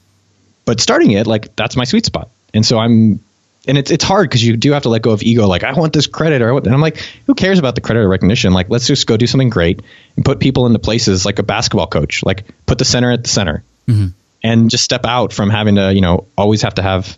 But 0.63 0.79
starting 0.79 1.11
it, 1.11 1.27
like 1.27 1.55
that's 1.55 1.75
my 1.75 1.83
sweet 1.83 2.05
spot, 2.05 2.29
and 2.53 2.65
so 2.65 2.77
I'm, 2.77 3.19
and 3.67 3.77
it's 3.77 3.89
it's 3.89 4.03
hard 4.03 4.29
because 4.29 4.43
you 4.43 4.55
do 4.57 4.71
have 4.73 4.83
to 4.83 4.89
let 4.89 5.01
go 5.01 5.11
of 5.11 5.23
ego. 5.23 5.47
Like 5.47 5.63
I 5.63 5.73
want 5.73 5.91
this 5.91 6.07
credit, 6.07 6.41
or 6.41 6.55
and 6.55 6.67
I'm 6.67 6.81
like, 6.81 6.97
who 7.25 7.33
cares 7.33 7.57
about 7.57 7.75
the 7.75 7.81
credit 7.81 8.01
or 8.01 8.07
recognition? 8.07 8.53
Like 8.53 8.69
let's 8.69 8.88
just 8.88 9.05
go 9.07 9.17
do 9.17 9.27
something 9.27 9.49
great 9.49 9.81
and 10.15 10.23
put 10.23 10.39
people 10.39 10.67
into 10.67 10.79
places 10.79 11.25
like 11.25 11.39
a 11.39 11.43
basketball 11.43 11.88
coach. 11.88 12.23
Like 12.23 12.45
put 12.65 12.77
the 12.77 12.86
center 12.86 13.11
at 13.11 13.23
the 13.23 13.29
center, 13.29 13.63
mm-hmm. 13.88 14.07
and 14.43 14.69
just 14.69 14.83
step 14.83 15.05
out 15.05 15.33
from 15.33 15.49
having 15.49 15.75
to, 15.75 15.93
you 15.93 16.01
know, 16.01 16.27
always 16.38 16.61
have 16.61 16.75
to 16.75 16.83
have. 16.83 17.17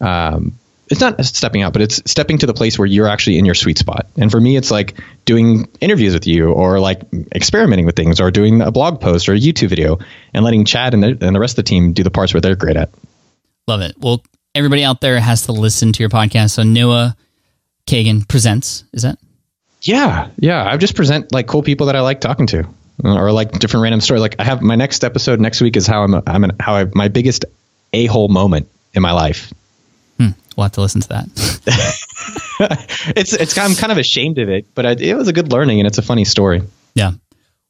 Um, 0.00 0.58
it's 0.88 1.00
not 1.00 1.24
stepping 1.24 1.62
out, 1.62 1.72
but 1.72 1.82
it's 1.82 2.00
stepping 2.10 2.38
to 2.38 2.46
the 2.46 2.54
place 2.54 2.78
where 2.78 2.86
you're 2.86 3.08
actually 3.08 3.38
in 3.38 3.44
your 3.44 3.54
sweet 3.54 3.78
spot. 3.78 4.06
And 4.16 4.30
for 4.30 4.40
me, 4.40 4.56
it's 4.56 4.70
like 4.70 4.94
doing 5.24 5.68
interviews 5.80 6.14
with 6.14 6.26
you 6.26 6.52
or 6.52 6.78
like 6.78 7.02
experimenting 7.34 7.86
with 7.86 7.96
things 7.96 8.20
or 8.20 8.30
doing 8.30 8.60
a 8.60 8.70
blog 8.70 9.00
post 9.00 9.28
or 9.28 9.34
a 9.34 9.38
YouTube 9.38 9.68
video 9.68 9.98
and 10.32 10.44
letting 10.44 10.64
Chad 10.64 10.94
and 10.94 11.02
the, 11.02 11.08
and 11.20 11.34
the 11.34 11.40
rest 11.40 11.58
of 11.58 11.64
the 11.64 11.68
team 11.68 11.92
do 11.92 12.02
the 12.02 12.10
parts 12.10 12.32
where 12.32 12.40
they're 12.40 12.54
great 12.54 12.76
at. 12.76 12.90
Love 13.66 13.80
it. 13.80 13.96
Well, 13.98 14.22
everybody 14.54 14.84
out 14.84 15.00
there 15.00 15.18
has 15.18 15.46
to 15.46 15.52
listen 15.52 15.92
to 15.92 16.02
your 16.02 16.10
podcast. 16.10 16.52
So 16.52 16.62
Noah 16.62 17.16
Kagan 17.86 18.28
presents, 18.28 18.84
is 18.92 19.02
that? 19.02 19.18
Yeah. 19.82 20.28
Yeah. 20.36 20.64
I 20.64 20.76
just 20.76 20.94
present 20.94 21.32
like 21.32 21.48
cool 21.48 21.62
people 21.62 21.86
that 21.86 21.96
I 21.96 22.00
like 22.00 22.20
talking 22.20 22.46
to 22.48 22.64
or 23.02 23.32
like 23.32 23.52
different 23.58 23.82
random 23.82 24.00
stories. 24.00 24.20
Like 24.20 24.36
I 24.38 24.44
have 24.44 24.62
my 24.62 24.76
next 24.76 25.02
episode 25.02 25.40
next 25.40 25.60
week 25.60 25.76
is 25.76 25.86
how 25.86 26.04
I'm, 26.04 26.14
I'm 26.26 26.44
an, 26.44 26.52
how 26.60 26.76
I, 26.76 26.86
my 26.94 27.08
biggest 27.08 27.44
a 27.92 28.06
hole 28.06 28.28
moment 28.28 28.68
in 28.94 29.02
my 29.02 29.12
life. 29.12 29.52
We'll 30.56 30.64
have 30.64 30.72
to 30.72 30.80
listen 30.80 31.02
to 31.02 31.08
that. 31.08 31.28
it's 33.16 33.34
it's 33.34 33.58
I'm 33.58 33.74
kind 33.74 33.92
of 33.92 33.98
ashamed 33.98 34.38
of 34.38 34.48
it, 34.48 34.74
but 34.74 34.86
I, 34.86 34.90
it 34.92 35.16
was 35.16 35.28
a 35.28 35.32
good 35.32 35.52
learning 35.52 35.80
and 35.80 35.86
it's 35.86 35.98
a 35.98 36.02
funny 36.02 36.24
story. 36.24 36.62
Yeah. 36.94 37.12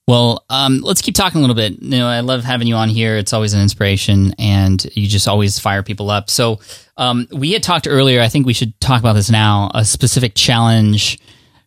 Well, 0.08 0.44
um, 0.48 0.82
let's 0.82 1.02
keep 1.02 1.16
talking 1.16 1.38
a 1.38 1.40
little 1.40 1.56
bit. 1.56 1.82
You 1.82 1.98
know, 1.98 2.06
I 2.06 2.20
love 2.20 2.44
having 2.44 2.68
you 2.68 2.76
on 2.76 2.88
here. 2.88 3.16
It's 3.16 3.32
always 3.32 3.54
an 3.54 3.60
inspiration, 3.60 4.36
and 4.38 4.84
you 4.94 5.08
just 5.08 5.26
always 5.26 5.58
fire 5.58 5.82
people 5.82 6.10
up. 6.10 6.30
So, 6.30 6.60
um, 6.96 7.26
we 7.32 7.52
had 7.52 7.64
talked 7.64 7.88
earlier. 7.88 8.20
I 8.20 8.28
think 8.28 8.46
we 8.46 8.52
should 8.52 8.78
talk 8.80 9.00
about 9.00 9.14
this 9.14 9.30
now. 9.30 9.68
A 9.74 9.84
specific 9.84 10.36
challenge 10.36 11.18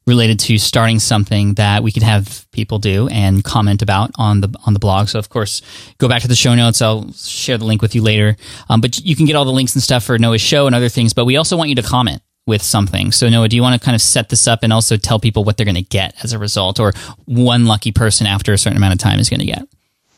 related 0.08 0.40
to 0.40 0.58
starting 0.58 1.00
something 1.00 1.54
that 1.56 1.84
we 1.84 1.92
could 1.92 2.04
have 2.04 2.48
people 2.52 2.80
do 2.80 3.08
and 3.10 3.44
comment 3.44 3.82
about 3.82 4.12
on 4.18 4.42
the 4.42 4.50
on 4.66 4.74
the 4.74 4.80
blog. 4.80 5.08
So 5.08 5.20
of 5.20 5.30
course, 5.30 5.62
go 5.98 6.08
back 6.08 6.22
to 6.24 6.28
the 6.28 6.36
show 6.36 6.56
notes. 6.56 6.82
I'll 6.82 7.12
share 7.14 7.58
the 7.58 7.66
link 7.66 7.82
with 7.82 7.94
you 7.94 8.02
later. 8.02 8.36
Um, 8.70 8.82
but 8.82 9.00
you 9.00 9.16
can 9.16 9.26
get 9.26 9.36
all 9.36 9.46
the 9.46 9.52
links 9.52 9.76
and 9.76 9.84
stuff 9.84 10.04
for 10.04 10.18
Noah's 10.18 10.42
show 10.42 10.66
and 10.66 10.76
other 10.76 10.90
things. 10.90 11.14
But 11.14 11.26
we 11.26 11.38
also 11.38 11.56
want 11.58 11.70
you 11.70 11.76
to 11.76 11.84
comment 11.84 12.22
with 12.48 12.64
something. 12.64 13.12
So 13.12 13.30
Noah, 13.30 13.48
do 13.48 13.56
you 13.56 13.62
want 13.62 13.80
to 13.80 13.86
kind 13.86 13.94
of 13.94 14.02
set 14.02 14.30
this 14.30 14.48
up 14.48 14.64
and 14.64 14.74
also 14.74 14.98
tell 14.98 15.20
people 15.20 15.44
what 15.44 15.58
they're 15.58 15.66
going 15.66 15.76
to 15.76 15.84
get 15.84 16.16
as 16.24 16.34
a 16.34 16.40
result, 16.40 16.80
or 16.80 16.94
one 17.26 17.66
lucky 17.66 17.92
person 17.92 18.26
after 18.26 18.54
a 18.54 18.58
certain 18.58 18.78
amount 18.78 18.94
of 18.94 19.00
time 19.00 19.20
is 19.20 19.30
going 19.30 19.42
to 19.42 19.46
get? 19.46 19.68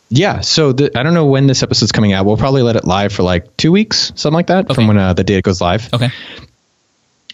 Yeah. 0.10 0.40
So 0.42 0.72
the, 0.72 0.98
I 0.98 1.04
don't 1.04 1.14
know 1.14 1.26
when 1.26 1.48
this 1.48 1.64
episode's 1.64 1.92
coming 1.92 2.14
out. 2.14 2.26
We'll 2.26 2.38
probably 2.38 2.62
let 2.62 2.78
it 2.78 2.86
live 2.86 3.12
for 3.12 3.24
like 3.24 3.58
two 3.58 3.72
weeks, 3.72 4.14
something 4.16 4.36
like 4.36 4.48
that, 4.48 4.66
okay. 4.66 4.74
from 4.74 4.88
when 4.88 4.98
uh, 4.98 5.14
the 5.14 5.24
data 5.24 5.42
goes 5.42 5.60
live. 5.60 5.94
Okay. 5.94 6.10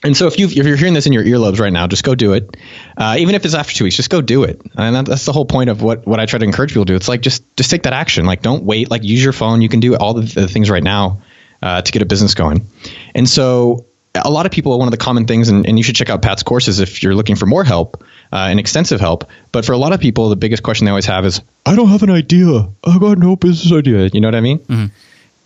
And 0.04 0.16
so 0.16 0.28
if 0.28 0.38
you 0.38 0.48
if 0.48 0.54
you're 0.66 0.78
hearing 0.78 0.94
this 0.94 1.06
in 1.06 1.14
your 1.14 1.24
earlobes 1.24 1.60
right 1.60 1.74
now, 1.74 1.88
just 1.88 2.04
go 2.04 2.16
do 2.16 2.34
it. 2.34 2.56
Uh, 2.96 3.16
even 3.20 3.36
if 3.36 3.46
it's 3.46 3.56
after 3.56 3.74
two 3.74 3.84
weeks, 3.84 3.96
just 3.96 4.10
go 4.10 4.22
do 4.22 4.44
it. 4.44 4.62
And 4.76 4.96
that, 4.96 5.06
that's 5.06 5.26
the 5.26 5.34
whole 5.34 5.46
point 5.46 5.70
of 5.70 5.82
what 5.82 6.06
what 6.06 6.20
I 6.20 6.26
try 6.26 6.40
to 6.40 6.46
encourage 6.46 6.72
people 6.72 6.86
to 6.86 6.94
do. 6.94 6.96
It's 6.96 7.08
like 7.08 7.22
just 7.22 7.44
just 7.58 7.72
take 7.72 7.84
that 7.84 7.94
action. 7.94 8.26
Like 8.26 8.42
don't 8.42 8.64
wait. 8.64 8.92
Like 8.92 9.04
use 9.04 9.24
your 9.24 9.34
phone. 9.34 9.62
You 9.62 9.70
can 9.70 9.80
do 9.80 9.96
all 9.96 10.14
the, 10.14 10.22
the 10.22 10.48
things 10.48 10.70
right 10.70 10.84
now 10.84 11.22
uh, 11.62 11.82
to 11.82 11.92
get 11.92 12.02
a 12.02 12.06
business 12.06 12.34
going. 12.36 12.68
And 13.16 13.28
so 13.28 13.86
a 14.16 14.30
lot 14.30 14.46
of 14.46 14.52
people, 14.52 14.78
one 14.78 14.88
of 14.88 14.92
the 14.92 14.98
common 14.98 15.26
things, 15.26 15.50
and, 15.50 15.68
and 15.68 15.78
you 15.78 15.84
should 15.84 15.96
check 15.96 16.10
out 16.10 16.22
Pat's 16.22 16.44
courses 16.44 16.80
if 16.80 17.04
you're 17.04 17.16
looking 17.16 17.36
for 17.36 17.46
more 17.46 17.64
help 17.64 18.04
uh, 18.32 18.48
and 18.50 18.60
extensive 18.60 19.00
help. 19.00 19.30
But 19.52 19.66
for 19.66 19.74
a 19.74 19.78
lot 19.78 19.94
of 19.94 20.00
people, 20.00 20.30
the 20.30 20.36
biggest 20.36 20.64
question 20.64 20.86
they 20.86 20.92
always 20.92 21.06
have 21.06 21.26
is, 21.26 21.42
I 21.66 21.76
don't 21.76 21.90
have 21.90 22.04
an 22.04 22.10
idea. 22.10 22.68
I 22.84 22.98
got 23.00 23.18
no 23.18 23.36
business 23.36 23.72
idea. 23.72 24.10
You 24.14 24.22
know 24.22 24.28
what 24.28 24.36
I 24.36 24.42
mean? 24.42 24.60
Mm-hmm. 24.60 24.86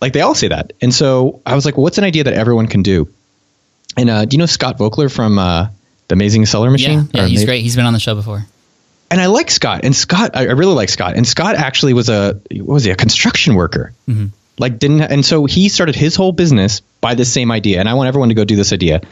Like 0.00 0.12
they 0.12 0.20
all 0.20 0.34
say 0.34 0.48
that. 0.48 0.72
And 0.80 0.92
so 0.92 1.40
I 1.46 1.54
was 1.54 1.64
like, 1.64 1.76
well, 1.76 1.84
what's 1.84 1.98
an 1.98 2.04
idea 2.04 2.24
that 2.24 2.34
everyone 2.34 2.66
can 2.66 2.82
do? 2.82 3.08
And 3.96 4.10
uh, 4.10 4.24
do 4.24 4.34
you 4.34 4.38
know 4.38 4.46
Scott 4.46 4.78
Voelker 4.78 5.12
from 5.12 5.38
uh, 5.38 5.68
the 6.08 6.14
Amazing 6.14 6.46
Seller 6.46 6.70
Machine? 6.70 7.08
Yeah, 7.12 7.22
yeah 7.22 7.26
he's 7.26 7.44
great. 7.44 7.62
He's 7.62 7.76
been 7.76 7.86
on 7.86 7.92
the 7.92 8.00
show 8.00 8.14
before. 8.14 8.44
And 9.10 9.20
I 9.20 9.26
like 9.26 9.50
Scott. 9.50 9.84
And 9.84 9.94
Scott, 9.94 10.30
I 10.34 10.46
I 10.46 10.52
really 10.52 10.74
like 10.74 10.88
Scott. 10.88 11.16
And 11.16 11.26
Scott 11.26 11.56
actually 11.56 11.92
was 11.92 12.08
a 12.08 12.40
what 12.50 12.74
was 12.74 12.84
he 12.84 12.90
a 12.90 12.96
construction 12.96 13.54
worker? 13.54 13.92
Like 14.58 14.78
didn't 14.78 15.00
and 15.00 15.24
so 15.24 15.46
he 15.46 15.68
started 15.68 15.94
his 15.94 16.14
whole 16.14 16.32
business 16.32 16.80
by 17.00 17.14
this 17.14 17.32
same 17.32 17.50
idea. 17.50 17.80
And 17.80 17.88
I 17.88 17.94
want 17.94 18.08
everyone 18.08 18.30
to 18.30 18.34
go 18.34 18.44
do 18.44 18.56
this 18.56 18.72
idea 18.72 19.02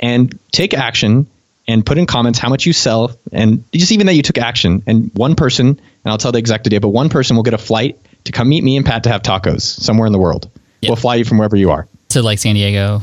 and 0.00 0.38
take 0.52 0.74
action 0.74 1.26
and 1.68 1.84
put 1.84 1.98
in 1.98 2.06
comments 2.06 2.38
how 2.38 2.48
much 2.48 2.66
you 2.66 2.72
sell 2.72 3.16
and 3.32 3.64
just 3.72 3.92
even 3.92 4.06
that 4.06 4.14
you 4.14 4.22
took 4.22 4.38
action. 4.38 4.82
And 4.86 5.10
one 5.14 5.34
person, 5.34 5.68
and 5.68 5.80
I'll 6.04 6.18
tell 6.18 6.32
the 6.32 6.38
exact 6.38 6.66
idea, 6.66 6.80
but 6.80 6.88
one 6.88 7.08
person 7.08 7.36
will 7.36 7.42
get 7.42 7.54
a 7.54 7.58
flight 7.58 7.98
to 8.24 8.32
come 8.32 8.48
meet 8.48 8.62
me 8.62 8.76
and 8.76 8.86
Pat 8.86 9.04
to 9.04 9.08
have 9.08 9.22
tacos 9.22 9.62
somewhere 9.62 10.06
in 10.06 10.12
the 10.12 10.18
world. 10.18 10.50
Yeah. 10.80 10.90
We'll 10.90 10.96
fly 10.96 11.16
you 11.16 11.24
from 11.24 11.38
wherever 11.38 11.56
you 11.56 11.70
are. 11.70 11.88
To 12.10 12.22
like 12.22 12.38
San 12.38 12.54
Diego. 12.54 13.02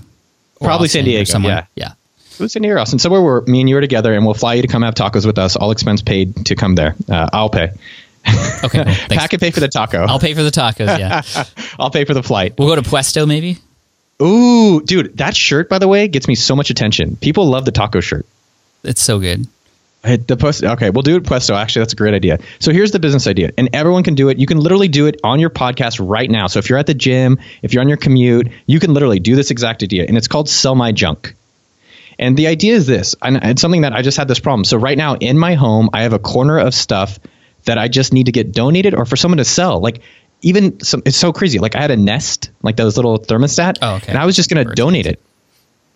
Probably 0.63 0.87
San 0.87 1.01
Austin 1.01 1.09
or 1.09 1.17
Diego, 1.17 1.31
somewhere. 1.31 1.67
Yeah. 1.75 1.93
It 2.33 2.39
was 2.39 2.55
in 2.55 2.63
here, 2.63 2.79
Austin, 2.79 2.95
and 2.95 3.01
somewhere 3.01 3.21
where 3.21 3.41
me 3.41 3.59
and 3.59 3.69
you 3.69 3.77
are 3.77 3.81
together, 3.81 4.13
and 4.13 4.25
we'll 4.25 4.33
fly 4.33 4.55
you 4.55 4.63
to 4.63 4.67
come 4.67 4.81
have 4.81 4.95
tacos 4.95 5.25
with 5.25 5.37
us, 5.37 5.55
all 5.55 5.71
expense 5.71 6.01
paid 6.01 6.47
to 6.47 6.55
come 6.55 6.75
there. 6.75 6.95
Uh, 7.07 7.29
I'll 7.31 7.49
pay. 7.49 7.71
Okay. 8.63 8.83
Thanks. 8.83 9.07
Pat 9.09 9.29
can 9.29 9.39
pay 9.39 9.51
for 9.51 9.59
the 9.59 9.67
taco. 9.67 10.05
I'll 10.05 10.19
pay 10.19 10.33
for 10.33 10.43
the 10.43 10.49
tacos. 10.49 10.97
Yeah. 10.97 11.21
I'll 11.79 11.91
pay 11.91 12.05
for 12.05 12.13
the 12.13 12.23
flight. 12.23 12.55
we'll 12.57 12.69
go 12.69 12.75
to 12.75 12.81
Puesto 12.81 13.27
maybe. 13.27 13.59
Ooh, 14.21 14.81
dude, 14.81 15.17
that 15.17 15.35
shirt, 15.35 15.69
by 15.69 15.79
the 15.79 15.87
way, 15.87 16.07
gets 16.07 16.27
me 16.27 16.35
so 16.35 16.55
much 16.55 16.69
attention. 16.69 17.17
People 17.17 17.47
love 17.47 17.65
the 17.65 17.71
taco 17.71 17.99
shirt. 17.99 18.25
It's 18.83 19.01
so 19.01 19.19
good. 19.19 19.47
The 20.03 20.35
post, 20.37 20.65
okay, 20.65 20.89
we'll 20.89 21.01
do 21.01 21.15
it 21.15 21.23
Puesto. 21.23 21.55
Actually, 21.55 21.83
that's 21.83 21.93
a 21.93 21.95
great 21.95 22.13
idea. 22.13 22.39
So 22.59 22.73
here's 22.73 22.91
the 22.91 22.99
business 22.99 23.25
idea, 23.25 23.51
and 23.57 23.69
everyone 23.71 24.03
can 24.03 24.15
do 24.15 24.27
it. 24.27 24.37
You 24.37 24.45
can 24.45 24.59
literally 24.59 24.89
do 24.89 25.05
it 25.05 25.21
on 25.23 25.39
your 25.39 25.49
podcast 25.49 26.05
right 26.05 26.29
now. 26.29 26.47
So 26.47 26.59
if 26.59 26.69
you're 26.69 26.77
at 26.77 26.87
the 26.87 26.93
gym, 26.93 27.39
if 27.61 27.73
you're 27.73 27.81
on 27.81 27.87
your 27.87 27.97
commute, 27.97 28.49
you 28.65 28.81
can 28.81 28.93
literally 28.93 29.19
do 29.19 29.37
this 29.37 29.49
exact 29.49 29.81
idea, 29.81 30.03
and 30.05 30.17
it's 30.17 30.27
called 30.27 30.49
Sell 30.49 30.75
My 30.75 30.91
Junk. 30.91 31.35
And 32.19 32.35
the 32.37 32.47
idea 32.47 32.73
is 32.75 32.85
this, 32.85 33.15
and 33.21 33.37
it's 33.43 33.61
something 33.61 33.81
that 33.83 33.93
I 33.93 34.01
just 34.01 34.17
had 34.17 34.27
this 34.27 34.39
problem. 34.39 34.65
So 34.65 34.75
right 34.77 34.97
now 34.97 35.15
in 35.15 35.39
my 35.39 35.53
home, 35.53 35.89
I 35.93 36.01
have 36.03 36.11
a 36.11 36.19
corner 36.19 36.59
of 36.59 36.73
stuff 36.73 37.17
that 37.63 37.77
I 37.77 37.87
just 37.87 38.11
need 38.11 38.25
to 38.25 38.33
get 38.33 38.51
donated 38.51 38.93
or 38.93 39.05
for 39.05 39.15
someone 39.15 39.37
to 39.37 39.45
sell. 39.45 39.79
Like 39.79 40.01
even 40.41 40.81
some, 40.81 41.01
it's 41.05 41.15
so 41.15 41.31
crazy. 41.31 41.59
Like 41.59 41.75
I 41.77 41.81
had 41.81 41.91
a 41.91 41.97
Nest, 41.97 42.51
like 42.61 42.75
those 42.75 42.97
little 42.97 43.19
thermostat, 43.19 43.77
Oh, 43.81 43.95
okay. 43.95 44.09
and 44.09 44.17
I 44.17 44.25
was 44.25 44.35
just 44.35 44.49
going 44.49 44.61
to 44.63 44.67
Bird 44.69 44.75
donate 44.75 45.05
it. 45.07 45.21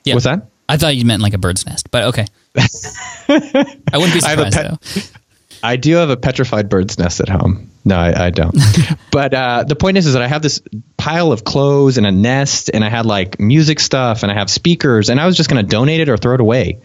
Yeah. 0.05 0.13
What's 0.13 0.23
that? 0.23 0.47
I 0.69 0.77
thought 0.77 0.95
you 0.95 1.03
meant 1.05 1.21
like 1.21 1.33
a 1.33 1.37
bird's 1.37 1.65
nest, 1.65 1.91
but 1.91 2.03
okay. 2.05 2.25
I 3.29 3.97
wouldn't 3.97 4.13
be 4.13 4.21
I 4.25 4.29
have 4.29 4.39
a 4.39 4.51
surprised 4.51 4.53
pet- 4.53 4.79
though. 4.81 5.01
I 5.63 5.75
do 5.75 5.95
have 5.95 6.09
a 6.09 6.17
petrified 6.17 6.69
bird's 6.69 6.99
nest 6.99 7.19
at 7.19 7.29
home. 7.29 7.71
No, 7.83 7.97
I, 7.97 8.27
I 8.27 8.29
don't. 8.29 8.55
but 9.11 9.33
uh, 9.33 9.63
the 9.63 9.75
point 9.75 9.97
is, 9.97 10.05
is 10.05 10.13
that 10.13 10.21
I 10.21 10.27
have 10.27 10.41
this 10.41 10.61
pile 10.97 11.31
of 11.31 11.43
clothes 11.43 11.97
and 11.97 12.05
a 12.05 12.11
nest, 12.11 12.69
and 12.73 12.83
I 12.83 12.89
had 12.89 13.05
like 13.05 13.39
music 13.39 13.79
stuff, 13.79 14.23
and 14.23 14.31
I 14.31 14.35
have 14.35 14.49
speakers, 14.49 15.09
and 15.09 15.19
I 15.19 15.25
was 15.25 15.37
just 15.37 15.49
going 15.49 15.63
to 15.63 15.69
donate 15.69 16.01
it 16.01 16.09
or 16.09 16.17
throw 16.17 16.35
it 16.35 16.41
away. 16.41 16.81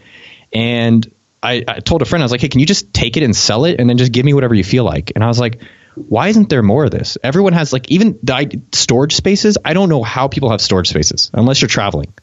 And 0.51 1.09
I, 1.41 1.63
I 1.67 1.79
told 1.79 2.01
a 2.01 2.05
friend, 2.05 2.23
I 2.23 2.25
was 2.25 2.31
like, 2.31 2.41
"Hey, 2.41 2.49
can 2.49 2.59
you 2.59 2.65
just 2.65 2.93
take 2.93 3.17
it 3.17 3.23
and 3.23 3.35
sell 3.35 3.65
it, 3.65 3.79
and 3.79 3.89
then 3.89 3.97
just 3.97 4.11
give 4.11 4.25
me 4.25 4.33
whatever 4.33 4.53
you 4.53 4.63
feel 4.63 4.85
like?" 4.85 5.11
And 5.15 5.23
I 5.23 5.27
was 5.27 5.39
like, 5.39 5.61
"Why 5.95 6.29
isn't 6.29 6.49
there 6.49 6.63
more 6.63 6.85
of 6.85 6.91
this? 6.91 7.17
Everyone 7.21 7.53
has 7.53 7.73
like 7.73 7.91
even 7.91 8.17
the 8.23 8.61
storage 8.71 9.15
spaces. 9.15 9.57
I 9.63 9.73
don't 9.73 9.89
know 9.89 10.03
how 10.03 10.29
people 10.29 10.51
have 10.51 10.61
storage 10.61 10.87
spaces 10.87 11.29
unless 11.33 11.61
you're 11.61 11.69
traveling." 11.69 12.13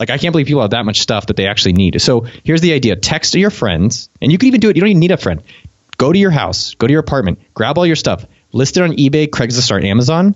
Like 0.00 0.10
I 0.10 0.18
can't 0.18 0.32
believe 0.32 0.46
people 0.46 0.62
have 0.62 0.70
that 0.70 0.84
much 0.84 1.00
stuff 1.00 1.26
that 1.26 1.36
they 1.36 1.46
actually 1.46 1.74
need. 1.74 2.00
So 2.00 2.22
here's 2.22 2.62
the 2.62 2.72
idea: 2.72 2.96
text 2.96 3.34
your 3.34 3.50
friends, 3.50 4.08
and 4.20 4.32
you 4.32 4.38
can 4.38 4.48
even 4.48 4.60
do 4.60 4.70
it. 4.70 4.76
You 4.76 4.80
don't 4.80 4.90
even 4.90 5.00
need 5.00 5.12
a 5.12 5.16
friend. 5.16 5.42
Go 5.98 6.12
to 6.12 6.18
your 6.18 6.30
house, 6.30 6.74
go 6.74 6.86
to 6.86 6.90
your 6.90 7.00
apartment, 7.00 7.40
grab 7.54 7.76
all 7.76 7.86
your 7.86 7.96
stuff, 7.96 8.24
list 8.52 8.78
it 8.78 8.82
on 8.82 8.92
eBay, 8.92 9.28
Craigslist, 9.28 9.70
or 9.70 9.78
Amazon, 9.78 10.34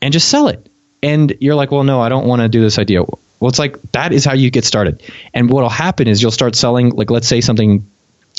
and 0.00 0.12
just 0.12 0.28
sell 0.28 0.48
it. 0.48 0.66
And 1.02 1.36
you're 1.40 1.54
like, 1.54 1.70
well, 1.70 1.84
no, 1.84 2.00
I 2.00 2.08
don't 2.08 2.26
want 2.26 2.40
to 2.40 2.48
do 2.48 2.62
this 2.62 2.78
idea. 2.78 3.02
Well, 3.02 3.50
it's 3.50 3.58
like 3.58 3.80
that 3.92 4.14
is 4.14 4.24
how 4.24 4.32
you 4.32 4.50
get 4.50 4.64
started. 4.64 5.02
And 5.34 5.50
what'll 5.50 5.68
happen 5.68 6.08
is 6.08 6.22
you'll 6.22 6.30
start 6.30 6.56
selling, 6.56 6.88
like, 6.90 7.10
let's 7.10 7.28
say 7.28 7.42
something 7.42 7.86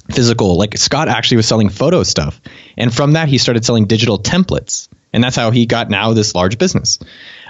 physical. 0.09 0.57
Like 0.57 0.78
Scott 0.78 1.07
actually 1.07 1.38
was 1.38 1.47
selling 1.47 1.70
photo 1.70 2.01
stuff, 2.01 2.41
and 2.78 2.93
from 2.93 3.13
that 3.13 3.28
he 3.28 3.38
started 3.38 3.66
selling 3.66 3.86
digital 3.86 4.18
templates, 4.18 4.88
and 5.16 5.24
that's 5.24 5.36
how 5.36 5.49
he 5.49 5.66
got 5.66 5.89
now 5.89 6.13
this 6.13 6.36
large 6.36 6.57
business. 6.57 6.99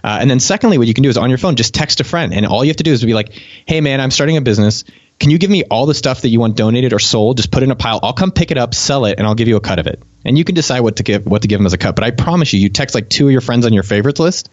Uh, 0.03 0.19
and 0.21 0.29
then 0.29 0.39
secondly, 0.39 0.77
what 0.77 0.87
you 0.87 0.93
can 0.93 1.01
do 1.01 1.09
is 1.09 1.17
on 1.17 1.29
your 1.29 1.39
phone, 1.39 1.55
just 1.55 1.73
text 1.73 1.99
a 1.99 2.03
friend, 2.03 2.33
and 2.33 2.45
all 2.45 2.63
you 2.63 2.69
have 2.69 2.77
to 2.77 2.83
do 2.83 2.93
is 2.93 3.03
be 3.03 3.13
like, 3.13 3.33
"Hey 3.65 3.81
man, 3.81 3.99
I'm 3.99 4.11
starting 4.11 4.37
a 4.37 4.41
business. 4.41 4.83
Can 5.19 5.31
you 5.31 5.37
give 5.37 5.49
me 5.49 5.63
all 5.63 5.85
the 5.85 5.93
stuff 5.93 6.21
that 6.21 6.29
you 6.29 6.39
want 6.39 6.55
donated 6.55 6.93
or 6.93 6.99
sold? 6.99 7.37
Just 7.37 7.51
put 7.51 7.63
it 7.63 7.65
in 7.65 7.71
a 7.71 7.75
pile. 7.75 7.99
I'll 8.03 8.13
come 8.13 8.31
pick 8.31 8.51
it 8.51 8.57
up, 8.57 8.73
sell 8.75 9.05
it, 9.05 9.17
and 9.17 9.25
I'll 9.25 9.35
give 9.35 9.47
you 9.47 9.55
a 9.55 9.61
cut 9.61 9.79
of 9.79 9.87
it. 9.87 10.01
And 10.23 10.37
you 10.37 10.43
can 10.43 10.53
decide 10.53 10.81
what 10.81 10.97
to 10.97 11.03
give 11.03 11.25
what 11.25 11.41
to 11.41 11.47
give 11.47 11.59
them 11.59 11.65
as 11.65 11.73
a 11.73 11.77
cut. 11.77 11.95
But 11.95 12.03
I 12.03 12.11
promise 12.11 12.53
you, 12.53 12.59
you 12.59 12.69
text 12.69 12.93
like 12.93 13.09
two 13.09 13.25
of 13.25 13.31
your 13.31 13.41
friends 13.41 13.65
on 13.65 13.73
your 13.73 13.83
favorites 13.83 14.19
list." 14.19 14.49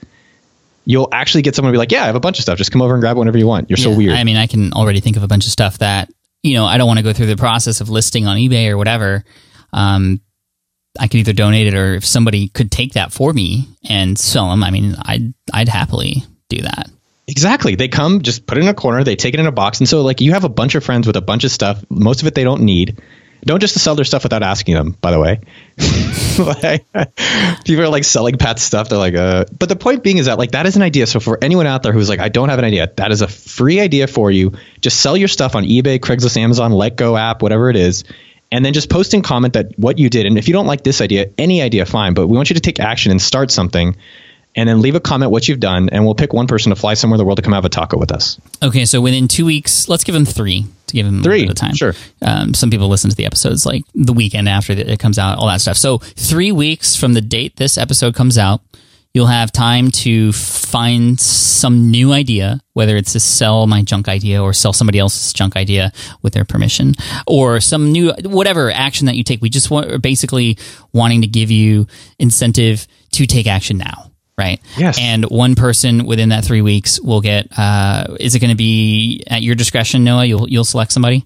You'll 0.85 1.09
actually 1.13 1.43
get 1.43 1.55
someone 1.55 1.73
to 1.73 1.77
be 1.77 1.79
like, 1.79 1.93
"Yeah, 1.93 2.03
I 2.03 2.07
have 2.07 2.17
a 2.17 2.21
bunch 2.21 2.39
of 2.39 2.43
stuff. 2.43 2.59
Just 2.59 2.73
come 2.73 2.83
over 2.83 2.95
and 2.95 3.01
grab 3.01 3.17
whatever 3.17 3.39
you 3.39 3.47
want." 3.47 3.71
You're 3.71 3.77
so 3.77 3.95
weird. 3.95 4.15
I 4.15 4.25
mean, 4.25 4.37
I 4.37 4.49
can 4.49 4.73
already 4.73 4.99
think 4.99 5.17
of 5.17 5.23
a 5.23 5.29
bunch 5.29 5.47
of 5.47 5.53
stuff 5.53 5.79
that 5.79 6.11
you 6.43 6.55
know 6.55 6.65
I 6.65 6.79
don't 6.79 6.89
want 6.89 6.99
to 6.99 7.05
go 7.05 7.13
through 7.13 7.27
the 7.27 7.37
process 7.37 7.81
of 7.81 7.89
listing 7.89 8.27
on 8.27 8.37
eBay 8.37 8.69
or 8.69 8.77
whatever. 8.77 9.25
Um, 9.73 10.21
I 10.99 11.09
could 11.09 11.19
either 11.19 11.33
donate 11.33 11.67
it 11.67 11.75
or 11.75 11.95
if 11.95 12.05
somebody 12.05 12.49
could 12.49 12.71
take 12.71 12.95
that 12.95 13.13
for 13.13 13.33
me 13.33 13.69
and 13.89 14.19
sell 14.19 14.51
them. 14.51 14.63
I 14.63 14.71
mean, 14.71 14.95
I'd 15.01 15.33
I'd 15.53 15.69
happily 15.69 16.25
do 16.49 16.63
that. 16.63 16.91
Exactly. 17.29 17.77
They 17.77 17.89
come, 17.89 18.23
just 18.23 18.47
put 18.47 18.59
it 18.59 18.63
in 18.63 18.69
a 18.69 18.75
corner, 18.75 19.05
they 19.05 19.17
take 19.17 19.35
it 19.35 19.41
in 19.41 19.47
a 19.47 19.53
box. 19.53 19.79
And 19.79 19.89
so, 19.89 20.03
like, 20.03 20.21
you 20.21 20.33
have 20.33 20.45
a 20.45 20.49
bunch 20.49 20.75
of 20.75 20.85
friends 20.85 21.07
with 21.07 21.17
a 21.17 21.21
bunch 21.21 21.45
of 21.45 21.51
stuff. 21.51 21.83
Most 21.89 22.21
of 22.21 22.27
it 22.27 22.35
they 22.35 22.45
don't 22.45 22.63
need. 22.63 23.01
Don't 23.45 23.61
just 23.61 23.77
sell 23.77 23.97
their 23.97 24.05
stuff 24.05 24.23
without 24.23 24.43
asking 24.43 24.75
them, 24.75 24.93
by 25.01 25.11
the 25.11 25.19
way. 25.19 25.41
like, 26.39 26.85
people 27.65 27.83
are 27.83 27.89
like 27.89 28.05
selling 28.05 28.37
Pat's 28.37 28.63
stuff. 28.63 28.89
They're 28.89 28.99
like, 28.99 29.15
uh, 29.15 29.47
but 29.59 29.69
the 29.69 29.77
point 29.77 30.05
being 30.05 30.19
is 30.19 30.27
that, 30.27 30.39
like, 30.39 30.53
that 30.53 30.67
is 30.67 30.77
an 30.77 30.83
idea. 30.83 31.07
So, 31.07 31.21
for 31.21 31.39
anyone 31.43 31.67
out 31.67 31.83
there 31.83 31.93
who's 31.93 32.09
like, 32.09 32.21
I 32.21 32.29
don't 32.29 32.51
have 32.51 32.59
an 32.59 32.65
idea, 32.65 32.93
that 32.97 33.11
is 33.11 33.23
a 33.23 33.29
free 33.29 33.81
idea 33.81 34.07
for 34.07 34.31
you. 34.31 34.53
Just 34.81 35.01
sell 35.01 35.17
your 35.17 35.29
stuff 35.29 35.57
on 35.57 35.65
eBay, 35.65 35.99
Craigslist, 35.99 36.37
Amazon, 36.37 36.73
Letgo 36.73 37.19
app, 37.19 37.43
whatever 37.43 37.71
it 37.71 37.77
is. 37.77 38.05
And 38.53 38.65
then 38.65 38.73
just 38.75 38.89
post 38.89 39.15
and 39.15 39.25
comment 39.25 39.55
that 39.55 39.77
what 39.79 39.99
you 39.99 40.09
did. 40.09 40.27
And 40.27 40.39
if 40.39 40.47
you 40.47 40.53
don't 40.53 40.67
like 40.67 40.85
this 40.85 41.01
idea, 41.01 41.31
any 41.39 41.63
idea, 41.63 41.87
fine. 41.87 42.15
But 42.15 42.29
we 42.29 42.37
want 42.37 42.51
you 42.51 42.55
to 42.55 42.61
take 42.61 42.79
action 42.79 43.11
and 43.11 43.21
start 43.21 43.51
something 43.51 43.97
and 44.55 44.69
then 44.69 44.83
leave 44.83 44.95
a 44.95 45.01
comment 45.01 45.31
what 45.31 45.49
you've 45.49 45.61
done, 45.61 45.89
and 45.89 46.05
we'll 46.05 46.15
pick 46.15 46.33
one 46.33 46.47
person 46.47 46.71
to 46.71 46.77
fly 46.77 46.93
somewhere 46.95 47.15
in 47.15 47.19
the 47.19 47.25
world 47.25 47.37
to 47.37 47.43
come 47.43 47.55
have 47.55 47.65
a 47.65 47.71
taco 47.71 47.97
with 47.99 48.13
us. 48.13 48.39
Okay, 48.63 48.85
so 48.85 49.01
within 49.01 49.27
two 49.27 49.47
weeks, 49.47 49.89
let's 49.89 50.05
give 50.05 50.13
them 50.13 50.27
three 50.27 50.67
to 50.89 50.95
give 50.95 51.07
them 51.07 51.23
Three, 51.23 51.45
at 51.45 51.51
a 51.51 51.55
time. 51.55 51.75
sure. 51.75 51.95
Um, 52.21 52.53
some 52.53 52.69
people 52.71 52.89
listen 52.89 53.09
to 53.09 53.17
the 53.17 53.25
episodes 53.25 53.65
like 53.65 53.83
the 53.95 54.13
weekend 54.13 54.49
after 54.49 54.75
it 54.75 54.99
comes 54.99 55.19
out, 55.19 55.39
all 55.39 55.47
that 55.47 55.63
stuff. 55.63 55.79
So 55.79 55.99
three 55.99 56.53
weeks 56.53 56.95
from 56.95 57.15
the 57.15 57.23
date 57.23 57.57
this 57.57 57.79
episode 57.79 58.15
comes 58.15 58.37
out, 58.37 58.61
you'll 59.15 59.27
have 59.27 59.53
time 59.53 59.91
to 59.91 60.33
find 60.33 61.21
some 61.21 61.91
new 61.91 62.13
idea, 62.13 62.61
whether 62.73 62.97
it's 62.97 63.13
to 63.13 63.21
sell 63.21 63.67
my 63.67 63.83
junk 63.83 64.09
idea 64.09 64.43
or 64.43 64.53
sell 64.53 64.73
somebody 64.73 64.99
else's 64.99 65.33
junk 65.33 65.57
idea 65.57 65.93
with 66.23 66.33
their 66.33 66.45
permission, 66.45 66.95
or 67.27 67.61
some 67.61 67.93
new 67.93 68.13
whatever 68.25 68.71
action 68.71 69.07
that 69.07 69.17
you 69.17 69.25
take. 69.25 69.43
We 69.43 69.51
just 69.51 69.71
want 69.71 70.01
basically 70.03 70.59
wanting 70.93 71.23
to 71.23 71.29
give 71.29 71.51
you 71.51 71.87
incentive 72.19 72.87
to 73.13 73.27
take 73.27 73.47
action 73.47 73.79
now. 73.79 74.11
Right. 74.39 74.61
Yes. 74.79 74.99
And 74.99 75.27
one 75.27 75.55
person 75.55 76.07
within 76.07 76.31
that 76.31 76.43
three 76.43 76.63
weeks 76.63 76.99
will 76.99 77.21
get. 77.21 77.49
Uh, 77.57 78.17
is 78.19 78.35
it 78.35 78.39
going 78.39 78.51
to 78.51 78.57
be 78.57 79.23
at 79.27 79.43
your 79.43 79.55
discretion, 79.55 80.05
Noah? 80.05 80.25
You'll 80.25 80.49
you'll 80.49 80.65
select 80.65 80.91
somebody. 80.91 81.25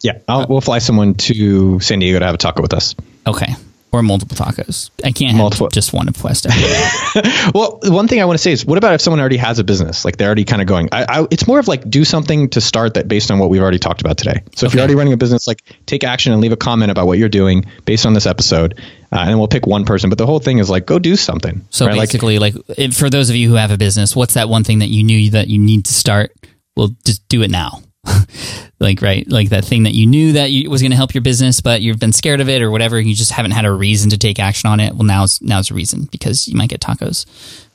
Yeah, 0.00 0.18
I'll, 0.28 0.46
we'll 0.46 0.60
fly 0.60 0.78
someone 0.78 1.14
to 1.14 1.80
San 1.80 1.98
Diego 1.98 2.20
to 2.20 2.24
have 2.24 2.34
a 2.34 2.38
taco 2.38 2.62
with 2.62 2.72
us. 2.72 2.94
Okay. 3.26 3.52
Or 3.92 4.02
multiple 4.02 4.36
tacos. 4.36 4.90
I 5.04 5.10
can't 5.10 5.36
have 5.36 5.72
just 5.72 5.92
one 5.92 6.08
of 6.08 6.14
Puesto. 6.14 6.50
Well, 7.54 7.80
one 7.82 8.06
thing 8.06 8.20
I 8.20 8.24
want 8.24 8.38
to 8.38 8.42
say 8.42 8.52
is, 8.52 8.64
what 8.64 8.78
about 8.78 8.94
if 8.94 9.00
someone 9.00 9.18
already 9.18 9.36
has 9.38 9.58
a 9.58 9.64
business, 9.64 10.04
like 10.04 10.16
they're 10.16 10.28
already 10.28 10.44
kind 10.44 10.62
of 10.62 10.68
going? 10.68 10.88
I, 10.92 11.22
I, 11.22 11.26
it's 11.30 11.46
more 11.46 11.58
of 11.58 11.66
like 11.66 11.88
do 11.88 12.04
something 12.04 12.50
to 12.50 12.60
start 12.60 12.94
that 12.94 13.08
based 13.08 13.30
on 13.32 13.38
what 13.40 13.50
we've 13.50 13.60
already 13.60 13.80
talked 13.80 14.00
about 14.00 14.16
today. 14.16 14.42
So 14.54 14.66
if 14.66 14.74
you're 14.74 14.80
already 14.80 14.94
running 14.94 15.12
a 15.12 15.16
business, 15.16 15.46
like 15.48 15.62
take 15.86 16.04
action 16.04 16.32
and 16.32 16.40
leave 16.40 16.52
a 16.52 16.56
comment 16.56 16.92
about 16.92 17.06
what 17.06 17.18
you're 17.18 17.28
doing 17.28 17.64
based 17.84 18.06
on 18.06 18.14
this 18.14 18.26
episode, 18.26 18.78
uh, 19.12 19.18
and 19.18 19.30
then 19.30 19.38
we'll 19.38 19.48
pick 19.48 19.66
one 19.66 19.84
person. 19.84 20.08
But 20.08 20.18
the 20.18 20.26
whole 20.26 20.38
thing 20.38 20.58
is 20.58 20.70
like 20.70 20.86
go 20.86 20.98
do 21.00 21.16
something. 21.16 21.66
So 21.70 21.86
right? 21.86 21.96
Like, 21.96 22.08
basically, 22.08 22.38
like, 22.38 22.54
if, 22.76 22.96
for 22.96 23.10
those 23.10 23.30
of 23.30 23.36
you 23.36 23.48
who 23.48 23.56
have 23.56 23.72
a 23.72 23.78
business, 23.78 24.14
what's 24.14 24.34
that 24.34 24.48
one 24.48 24.62
thing 24.62 24.78
that 24.78 24.88
you 24.88 25.02
knew 25.02 25.30
that 25.30 25.48
you 25.48 25.58
need 25.58 25.86
to 25.86 25.94
start? 25.94 26.32
Well, 26.76 26.94
just 27.04 27.26
do 27.28 27.42
it 27.42 27.50
now. 27.50 27.82
like 28.80 29.02
right, 29.02 29.28
like 29.30 29.50
that 29.50 29.64
thing 29.64 29.84
that 29.84 29.94
you 29.94 30.06
knew 30.06 30.32
that 30.32 30.50
you, 30.50 30.70
was 30.70 30.80
going 30.80 30.90
to 30.90 30.96
help 30.96 31.14
your 31.14 31.22
business, 31.22 31.60
but 31.60 31.82
you've 31.82 31.98
been 31.98 32.12
scared 32.12 32.40
of 32.40 32.48
it 32.48 32.62
or 32.62 32.70
whatever. 32.70 33.00
You 33.00 33.14
just 33.14 33.32
haven't 33.32 33.52
had 33.52 33.64
a 33.64 33.72
reason 33.72 34.10
to 34.10 34.18
take 34.18 34.38
action 34.38 34.70
on 34.70 34.80
it. 34.80 34.94
Well, 34.94 35.04
now's 35.04 35.40
now's 35.42 35.70
a 35.70 35.74
reason 35.74 36.04
because 36.10 36.48
you 36.48 36.56
might 36.56 36.70
get 36.70 36.80
tacos. 36.80 37.26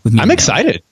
With 0.03 0.13
me 0.13 0.21
I'm 0.21 0.31
excited. 0.31 0.83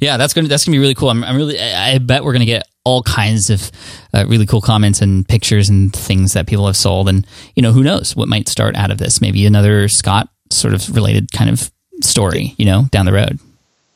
Yeah, 0.00 0.16
that's 0.16 0.32
gonna 0.32 0.48
that's 0.48 0.64
gonna 0.64 0.74
be 0.74 0.80
really 0.80 0.94
cool. 0.94 1.10
I'm, 1.10 1.24
I'm 1.24 1.36
really 1.36 1.58
I 1.60 1.94
I 1.94 1.98
bet 1.98 2.24
we're 2.24 2.32
gonna 2.32 2.44
get 2.44 2.68
all 2.84 3.02
kinds 3.02 3.50
of 3.50 3.70
uh, 4.14 4.24
really 4.26 4.46
cool 4.46 4.60
comments 4.60 5.02
and 5.02 5.28
pictures 5.28 5.68
and 5.68 5.92
things 5.94 6.32
that 6.32 6.46
people 6.46 6.66
have 6.66 6.76
sold, 6.76 7.08
and 7.08 7.26
you 7.54 7.62
know 7.62 7.72
who 7.72 7.82
knows 7.82 8.16
what 8.16 8.28
might 8.28 8.48
start 8.48 8.76
out 8.76 8.90
of 8.90 8.98
this? 8.98 9.20
Maybe 9.20 9.44
another 9.44 9.88
Scott 9.88 10.28
sort 10.50 10.74
of 10.74 10.94
related 10.94 11.32
kind 11.32 11.50
of 11.50 11.70
story, 12.02 12.54
you 12.56 12.64
know, 12.64 12.84
down 12.90 13.06
the 13.06 13.12
road. 13.12 13.38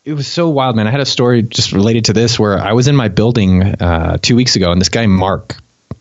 It 0.04 0.14
was 0.14 0.26
so 0.26 0.48
wild, 0.50 0.74
man. 0.74 0.88
I 0.88 0.90
had 0.90 1.00
a 1.00 1.06
story 1.06 1.42
just 1.42 1.72
related 1.72 2.06
to 2.06 2.12
this 2.12 2.38
where 2.38 2.58
I 2.58 2.72
was 2.72 2.88
in 2.88 2.96
my 2.96 3.08
building 3.08 3.62
uh, 3.62 4.18
two 4.20 4.34
weeks 4.34 4.56
ago, 4.56 4.72
and 4.72 4.80
this 4.80 4.88
guy 4.88 5.06
Mark 5.06 5.56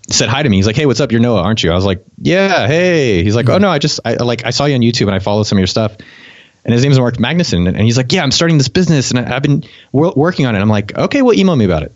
said 0.09 0.27
hi 0.27 0.41
to 0.41 0.49
me. 0.49 0.57
He's 0.57 0.65
like, 0.65 0.75
"Hey, 0.75 0.87
what's 0.87 0.99
up? 0.99 1.11
You're 1.11 1.21
Noah, 1.21 1.43
aren't 1.43 1.63
you?" 1.63 1.71
I 1.71 1.75
was 1.75 1.85
like, 1.85 2.03
"Yeah, 2.17 2.65
hey." 2.65 3.23
He's 3.23 3.35
like, 3.35 3.47
"Oh 3.47 3.59
no, 3.59 3.69
I 3.69 3.77
just 3.77 3.99
I 4.03 4.15
like 4.15 4.43
I 4.45 4.49
saw 4.49 4.65
you 4.65 4.73
on 4.73 4.81
YouTube 4.81 5.05
and 5.05 5.15
I 5.15 5.19
follow 5.19 5.43
some 5.43 5.57
of 5.57 5.59
your 5.59 5.67
stuff." 5.67 5.95
And 6.63 6.73
his 6.73 6.83
name 6.83 6.91
is 6.91 6.99
Mark 6.99 7.17
Magnuson, 7.17 7.67
and 7.67 7.77
he's 7.77 7.97
like, 7.97 8.11
"Yeah, 8.11 8.23
I'm 8.23 8.31
starting 8.31 8.57
this 8.57 8.69
business 8.69 9.11
and 9.11 9.19
I've 9.19 9.43
been 9.43 9.65
wor- 9.91 10.13
working 10.15 10.47
on 10.47 10.55
it." 10.55 10.59
I'm 10.59 10.69
like, 10.69 10.97
"Okay, 10.97 11.21
well, 11.21 11.37
email 11.37 11.55
me 11.55 11.65
about 11.65 11.83
it." 11.83 11.93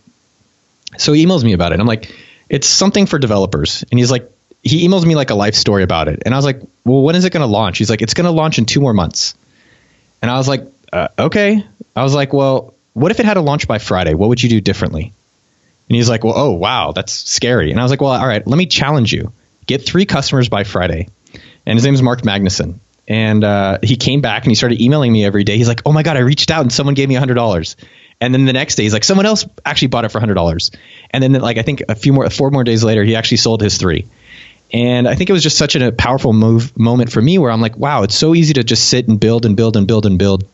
So 0.97 1.13
he 1.13 1.25
emails 1.25 1.43
me 1.43 1.53
about 1.53 1.71
it. 1.71 1.79
I'm 1.79 1.87
like, 1.87 2.13
it's 2.49 2.67
something 2.67 3.05
for 3.05 3.19
developers. 3.19 3.83
And 3.89 3.99
he's 3.99 4.11
like, 4.11 4.31
he 4.61 4.87
emails 4.87 5.05
me 5.05 5.15
like 5.15 5.29
a 5.29 5.35
life 5.35 5.55
story 5.55 5.83
about 5.83 6.07
it. 6.07 6.23
And 6.25 6.33
I 6.33 6.37
was 6.37 6.45
like, 6.45 6.61
well, 6.83 7.01
when 7.01 7.15
is 7.15 7.25
it 7.25 7.31
going 7.31 7.41
to 7.41 7.51
launch? 7.51 7.77
He's 7.77 7.89
like, 7.89 8.01
it's 8.01 8.13
going 8.13 8.25
to 8.25 8.31
launch 8.31 8.57
in 8.57 8.65
two 8.65 8.79
more 8.79 8.93
months. 8.93 9.35
And 10.21 10.31
I 10.31 10.37
was 10.37 10.47
like, 10.47 10.61
uh, 10.91 11.09
okay. 11.19 11.65
I 11.95 12.03
was 12.03 12.13
like, 12.13 12.33
well, 12.33 12.73
what 12.93 13.11
if 13.11 13.19
it 13.19 13.25
had 13.25 13.37
a 13.37 13.41
launch 13.41 13.67
by 13.67 13.77
Friday? 13.77 14.13
What 14.13 14.29
would 14.29 14.41
you 14.41 14.49
do 14.49 14.61
differently? 14.61 15.13
And 15.89 15.95
he's 15.95 16.09
like, 16.09 16.23
well, 16.23 16.33
oh, 16.35 16.51
wow, 16.51 16.91
that's 16.91 17.13
scary. 17.13 17.71
And 17.71 17.79
I 17.79 17.83
was 17.83 17.91
like, 17.91 18.01
well, 18.01 18.11
all 18.11 18.27
right, 18.27 18.45
let 18.45 18.57
me 18.57 18.65
challenge 18.65 19.13
you. 19.13 19.31
Get 19.67 19.85
three 19.85 20.05
customers 20.05 20.49
by 20.49 20.63
Friday. 20.63 21.07
And 21.65 21.77
his 21.77 21.85
name 21.85 21.93
is 21.93 22.01
Mark 22.01 22.21
Magnuson. 22.21 22.79
And 23.07 23.43
uh, 23.43 23.77
he 23.83 23.97
came 23.97 24.21
back 24.21 24.43
and 24.43 24.51
he 24.51 24.55
started 24.55 24.81
emailing 24.81 25.11
me 25.11 25.25
every 25.25 25.43
day. 25.43 25.57
He's 25.57 25.67
like, 25.67 25.81
oh 25.85 25.91
my 25.91 26.01
God, 26.01 26.17
I 26.17 26.21
reached 26.21 26.49
out 26.49 26.61
and 26.61 26.73
someone 26.73 26.95
gave 26.95 27.07
me 27.07 27.15
$100. 27.15 27.75
And 28.21 28.33
then 28.33 28.45
the 28.45 28.53
next 28.53 28.75
day, 28.75 28.83
he's 28.83 28.93
like, 28.93 29.03
someone 29.03 29.25
else 29.25 29.45
actually 29.65 29.89
bought 29.89 30.05
it 30.05 30.09
for 30.09 30.19
$100. 30.19 30.75
And 31.11 31.23
then, 31.23 31.33
like, 31.33 31.57
I 31.57 31.61
think 31.63 31.83
a 31.89 31.95
few 31.95 32.13
more, 32.13 32.29
four 32.29 32.49
more 32.49 32.63
days 32.63 32.83
later, 32.83 33.03
he 33.03 33.15
actually 33.15 33.37
sold 33.37 33.61
his 33.61 33.77
three. 33.77 34.07
And 34.73 35.07
I 35.07 35.15
think 35.15 35.29
it 35.29 35.33
was 35.33 35.43
just 35.43 35.57
such 35.57 35.75
a 35.75 35.91
powerful 35.91 36.33
move 36.33 36.77
moment 36.77 37.11
for 37.11 37.21
me 37.21 37.37
where 37.37 37.51
I'm 37.51 37.61
like, 37.61 37.77
wow, 37.77 38.03
it's 38.03 38.15
so 38.15 38.33
easy 38.33 38.53
to 38.53 38.63
just 38.63 38.89
sit 38.89 39.07
and 39.07 39.19
build 39.19 39.45
and 39.45 39.55
build 39.55 39.75
and 39.75 39.85
build 39.85 40.05
and 40.05 40.17
build. 40.17 40.47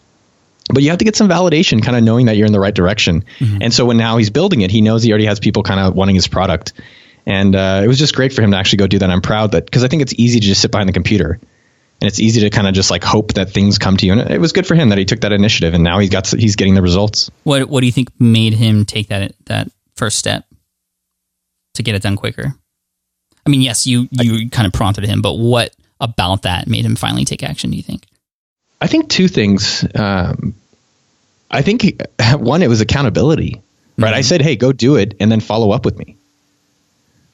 But 0.73 0.83
you 0.83 0.89
have 0.89 0.99
to 0.99 1.05
get 1.05 1.15
some 1.15 1.29
validation, 1.29 1.83
kind 1.83 1.97
of 1.97 2.03
knowing 2.03 2.27
that 2.27 2.37
you're 2.37 2.47
in 2.47 2.53
the 2.53 2.59
right 2.59 2.73
direction. 2.73 3.23
Mm-hmm. 3.39 3.61
And 3.61 3.73
so 3.73 3.85
when 3.85 3.97
now 3.97 4.17
he's 4.17 4.29
building 4.29 4.61
it, 4.61 4.71
he 4.71 4.81
knows 4.81 5.03
he 5.03 5.11
already 5.11 5.25
has 5.25 5.39
people 5.39 5.63
kind 5.63 5.79
of 5.79 5.95
wanting 5.95 6.15
his 6.15 6.27
product. 6.27 6.73
And 7.25 7.55
uh, 7.55 7.81
it 7.83 7.87
was 7.87 7.99
just 7.99 8.15
great 8.15 8.33
for 8.33 8.41
him 8.41 8.51
to 8.51 8.57
actually 8.57 8.77
go 8.77 8.87
do 8.87 8.99
that. 8.99 9.09
I'm 9.09 9.21
proud 9.21 9.51
that 9.51 9.65
because 9.65 9.83
I 9.83 9.87
think 9.87 10.01
it's 10.01 10.13
easy 10.15 10.39
to 10.39 10.45
just 10.45 10.61
sit 10.61 10.71
behind 10.71 10.89
the 10.89 10.93
computer 10.93 11.39
and 12.01 12.07
it's 12.07 12.19
easy 12.19 12.41
to 12.41 12.49
kind 12.49 12.67
of 12.67 12.73
just 12.73 12.89
like 12.89 13.03
hope 13.03 13.33
that 13.35 13.51
things 13.51 13.77
come 13.77 13.95
to 13.97 14.05
you. 14.05 14.13
And 14.13 14.21
it 14.31 14.41
was 14.41 14.51
good 14.51 14.65
for 14.65 14.73
him 14.73 14.89
that 14.89 14.97
he 14.97 15.05
took 15.05 15.21
that 15.21 15.31
initiative, 15.31 15.73
and 15.75 15.83
now 15.83 15.99
he's 15.99 16.09
got 16.09 16.27
he's 16.27 16.55
getting 16.55 16.73
the 16.73 16.81
results. 16.81 17.29
What 17.43 17.69
What 17.69 17.81
do 17.81 17.85
you 17.85 17.91
think 17.91 18.09
made 18.19 18.53
him 18.53 18.85
take 18.85 19.09
that 19.09 19.33
that 19.45 19.71
first 19.95 20.17
step 20.17 20.45
to 21.75 21.83
get 21.83 21.93
it 21.93 22.01
done 22.01 22.15
quicker? 22.15 22.55
I 23.45 23.49
mean, 23.49 23.61
yes, 23.61 23.85
you 23.85 24.07
you 24.11 24.47
I, 24.47 24.49
kind 24.49 24.65
of 24.65 24.73
prompted 24.73 25.05
him, 25.05 25.21
but 25.21 25.35
what 25.35 25.75
about 25.99 26.41
that 26.41 26.67
made 26.67 26.85
him 26.85 26.95
finally 26.95 27.25
take 27.25 27.43
action? 27.43 27.69
Do 27.69 27.77
you 27.77 27.83
think? 27.83 28.07
I 28.81 28.87
think 28.87 29.09
two 29.09 29.27
things. 29.27 29.85
Um, 29.93 30.55
I 31.51 31.61
think 31.61 32.01
one, 32.33 32.63
it 32.63 32.69
was 32.69 32.81
accountability. 32.81 33.61
Right, 33.97 34.07
mm-hmm. 34.07 34.15
I 34.15 34.21
said, 34.21 34.41
"Hey, 34.41 34.55
go 34.55 34.71
do 34.71 34.95
it," 34.95 35.15
and 35.19 35.31
then 35.31 35.41
follow 35.41 35.71
up 35.71 35.85
with 35.85 35.99
me 35.99 36.15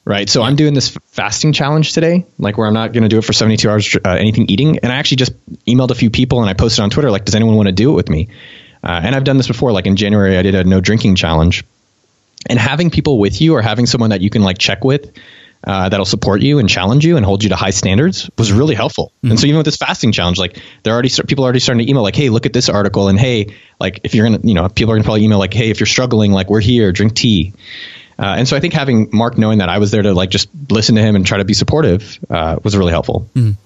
right? 0.08 0.30
So 0.30 0.42
I'm 0.42 0.56
doing 0.56 0.72
this 0.72 0.96
fasting 1.08 1.52
challenge 1.52 1.92
today, 1.92 2.24
like 2.38 2.56
where 2.56 2.66
I'm 2.66 2.72
not 2.72 2.94
going 2.94 3.02
to 3.02 3.10
do 3.10 3.18
it 3.18 3.24
for 3.26 3.34
72 3.34 3.68
hours, 3.68 3.94
uh, 3.94 4.08
anything 4.08 4.48
eating. 4.48 4.78
And 4.78 4.90
I 4.90 4.96
actually 4.96 5.18
just 5.18 5.32
emailed 5.66 5.90
a 5.90 5.94
few 5.94 6.08
people 6.08 6.40
and 6.40 6.48
I 6.48 6.54
posted 6.54 6.82
on 6.82 6.88
Twitter, 6.88 7.10
like, 7.10 7.26
does 7.26 7.34
anyone 7.34 7.56
want 7.56 7.66
to 7.66 7.72
do 7.72 7.90
it 7.92 7.94
with 7.94 8.08
me? 8.08 8.28
Uh, 8.82 9.02
and 9.04 9.14
I've 9.14 9.24
done 9.24 9.36
this 9.36 9.48
before. 9.48 9.70
Like 9.70 9.84
in 9.84 9.96
January, 9.96 10.38
I 10.38 10.42
did 10.42 10.54
a 10.54 10.64
no 10.64 10.80
drinking 10.80 11.16
challenge. 11.16 11.62
And 12.48 12.58
having 12.58 12.88
people 12.88 13.18
with 13.18 13.42
you 13.42 13.54
or 13.54 13.60
having 13.60 13.84
someone 13.84 14.08
that 14.08 14.22
you 14.22 14.30
can 14.30 14.40
like 14.40 14.56
check 14.56 14.82
with 14.82 15.12
uh, 15.64 15.88
that'll 15.88 16.06
support 16.06 16.40
you 16.40 16.58
and 16.58 16.68
challenge 16.68 17.04
you 17.04 17.16
and 17.16 17.26
hold 17.26 17.42
you 17.42 17.48
to 17.48 17.56
high 17.56 17.70
standards 17.70 18.30
was 18.38 18.52
really 18.52 18.74
helpful. 18.74 19.12
Mm-hmm. 19.18 19.30
And 19.30 19.40
so 19.40 19.46
even 19.46 19.58
with 19.58 19.64
this 19.66 19.76
fasting 19.76 20.12
challenge, 20.12 20.38
like 20.38 20.62
they're 20.82 20.92
already 20.92 21.10
people 21.26 21.44
are 21.44 21.46
already 21.46 21.60
starting 21.60 21.84
to 21.84 21.90
email 21.90 22.02
like, 22.02 22.16
hey, 22.16 22.30
look 22.30 22.46
at 22.46 22.52
this 22.52 22.68
article, 22.68 23.08
and 23.08 23.18
hey, 23.18 23.54
like 23.80 24.00
if 24.04 24.14
you're 24.14 24.26
gonna, 24.26 24.40
you 24.42 24.54
know, 24.54 24.68
people 24.68 24.92
are 24.92 24.96
gonna 24.96 25.04
probably 25.04 25.24
email 25.24 25.38
like, 25.38 25.54
hey, 25.54 25.70
if 25.70 25.80
you're 25.80 25.86
struggling, 25.86 26.32
like 26.32 26.48
we're 26.48 26.60
here, 26.60 26.92
drink 26.92 27.14
tea. 27.14 27.52
Uh, 28.18 28.34
and 28.38 28.48
so 28.48 28.56
I 28.56 28.60
think 28.60 28.74
having 28.74 29.10
Mark 29.12 29.38
knowing 29.38 29.58
that 29.58 29.68
I 29.68 29.78
was 29.78 29.90
there 29.90 30.02
to 30.02 30.12
like 30.12 30.30
just 30.30 30.48
listen 30.70 30.96
to 30.96 31.02
him 31.02 31.14
and 31.14 31.24
try 31.24 31.38
to 31.38 31.44
be 31.44 31.54
supportive 31.54 32.18
uh, 32.28 32.58
was 32.62 32.76
really 32.76 32.90
helpful. 32.90 33.28
Mm. 33.34 33.56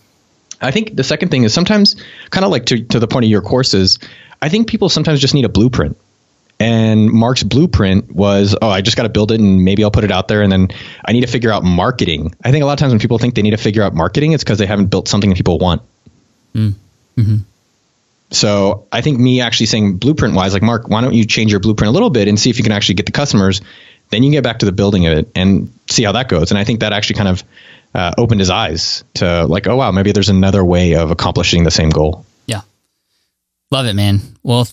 I 0.60 0.70
think 0.70 0.94
the 0.94 1.04
second 1.04 1.30
thing 1.30 1.44
is 1.44 1.52
sometimes 1.54 1.96
kind 2.30 2.44
of 2.44 2.50
like 2.50 2.66
to, 2.66 2.84
to 2.84 3.00
the 3.00 3.08
point 3.08 3.24
of 3.24 3.30
your 3.30 3.40
courses, 3.40 3.98
I 4.40 4.48
think 4.48 4.68
people 4.68 4.88
sometimes 4.88 5.20
just 5.20 5.34
need 5.34 5.44
a 5.44 5.48
blueprint. 5.48 5.96
And 6.62 7.10
Mark's 7.10 7.42
blueprint 7.42 8.14
was, 8.14 8.56
oh, 8.60 8.68
I 8.68 8.82
just 8.82 8.96
got 8.96 9.02
to 9.02 9.08
build 9.08 9.32
it 9.32 9.40
and 9.40 9.64
maybe 9.64 9.82
I'll 9.82 9.90
put 9.90 10.04
it 10.04 10.12
out 10.12 10.28
there 10.28 10.42
and 10.42 10.52
then 10.52 10.68
I 11.04 11.12
need 11.12 11.22
to 11.22 11.26
figure 11.26 11.50
out 11.50 11.64
marketing. 11.64 12.34
I 12.44 12.52
think 12.52 12.62
a 12.62 12.66
lot 12.66 12.74
of 12.74 12.78
times 12.78 12.92
when 12.92 13.00
people 13.00 13.18
think 13.18 13.34
they 13.34 13.42
need 13.42 13.50
to 13.50 13.56
figure 13.56 13.82
out 13.82 13.94
marketing, 13.94 14.32
it's 14.32 14.44
because 14.44 14.58
they 14.58 14.66
haven't 14.66 14.86
built 14.86 15.08
something 15.08 15.30
that 15.30 15.36
people 15.36 15.58
want. 15.58 15.82
Mm. 16.54 16.74
Mm-hmm. 17.16 17.36
So 18.30 18.86
I 18.92 19.00
think 19.00 19.18
me 19.18 19.40
actually 19.40 19.66
saying 19.66 19.96
blueprint 19.96 20.34
wise, 20.34 20.52
like 20.52 20.62
Mark, 20.62 20.88
why 20.88 21.00
don't 21.00 21.14
you 21.14 21.26
change 21.26 21.50
your 21.50 21.60
blueprint 21.60 21.88
a 21.88 21.92
little 21.92 22.10
bit 22.10 22.28
and 22.28 22.38
see 22.38 22.48
if 22.48 22.58
you 22.58 22.62
can 22.62 22.72
actually 22.72 22.94
get 22.94 23.06
the 23.06 23.12
customers 23.12 23.60
then 24.12 24.22
you 24.22 24.28
can 24.28 24.34
get 24.34 24.44
back 24.44 24.58
to 24.58 24.66
the 24.66 24.72
building 24.72 25.06
of 25.06 25.18
it 25.18 25.30
and 25.34 25.72
see 25.88 26.04
how 26.04 26.12
that 26.12 26.28
goes. 26.28 26.50
And 26.50 26.58
I 26.58 26.64
think 26.64 26.80
that 26.80 26.92
actually 26.92 27.16
kind 27.16 27.28
of 27.28 27.44
uh, 27.94 28.12
opened 28.18 28.40
his 28.40 28.50
eyes 28.50 29.04
to 29.14 29.46
like, 29.46 29.66
oh 29.66 29.76
wow, 29.76 29.90
maybe 29.90 30.12
there's 30.12 30.28
another 30.28 30.62
way 30.62 30.96
of 30.96 31.10
accomplishing 31.10 31.64
the 31.64 31.70
same 31.70 31.88
goal. 31.88 32.26
Yeah, 32.46 32.60
love 33.70 33.86
it, 33.86 33.94
man. 33.94 34.20
Well, 34.42 34.68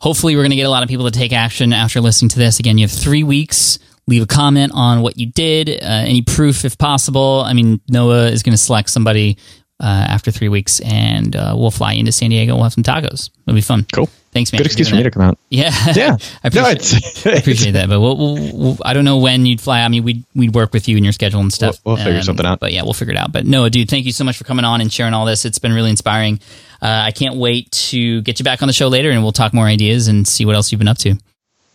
hopefully 0.00 0.36
we're 0.36 0.42
going 0.42 0.50
to 0.50 0.56
get 0.56 0.66
a 0.66 0.70
lot 0.70 0.82
of 0.82 0.88
people 0.88 1.06
to 1.06 1.10
take 1.10 1.32
action 1.32 1.72
after 1.72 2.00
listening 2.00 2.28
to 2.30 2.38
this. 2.38 2.58
Again, 2.58 2.78
you 2.78 2.86
have 2.86 2.92
three 2.92 3.22
weeks. 3.22 3.78
Leave 4.06 4.22
a 4.22 4.26
comment 4.26 4.72
on 4.74 5.02
what 5.02 5.18
you 5.18 5.26
did, 5.26 5.68
uh, 5.68 5.74
any 5.84 6.22
proof 6.22 6.64
if 6.64 6.78
possible. 6.78 7.42
I 7.44 7.52
mean, 7.52 7.80
Noah 7.88 8.28
is 8.28 8.42
going 8.42 8.54
to 8.54 8.58
select 8.58 8.88
somebody 8.88 9.36
uh, 9.80 10.06
after 10.08 10.30
three 10.30 10.48
weeks, 10.48 10.80
and 10.80 11.34
uh, 11.36 11.54
we'll 11.56 11.70
fly 11.70 11.92
into 11.92 12.12
San 12.12 12.30
Diego. 12.30 12.54
We'll 12.54 12.64
have 12.64 12.72
some 12.72 12.84
tacos. 12.84 13.30
It'll 13.46 13.54
be 13.54 13.60
fun. 13.60 13.86
Cool. 13.92 14.08
Thanks, 14.32 14.52
man. 14.52 14.58
Good 14.58 14.66
excuse 14.66 14.90
for 14.90 14.96
me 14.96 15.02
to 15.04 15.10
come 15.10 15.22
out. 15.22 15.38
Yeah, 15.48 15.72
yeah. 15.94 16.16
I 16.44 16.48
appreciate, 16.48 17.24
no, 17.24 17.32
I 17.32 17.34
appreciate 17.36 17.72
that. 17.72 17.88
But 17.88 18.00
we'll, 18.00 18.16
we'll, 18.16 18.52
we'll, 18.52 18.76
I 18.84 18.92
don't 18.92 19.04
know 19.04 19.18
when 19.18 19.46
you'd 19.46 19.60
fly. 19.60 19.80
I 19.80 19.88
mean, 19.88 20.04
we'd 20.04 20.24
we'd 20.34 20.54
work 20.54 20.72
with 20.72 20.88
you 20.88 20.96
and 20.96 21.04
your 21.04 21.12
schedule 21.12 21.40
and 21.40 21.52
stuff. 21.52 21.78
We'll, 21.84 21.96
figure 21.96 22.22
something 22.22 22.44
out. 22.44 22.60
But 22.60 22.72
yeah, 22.72 22.82
we'll 22.82 22.92
figure 22.92 23.14
it 23.14 23.18
out. 23.18 23.32
But 23.32 23.46
Noah, 23.46 23.70
dude, 23.70 23.88
thank 23.88 24.04
you 24.04 24.12
so 24.12 24.24
much 24.24 24.36
for 24.36 24.44
coming 24.44 24.64
on 24.64 24.80
and 24.80 24.92
sharing 24.92 25.14
all 25.14 25.24
this. 25.24 25.44
It's 25.44 25.58
been 25.58 25.72
really 25.72 25.90
inspiring. 25.90 26.40
Uh, 26.82 27.04
I 27.06 27.10
can't 27.12 27.36
wait 27.36 27.70
to 27.72 28.20
get 28.22 28.38
you 28.38 28.44
back 28.44 28.62
on 28.62 28.68
the 28.68 28.72
show 28.72 28.88
later, 28.88 29.10
and 29.10 29.22
we'll 29.22 29.32
talk 29.32 29.54
more 29.54 29.66
ideas 29.66 30.08
and 30.08 30.28
see 30.28 30.44
what 30.44 30.54
else 30.54 30.70
you've 30.70 30.78
been 30.78 30.88
up 30.88 30.98
to. 30.98 31.16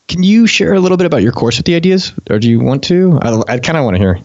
Can 0.07 0.23
you 0.23 0.45
share 0.47 0.73
a 0.73 0.79
little 0.79 0.97
bit 0.97 1.07
about 1.07 1.23
your 1.23 1.31
course 1.31 1.57
with 1.57 1.65
the 1.65 1.75
ideas, 1.75 2.13
or 2.29 2.37
do 2.37 2.49
you 2.49 2.59
want 2.59 2.83
to? 2.85 3.19
I, 3.21 3.53
I 3.53 3.59
kind 3.59 3.77
of 3.77 3.85
want 3.85 3.95
to 3.95 3.99
hear 3.99 4.19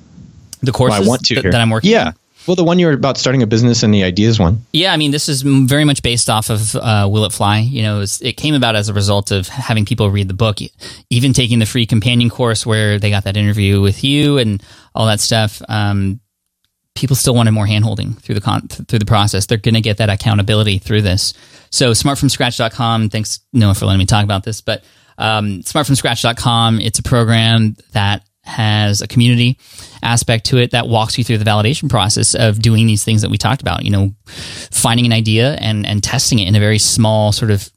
the 0.62 0.72
course 0.72 0.90
well, 0.90 1.04
I 1.04 1.06
want 1.06 1.22
to 1.26 1.34
th- 1.34 1.52
that 1.52 1.60
I'm 1.60 1.70
working. 1.70 1.90
Yeah. 1.90 2.08
On? 2.08 2.14
Well, 2.48 2.56
the 2.56 2.64
one 2.64 2.78
you 2.78 2.86
were 2.86 2.94
about 2.94 3.18
starting 3.18 3.42
a 3.42 3.46
business 3.46 3.82
and 3.82 3.92
the 3.92 4.04
ideas 4.04 4.38
one. 4.40 4.64
Yeah, 4.72 4.94
I 4.94 4.96
mean, 4.96 5.10
this 5.10 5.28
is 5.28 5.42
very 5.42 5.84
much 5.84 6.02
based 6.02 6.30
off 6.30 6.48
of 6.48 6.74
uh, 6.76 7.06
Will 7.10 7.26
It 7.26 7.32
Fly. 7.34 7.58
You 7.58 7.82
know, 7.82 7.96
it, 7.96 8.00
was, 8.00 8.22
it, 8.22 8.38
came 8.38 8.54
about 8.54 8.74
as 8.74 8.88
a 8.88 8.94
result 8.94 9.30
of 9.30 9.48
having 9.48 9.84
people 9.84 10.10
read 10.10 10.28
the 10.28 10.34
book, 10.34 10.56
even 11.10 11.34
taking 11.34 11.58
the 11.58 11.66
free 11.66 11.84
companion 11.84 12.30
course 12.30 12.64
where 12.64 12.98
they 12.98 13.10
got 13.10 13.24
that 13.24 13.36
interview 13.36 13.82
with 13.82 14.02
you 14.02 14.38
and 14.38 14.62
all 14.94 15.04
that 15.08 15.20
stuff. 15.20 15.60
Um, 15.68 16.20
people 16.94 17.16
still 17.16 17.34
wanted 17.34 17.50
more 17.50 17.66
handholding 17.66 18.18
through 18.22 18.36
the 18.36 18.40
con- 18.40 18.66
through 18.68 18.98
the 18.98 19.04
process. 19.04 19.44
They're 19.44 19.58
going 19.58 19.74
to 19.74 19.82
get 19.82 19.98
that 19.98 20.08
accountability 20.08 20.78
through 20.78 21.02
this. 21.02 21.34
So, 21.68 21.90
smartfromscratch.com. 21.90 23.10
Thanks, 23.10 23.40
Noah, 23.52 23.74
for 23.74 23.84
letting 23.84 23.98
me 23.98 24.06
talk 24.06 24.24
about 24.24 24.44
this, 24.44 24.62
but 24.62 24.84
um, 25.18 25.60
smartfromscratch.com. 25.64 26.80
It's 26.80 26.98
a 26.98 27.02
program 27.02 27.76
that 27.92 28.22
has 28.48 29.00
a 29.00 29.06
community 29.06 29.58
aspect 30.02 30.46
to 30.46 30.58
it 30.58 30.72
that 30.72 30.88
walks 30.88 31.18
you 31.18 31.24
through 31.24 31.38
the 31.38 31.44
validation 31.44 31.88
process 31.88 32.34
of 32.34 32.60
doing 32.60 32.86
these 32.86 33.04
things 33.04 33.22
that 33.22 33.30
we 33.30 33.38
talked 33.38 33.60
about. 33.60 33.84
You 33.84 33.90
know, 33.90 34.14
finding 34.26 35.06
an 35.06 35.12
idea 35.12 35.54
and 35.54 35.86
and 35.86 36.02
testing 36.02 36.38
it 36.38 36.48
in 36.48 36.56
a 36.56 36.60
very 36.60 36.78
small 36.78 37.32
sort 37.32 37.50
of 37.50 37.70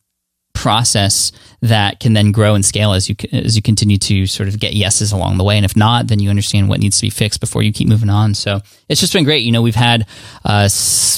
process 0.53 1.31
that 1.61 1.99
can 1.99 2.13
then 2.13 2.31
grow 2.31 2.55
and 2.55 2.65
scale 2.65 2.93
as 2.93 3.09
you 3.09 3.15
as 3.31 3.55
you 3.55 3.61
continue 3.61 3.97
to 3.97 4.25
sort 4.25 4.49
of 4.49 4.59
get 4.59 4.73
yeses 4.73 5.11
along 5.11 5.37
the 5.37 5.43
way. 5.43 5.55
And 5.55 5.65
if 5.65 5.75
not, 5.75 6.07
then 6.07 6.19
you 6.19 6.29
understand 6.29 6.69
what 6.69 6.79
needs 6.79 6.97
to 6.97 7.03
be 7.03 7.09
fixed 7.09 7.39
before 7.39 7.63
you 7.63 7.71
keep 7.71 7.87
moving 7.87 8.09
on. 8.09 8.33
So 8.33 8.61
it's 8.89 9.01
just 9.01 9.13
been 9.13 9.23
great. 9.23 9.43
You 9.43 9.51
know, 9.51 9.61
we've 9.61 9.75
had 9.75 10.07
uh, 10.43 10.69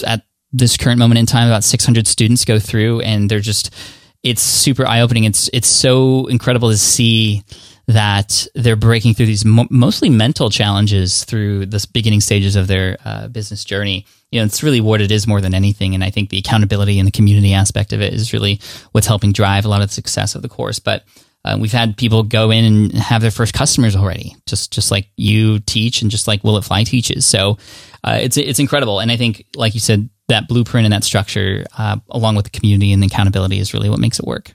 at 0.05 0.21
this 0.51 0.77
current 0.77 0.99
moment 0.99 1.19
in 1.19 1.25
time 1.25 1.47
about 1.47 1.63
600 1.63 2.07
students 2.07 2.45
go 2.45 2.59
through, 2.59 3.01
and 3.01 3.29
they're 3.29 3.39
just 3.39 3.73
it's 4.21 4.41
super 4.41 4.85
eye 4.85 5.01
opening. 5.01 5.25
It's 5.25 5.49
it's 5.53 5.67
so 5.67 6.27
incredible 6.27 6.69
to 6.69 6.77
see 6.77 7.43
that 7.87 8.47
they're 8.55 8.75
breaking 8.75 9.13
through 9.13 9.25
these 9.25 9.43
mo- 9.43 9.67
mostly 9.69 10.09
mental 10.09 10.49
challenges 10.49 11.25
through 11.25 11.65
the 11.65 11.85
beginning 11.93 12.21
stages 12.21 12.55
of 12.55 12.67
their 12.67 12.97
uh, 13.03 13.27
business 13.27 13.65
journey. 13.65 14.05
You 14.31 14.39
know, 14.39 14.45
it's 14.45 14.63
really 14.63 14.81
what 14.81 15.01
it 15.01 15.11
is 15.11 15.27
more 15.27 15.41
than 15.41 15.53
anything. 15.53 15.93
And 15.93 16.03
I 16.03 16.09
think 16.09 16.29
the 16.29 16.37
accountability 16.37 16.97
and 16.97 17.07
the 17.07 17.11
community 17.11 17.53
aspect 17.53 17.93
of 17.93 18.01
it 18.01 18.13
is 18.13 18.33
really 18.33 18.61
what's 18.93 19.07
helping 19.07 19.33
drive 19.33 19.65
a 19.65 19.67
lot 19.67 19.81
of 19.81 19.89
the 19.89 19.93
success 19.93 20.33
of 20.35 20.41
the 20.41 20.49
course. 20.49 20.79
But 20.79 21.03
uh, 21.45 21.57
we've 21.59 21.73
had 21.73 21.97
people 21.97 22.23
go 22.23 22.51
in 22.51 22.63
and 22.63 22.93
have 22.93 23.21
their 23.21 23.31
first 23.31 23.53
customers 23.53 23.95
already, 23.95 24.35
just 24.45 24.71
just 24.71 24.89
like 24.89 25.09
you 25.17 25.59
teach 25.59 26.01
and 26.01 26.09
just 26.09 26.25
like 26.25 26.43
Will 26.43 26.57
It 26.57 26.63
Fly 26.63 26.83
teaches. 26.85 27.25
So 27.25 27.57
uh, 28.03 28.17
it's 28.21 28.37
it's 28.37 28.59
incredible. 28.59 29.01
And 29.01 29.11
I 29.11 29.17
think, 29.17 29.45
like 29.55 29.73
you 29.73 29.81
said, 29.81 30.09
that 30.29 30.47
blueprint 30.47 30.85
and 30.85 30.93
that 30.93 31.03
structure, 31.03 31.65
uh, 31.77 31.97
along 32.09 32.35
with 32.35 32.45
the 32.45 32.57
community 32.57 32.93
and 32.93 33.03
the 33.03 33.07
accountability, 33.07 33.59
is 33.59 33.73
really 33.73 33.89
what 33.89 33.99
makes 33.99 34.19
it 34.19 34.25
work. 34.25 34.53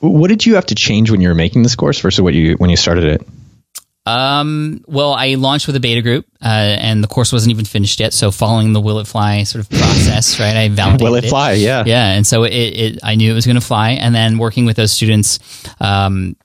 What 0.00 0.28
did 0.28 0.46
you 0.46 0.54
have 0.54 0.66
to 0.66 0.74
change 0.74 1.10
when 1.10 1.20
you 1.20 1.28
were 1.28 1.34
making 1.34 1.62
this 1.62 1.74
course 1.74 2.00
versus 2.00 2.20
what 2.20 2.34
you 2.34 2.54
when 2.54 2.70
you 2.70 2.76
started 2.76 3.04
it? 3.04 3.28
Um, 4.06 4.82
well, 4.86 5.12
I 5.12 5.34
launched 5.34 5.66
with 5.66 5.76
a 5.76 5.80
beta 5.80 6.00
group, 6.00 6.24
uh, 6.42 6.46
and 6.46 7.04
the 7.04 7.08
course 7.08 7.30
wasn't 7.30 7.50
even 7.50 7.66
finished 7.66 8.00
yet. 8.00 8.14
So, 8.14 8.30
following 8.30 8.72
the 8.72 8.80
Will 8.80 9.00
It 9.00 9.06
Fly 9.06 9.42
sort 9.42 9.62
of 9.62 9.70
process, 9.70 10.40
right? 10.40 10.56
I 10.56 10.68
validated 10.70 11.02
Will 11.02 11.14
It, 11.16 11.24
it. 11.24 11.28
Fly? 11.28 11.52
Yeah, 11.52 11.84
yeah. 11.84 12.12
And 12.12 12.26
so 12.26 12.44
it, 12.44 12.52
it, 12.52 12.98
I 13.02 13.16
knew 13.16 13.30
it 13.30 13.34
was 13.34 13.44
going 13.44 13.60
to 13.60 13.66
fly. 13.66 13.90
And 13.90 14.14
then 14.14 14.38
working 14.38 14.64
with 14.64 14.76
those 14.76 14.92
students, 14.92 15.40
um, 15.78 16.36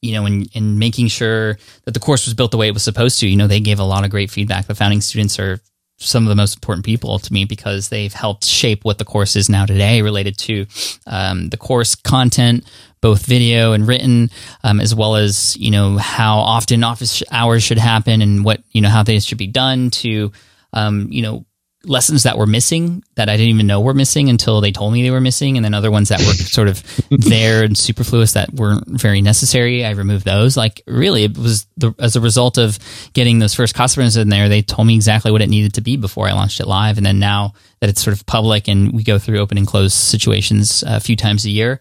you 0.00 0.12
know, 0.12 0.24
in, 0.24 0.46
in 0.54 0.78
making 0.78 1.08
sure 1.08 1.58
that 1.84 1.92
the 1.92 2.00
course 2.00 2.24
was 2.24 2.32
built 2.32 2.52
the 2.52 2.56
way 2.56 2.68
it 2.68 2.74
was 2.74 2.84
supposed 2.84 3.20
to. 3.20 3.28
You 3.28 3.36
know, 3.36 3.48
they 3.48 3.60
gave 3.60 3.80
a 3.80 3.84
lot 3.84 4.04
of 4.04 4.10
great 4.10 4.30
feedback. 4.30 4.66
The 4.66 4.74
founding 4.74 5.02
students 5.02 5.38
are 5.38 5.60
some 5.98 6.24
of 6.24 6.30
the 6.30 6.36
most 6.36 6.56
important 6.56 6.86
people 6.86 7.18
to 7.18 7.32
me 7.32 7.44
because 7.44 7.90
they've 7.90 8.14
helped 8.14 8.44
shape 8.44 8.84
what 8.84 8.96
the 8.96 9.04
course 9.04 9.36
is 9.36 9.50
now 9.50 9.66
today 9.66 10.00
related 10.00 10.38
to 10.38 10.66
um, 11.06 11.50
the 11.50 11.58
course 11.58 11.94
content, 11.94 12.64
both 13.00 13.24
video 13.24 13.72
and 13.72 13.86
written, 13.86 14.30
um, 14.62 14.80
as 14.80 14.94
well 14.94 15.16
as 15.16 15.56
you 15.56 15.70
know 15.70 15.96
how 15.96 16.38
often 16.38 16.84
office 16.84 17.22
hours 17.30 17.62
should 17.62 17.78
happen 17.78 18.22
and 18.22 18.44
what 18.44 18.62
you 18.70 18.80
know 18.80 18.88
how 18.88 19.04
things 19.04 19.26
should 19.26 19.38
be 19.38 19.46
done 19.46 19.90
to 19.90 20.32
um, 20.72 21.08
you 21.10 21.22
know 21.22 21.44
lessons 21.84 22.24
that 22.24 22.36
were 22.36 22.46
missing 22.46 23.02
that 23.14 23.30
I 23.30 23.38
didn't 23.38 23.54
even 23.54 23.66
know 23.66 23.80
were 23.80 23.94
missing 23.94 24.28
until 24.28 24.60
they 24.60 24.70
told 24.70 24.92
me 24.92 25.02
they 25.02 25.10
were 25.10 25.20
missing, 25.20 25.56
and 25.56 25.64
then 25.64 25.72
other 25.74 25.90
ones 25.90 26.10
that 26.10 26.20
were 26.20 26.32
sort 26.32 26.68
of 26.68 26.82
there 27.10 27.64
and 27.64 27.76
superfluous 27.76 28.34
that 28.34 28.52
weren't 28.52 28.86
very 28.86 29.22
necessary. 29.22 29.84
I 29.84 29.90
removed 29.90 30.24
those. 30.24 30.56
Like 30.56 30.82
really, 30.86 31.24
it 31.24 31.38
was 31.38 31.66
the, 31.76 31.94
as 31.98 32.16
a 32.16 32.20
result 32.20 32.58
of 32.58 32.78
getting 33.14 33.38
those 33.38 33.54
first 33.54 33.74
customers 33.74 34.16
in 34.16 34.28
there. 34.28 34.48
They 34.48 34.62
told 34.62 34.86
me 34.86 34.94
exactly 34.94 35.32
what 35.32 35.42
it 35.42 35.48
needed 35.48 35.74
to 35.74 35.80
be 35.80 35.96
before 35.96 36.28
I 36.28 36.32
launched 36.32 36.60
it 36.60 36.66
live, 36.66 36.98
and 36.98 37.06
then 37.06 37.18
now 37.18 37.54
that 37.80 37.88
it's 37.88 38.02
sort 38.02 38.14
of 38.14 38.26
public 38.26 38.68
and 38.68 38.92
we 38.92 39.02
go 39.02 39.18
through 39.18 39.38
open 39.38 39.56
and 39.56 39.66
close 39.66 39.94
situations 39.94 40.84
a 40.86 41.00
few 41.00 41.16
times 41.16 41.46
a 41.46 41.50
year 41.50 41.80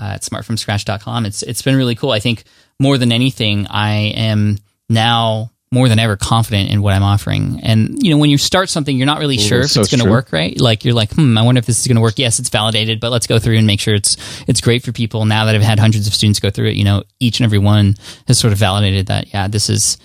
uh, 0.00 0.14
at 0.14 0.22
smartfromscratch.com, 0.22 1.26
it's 1.26 1.42
it's 1.42 1.62
been 1.62 1.76
really 1.76 1.94
cool. 1.94 2.10
I 2.10 2.20
think 2.20 2.44
more 2.78 2.98
than 2.98 3.12
anything, 3.12 3.66
I 3.68 4.12
am 4.16 4.58
now 4.88 5.50
more 5.72 5.88
than 5.88 6.00
ever 6.00 6.16
confident 6.16 6.70
in 6.70 6.82
what 6.82 6.94
I'm 6.94 7.02
offering. 7.04 7.60
And 7.62 8.02
you 8.02 8.10
know, 8.10 8.18
when 8.18 8.30
you 8.30 8.38
start 8.38 8.68
something, 8.68 8.96
you're 8.96 9.06
not 9.06 9.20
really 9.20 9.36
Ooh, 9.36 9.40
sure 9.40 9.60
if 9.60 9.70
so 9.70 9.80
it's 9.80 9.90
going 9.90 10.02
to 10.04 10.10
work, 10.10 10.32
right? 10.32 10.58
Like 10.60 10.84
you're 10.84 10.94
like, 10.94 11.12
hmm, 11.12 11.38
I 11.38 11.42
wonder 11.42 11.60
if 11.60 11.66
this 11.66 11.78
is 11.78 11.86
going 11.86 11.96
to 11.96 12.00
work. 12.00 12.18
Yes, 12.18 12.40
it's 12.40 12.48
validated, 12.48 12.98
but 12.98 13.10
let's 13.10 13.28
go 13.28 13.38
through 13.38 13.56
and 13.56 13.66
make 13.66 13.78
sure 13.78 13.94
it's 13.94 14.16
it's 14.48 14.60
great 14.60 14.82
for 14.82 14.90
people. 14.90 15.24
Now 15.26 15.44
that 15.44 15.54
I've 15.54 15.62
had 15.62 15.78
hundreds 15.78 16.08
of 16.08 16.14
students 16.14 16.40
go 16.40 16.50
through 16.50 16.68
it, 16.68 16.76
you 16.76 16.84
know, 16.84 17.04
each 17.20 17.38
and 17.38 17.44
every 17.44 17.58
one 17.58 17.94
has 18.26 18.38
sort 18.38 18.52
of 18.52 18.58
validated 18.58 19.06
that 19.06 19.32
yeah, 19.32 19.46
this 19.46 19.70
is 19.70 19.96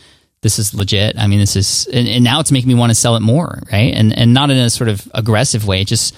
this 0.41 0.59
is 0.59 0.75
legit. 0.75 1.17
I 1.17 1.25
mean, 1.25 1.39
this 1.39 1.55
is 1.55 1.87
and, 1.91 2.07
and 2.07 2.23
now 2.23 2.39
it's 2.39 2.51
making 2.51 2.67
me 2.67 2.75
want 2.75 2.91
to 2.91 2.95
sell 2.95 3.15
it 3.15 3.21
more, 3.21 3.59
right? 3.71 3.93
And 3.93 4.15
and 4.15 4.35
not 4.35 4.51
in 4.51 4.57
a 4.57 4.69
sort 4.69 4.89
of 4.89 5.09
aggressive 5.15 5.65
way, 5.65 5.83
just 5.83 6.15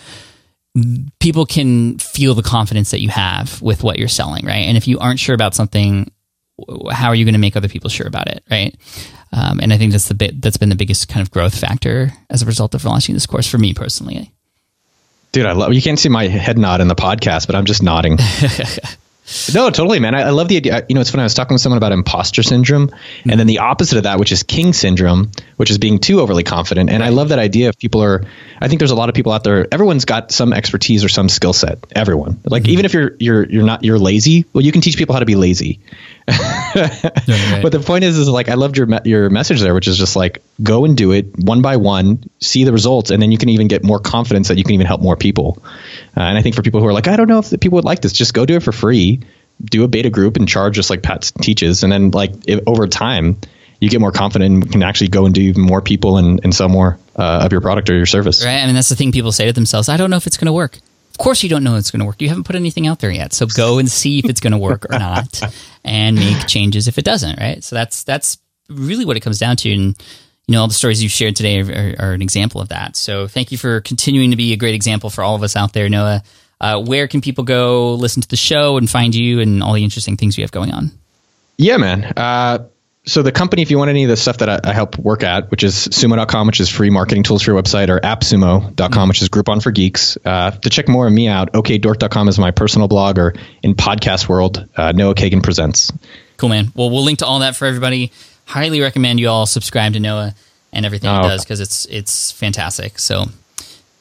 people 1.19 1.45
can 1.45 1.97
feel 1.99 2.33
the 2.33 2.43
confidence 2.43 2.91
that 2.91 3.01
you 3.01 3.09
have 3.09 3.61
with 3.61 3.83
what 3.83 3.97
you're 3.97 4.07
selling, 4.07 4.45
right? 4.45 4.65
And 4.67 4.77
if 4.77 4.87
you 4.87 4.99
aren't 4.99 5.19
sure 5.19 5.35
about 5.35 5.55
something, 5.55 6.11
how 6.91 7.09
are 7.09 7.15
you 7.15 7.25
going 7.25 7.33
to 7.33 7.39
make 7.39 7.55
other 7.55 7.69
people 7.69 7.89
sure 7.89 8.07
about 8.07 8.27
it, 8.27 8.43
right? 8.49 8.75
Um, 9.33 9.59
and 9.59 9.73
I 9.73 9.77
think 9.77 9.91
that's 9.91 10.07
the 10.07 10.15
bit 10.15 10.41
that's 10.41 10.57
been 10.57 10.69
the 10.69 10.75
biggest 10.75 11.09
kind 11.09 11.21
of 11.21 11.31
growth 11.31 11.57
factor 11.57 12.11
as 12.29 12.41
a 12.41 12.45
result 12.45 12.73
of 12.73 12.85
launching 12.85 13.13
this 13.13 13.25
course 13.25 13.47
for 13.47 13.57
me 13.57 13.73
personally. 13.73 14.31
Dude, 15.31 15.45
I 15.45 15.51
love 15.51 15.73
you 15.73 15.81
can't 15.81 15.99
see 15.99 16.09
my 16.09 16.27
head 16.27 16.57
nod 16.57 16.81
in 16.81 16.87
the 16.87 16.95
podcast, 16.95 17.47
but 17.47 17.55
I'm 17.55 17.65
just 17.65 17.83
nodding. 17.83 18.17
no, 19.53 19.69
totally, 19.69 19.99
man. 19.99 20.15
I, 20.15 20.21
I, 20.21 20.29
love 20.29 20.47
the 20.47 20.55
idea. 20.57 20.85
You 20.87 20.95
know, 20.95 21.01
it's 21.01 21.09
funny. 21.09 21.21
I 21.21 21.25
was 21.25 21.33
talking 21.33 21.53
with 21.53 21.61
someone 21.61 21.77
about 21.77 21.91
imposter 21.91 22.43
syndrome, 22.43 22.87
mm-hmm. 22.87 23.29
and 23.29 23.37
then 23.39 23.47
the 23.47 23.59
opposite 23.59 23.97
of 23.97 24.03
that, 24.03 24.19
which 24.19 24.31
is 24.31 24.43
king 24.43 24.71
syndrome, 24.71 25.31
which 25.57 25.69
is 25.69 25.77
being 25.77 25.99
too 25.99 26.21
overly 26.21 26.43
confident. 26.43 26.89
And 26.89 27.01
right. 27.01 27.07
I 27.07 27.09
love 27.09 27.29
that 27.29 27.39
idea. 27.39 27.67
If 27.67 27.77
people 27.77 28.01
are, 28.03 28.23
I 28.61 28.69
think 28.69 28.79
there's 28.79 28.91
a 28.91 28.95
lot 28.95 29.09
of 29.09 29.15
people 29.15 29.33
out 29.33 29.43
there. 29.43 29.67
Everyone's 29.69 30.05
got 30.05 30.31
some 30.31 30.53
expertise 30.53 31.03
or 31.03 31.09
some 31.09 31.27
skill 31.27 31.51
set. 31.51 31.85
Everyone, 31.93 32.39
like 32.45 32.63
mm-hmm. 32.63 32.71
even 32.71 32.85
if 32.85 32.93
you're 32.93 33.17
you're 33.19 33.45
you're 33.49 33.65
not 33.65 33.83
you're 33.83 33.99
lazy, 33.99 34.45
well, 34.53 34.63
you 34.63 34.71
can 34.71 34.81
teach 34.81 34.97
people 34.97 35.13
how 35.13 35.19
to 35.19 35.25
be 35.25 35.35
lazy. 35.35 35.81
right. 36.27 37.61
But 37.61 37.71
the 37.71 37.81
point 37.85 38.03
is, 38.03 38.17
is 38.17 38.27
like 38.27 38.49
I 38.49 38.55
loved 38.55 38.77
your 38.77 38.87
your 39.05 39.29
message 39.29 39.61
there, 39.61 39.73
which 39.73 39.87
is 39.87 39.97
just 39.97 40.15
like 40.15 40.43
go 40.61 40.83
and 40.83 40.97
do 40.97 41.11
it 41.13 41.27
one 41.39 41.61
by 41.61 41.77
one, 41.77 42.29
see 42.41 42.65
the 42.65 42.73
results, 42.73 43.11
and 43.11 43.21
then 43.21 43.31
you 43.31 43.37
can 43.37 43.49
even 43.49 43.67
get 43.67 43.83
more 43.83 43.99
confidence 43.99 44.49
that 44.49 44.57
you 44.57 44.63
can 44.63 44.73
even 44.73 44.87
help 44.87 45.01
more 45.01 45.15
people. 45.15 45.63
Uh, 46.17 46.21
and 46.21 46.37
I 46.37 46.41
think 46.41 46.55
for 46.55 46.61
people 46.61 46.81
who 46.81 46.87
are 46.87 46.93
like, 46.93 47.07
I 47.07 47.15
don't 47.15 47.29
know 47.29 47.39
if 47.39 47.51
people 47.51 47.77
would 47.77 47.85
like 47.85 48.01
this, 48.01 48.11
just 48.11 48.33
go 48.33 48.45
do 48.45 48.55
it 48.55 48.63
for 48.63 48.73
free, 48.73 49.21
do 49.63 49.85
a 49.85 49.87
beta 49.87 50.09
group 50.09 50.35
and 50.35 50.47
charge 50.47 50.75
just 50.75 50.89
like 50.89 51.01
Pat 51.01 51.31
teaches, 51.41 51.83
and 51.83 51.91
then 51.91 52.11
like 52.11 52.31
if, 52.45 52.59
over 52.67 52.87
time 52.87 53.37
you 53.79 53.89
get 53.89 54.01
more 54.01 54.11
confident 54.11 54.63
and 54.63 54.71
can 54.71 54.83
actually 54.83 55.07
go 55.07 55.25
and 55.25 55.35
do 55.35 55.41
even 55.41 55.61
more 55.61 55.81
people 55.81 56.17
and, 56.17 56.41
and 56.43 56.53
sell 56.53 56.67
more 56.67 56.97
uh, 57.15 57.43
of 57.45 57.51
your 57.51 57.61
product 57.61 57.89
or 57.89 57.95
your 57.95 58.05
service. 58.05 58.43
Right. 58.43 58.61
I 58.61 58.65
mean, 58.65 58.75
that's 58.75 58.89
the 58.89 58.95
thing 58.95 59.11
people 59.11 59.31
say 59.31 59.45
to 59.45 59.53
themselves. 59.53 59.87
I 59.87 59.97
don't 59.97 60.09
know 60.09 60.17
if 60.17 60.27
it's 60.27 60.37
going 60.37 60.47
to 60.47 60.53
work. 60.53 60.79
Of 61.17 61.23
course, 61.23 61.41
you 61.41 61.49
don't 61.49 61.63
know 61.63 61.77
it's 61.77 61.89
going 61.89 62.01
to 62.01 62.05
work. 62.05 62.21
You 62.21 62.29
haven't 62.29 62.43
put 62.43 62.55
anything 62.55 62.85
out 62.85 62.99
there 62.99 63.09
yet. 63.09 63.33
So 63.33 63.47
go 63.47 63.79
and 63.79 63.89
see 63.89 64.19
if 64.19 64.25
it's 64.25 64.39
going 64.39 64.51
to 64.51 64.59
work 64.59 64.85
or 64.85 64.99
not, 64.99 65.41
and 65.83 66.15
make 66.15 66.45
changes 66.45 66.87
if 66.87 66.99
it 66.99 67.05
doesn't. 67.05 67.39
Right. 67.39 67.63
So 67.63 67.75
that's 67.75 68.03
that's 68.03 68.37
really 68.69 69.03
what 69.03 69.17
it 69.17 69.21
comes 69.21 69.39
down 69.39 69.55
to. 69.57 69.73
And 69.73 69.95
you 70.45 70.53
know, 70.53 70.61
all 70.61 70.67
the 70.67 70.75
stories 70.75 71.01
you've 71.01 71.11
shared 71.11 71.35
today 71.35 71.59
are, 71.59 71.71
are, 71.71 72.09
are 72.09 72.13
an 72.13 72.21
example 72.21 72.61
of 72.61 72.69
that. 72.69 72.95
So 72.95 73.27
thank 73.27 73.51
you 73.51 73.57
for 73.57 73.81
continuing 73.81 74.29
to 74.29 74.37
be 74.37 74.53
a 74.53 74.57
great 74.57 74.75
example 74.75 75.09
for 75.09 75.23
all 75.23 75.33
of 75.33 75.41
us 75.41 75.55
out 75.55 75.73
there, 75.73 75.89
Noah. 75.89 76.21
Uh, 76.61 76.83
where 76.83 77.07
can 77.07 77.21
people 77.21 77.43
go 77.43 77.95
listen 77.95 78.21
to 78.21 78.27
the 78.27 78.37
show 78.37 78.77
and 78.77 78.87
find 78.87 79.15
you 79.15 79.39
and 79.39 79.63
all 79.63 79.73
the 79.73 79.83
interesting 79.83 80.17
things 80.17 80.37
you 80.37 80.43
have 80.43 80.51
going 80.51 80.71
on? 80.71 80.91
Yeah, 81.57 81.77
man. 81.77 82.13
Uh, 82.15 82.67
so 83.07 83.23
the 83.23 83.31
company, 83.31 83.61
if 83.61 83.71
you 83.71 83.77
want 83.77 83.89
any 83.89 84.03
of 84.03 84.09
the 84.09 84.17
stuff 84.17 84.39
that 84.39 84.49
I, 84.49 84.59
I, 84.69 84.73
help 84.73 84.97
work 84.97 85.23
at, 85.23 85.49
which 85.49 85.63
is 85.63 85.75
sumo.com, 85.75 86.45
which 86.45 86.59
is 86.59 86.69
free 86.69 86.89
marketing 86.89 87.23
tools 87.23 87.41
for 87.41 87.51
your 87.51 87.61
website, 87.61 87.89
or 87.89 87.99
appsumo.com, 87.99 88.75
mm-hmm. 88.75 89.07
which 89.07 89.21
is 89.21 89.29
Groupon 89.29 89.63
for 89.63 89.71
geeks. 89.71 90.17
Uh, 90.23 90.51
to 90.51 90.69
check 90.69 90.89
more 90.89 91.07
of 91.07 91.13
me 91.13 91.27
out, 91.27 91.53
okdork.com 91.53 92.27
is 92.27 92.37
my 92.37 92.51
personal 92.51 92.87
blog, 92.87 93.17
or 93.17 93.33
in 93.63 93.75
podcast 93.75 94.27
world, 94.27 94.67
uh, 94.75 94.91
Noah 94.91 95.15
Kagan 95.15 95.41
Presents. 95.41 95.91
Cool, 96.35 96.49
man. 96.49 96.71
Well, 96.75 96.89
we'll 96.89 97.03
link 97.03 97.19
to 97.19 97.25
all 97.25 97.39
that 97.39 97.55
for 97.55 97.65
everybody. 97.65 98.11
Highly 98.45 98.81
recommend 98.81 99.19
you 99.19 99.29
all 99.29 99.45
subscribe 99.45 99.93
to 99.93 99.99
Noah 99.99 100.35
and 100.73 100.85
everything 100.85 101.09
oh. 101.09 101.21
he 101.21 101.27
does 101.27 101.43
because 101.43 101.59
it's 101.59 101.85
it's 101.85 102.31
fantastic. 102.31 102.99
So 102.99 103.25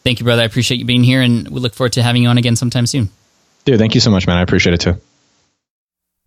thank 0.04 0.20
you, 0.20 0.24
brother. 0.24 0.42
I 0.42 0.44
appreciate 0.44 0.78
you 0.78 0.84
being 0.84 1.04
here, 1.04 1.22
and 1.22 1.48
we 1.48 1.60
look 1.60 1.74
forward 1.74 1.94
to 1.94 2.02
having 2.02 2.22
you 2.22 2.28
on 2.28 2.38
again 2.38 2.56
sometime 2.56 2.86
soon. 2.86 3.08
Dude, 3.64 3.78
thank 3.78 3.94
you 3.94 4.00
so 4.00 4.10
much, 4.10 4.26
man. 4.26 4.36
I 4.36 4.42
appreciate 4.42 4.74
it 4.74 4.80
too. 4.80 5.00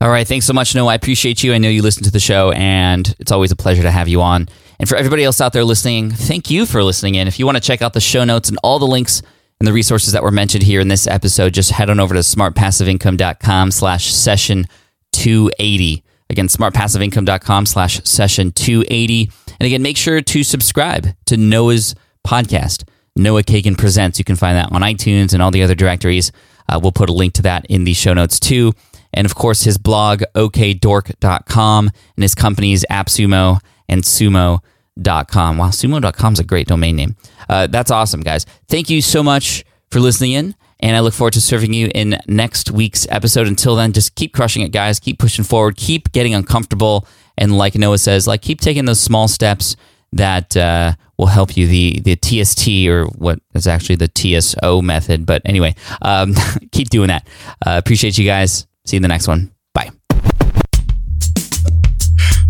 All 0.02 0.10
right. 0.10 0.26
Thanks 0.26 0.46
so 0.46 0.54
much, 0.54 0.76
Noah. 0.76 0.92
I 0.92 0.96
appreciate 0.96 1.44
you. 1.44 1.54
I 1.54 1.58
know 1.58 1.68
you 1.68 1.82
listen 1.82 2.04
to 2.04 2.12
the 2.12 2.22
show, 2.22 2.52
and 2.52 3.14
it's 3.20 3.34
always 3.34 3.52
a 3.52 3.56
pleasure 3.58 3.84
to 3.84 3.92
have 3.92 4.08
you 4.08 4.22
on. 4.22 4.48
And 4.80 4.88
for 4.88 4.96
everybody 4.96 5.26
else 5.26 5.42
out 5.42 5.52
there 5.52 5.66
listening, 5.66 6.10
thank 6.10 6.50
you 6.50 6.66
for 6.66 6.82
listening 6.82 7.16
in. 7.16 7.28
If 7.28 7.38
you 7.38 7.46
want 7.46 7.58
to 7.58 7.62
check 7.62 7.82
out 7.82 7.92
the 7.92 8.00
show 8.00 8.24
notes 8.24 8.48
and 8.48 8.58
all 8.64 8.80
the 8.80 8.88
links 8.88 9.22
and 9.60 9.68
the 9.68 9.74
resources 9.74 10.14
that 10.14 10.24
were 10.24 10.32
mentioned 10.32 10.64
here 10.64 10.80
in 10.80 10.88
this 10.88 11.06
episode, 11.06 11.54
just 11.54 11.72
head 11.72 11.90
on 11.90 12.00
over 12.00 12.14
to 12.14 12.22
smartpassiveincome.com 12.22 13.72
slash 13.72 14.14
session 14.14 14.68
280. 15.12 16.02
Again, 16.30 16.48
smartpassiveincome.com 16.48 17.66
slash 17.66 18.02
session 18.06 18.54
280. 18.54 19.30
And 19.60 19.68
again, 19.68 19.82
make 19.82 19.98
sure 19.98 20.22
to 20.22 20.44
subscribe 20.46 21.10
to 21.26 21.36
Noah's 21.36 21.94
podcast, 22.26 22.88
Noah 23.18 23.44
Kagan 23.44 23.78
Presents. 23.78 24.18
You 24.18 24.24
can 24.24 24.38
find 24.38 24.56
that 24.56 24.72
on 24.72 24.82
iTunes 24.82 25.34
and 25.34 25.42
all 25.42 25.52
the 25.52 25.64
other 25.64 25.76
directories. 25.76 26.32
Uh, 26.70 26.80
we'll 26.82 26.94
put 26.94 27.10
a 27.10 27.14
link 27.14 27.34
to 27.34 27.42
that 27.42 27.66
in 27.66 27.84
the 27.84 27.94
show 27.94 28.14
notes 28.14 28.40
too 28.40 28.72
and 29.14 29.26
of 29.26 29.36
course 29.36 29.64
his 29.64 29.78
blog 29.78 30.24
okdork.com 30.36 31.90
and 32.16 32.24
his 32.24 32.36
companies 32.36 32.86
appsumo 32.90 33.60
and 33.88 34.04
sumo.com 34.04 35.58
wow 35.58 35.70
sumo.com 35.70 36.34
is 36.34 36.40
a 36.40 36.44
great 36.44 36.68
domain 36.68 36.96
name 36.96 37.16
uh, 37.50 37.68
that's 37.68 37.92
awesome 37.92 38.22
guys 38.22 38.46
thank 38.68 38.90
you 38.90 39.02
so 39.02 39.24
much 39.24 39.64
for 39.90 40.00
listening 40.00 40.32
in 40.34 40.56
and 40.80 40.96
i 40.96 41.00
look 41.00 41.14
forward 41.14 41.34
to 41.34 41.42
serving 41.42 41.74
you 41.74 41.90
in 41.94 42.20
next 42.28 42.72
week's 42.72 43.08
episode 43.10 43.48
until 43.48 43.76
then 43.76 43.92
just 43.92 44.16
keep 44.16 44.34
crushing 44.34 44.62
it 44.62 44.72
guys 44.72 45.00
keep 45.00 45.20
pushing 45.20 45.44
forward 45.46 45.76
keep 45.76 46.12
getting 46.12 46.34
uncomfortable 46.34 47.08
and 47.38 47.58
like 47.58 47.76
noah 47.76 47.98
says 47.98 48.28
like 48.28 48.42
keep 48.42 48.62
taking 48.62 48.86
those 48.86 49.00
small 49.00 49.28
steps 49.28 49.76
that 50.14 50.56
uh, 50.58 50.94
will 51.18 51.28
help 51.28 51.56
you. 51.56 51.68
The 51.68 52.00
the 52.00 52.16
TST 52.16 52.88
or 52.88 53.06
what 53.06 53.40
is 53.54 53.68
actually 53.68 53.98
the 53.98 54.08
TSO 54.08 54.82
method. 54.82 55.26
But 55.26 55.42
anyway, 55.46 55.76
um, 56.02 56.34
keep 56.72 56.90
doing 56.90 57.10
that. 57.10 57.28
Uh, 57.66 57.78
appreciate 57.78 58.18
you 58.18 58.26
guys. 58.26 58.66
See 58.90 58.96
you 58.96 58.98
in 58.98 59.04
the 59.04 59.08
next 59.08 59.28
one. 59.28 59.52
Bye. 59.76 59.92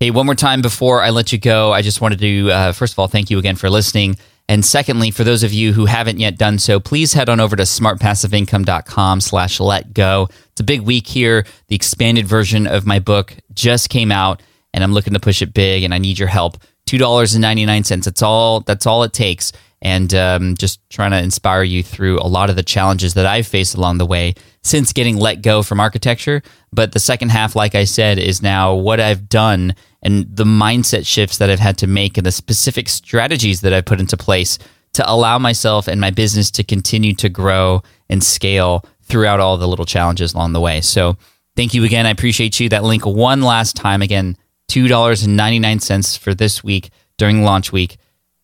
Hey, 0.00 0.10
one 0.10 0.24
more 0.24 0.34
time 0.34 0.62
before 0.62 1.02
I 1.02 1.10
let 1.10 1.32
you 1.32 1.38
go, 1.38 1.72
I 1.72 1.82
just 1.82 2.00
wanted 2.00 2.18
to, 2.20 2.50
uh, 2.50 2.72
first 2.72 2.94
of 2.94 2.98
all, 2.98 3.08
thank 3.08 3.28
you 3.28 3.38
again 3.38 3.56
for 3.56 3.68
listening. 3.68 4.16
And 4.48 4.64
secondly, 4.64 5.10
for 5.10 5.24
those 5.24 5.42
of 5.42 5.52
you 5.52 5.72
who 5.72 5.86
haven't 5.86 6.20
yet 6.20 6.38
done 6.38 6.58
so, 6.58 6.78
please 6.78 7.12
head 7.12 7.28
on 7.28 7.40
over 7.40 7.56
to 7.56 7.64
smartpassiveincome.com 7.64 9.20
slash 9.20 9.58
let 9.58 9.92
go. 9.92 10.28
It's 10.52 10.60
a 10.60 10.64
big 10.64 10.82
week 10.82 11.08
here. 11.08 11.44
The 11.66 11.74
expanded 11.74 12.26
version 12.26 12.66
of 12.66 12.86
my 12.86 13.00
book 13.00 13.34
just 13.54 13.90
came 13.90 14.12
out 14.12 14.42
and 14.72 14.84
I'm 14.84 14.92
looking 14.92 15.14
to 15.14 15.20
push 15.20 15.42
it 15.42 15.52
big 15.52 15.82
and 15.82 15.92
I 15.92 15.98
need 15.98 16.18
your 16.18 16.28
help. 16.28 16.58
$2.99. 16.86 18.04
That's 18.04 18.22
all, 18.22 18.60
that's 18.60 18.86
all 18.86 19.02
it 19.02 19.12
takes. 19.12 19.52
And 19.82 20.14
um, 20.14 20.54
just 20.56 20.80
trying 20.90 21.10
to 21.10 21.18
inspire 21.18 21.64
you 21.64 21.82
through 21.82 22.20
a 22.20 22.28
lot 22.28 22.48
of 22.48 22.56
the 22.56 22.62
challenges 22.62 23.14
that 23.14 23.26
I've 23.26 23.46
faced 23.46 23.74
along 23.74 23.98
the 23.98 24.06
way 24.06 24.34
since 24.66 24.92
getting 24.92 25.16
let 25.16 25.42
go 25.42 25.62
from 25.62 25.78
architecture. 25.78 26.42
But 26.72 26.92
the 26.92 26.98
second 26.98 27.28
half, 27.28 27.54
like 27.54 27.74
I 27.74 27.84
said, 27.84 28.18
is 28.18 28.42
now 28.42 28.74
what 28.74 28.98
I've 28.98 29.28
done 29.28 29.74
and 30.02 30.26
the 30.28 30.44
mindset 30.44 31.06
shifts 31.06 31.38
that 31.38 31.50
I've 31.50 31.60
had 31.60 31.78
to 31.78 31.86
make 31.86 32.18
and 32.18 32.26
the 32.26 32.32
specific 32.32 32.88
strategies 32.88 33.60
that 33.60 33.72
I've 33.72 33.84
put 33.84 34.00
into 34.00 34.16
place 34.16 34.58
to 34.94 35.08
allow 35.10 35.38
myself 35.38 35.86
and 35.86 36.00
my 36.00 36.10
business 36.10 36.50
to 36.52 36.64
continue 36.64 37.14
to 37.14 37.28
grow 37.28 37.82
and 38.08 38.24
scale 38.24 38.84
throughout 39.02 39.40
all 39.40 39.56
the 39.56 39.68
little 39.68 39.84
challenges 39.84 40.34
along 40.34 40.52
the 40.52 40.60
way. 40.60 40.80
So, 40.80 41.16
thank 41.54 41.72
you 41.72 41.84
again. 41.84 42.06
I 42.06 42.10
appreciate 42.10 42.58
you. 42.58 42.68
That 42.68 42.82
link 42.82 43.06
one 43.06 43.42
last 43.42 43.76
time 43.76 44.02
again, 44.02 44.36
$2.99 44.68 46.18
for 46.18 46.34
this 46.34 46.64
week 46.64 46.90
during 47.18 47.42
launch 47.42 47.72
week. 47.72 47.98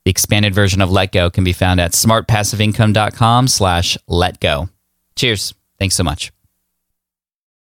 The 0.04 0.10
expanded 0.10 0.54
version 0.54 0.80
of 0.80 0.90
Let 0.90 1.12
Go 1.12 1.30
can 1.30 1.44
be 1.44 1.52
found 1.52 1.80
at 1.80 1.92
smartpassiveincome.com 1.92 3.48
slash 3.48 3.96
let 4.08 4.40
go. 4.40 4.68
Cheers. 5.16 5.54
Thanks 5.82 5.96
so 5.96 6.04
much. 6.04 6.32